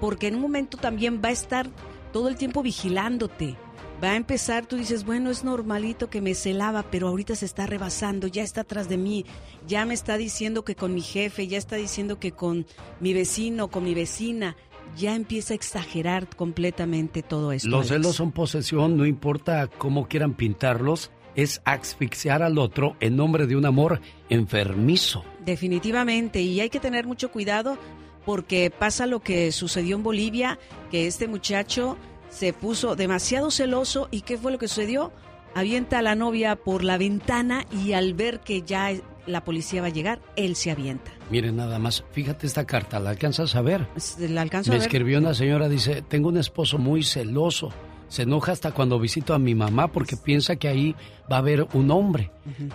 Porque 0.00 0.28
en 0.28 0.34
un 0.34 0.42
momento 0.42 0.76
también 0.76 1.22
va 1.24 1.28
a 1.30 1.32
estar 1.32 1.68
todo 2.12 2.28
el 2.28 2.36
tiempo 2.36 2.62
vigilándote. 2.62 3.56
Va 4.02 4.12
a 4.12 4.16
empezar, 4.16 4.66
tú 4.66 4.76
dices, 4.76 5.04
bueno, 5.04 5.30
es 5.30 5.44
normalito 5.44 6.10
que 6.10 6.20
me 6.20 6.34
celaba, 6.34 6.82
pero 6.90 7.06
ahorita 7.06 7.36
se 7.36 7.44
está 7.44 7.66
rebasando, 7.66 8.26
ya 8.26 8.42
está 8.42 8.62
atrás 8.62 8.88
de 8.88 8.96
mí, 8.96 9.24
ya 9.68 9.86
me 9.86 9.94
está 9.94 10.16
diciendo 10.16 10.64
que 10.64 10.74
con 10.74 10.92
mi 10.92 11.02
jefe, 11.02 11.46
ya 11.46 11.56
está 11.56 11.76
diciendo 11.76 12.18
que 12.18 12.32
con 12.32 12.66
mi 12.98 13.14
vecino, 13.14 13.68
con 13.68 13.84
mi 13.84 13.94
vecina, 13.94 14.56
ya 14.96 15.14
empieza 15.14 15.54
a 15.54 15.56
exagerar 15.56 16.34
completamente 16.34 17.22
todo 17.22 17.52
esto. 17.52 17.68
Los 17.68 17.88
celos 17.88 18.16
son 18.16 18.32
posesión, 18.32 18.96
no 18.96 19.06
importa 19.06 19.68
cómo 19.68 20.08
quieran 20.08 20.34
pintarlos, 20.34 21.12
es 21.36 21.62
asfixiar 21.64 22.42
al 22.42 22.58
otro 22.58 22.96
en 22.98 23.14
nombre 23.14 23.46
de 23.46 23.54
un 23.54 23.66
amor 23.66 24.00
enfermizo. 24.28 25.22
Definitivamente, 25.44 26.40
y 26.40 26.58
hay 26.58 26.70
que 26.70 26.80
tener 26.80 27.06
mucho 27.06 27.30
cuidado 27.30 27.78
porque 28.24 28.70
pasa 28.70 29.06
lo 29.06 29.20
que 29.20 29.52
sucedió 29.52 29.96
en 29.96 30.02
Bolivia, 30.02 30.58
que 30.90 31.06
este 31.06 31.28
muchacho 31.28 31.96
se 32.32 32.52
puso 32.52 32.96
demasiado 32.96 33.50
celoso 33.50 34.08
y 34.10 34.22
¿qué 34.22 34.38
fue 34.38 34.50
lo 34.52 34.58
que 34.58 34.66
sucedió? 34.66 35.12
Avienta 35.54 35.98
a 35.98 36.02
la 36.02 36.14
novia 36.14 36.56
por 36.56 36.82
la 36.82 36.96
ventana 36.96 37.66
y 37.70 37.92
al 37.92 38.14
ver 38.14 38.40
que 38.40 38.62
ya 38.62 38.90
la 39.26 39.44
policía 39.44 39.82
va 39.82 39.88
a 39.88 39.90
llegar, 39.90 40.20
él 40.34 40.56
se 40.56 40.70
avienta. 40.70 41.12
Miren 41.30 41.56
nada 41.56 41.78
más, 41.78 42.02
fíjate 42.12 42.46
esta 42.46 42.64
carta, 42.64 42.98
¿la 42.98 43.10
alcanzas 43.10 43.54
a 43.54 43.60
ver? 43.60 43.86
¿La 44.18 44.40
alcanzo 44.40 44.70
Me 44.70 44.76
a 44.76 44.78
ver? 44.78 44.86
escribió 44.86 45.18
una 45.18 45.34
señora, 45.34 45.68
dice, 45.68 46.02
tengo 46.02 46.28
un 46.30 46.38
esposo 46.38 46.78
muy 46.78 47.02
celoso. 47.02 47.70
Se 48.08 48.22
enoja 48.22 48.52
hasta 48.52 48.72
cuando 48.72 48.98
visito 48.98 49.32
a 49.34 49.38
mi 49.38 49.54
mamá 49.54 49.88
porque 49.88 50.16
piensa 50.16 50.56
que 50.56 50.68
ahí 50.68 50.96
va 51.30 51.36
a 51.36 51.40
haber 51.40 51.66
un 51.74 51.90
hombre. 51.90 52.30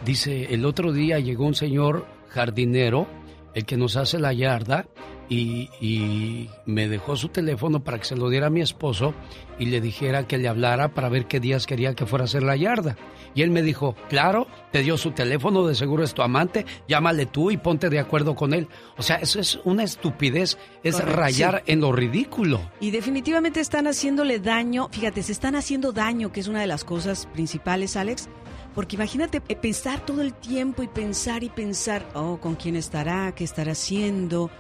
Dice, 0.05 0.53
el 0.53 0.65
otro 0.65 0.93
día 0.93 1.19
llegó 1.19 1.45
un 1.45 1.53
señor 1.55 2.05
jardinero, 2.29 3.07
el 3.53 3.65
que 3.65 3.77
nos 3.77 3.97
hace 3.97 4.19
la 4.19 4.33
yarda, 4.33 4.87
y, 5.29 5.69
y 5.81 6.49
me 6.65 6.87
dejó 6.87 7.15
su 7.15 7.29
teléfono 7.29 7.83
para 7.83 7.99
que 7.99 8.05
se 8.05 8.15
lo 8.15 8.29
diera 8.29 8.47
a 8.47 8.49
mi 8.49 8.61
esposo 8.61 9.13
y 9.59 9.65
le 9.65 9.81
dijera 9.81 10.27
que 10.27 10.37
le 10.37 10.47
hablara 10.47 10.89
para 10.89 11.09
ver 11.09 11.25
qué 11.25 11.39
días 11.39 11.65
quería 11.65 11.95
que 11.95 12.05
fuera 12.05 12.23
a 12.23 12.25
hacer 12.25 12.43
la 12.43 12.55
yarda. 12.55 12.95
Y 13.35 13.41
él 13.41 13.51
me 13.51 13.61
dijo, 13.61 13.95
claro, 14.09 14.47
te 14.71 14.81
dio 14.81 14.97
su 14.97 15.11
teléfono, 15.11 15.67
de 15.67 15.75
seguro 15.75 16.03
es 16.03 16.13
tu 16.13 16.21
amante, 16.21 16.65
llámale 16.87 17.25
tú 17.25 17.51
y 17.51 17.57
ponte 17.57 17.89
de 17.89 17.99
acuerdo 17.99 18.35
con 18.35 18.53
él. 18.53 18.67
O 18.97 19.03
sea, 19.03 19.17
eso 19.17 19.39
es 19.39 19.59
una 19.63 19.83
estupidez, 19.83 20.57
es 20.83 20.95
Correcto, 20.95 21.19
rayar 21.19 21.63
sí. 21.65 21.71
en 21.71 21.81
lo 21.81 21.91
ridículo. 21.91 22.59
Y 22.79 22.91
definitivamente 22.91 23.59
están 23.59 23.87
haciéndole 23.87 24.39
daño, 24.39 24.89
fíjate, 24.91 25.23
se 25.23 25.31
están 25.31 25.55
haciendo 25.55 25.91
daño, 25.91 26.31
que 26.31 26.39
es 26.39 26.47
una 26.47 26.61
de 26.61 26.67
las 26.67 26.83
cosas 26.83 27.27
principales, 27.27 27.95
Alex, 27.95 28.29
porque 28.73 28.95
imagínate 28.95 29.41
eh, 29.47 29.55
pensar 29.55 30.05
todo 30.05 30.21
el 30.21 30.33
tiempo 30.33 30.83
y 30.83 30.87
pensar 30.87 31.43
y 31.43 31.49
pensar, 31.49 32.07
oh, 32.13 32.37
¿con 32.37 32.55
quién 32.55 32.75
estará? 32.75 33.33
¿Qué 33.33 33.43
estará 33.43 33.71
haciendo? 33.71 34.51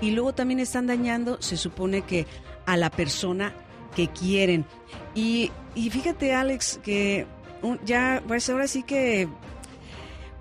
Y 0.00 0.10
luego 0.10 0.34
también 0.34 0.60
están 0.60 0.86
dañando, 0.86 1.40
se 1.40 1.56
supone 1.56 2.02
que 2.02 2.26
a 2.66 2.76
la 2.76 2.90
persona 2.90 3.54
que 3.94 4.08
quieren. 4.08 4.64
Y, 5.14 5.50
y 5.74 5.90
fíjate, 5.90 6.34
Alex, 6.34 6.80
que 6.82 7.26
ya, 7.84 8.22
pues 8.26 8.48
ahora 8.50 8.66
sí 8.66 8.82
que 8.82 9.28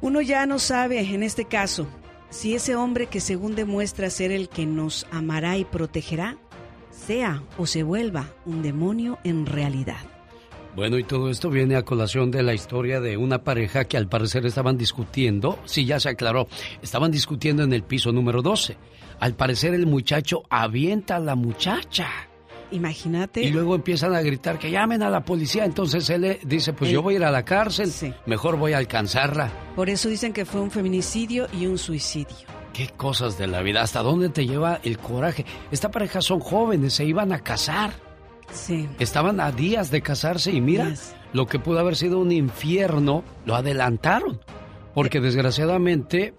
uno 0.01 0.21
ya 0.21 0.45
no 0.45 0.59
sabe 0.59 0.99
en 0.99 1.23
este 1.23 1.45
caso 1.45 1.87
si 2.29 2.55
ese 2.55 2.75
hombre 2.75 3.07
que 3.07 3.21
según 3.21 3.55
demuestra 3.55 4.09
ser 4.09 4.31
el 4.31 4.49
que 4.49 4.65
nos 4.65 5.05
amará 5.11 5.57
y 5.57 5.65
protegerá, 5.65 6.37
sea 6.89 7.43
o 7.57 7.67
se 7.67 7.83
vuelva 7.83 8.29
un 8.45 8.63
demonio 8.63 9.19
en 9.23 9.45
realidad. 9.45 10.01
Bueno, 10.75 10.97
y 10.97 11.03
todo 11.03 11.29
esto 11.29 11.51
viene 11.51 11.75
a 11.75 11.83
colación 11.83 12.31
de 12.31 12.41
la 12.41 12.55
historia 12.55 12.99
de 12.99 13.15
una 13.15 13.43
pareja 13.43 13.85
que 13.85 13.95
al 13.95 14.07
parecer 14.07 14.47
estaban 14.47 14.75
discutiendo, 14.75 15.59
sí, 15.65 15.85
ya 15.85 15.99
se 15.99 16.09
aclaró, 16.09 16.47
estaban 16.81 17.11
discutiendo 17.11 17.61
en 17.63 17.73
el 17.73 17.83
piso 17.83 18.11
número 18.11 18.41
12. 18.41 18.75
Al 19.23 19.35
parecer 19.35 19.73
el 19.73 19.85
muchacho 19.87 20.43
avienta 20.49 21.15
a 21.15 21.19
la 21.19 21.35
muchacha. 21.35 22.09
Imagínate. 22.71 23.41
Y 23.41 23.51
luego 23.51 23.73
empiezan 23.73 24.13
a 24.13 24.21
gritar 24.21 24.59
que 24.59 24.69
llamen 24.69 25.01
a 25.01 25.09
la 25.09 25.23
policía. 25.23 25.63
Entonces 25.63 26.09
él 26.09 26.39
dice, 26.43 26.73
pues 26.73 26.89
Él- 26.89 26.95
yo 26.95 27.01
voy 27.01 27.13
a 27.13 27.17
ir 27.19 27.23
a 27.23 27.31
la 27.31 27.45
cárcel, 27.45 27.89
mejor 28.25 28.57
voy 28.57 28.73
a 28.73 28.79
alcanzarla. 28.79 29.49
Por 29.77 29.89
eso 29.89 30.09
dicen 30.09 30.33
que 30.33 30.43
fue 30.43 30.59
un 30.59 30.71
feminicidio 30.71 31.47
y 31.57 31.67
un 31.67 31.77
suicidio. 31.77 32.35
Qué 32.73 32.89
cosas 32.89 33.37
de 33.37 33.47
la 33.47 33.61
vida, 33.61 33.81
hasta 33.81 34.01
dónde 34.01 34.27
te 34.27 34.45
lleva 34.45 34.81
el 34.83 34.97
coraje. 34.97 35.45
Esta 35.71 35.89
pareja 35.89 36.19
son 36.21 36.41
jóvenes, 36.41 36.91
se 36.93 37.05
iban 37.05 37.31
a 37.31 37.39
casar. 37.39 37.93
Sí. 38.51 38.89
Estaban 38.99 39.39
a 39.39 39.53
días 39.53 39.89
de 39.89 40.01
casarse 40.01 40.51
y 40.51 40.59
mira, 40.59 40.89
Yes. 40.89 41.15
lo 41.31 41.45
que 41.45 41.59
pudo 41.59 41.79
haber 41.79 41.95
sido 41.95 42.19
un 42.19 42.33
infierno, 42.33 43.23
lo 43.45 43.55
adelantaron. 43.55 44.41
Porque 44.93 45.21
desgraciadamente, 45.21 46.33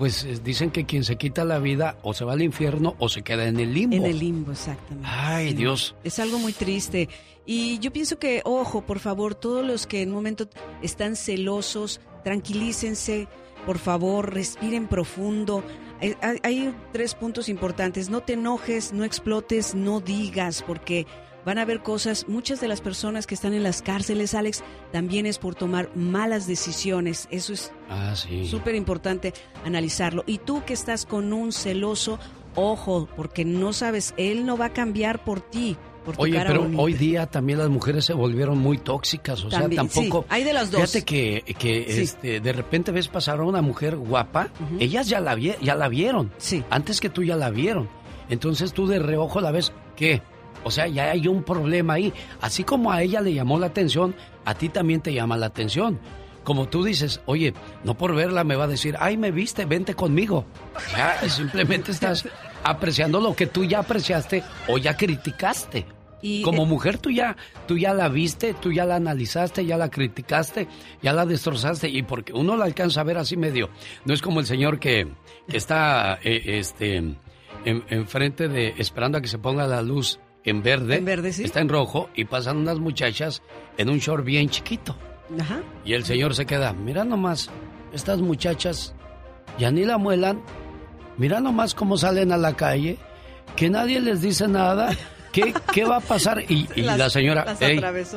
pues 0.00 0.24
eh, 0.24 0.40
dicen 0.42 0.70
que 0.70 0.86
quien 0.86 1.04
se 1.04 1.16
quita 1.16 1.44
la 1.44 1.58
vida 1.58 1.98
o 2.02 2.14
se 2.14 2.24
va 2.24 2.32
al 2.32 2.40
infierno 2.42 2.96
o 2.98 3.08
se 3.10 3.20
queda 3.22 3.46
en 3.46 3.60
el 3.60 3.74
limbo. 3.74 3.94
En 3.96 4.06
el 4.06 4.18
limbo, 4.18 4.50
exactamente. 4.52 5.06
Ay, 5.08 5.50
Sí. 5.50 5.54
Dios. 5.56 5.94
Es 6.02 6.18
algo 6.18 6.38
muy 6.38 6.54
triste. 6.54 7.08
Y 7.44 7.78
yo 7.80 7.92
pienso 7.92 8.18
que, 8.18 8.40
ojo, 8.44 8.80
por 8.80 8.98
favor, 8.98 9.34
todos 9.34 9.64
los 9.64 9.86
que 9.86 10.00
en 10.02 10.08
un 10.08 10.14
momento 10.16 10.48
están 10.82 11.16
celosos, 11.16 12.00
tranquilícense, 12.24 13.28
por 13.66 13.78
favor, 13.78 14.32
respiren 14.32 14.88
profundo. 14.88 15.62
Hay, 16.00 16.16
hay- 16.22 16.38
hay 16.42 16.74
tres 16.92 17.14
puntos 17.14 17.48
importantes. 17.50 18.08
No 18.08 18.22
te 18.22 18.32
enojes, 18.32 18.92
no 18.94 19.04
explotes, 19.04 19.74
no 19.74 20.00
digas, 20.00 20.64
porque 20.66 21.06
van 21.44 21.58
a 21.58 21.62
haber 21.62 21.82
cosas. 21.82 22.26
Muchas 22.28 22.60
de 22.60 22.68
las 22.68 22.80
personas 22.80 23.26
que 23.26 23.34
están 23.34 23.54
en 23.54 23.62
las 23.62 23.82
cárceles, 23.82 24.34
Alex, 24.34 24.62
también 24.92 25.26
es 25.26 25.38
por 25.38 25.54
tomar 25.54 25.90
malas 25.96 26.46
decisiones. 26.46 27.28
Eso 27.30 27.52
es 27.52 27.72
Ah, 27.88 28.14
sí. 28.14 28.46
Súper 28.46 28.74
importante 28.74 29.32
analizarlo. 29.64 30.22
Y 30.26 30.38
tú 30.38 30.62
que 30.64 30.72
estás 30.74 31.06
con 31.06 31.32
un 31.32 31.52
celoso, 31.52 32.18
ojo, 32.54 33.08
porque 33.16 33.44
no 33.44 33.72
sabes, 33.72 34.14
él 34.16 34.46
no 34.46 34.56
va 34.56 34.66
a 34.66 34.72
cambiar 34.72 35.24
por 35.24 35.40
ti. 35.40 35.76
Por 36.04 36.16
tu 36.16 36.22
Oye, 36.22 36.32
cara 36.34 36.48
pero 36.50 36.62
bonita. 36.62 36.82
hoy 36.82 36.94
día 36.94 37.26
también 37.26 37.58
las 37.58 37.68
mujeres 37.68 38.06
se 38.06 38.14
volvieron 38.14 38.56
muy 38.58 38.78
tóxicas, 38.78 39.44
o 39.44 39.48
También, 39.50 39.90
sea, 39.90 40.02
tampoco... 40.02 40.22
sí, 40.22 40.26
hay 40.34 40.44
de 40.44 40.52
las 40.54 40.70
dos. 40.70 40.80
Fíjate 40.80 41.04
que, 41.04 41.44
que 41.58 41.84
Sí. 41.90 42.00
este, 42.00 42.40
de 42.40 42.52
repente 42.54 42.90
ves 42.90 43.08
pasar 43.08 43.40
a 43.40 43.42
una 43.42 43.60
mujer 43.60 43.96
guapa, 43.96 44.48
ellas 44.78 45.08
ya 45.08 45.20
la, 45.20 45.36
ya 45.36 45.74
la 45.74 45.88
vieron, 45.88 46.32
sí. 46.38 46.64
antes 46.70 47.00
que 47.00 47.10
tú 47.10 47.22
ya 47.22 47.36
la 47.36 47.50
vieron. 47.50 47.88
Entonces 48.30 48.72
tú 48.72 48.86
de 48.86 48.98
reojo 48.98 49.42
la 49.42 49.50
ves, 49.50 49.72
¿qué? 49.94 50.22
O 50.64 50.70
sea, 50.70 50.86
ya 50.86 51.10
hay 51.10 51.26
un 51.28 51.42
problema 51.42 51.94
ahí. 51.94 52.12
Así 52.40 52.64
como 52.64 52.92
a 52.92 53.02
ella 53.02 53.20
le 53.20 53.34
llamó 53.34 53.58
la 53.58 53.66
atención, 53.66 54.14
a 54.44 54.54
ti 54.54 54.68
también 54.68 55.00
te 55.00 55.12
llama 55.12 55.36
la 55.36 55.46
atención. 55.46 55.98
Como 56.44 56.68
tú 56.68 56.84
dices, 56.84 57.20
oye, 57.26 57.54
no 57.84 57.96
por 57.96 58.14
verla 58.14 58.44
me 58.44 58.56
va 58.56 58.64
a 58.64 58.68
decir, 58.68 58.96
ay, 58.98 59.16
me 59.16 59.30
viste, 59.30 59.64
vente 59.64 59.94
conmigo. 59.94 60.46
Ya, 60.96 61.20
simplemente 61.28 61.92
estás 61.92 62.26
apreciando 62.64 63.20
lo 63.20 63.34
que 63.34 63.46
tú 63.46 63.64
ya 63.64 63.80
apreciaste 63.80 64.42
o 64.68 64.78
ya 64.78 64.96
criticaste. 64.96 65.86
Como 66.44 66.66
mujer 66.66 66.98
tú 66.98 67.10
ya, 67.10 67.36
tú 67.66 67.78
ya 67.78 67.94
la 67.94 68.08
viste, 68.08 68.52
tú 68.52 68.72
ya 68.72 68.84
la 68.84 68.96
analizaste, 68.96 69.64
ya 69.64 69.78
la 69.78 69.90
criticaste, 69.90 70.68
ya 71.02 71.14
la 71.14 71.24
destrozaste 71.24 71.88
y 71.88 72.02
porque 72.02 72.34
uno 72.34 72.56
la 72.56 72.66
alcanza 72.66 73.00
a 73.00 73.04
ver 73.04 73.16
así 73.16 73.38
medio. 73.38 73.70
No 74.04 74.12
es 74.12 74.20
como 74.20 74.40
el 74.40 74.46
señor 74.46 74.78
que, 74.78 75.08
que 75.48 75.56
está 75.56 76.18
eh, 76.22 76.58
este 76.58 77.02
enfrente 77.64 78.48
de 78.48 78.74
esperando 78.76 79.18
a 79.18 79.20
que 79.22 79.28
se 79.28 79.38
ponga 79.38 79.66
la 79.66 79.80
luz 79.80 80.20
en 80.44 80.62
verde, 80.62 80.96
en 80.96 81.04
verde 81.04 81.32
¿sí? 81.32 81.44
está 81.44 81.60
en 81.60 81.68
rojo 81.68 82.08
y 82.14 82.24
pasan 82.24 82.56
unas 82.58 82.78
muchachas 82.78 83.42
en 83.76 83.90
un 83.90 83.98
short 83.98 84.24
bien 84.24 84.48
chiquito. 84.48 84.96
Ajá. 85.38 85.60
Y 85.84 85.92
el 85.92 86.04
señor 86.04 86.34
se 86.34 86.46
queda, 86.46 86.72
mira 86.72 87.04
nomás, 87.04 87.50
estas 87.92 88.20
muchachas 88.20 88.94
ya 89.58 89.70
ni 89.70 89.84
la 89.84 89.98
muelan, 89.98 90.42
mira 91.16 91.40
nomás 91.40 91.74
cómo 91.74 91.96
salen 91.96 92.32
a 92.32 92.36
la 92.36 92.54
calle, 92.54 92.98
que 93.56 93.70
nadie 93.70 94.00
les 94.00 94.22
dice 94.22 94.48
nada. 94.48 94.90
¿Qué, 95.32 95.54
¿Qué, 95.72 95.84
va 95.84 95.96
a 95.96 96.00
pasar? 96.00 96.42
Y, 96.48 96.66
la 96.82 97.08
señora, 97.08 97.56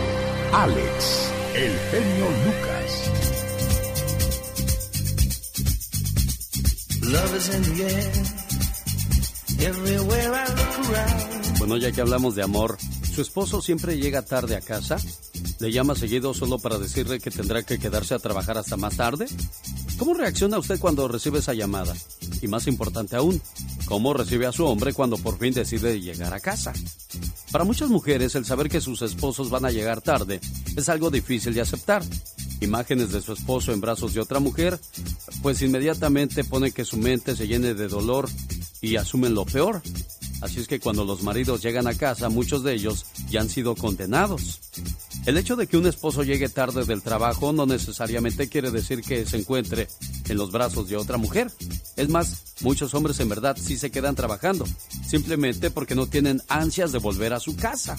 Alex, 0.53 1.31
el 1.53 1.71
genio 1.91 2.27
Lucas. 2.45 3.11
Bueno, 11.59 11.77
ya 11.77 11.91
que 11.91 12.01
hablamos 12.01 12.33
de 12.33 12.41
amor, 12.41 12.79
¿su 13.13 13.21
esposo 13.21 13.61
siempre 13.61 13.97
llega 13.97 14.23
tarde 14.23 14.55
a 14.55 14.61
casa? 14.61 14.97
¿Le 15.59 15.71
llama 15.71 15.93
seguido 15.93 16.33
solo 16.33 16.57
para 16.57 16.79
decirle 16.79 17.19
que 17.19 17.29
tendrá 17.29 17.61
que 17.61 17.77
quedarse 17.77 18.15
a 18.15 18.19
trabajar 18.19 18.57
hasta 18.57 18.77
más 18.77 18.97
tarde? 18.97 19.27
¿Cómo 19.99 20.15
reacciona 20.15 20.57
usted 20.57 20.79
cuando 20.79 21.07
recibe 21.07 21.37
esa 21.37 21.53
llamada? 21.53 21.93
Y 22.41 22.47
más 22.47 22.65
importante 22.65 23.15
aún, 23.15 23.39
¿cómo 23.85 24.11
recibe 24.15 24.47
a 24.47 24.51
su 24.51 24.65
hombre 24.65 24.91
cuando 24.91 25.17
por 25.17 25.37
fin 25.37 25.53
decide 25.53 26.01
llegar 26.01 26.33
a 26.33 26.39
casa? 26.39 26.73
Para 27.53 27.65
muchas 27.65 27.91
mujeres, 27.91 28.33
el 28.33 28.45
saber 28.45 28.67
que 28.67 28.81
sus 28.81 29.03
esposos 29.03 29.51
van 29.51 29.63
a 29.63 29.69
llegar 29.69 30.01
tarde 30.01 30.39
es 30.75 30.89
algo 30.89 31.11
difícil 31.11 31.53
de 31.53 31.61
aceptar. 31.61 32.01
Imágenes 32.61 33.11
de 33.11 33.21
su 33.21 33.31
esposo 33.31 33.71
en 33.71 33.79
brazos 33.79 34.15
de 34.15 34.21
otra 34.21 34.39
mujer, 34.39 34.79
pues 35.43 35.61
inmediatamente 35.61 36.43
pone 36.43 36.71
que 36.71 36.83
su 36.83 36.97
mente 36.97 37.35
se 37.35 37.47
llene 37.47 37.75
de 37.75 37.87
dolor 37.87 38.27
y 38.81 38.95
asumen 38.95 39.35
lo 39.35 39.45
peor. 39.45 39.83
Así 40.43 40.59
es 40.59 40.67
que 40.67 40.81
cuando 40.81 41.05
los 41.05 41.23
maridos 41.23 41.61
llegan 41.61 41.87
a 41.87 41.93
casa, 41.93 42.27
muchos 42.27 42.63
de 42.63 42.73
ellos 42.73 43.05
ya 43.29 43.39
han 43.39 43.49
sido 43.49 43.75
condenados. 43.75 44.59
El 45.25 45.37
hecho 45.37 45.55
de 45.55 45.67
que 45.67 45.77
un 45.77 45.87
esposo 45.87 46.21
llegue 46.21 46.49
tarde 46.49 46.83
del 46.83 47.01
trabajo 47.01 47.53
no 47.53 47.65
necesariamente 47.65 48.49
quiere 48.49 48.69
decir 48.69 49.01
que 49.03 49.25
se 49.25 49.37
encuentre 49.37 49.87
en 50.27 50.35
los 50.35 50.51
brazos 50.51 50.89
de 50.89 50.97
otra 50.97 51.15
mujer. 51.15 51.49
Es 51.95 52.09
más, 52.09 52.55
muchos 52.59 52.93
hombres 52.93 53.21
en 53.21 53.29
verdad 53.29 53.55
sí 53.57 53.77
se 53.77 53.89
quedan 53.89 54.15
trabajando, 54.15 54.65
simplemente 55.07 55.71
porque 55.71 55.95
no 55.95 56.07
tienen 56.07 56.41
ansias 56.49 56.91
de 56.91 56.99
volver 56.99 57.31
a 57.31 57.39
su 57.39 57.55
casa. 57.55 57.95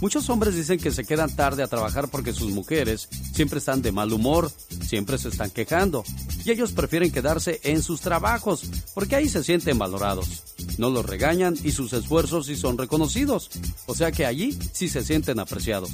Muchos 0.00 0.28
hombres 0.30 0.56
dicen 0.56 0.80
que 0.80 0.90
se 0.90 1.04
quedan 1.04 1.34
tarde 1.36 1.62
a 1.62 1.68
trabajar 1.68 2.08
porque 2.08 2.32
sus 2.32 2.50
mujeres 2.50 3.08
siempre 3.32 3.60
están 3.60 3.82
de 3.82 3.92
mal 3.92 4.12
humor, 4.12 4.50
siempre 4.84 5.16
se 5.16 5.28
están 5.28 5.50
quejando, 5.50 6.02
y 6.44 6.50
ellos 6.50 6.72
prefieren 6.72 7.12
quedarse 7.12 7.60
en 7.62 7.82
sus 7.82 8.00
trabajos 8.00 8.62
porque 8.94 9.14
ahí 9.14 9.28
se 9.28 9.44
sienten 9.44 9.78
valorados. 9.78 10.42
No 10.78 10.90
los 10.90 11.06
regañan 11.06 11.56
sus 11.72 11.92
esfuerzos 11.92 12.46
sí 12.46 12.56
son 12.56 12.78
reconocidos, 12.78 13.50
o 13.86 13.94
sea 13.94 14.12
que 14.12 14.26
allí 14.26 14.56
sí 14.72 14.88
se 14.88 15.04
sienten 15.04 15.38
apreciados. 15.38 15.90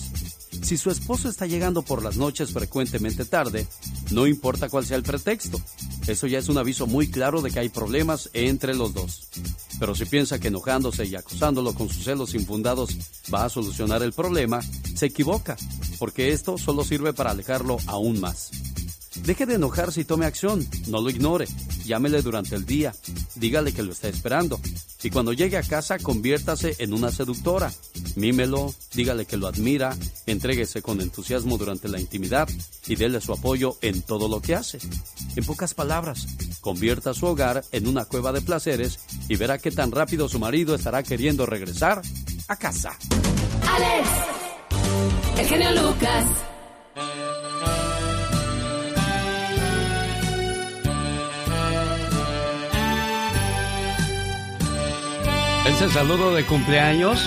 Si 0.62 0.78
su 0.78 0.90
esposo 0.90 1.28
está 1.28 1.46
llegando 1.46 1.82
por 1.82 2.02
las 2.02 2.16
noches 2.16 2.52
frecuentemente 2.52 3.24
tarde, 3.24 3.66
no 4.12 4.26
importa 4.26 4.68
cuál 4.68 4.86
sea 4.86 4.96
el 4.96 5.02
pretexto. 5.02 5.60
Eso 6.06 6.26
ya 6.26 6.38
es 6.38 6.48
un 6.48 6.56
aviso 6.56 6.86
muy 6.86 7.10
claro 7.10 7.42
de 7.42 7.51
que 7.51 7.59
hay 7.59 7.68
problemas 7.68 8.30
entre 8.32 8.74
los 8.74 8.94
dos. 8.94 9.28
Pero 9.78 9.94
si 9.94 10.06
piensa 10.06 10.38
que 10.38 10.48
enojándose 10.48 11.05
y 11.05 11.16
acusándolo 11.16 11.74
con 11.74 11.88
sus 11.88 12.05
celos 12.05 12.34
infundados 12.34 12.96
va 13.32 13.44
a 13.44 13.51
solucionar 13.51 14.02
el 14.02 14.12
problema, 14.12 14.60
se 14.94 15.06
equivoca, 15.06 15.56
porque 15.98 16.32
esto 16.32 16.56
solo 16.56 16.84
sirve 16.84 17.12
para 17.12 17.32
alejarlo 17.32 17.76
aún 17.86 18.20
más. 18.20 18.51
Deje 19.22 19.46
de 19.46 19.54
enojarse 19.54 20.00
y 20.00 20.04
tome 20.04 20.26
acción, 20.26 20.66
no 20.88 21.00
lo 21.00 21.08
ignore, 21.08 21.46
llámele 21.84 22.20
durante 22.22 22.56
el 22.56 22.66
día, 22.66 22.92
dígale 23.36 23.72
que 23.72 23.82
lo 23.82 23.92
está 23.92 24.08
esperando. 24.08 24.60
Y 25.02 25.10
cuando 25.10 25.32
llegue 25.32 25.56
a 25.56 25.62
casa, 25.62 25.98
conviértase 25.98 26.76
en 26.78 26.94
una 26.94 27.10
seductora. 27.10 27.72
Mímelo, 28.16 28.74
dígale 28.94 29.26
que 29.26 29.36
lo 29.36 29.46
admira, 29.46 29.96
entréguese 30.26 30.82
con 30.82 31.00
entusiasmo 31.00 31.58
durante 31.58 31.88
la 31.88 32.00
intimidad 32.00 32.48
y 32.86 32.96
déle 32.96 33.20
su 33.20 33.32
apoyo 33.32 33.76
en 33.82 34.02
todo 34.02 34.28
lo 34.28 34.40
que 34.40 34.54
hace. 34.54 34.78
En 35.36 35.44
pocas 35.44 35.74
palabras, 35.74 36.26
convierta 36.60 37.14
su 37.14 37.26
hogar 37.26 37.64
en 37.72 37.86
una 37.86 38.06
cueva 38.06 38.32
de 38.32 38.40
placeres 38.40 38.98
y 39.28 39.36
verá 39.36 39.58
qué 39.58 39.70
tan 39.70 39.92
rápido 39.92 40.28
su 40.28 40.38
marido 40.38 40.74
estará 40.74 41.02
queriendo 41.02 41.46
regresar 41.46 42.02
a 42.48 42.56
casa. 42.56 42.96
Alex, 43.66 44.08
el 45.38 45.46
genio 45.46 45.70
Lucas. 45.82 46.53
Ese 55.66 55.88
saludo 55.88 56.34
de 56.34 56.44
cumpleaños 56.44 57.26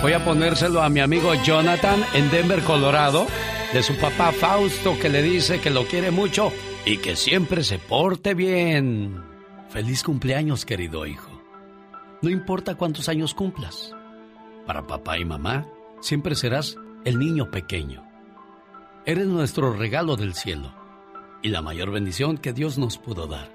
voy 0.00 0.14
a 0.14 0.24
ponérselo 0.24 0.82
a 0.82 0.88
mi 0.88 1.00
amigo 1.00 1.34
Jonathan 1.34 2.02
en 2.14 2.30
Denver, 2.30 2.62
Colorado, 2.62 3.26
de 3.74 3.82
su 3.82 3.94
papá 3.96 4.32
Fausto 4.32 4.98
que 4.98 5.10
le 5.10 5.22
dice 5.22 5.60
que 5.60 5.68
lo 5.68 5.84
quiere 5.86 6.10
mucho 6.10 6.50
y 6.86 6.96
que 6.96 7.14
siempre 7.14 7.62
se 7.62 7.78
porte 7.78 8.32
bien. 8.32 9.22
Feliz 9.68 10.02
cumpleaños, 10.02 10.64
querido 10.64 11.06
hijo. 11.06 11.30
No 12.22 12.30
importa 12.30 12.74
cuántos 12.74 13.10
años 13.10 13.34
cumplas, 13.34 13.94
para 14.66 14.86
papá 14.86 15.18
y 15.18 15.26
mamá 15.26 15.66
siempre 16.00 16.36
serás 16.36 16.76
el 17.04 17.18
niño 17.18 17.50
pequeño. 17.50 18.02
Eres 19.04 19.26
nuestro 19.26 19.74
regalo 19.74 20.16
del 20.16 20.32
cielo 20.32 20.74
y 21.42 21.50
la 21.50 21.60
mayor 21.60 21.90
bendición 21.90 22.38
que 22.38 22.54
Dios 22.54 22.78
nos 22.78 22.96
pudo 22.96 23.26
dar. 23.26 23.53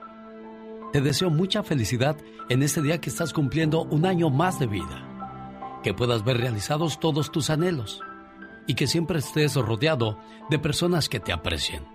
Te 0.91 1.01
deseo 1.01 1.29
mucha 1.29 1.61
felicidad 1.61 2.17
en 2.49 2.63
este 2.63 2.81
día 2.81 2.99
que 2.99 3.09
estás 3.09 3.31
cumpliendo 3.31 3.83
un 3.83 4.07
año 4.07 4.31
más 4.31 4.59
de 4.59 4.65
vida. 4.65 5.05
Que 5.83 5.93
puedas 5.93 6.23
ver 6.23 6.37
realizados 6.37 6.99
todos 6.99 7.31
tus 7.31 7.51
anhelos 7.51 8.01
y 8.65 8.73
que 8.73 8.87
siempre 8.87 9.19
estés 9.19 9.55
rodeado 9.55 10.17
de 10.49 10.57
personas 10.57 11.07
que 11.07 11.19
te 11.19 11.31
aprecien. 11.31 11.85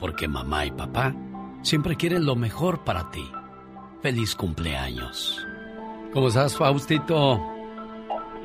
Porque 0.00 0.26
mamá 0.26 0.64
y 0.64 0.70
papá 0.70 1.14
siempre 1.60 1.96
quieren 1.96 2.24
lo 2.24 2.34
mejor 2.34 2.82
para 2.82 3.10
ti. 3.10 3.30
Feliz 4.00 4.34
cumpleaños. 4.34 5.46
¿Cómo 6.14 6.28
estás, 6.28 6.56
Faustito? 6.56 7.40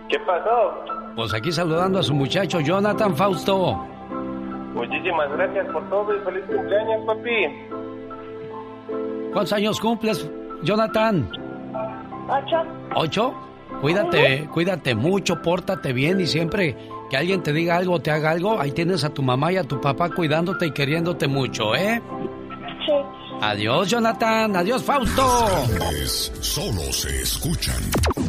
¿Qué 0.09 0.19
pasó? 0.19 1.15
Pues 1.15 1.33
aquí 1.33 1.51
saludando 1.51 1.99
a 1.99 2.03
su 2.03 2.13
muchacho 2.13 2.59
Jonathan 2.59 3.15
Fausto. 3.15 3.75
Muchísimas 4.73 5.31
gracias 5.31 5.67
por 5.71 5.89
todo 5.89 6.15
y 6.15 6.19
feliz 6.19 6.43
cumpleaños, 6.47 7.05
papi. 7.05 7.88
¿Cuántos 9.31 9.53
años 9.53 9.79
cumples, 9.79 10.29
Jonathan? 10.63 11.29
Ocho. 12.27 12.57
¿Ocho? 12.95 13.33
Cuídate, 13.81 14.49
cuídate 14.51 14.95
mucho, 14.95 15.41
pórtate 15.41 15.93
bien 15.93 16.19
y 16.19 16.27
siempre 16.27 16.75
que 17.09 17.17
alguien 17.17 17.41
te 17.41 17.53
diga 17.53 17.77
algo 17.77 17.93
o 17.93 17.99
te 17.99 18.11
haga 18.11 18.31
algo, 18.31 18.59
ahí 18.59 18.71
tienes 18.71 19.03
a 19.03 19.09
tu 19.09 19.21
mamá 19.21 19.53
y 19.53 19.57
a 19.57 19.63
tu 19.63 19.79
papá 19.79 20.09
cuidándote 20.09 20.67
y 20.67 20.71
queriéndote 20.71 21.27
mucho, 21.27 21.75
¿eh? 21.75 22.01
Sí. 22.85 22.93
Adiós, 23.41 23.89
Jonathan. 23.89 24.55
Adiós, 24.55 24.83
Fausto. 24.83 25.47
solo 26.41 26.81
se 26.91 27.21
escuchan. 27.21 27.81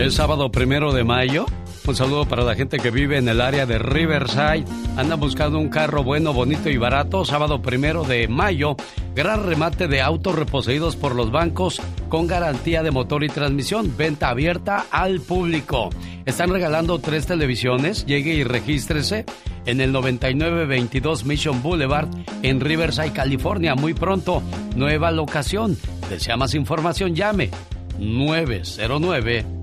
El 0.00 0.12
sábado 0.12 0.50
primero 0.50 0.94
de 0.94 1.04
mayo. 1.04 1.44
Un 1.86 1.94
saludo 1.94 2.24
para 2.24 2.42
la 2.42 2.54
gente 2.54 2.78
que 2.78 2.90
vive 2.90 3.18
en 3.18 3.28
el 3.28 3.38
área 3.38 3.66
de 3.66 3.78
Riverside. 3.78 4.64
Andan 4.96 5.20
buscando 5.20 5.58
un 5.58 5.68
carro 5.68 6.02
bueno, 6.02 6.32
bonito 6.32 6.70
y 6.70 6.78
barato. 6.78 7.26
Sábado 7.26 7.60
primero 7.60 8.04
de 8.04 8.26
mayo. 8.26 8.76
Gran 9.14 9.44
remate 9.44 9.88
de 9.88 10.00
autos 10.00 10.36
reposeídos 10.36 10.96
por 10.96 11.14
los 11.14 11.30
bancos 11.30 11.82
con 12.08 12.26
garantía 12.26 12.82
de 12.82 12.90
motor 12.90 13.24
y 13.24 13.28
transmisión. 13.28 13.94
Venta 13.94 14.30
abierta 14.30 14.86
al 14.90 15.20
público. 15.20 15.90
Están 16.24 16.48
regalando 16.48 16.98
tres 16.98 17.26
televisiones. 17.26 18.06
Llegue 18.06 18.32
y 18.32 18.42
regístrese 18.42 19.26
en 19.66 19.82
el 19.82 19.92
9922 19.92 21.26
Mission 21.26 21.62
Boulevard 21.62 22.08
en 22.40 22.60
Riverside, 22.60 23.12
California. 23.12 23.74
Muy 23.74 23.92
pronto, 23.92 24.42
nueva 24.76 25.10
locación. 25.10 25.76
Desea 26.08 26.38
más 26.38 26.54
información, 26.54 27.14
llame 27.14 27.50
909 27.98 29.59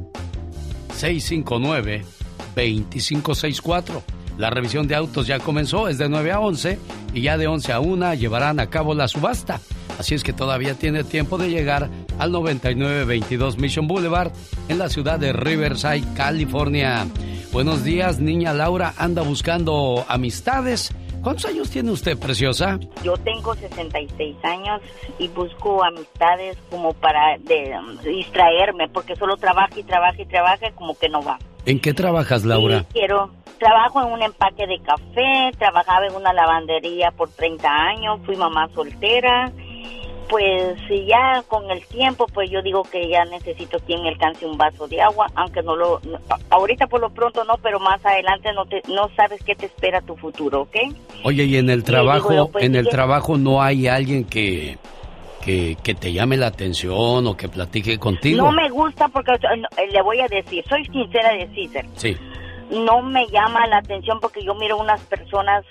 659 0.97 2.03
2564. 2.55 4.03
La 4.37 4.49
revisión 4.49 4.87
de 4.87 4.95
autos 4.95 5.27
ya 5.27 5.39
comenzó, 5.39 5.87
es 5.87 5.97
de 5.97 6.09
9 6.09 6.31
a 6.31 6.39
11 6.39 6.79
y 7.13 7.21
ya 7.21 7.37
de 7.37 7.47
11 7.47 7.73
a 7.73 7.79
1 7.79 8.13
llevarán 8.15 8.59
a 8.59 8.69
cabo 8.69 8.93
la 8.93 9.07
subasta. 9.07 9.59
Así 9.99 10.13
es 10.13 10.23
que 10.23 10.33
todavía 10.33 10.75
tiene 10.75 11.03
tiempo 11.03 11.37
de 11.37 11.49
llegar 11.49 11.89
al 12.19 12.31
9922 12.31 13.57
Mission 13.57 13.87
Boulevard 13.87 14.31
en 14.69 14.77
la 14.77 14.89
ciudad 14.89 15.19
de 15.19 15.33
Riverside, 15.33 16.03
California. 16.15 17.07
Buenos 17.51 17.83
días, 17.83 18.19
niña 18.19 18.53
Laura. 18.53 18.93
Anda 18.97 19.23
buscando 19.23 20.05
amistades. 20.07 20.91
¿Cuántos 21.21 21.45
años 21.45 21.69
tiene 21.69 21.91
usted, 21.91 22.17
preciosa? 22.17 22.79
Yo 23.03 23.13
tengo 23.17 23.53
66 23.55 24.37
años 24.43 24.81
y 25.19 25.27
busco 25.29 25.83
amistades 25.83 26.57
como 26.69 26.93
para 26.93 27.37
distraerme, 28.03 28.87
porque 28.89 29.15
solo 29.15 29.35
trabaja 29.37 29.77
y 29.77 29.83
trabaja 29.83 30.21
y 30.21 30.25
trabaja, 30.25 30.71
como 30.71 30.97
que 30.97 31.09
no 31.09 31.21
va. 31.21 31.37
¿En 31.65 31.79
qué 31.79 31.93
trabajas, 31.93 32.45
Laura? 32.45 32.85
quiero. 32.93 33.31
Trabajo 33.59 34.03
en 34.03 34.13
un 34.13 34.21
empaque 34.21 34.67
de 34.67 34.79
café, 34.81 35.51
trabajaba 35.57 36.05
en 36.05 36.13
una 36.13 36.31
lavandería 36.31 37.09
por 37.09 37.29
30 37.29 37.67
años, 37.67 38.19
fui 38.23 38.35
mamá 38.35 38.69
soltera 38.75 39.51
pues 40.29 40.77
ya 41.07 41.43
con 41.47 41.69
el 41.71 41.85
tiempo, 41.85 42.27
pues 42.33 42.49
yo 42.49 42.61
digo 42.61 42.83
que 42.83 43.09
ya 43.09 43.25
necesito 43.25 43.79
quien 43.79 44.01
me 44.03 44.09
alcance 44.09 44.45
un 44.45 44.57
vaso 44.57 44.87
de 44.87 45.01
agua, 45.01 45.27
aunque 45.35 45.61
no 45.63 45.75
lo, 45.75 46.01
ahorita 46.49 46.87
por 46.87 47.01
lo 47.01 47.09
pronto 47.09 47.43
no, 47.43 47.55
pero 47.61 47.79
más 47.79 48.05
adelante 48.05 48.51
no 48.53 48.65
te, 48.65 48.81
no 48.87 49.09
sabes 49.15 49.41
qué 49.43 49.55
te 49.55 49.67
espera 49.67 50.01
tu 50.01 50.15
futuro, 50.15 50.61
¿ok? 50.61 50.75
Oye, 51.23 51.45
y 51.45 51.57
en 51.57 51.69
el 51.69 51.83
trabajo, 51.83 52.49
pues, 52.51 52.63
en 52.63 52.75
el 52.75 52.87
trabajo 52.89 53.37
no 53.37 53.61
hay 53.61 53.87
alguien 53.87 54.25
que, 54.25 54.77
que, 55.43 55.77
que, 55.81 55.95
te 55.95 56.11
llame 56.11 56.37
la 56.37 56.47
atención 56.47 57.25
o 57.25 57.37
que 57.37 57.47
platique 57.47 57.97
contigo. 57.97 58.45
No 58.45 58.51
me 58.51 58.69
gusta 58.69 59.07
porque 59.07 59.33
le 59.91 60.01
voy 60.01 60.19
a 60.19 60.27
decir, 60.27 60.63
soy 60.67 60.85
sincera 60.85 61.33
de 61.33 61.47
César. 61.55 61.85
Sí 61.95 62.17
no 62.69 63.01
me 63.01 63.27
llama 63.27 63.67
la 63.67 63.77
atención 63.77 64.19
porque 64.19 64.43
yo 64.43 64.55
miro 64.55 64.77
unas 64.77 65.01
personas 65.01 65.65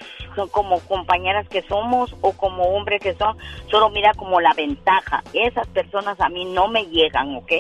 como 0.51 0.81
compañeras 0.81 1.49
que 1.49 1.63
somos 1.63 2.15
o 2.21 2.33
como 2.33 2.65
hombres 2.65 3.03
que 3.03 3.15
son, 3.15 3.37
solo 3.71 3.91
mira 3.91 4.13
como 4.15 4.41
la 4.41 4.53
ventaja. 4.55 5.23
Esas 5.33 5.67
personas 5.69 6.21
a 6.21 6.29
mí 6.29 6.45
no 6.45 6.69
me 6.69 6.85
llegan, 6.87 7.37
¿ok? 7.37 7.53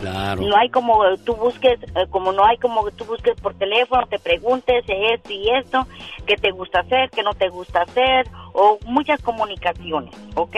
Claro. 0.00 0.40
No 0.40 0.56
hay 0.56 0.70
como 0.70 0.98
tú 1.26 1.34
busques, 1.34 1.78
eh, 1.82 2.06
como 2.08 2.32
no 2.32 2.44
hay 2.46 2.56
como 2.56 2.90
tú 2.92 3.04
busques 3.04 3.38
por 3.38 3.52
teléfono, 3.54 4.06
te 4.06 4.18
preguntes 4.18 4.82
esto 4.88 5.30
y 5.30 5.50
esto, 5.50 5.86
qué 6.26 6.36
te 6.36 6.52
gusta 6.52 6.80
hacer, 6.80 7.10
qué 7.10 7.22
no 7.22 7.34
te 7.34 7.50
gusta 7.50 7.82
hacer, 7.82 8.26
o 8.54 8.78
muchas 8.86 9.20
comunicaciones, 9.20 10.14
¿ok? 10.36 10.56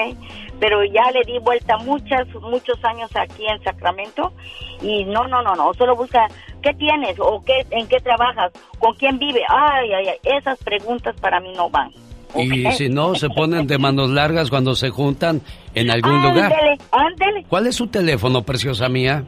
Pero 0.61 0.85
ya 0.85 1.11
le 1.11 1.25
di 1.25 1.41
vuelta 1.41 1.77
muchas, 1.79 2.29
muchos 2.37 2.85
años 2.85 3.11
aquí 3.17 3.45
en 3.45 3.61
Sacramento 3.65 4.33
y 4.81 5.05
no, 5.07 5.27
no, 5.27 5.43
no, 5.43 5.57
no, 5.57 5.75
solo 5.75 5.97
busca 5.97 6.29
qué 6.63 6.73
tienes 6.75 7.19
o 7.19 7.43
qué, 7.45 7.67
en 7.71 7.87
qué 7.89 8.01
trabajas, 8.01 8.53
con 8.79 8.95
quién 8.95 9.19
vive, 9.19 9.43
ay, 9.49 9.93
ay, 9.93 10.07
ay, 10.09 10.39
esas 10.39 10.59
preguntas 10.63 11.15
para 11.21 11.41
mí 11.41 11.53
no 11.55 11.69
van. 11.69 11.91
Y 12.35 12.65
si 12.73 12.89
no, 12.89 13.15
se 13.15 13.29
ponen 13.29 13.67
de 13.67 13.77
manos 13.77 14.09
largas 14.09 14.49
cuando 14.49 14.75
se 14.75 14.89
juntan 14.89 15.43
en 15.75 15.91
algún 15.91 16.23
lugar. 16.23 16.51
Ándele, 16.91 17.45
¿Cuál 17.47 17.67
es 17.67 17.77
su 17.77 17.89
teléfono, 17.89 18.43
preciosa 18.43 18.89
mía? 18.89 19.23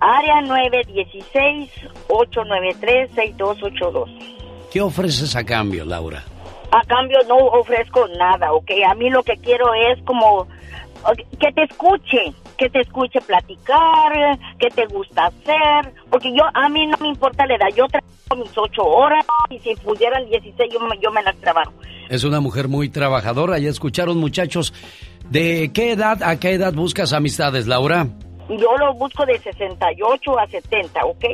área 0.00 0.42
916-893-6282. 2.08 4.08
¿Qué 4.70 4.80
ofreces 4.80 5.34
a 5.36 5.44
cambio, 5.44 5.84
Laura? 5.84 6.24
A 6.70 6.82
cambio 6.86 7.18
no 7.26 7.36
ofrezco 7.36 8.06
nada, 8.18 8.52
¿ok? 8.52 8.70
A 8.88 8.94
mí 8.94 9.10
lo 9.10 9.22
que 9.22 9.36
quiero 9.38 9.74
es 9.74 10.00
como 10.04 10.46
que 11.38 11.52
te 11.52 11.64
escuche, 11.64 12.32
que 12.60 12.68
te 12.68 12.80
escuche 12.82 13.18
platicar, 13.22 14.38
que 14.58 14.68
te 14.68 14.84
gusta 14.86 15.28
hacer, 15.28 15.94
porque 16.10 16.30
yo 16.30 16.42
a 16.52 16.68
mí 16.68 16.86
no 16.86 16.98
me 17.00 17.08
importa 17.08 17.46
la 17.46 17.54
edad, 17.54 17.68
yo 17.74 17.86
trabajo 17.88 18.36
mis 18.36 18.58
ocho 18.58 18.82
horas 18.84 19.24
y 19.48 19.58
si 19.60 19.74
pudieran 19.76 20.28
16 20.28 20.70
yo, 20.70 20.78
yo 21.00 21.10
me 21.10 21.22
las 21.22 21.34
trabajo. 21.36 21.72
Es 22.10 22.22
una 22.22 22.40
mujer 22.40 22.68
muy 22.68 22.90
trabajadora, 22.90 23.58
ya 23.58 23.70
escucharon 23.70 24.18
muchachos. 24.18 24.74
¿De 25.30 25.70
qué 25.72 25.92
edad 25.92 26.22
a 26.22 26.38
qué 26.38 26.52
edad 26.52 26.74
buscas 26.74 27.14
amistades, 27.14 27.66
Laura? 27.66 28.08
Yo 28.50 28.76
lo 28.76 28.92
busco 28.92 29.24
de 29.24 29.38
68 29.38 30.38
a 30.38 30.46
70, 30.46 31.04
¿ok? 31.06 31.24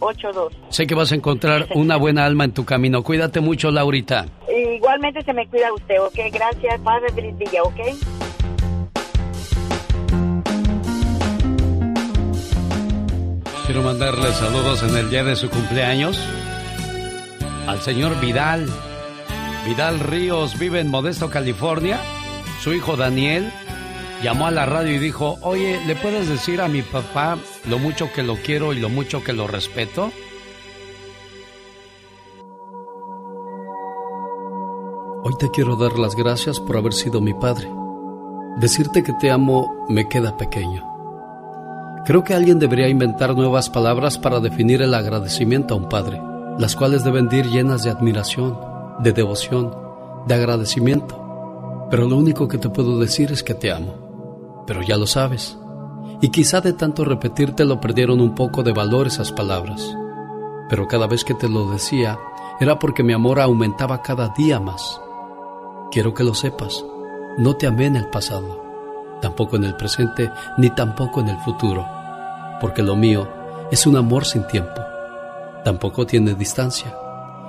86282. 0.02 0.52
Sé 0.68 0.86
que 0.86 0.94
vas 0.94 1.12
a 1.12 1.14
encontrar 1.14 1.68
una 1.74 1.96
buena 1.96 2.24
alma 2.24 2.44
en 2.44 2.52
tu 2.52 2.64
camino. 2.64 3.02
Cuídate 3.02 3.40
mucho, 3.40 3.70
Laurita. 3.70 4.26
Igualmente 4.74 5.22
se 5.22 5.32
me 5.32 5.46
cuida 5.48 5.72
usted, 5.72 6.00
¿ok? 6.00 6.18
Gracias. 6.32 6.80
Padre 6.80 7.12
feliz 7.12 7.38
día, 7.38 7.62
¿ok? 7.62 7.80
Quiero 13.66 13.82
mandarle 13.82 14.32
saludos 14.32 14.82
en 14.82 14.96
el 14.96 15.08
día 15.08 15.24
de 15.24 15.36
su 15.36 15.48
cumpleaños 15.48 16.18
al 17.66 17.80
señor 17.80 18.20
Vidal. 18.20 18.66
Vidal 19.66 20.00
Ríos 20.00 20.58
vive 20.58 20.80
en 20.80 20.88
Modesto, 20.88 21.30
California. 21.30 22.00
Su 22.60 22.74
hijo 22.74 22.96
Daniel 22.96 23.50
llamó 24.22 24.46
a 24.46 24.50
la 24.50 24.66
radio 24.66 24.94
y 24.94 24.98
dijo, 24.98 25.38
oye, 25.42 25.80
¿le 25.86 25.96
puedes 25.96 26.28
decir 26.28 26.60
a 26.60 26.68
mi 26.68 26.82
papá 26.82 27.38
lo 27.68 27.78
mucho 27.78 28.12
que 28.12 28.22
lo 28.22 28.36
quiero 28.36 28.72
y 28.72 28.80
lo 28.80 28.88
mucho 28.88 29.22
que 29.22 29.32
lo 29.32 29.46
respeto? 29.46 30.12
Hoy 35.24 35.34
te 35.38 35.50
quiero 35.50 35.76
dar 35.76 35.98
las 35.98 36.16
gracias 36.16 36.58
por 36.60 36.76
haber 36.76 36.92
sido 36.92 37.20
mi 37.20 37.34
padre. 37.34 37.68
Decirte 38.58 39.02
que 39.02 39.12
te 39.20 39.30
amo 39.30 39.86
me 39.88 40.08
queda 40.08 40.36
pequeño. 40.36 40.84
Creo 42.04 42.24
que 42.24 42.34
alguien 42.34 42.58
debería 42.58 42.88
inventar 42.88 43.36
nuevas 43.36 43.70
palabras 43.70 44.18
para 44.18 44.40
definir 44.40 44.82
el 44.82 44.94
agradecimiento 44.94 45.74
a 45.74 45.76
un 45.76 45.88
padre, 45.88 46.20
las 46.58 46.74
cuales 46.74 47.04
deben 47.04 47.28
ir 47.30 47.46
llenas 47.46 47.84
de 47.84 47.90
admiración, 47.90 48.58
de 48.98 49.12
devoción, 49.12 49.72
de 50.26 50.34
agradecimiento. 50.34 51.86
Pero 51.90 52.08
lo 52.08 52.16
único 52.16 52.48
que 52.48 52.58
te 52.58 52.68
puedo 52.68 52.98
decir 52.98 53.30
es 53.30 53.44
que 53.44 53.54
te 53.54 53.70
amo. 53.70 54.01
Pero 54.66 54.82
ya 54.82 54.96
lo 54.96 55.06
sabes. 55.06 55.58
Y 56.20 56.28
quizá 56.28 56.60
de 56.60 56.72
tanto 56.72 57.04
repetírtelo 57.04 57.80
perdieron 57.80 58.20
un 58.20 58.34
poco 58.34 58.62
de 58.62 58.72
valor 58.72 59.06
esas 59.06 59.32
palabras. 59.32 59.96
Pero 60.68 60.86
cada 60.86 61.06
vez 61.06 61.24
que 61.24 61.34
te 61.34 61.48
lo 61.48 61.70
decía 61.70 62.18
era 62.60 62.78
porque 62.78 63.02
mi 63.02 63.12
amor 63.12 63.40
aumentaba 63.40 64.02
cada 64.02 64.28
día 64.28 64.60
más. 64.60 65.00
Quiero 65.90 66.14
que 66.14 66.24
lo 66.24 66.34
sepas. 66.34 66.84
No 67.38 67.56
te 67.56 67.66
amé 67.66 67.86
en 67.86 67.96
el 67.96 68.08
pasado. 68.08 68.60
tampoco 69.22 69.56
en 69.56 69.64
el 69.64 69.74
presente, 69.76 70.30
ni 70.58 70.68
tampoco 70.68 71.20
en 71.20 71.28
el 71.28 71.38
futuro, 71.38 71.86
porque 72.60 72.82
lo 72.82 72.96
mío 72.96 73.26
es 73.70 73.86
un 73.86 73.96
amor 73.96 74.26
sin 74.26 74.46
tiempo. 74.48 74.82
Tampoco 75.64 76.04
tiene 76.04 76.34
distancia. 76.34 76.94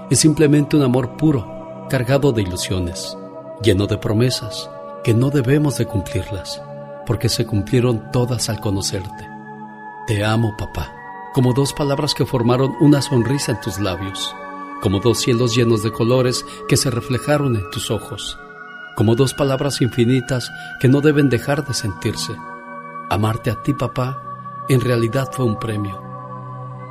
Es 0.10 0.20
simplemente 0.20 0.78
un 0.78 0.84
amor 0.84 1.18
puro, 1.18 1.86
cargado 1.90 2.32
de 2.32 2.44
ilusiones, 2.44 3.18
lleno 3.62 3.88
de 3.88 3.98
promesas 3.98 4.70
que 5.04 5.14
no 5.14 5.32
debemos 5.32 5.78
de 5.78 5.86
cumplirlas, 5.86 6.62
porque 7.06 7.30
se 7.30 7.46
cumplieron 7.46 8.12
todas 8.12 8.50
al 8.50 8.60
conocerte. 8.60 9.30
Te 10.08 10.24
amo, 10.24 10.56
papá, 10.58 10.94
como 11.34 11.54
dos 11.54 11.74
palabras 11.74 12.14
que 12.14 12.26
formaron 12.26 12.76
una 12.80 13.02
sonrisa 13.02 13.54
en 13.54 13.62
tus 13.62 13.80
labios, 13.80 14.36
como 14.82 15.00
dos 15.00 15.20
cielos 15.20 15.56
llenos 15.56 15.84
de 15.84 15.92
colores 15.92 16.46
que 16.68 16.78
se 16.78 16.90
reflejaron 16.90 17.56
en 17.56 17.70
tus 17.72 17.90
ojos, 17.90 18.38
como 18.96 19.16
dos 19.16 19.34
palabras 19.34 19.82
infinitas 19.82 20.52
que 20.80 20.90
no 20.90 21.02
deben 21.02 21.30
dejar 21.30 21.66
de 21.66 21.74
sentirse. 21.74 22.36
Amarte 23.10 23.50
a 23.50 23.62
ti, 23.64 23.74
papá, 23.74 24.22
en 24.70 24.82
realidad 24.82 25.30
fue 25.32 25.46
un 25.46 25.58
premio. 25.58 26.02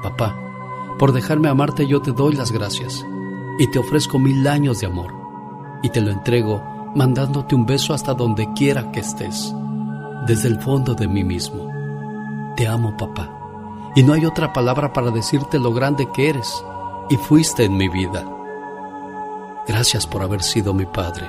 Papá, 0.03 0.37
por 0.99 1.13
dejarme 1.13 1.49
amarte 1.49 1.87
yo 1.87 2.01
te 2.01 2.13
doy 2.13 2.35
las 2.35 2.53
gracias 2.53 3.05
y 3.59 3.71
te 3.71 3.79
ofrezco 3.79 4.19
mil 4.19 4.47
años 4.47 4.81
de 4.81 4.87
amor 4.87 5.13
y 5.83 5.91
te 5.91 6.01
lo 6.01 6.11
entrego 6.11 6.63
mandándote 6.95 7.55
un 7.55 7.67
beso 7.67 7.95
hasta 7.95 8.15
donde 8.15 8.53
quiera 8.55 8.91
que 8.93 9.01
estés, 9.01 9.55
desde 10.27 10.49
el 10.49 10.61
fondo 10.61 10.95
de 10.95 11.09
mí 11.09 11.25
mismo. 11.25 11.71
Te 12.57 12.67
amo, 12.67 12.97
papá, 12.97 13.29
y 13.95 14.03
no 14.03 14.13
hay 14.13 14.25
otra 14.25 14.53
palabra 14.53 14.93
para 14.93 15.11
decirte 15.11 15.59
lo 15.59 15.73
grande 15.73 16.09
que 16.15 16.31
eres 16.31 16.65
y 17.11 17.17
fuiste 17.17 17.65
en 17.65 17.77
mi 17.77 17.89
vida. 17.89 18.25
Gracias 19.67 20.07
por 20.07 20.23
haber 20.23 20.43
sido 20.43 20.75
mi 20.75 20.87
padre. 20.87 21.27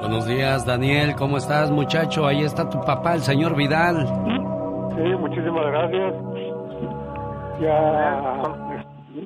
Buenos 0.00 0.26
días, 0.26 0.64
Daniel. 0.64 1.14
¿Cómo 1.16 1.36
estás, 1.36 1.70
muchacho? 1.70 2.26
Ahí 2.26 2.42
está 2.42 2.70
tu 2.70 2.80
papá, 2.80 3.14
el 3.14 3.22
señor 3.22 3.56
Vidal. 3.56 4.06
Sí, 4.94 5.02
muchísimas 5.18 5.66
gracias. 5.66 6.14
Ya, 7.60 8.42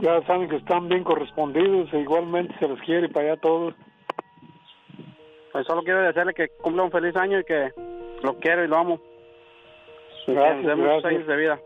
ya 0.01 0.27
saben 0.27 0.49
que 0.49 0.57
están 0.57 0.89
bien 0.89 1.05
correspondidos 1.05 1.93
e 1.93 2.01
igualmente 2.01 2.55
se 2.59 2.67
los 2.67 2.81
quiere 2.81 3.09
para 3.09 3.33
allá 3.33 3.41
todos. 3.41 3.75
Pues 5.53 5.67
solo 5.67 5.83
quiero 5.83 6.03
desearle 6.03 6.35
que 6.35 6.49
cumpla 6.49 6.85
un 6.85 6.91
feliz 6.91 7.17
año 7.17 7.41
y 7.41 7.45
que 7.45 7.73
lo 8.23 8.39
quiero 8.39 8.65
y 8.65 8.69
lo 8.69 8.79
amo. 8.79 9.01
Gracias, 10.27 10.67
dé 10.67 10.75
muchos 10.77 11.03
gracias. 11.03 11.13
años 11.13 11.27
de 11.27 11.37
vida. 11.37 11.61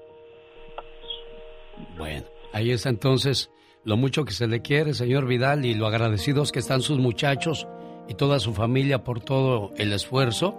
Bueno, 1.99 2.27
ahí 2.53 2.71
está 2.71 2.89
entonces 2.89 3.51
lo 3.85 3.97
mucho 3.97 4.25
que 4.25 4.33
se 4.33 4.47
le 4.47 4.63
quiere, 4.63 4.95
señor 4.95 5.27
Vidal, 5.27 5.65
y 5.67 5.75
lo 5.75 5.87
agradecidos 5.87 6.53
que 6.53 6.61
están 6.61 6.81
sus 6.81 6.99
muchachos 6.99 7.69
y 8.09 8.15
toda 8.15 8.39
su 8.39 8.55
familia 8.55 9.05
por 9.05 9.21
todo 9.21 9.71
el 9.77 9.93
esfuerzo 9.93 10.59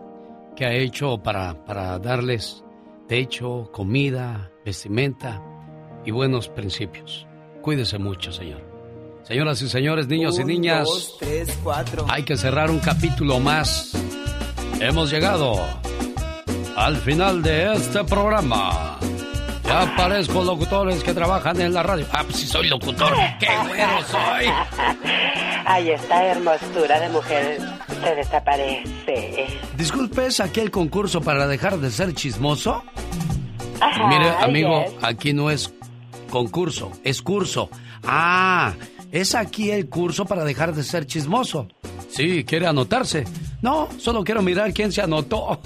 que 0.56 0.65
ha 0.65 0.73
hecho 0.73 1.18
para, 1.23 1.65
para 1.65 1.97
darles 1.99 2.64
techo, 3.07 3.69
comida, 3.72 4.52
vestimenta 4.64 5.41
y 6.06 6.11
buenos 6.11 6.49
principios. 6.49 7.27
Cuídese 7.61 7.97
mucho, 7.97 8.31
señor. 8.31 8.74
Señoras 9.27 9.61
y 9.61 9.69
señores, 9.69 10.07
niños 10.07 10.38
y 10.38 10.41
Un, 10.43 10.47
niñas, 10.47 10.85
dos, 10.85 11.18
tres, 11.19 11.57
cuatro. 11.64 12.06
hay 12.10 12.23
que 12.23 12.38
cerrar 12.38 12.69
un 12.69 12.80
capítulo 12.80 13.39
más. 13.39 13.91
Hemos 14.80 15.10
llegado 15.10 15.56
al 16.76 16.97
final 16.97 17.41
de 17.41 17.73
este 17.73 18.03
programa. 18.03 18.99
Ya 19.64 19.95
parezco 19.97 20.43
locutores 20.43 21.03
que 21.03 21.11
trabajan 21.14 21.60
en 21.60 21.73
la 21.73 21.81
radio. 21.81 22.06
Ah, 22.11 22.23
pues 22.23 22.38
si 22.38 22.45
soy 22.47 22.68
locutor, 22.69 23.14
qué 23.39 23.47
bueno 23.68 23.99
soy. 24.11 24.45
Ay, 25.65 25.89
esta 25.89 26.23
hermosura 26.26 26.99
de 26.99 27.10
mujer 27.10 27.60
se 28.03 28.15
desaparece. 28.15 29.47
Disculpe, 29.76 30.27
¿es 30.27 30.39
aquí 30.39 30.60
el 30.60 30.69
concurso 30.69 31.19
para 31.22 31.47
dejar 31.47 31.80
de 31.80 31.89
ser 31.89 32.14
chismoso? 32.14 32.84
Ajá, 33.81 34.07
Mire, 34.07 34.30
amigo, 34.39 34.85
yes. 34.85 34.93
aquí 35.03 35.34
no 35.34 35.49
es 35.49 35.73
concurso, 36.30 36.91
es 37.03 37.23
curso. 37.23 37.69
Ah, 38.03 38.73
es 39.11 39.36
aquí 39.36 39.72
el 39.72 39.90
curso 39.90 40.26
para 40.26 40.44
dejar 40.44 40.73
de 40.73 40.84
ser 40.84 41.06
chismoso. 41.06 41.68
Sí, 42.10 42.44
¿quiere 42.44 42.68
anotarse? 42.68 43.26
No, 43.61 43.90
solo 43.98 44.23
quiero 44.23 44.41
mirar 44.41 44.73
quién 44.73 44.91
se 44.91 45.02
anotó. 45.02 45.60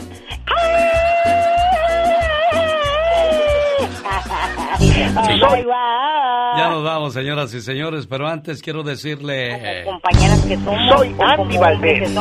Ay, 5.15 5.63
guau. 5.63 6.57
Ya 6.57 6.69
nos 6.69 6.83
vamos, 6.83 7.13
señoras 7.13 7.53
y 7.53 7.61
señores, 7.61 8.07
pero 8.07 8.27
antes 8.27 8.61
quiero 8.61 8.83
decirle... 8.83 9.83
compañeras 9.85 10.39
que 10.41 10.55
somos 10.55 10.97
Soy 10.97 11.15
Andy 11.19 11.57
Valdés. 11.57 12.11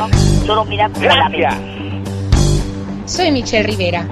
solo 0.45 0.65
mira 0.65 0.87
ven. 0.87 2.03
Soy 3.05 3.31
Michelle 3.31 3.63
Rivera. 3.63 4.07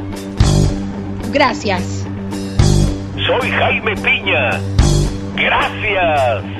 Gracias. 1.32 2.06
Soy 3.28 3.50
Jaime 3.52 3.96
Piña. 3.96 4.60
Gracias. 5.36 6.57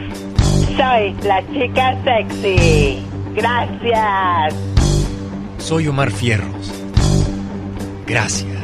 Soy 0.78 1.16
la 1.24 1.42
chica 1.48 1.98
sexy. 2.04 3.04
Gracias. 3.34 4.54
Soy 5.58 5.88
Omar 5.88 6.12
Fierros. 6.12 6.72
Gracias. 8.06 8.64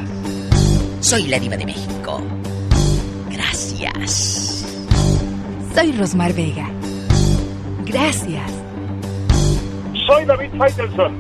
Soy 1.00 1.24
la 1.24 1.40
diva 1.40 1.58
de 1.58 1.66
México. 1.66 2.22
Gracias. 3.32 4.64
Soy 5.74 5.92
Rosmar 5.94 6.34
Vega. 6.34 6.70
Gracias. 7.84 8.52
Soy 10.06 10.26
David 10.26 10.52
Faitelson. 10.56 11.20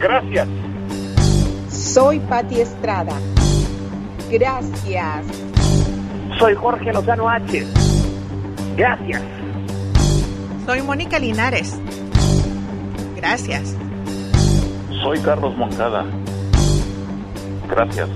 Gracias. 0.00 0.48
Soy 1.70 2.18
Patti 2.18 2.62
Estrada. 2.62 3.14
Gracias. 4.28 5.26
Soy 6.36 6.54
Jorge 6.56 6.92
Lozano 6.92 7.28
H. 7.28 7.64
Gracias. 8.76 9.22
Soy 10.66 10.80
Mónica 10.82 11.18
Linares. 11.18 11.76
Gracias. 13.16 13.74
Soy 15.02 15.18
Carlos 15.20 15.56
Moncada. 15.56 16.04
Gracias. 17.68 18.08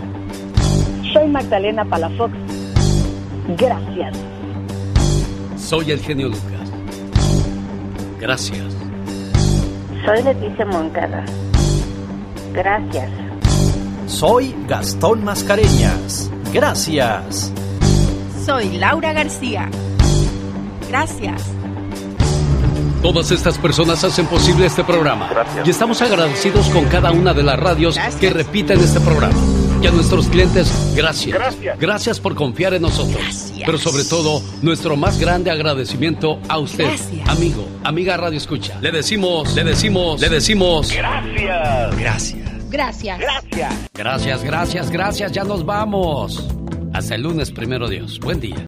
Soy 1.13 1.29
Magdalena 1.29 1.85
Palafox. 1.85 2.33
Gracias. 3.59 4.17
Soy 5.57 5.91
el 5.91 6.01
genio 6.01 6.29
Lucas. 6.29 6.71
Gracias. 8.21 8.77
Soy 10.05 10.23
Leticia 10.23 10.67
Moncada. 10.67 11.25
Gracias. 12.53 13.11
Soy 14.07 14.55
Gastón 14.69 15.25
Mascareñas. 15.25 16.31
Gracias. 16.53 17.53
Soy 18.45 18.79
Laura 18.79 19.13
García. 19.13 19.69
Gracias. 20.89 21.57
Todas 23.03 23.31
estas 23.31 23.59
personas 23.59 24.03
hacen 24.05 24.27
posible 24.27 24.67
este 24.67 24.83
programa. 24.83 25.31
Y 25.65 25.71
estamos 25.71 26.03
agradecidos 26.03 26.69
con 26.71 26.87
cada 26.87 27.13
una 27.13 27.35
de 27.35 27.43
las 27.43 27.59
radios 27.59 27.99
que 28.21 28.31
repiten 28.31 28.81
este 28.81 29.01
programa. 29.01 29.39
Y 29.83 29.87
a 29.87 29.91
nuestros 29.91 30.29
clientes, 30.29 30.73
gracias. 30.97 31.39
Gracias. 31.79 32.21
por 32.21 32.35
confiar 32.35 32.75
en 32.75 32.83
nosotros. 32.83 33.53
Pero 33.65 33.79
sobre 33.79 34.05
todo, 34.05 34.43
nuestro 34.63 34.97
más 34.97 35.19
grande 35.19 35.51
agradecimiento 35.51 36.39
a 36.49 36.59
usted, 36.59 36.91
amigo, 37.27 37.69
amiga 37.85 38.17
Radio 38.17 38.39
Escucha. 38.39 38.79
Le 38.81 38.91
decimos, 38.91 39.55
le 39.55 39.65
decimos, 39.65 40.21
le 40.21 40.29
decimos. 40.29 40.93
Gracias. 40.93 41.97
Gracias. 41.97 42.71
Gracias. 42.71 43.19
Gracias. 43.19 43.75
Gracias, 43.95 44.43
gracias, 44.43 44.91
gracias. 44.91 45.33
Ya 45.33 45.45
nos 45.45 45.65
vamos. 45.65 46.49
Hasta 46.93 47.15
el 47.15 47.23
lunes, 47.23 47.51
primero 47.51 47.89
Dios. 47.89 48.19
Buen 48.21 48.41
día. 48.41 48.57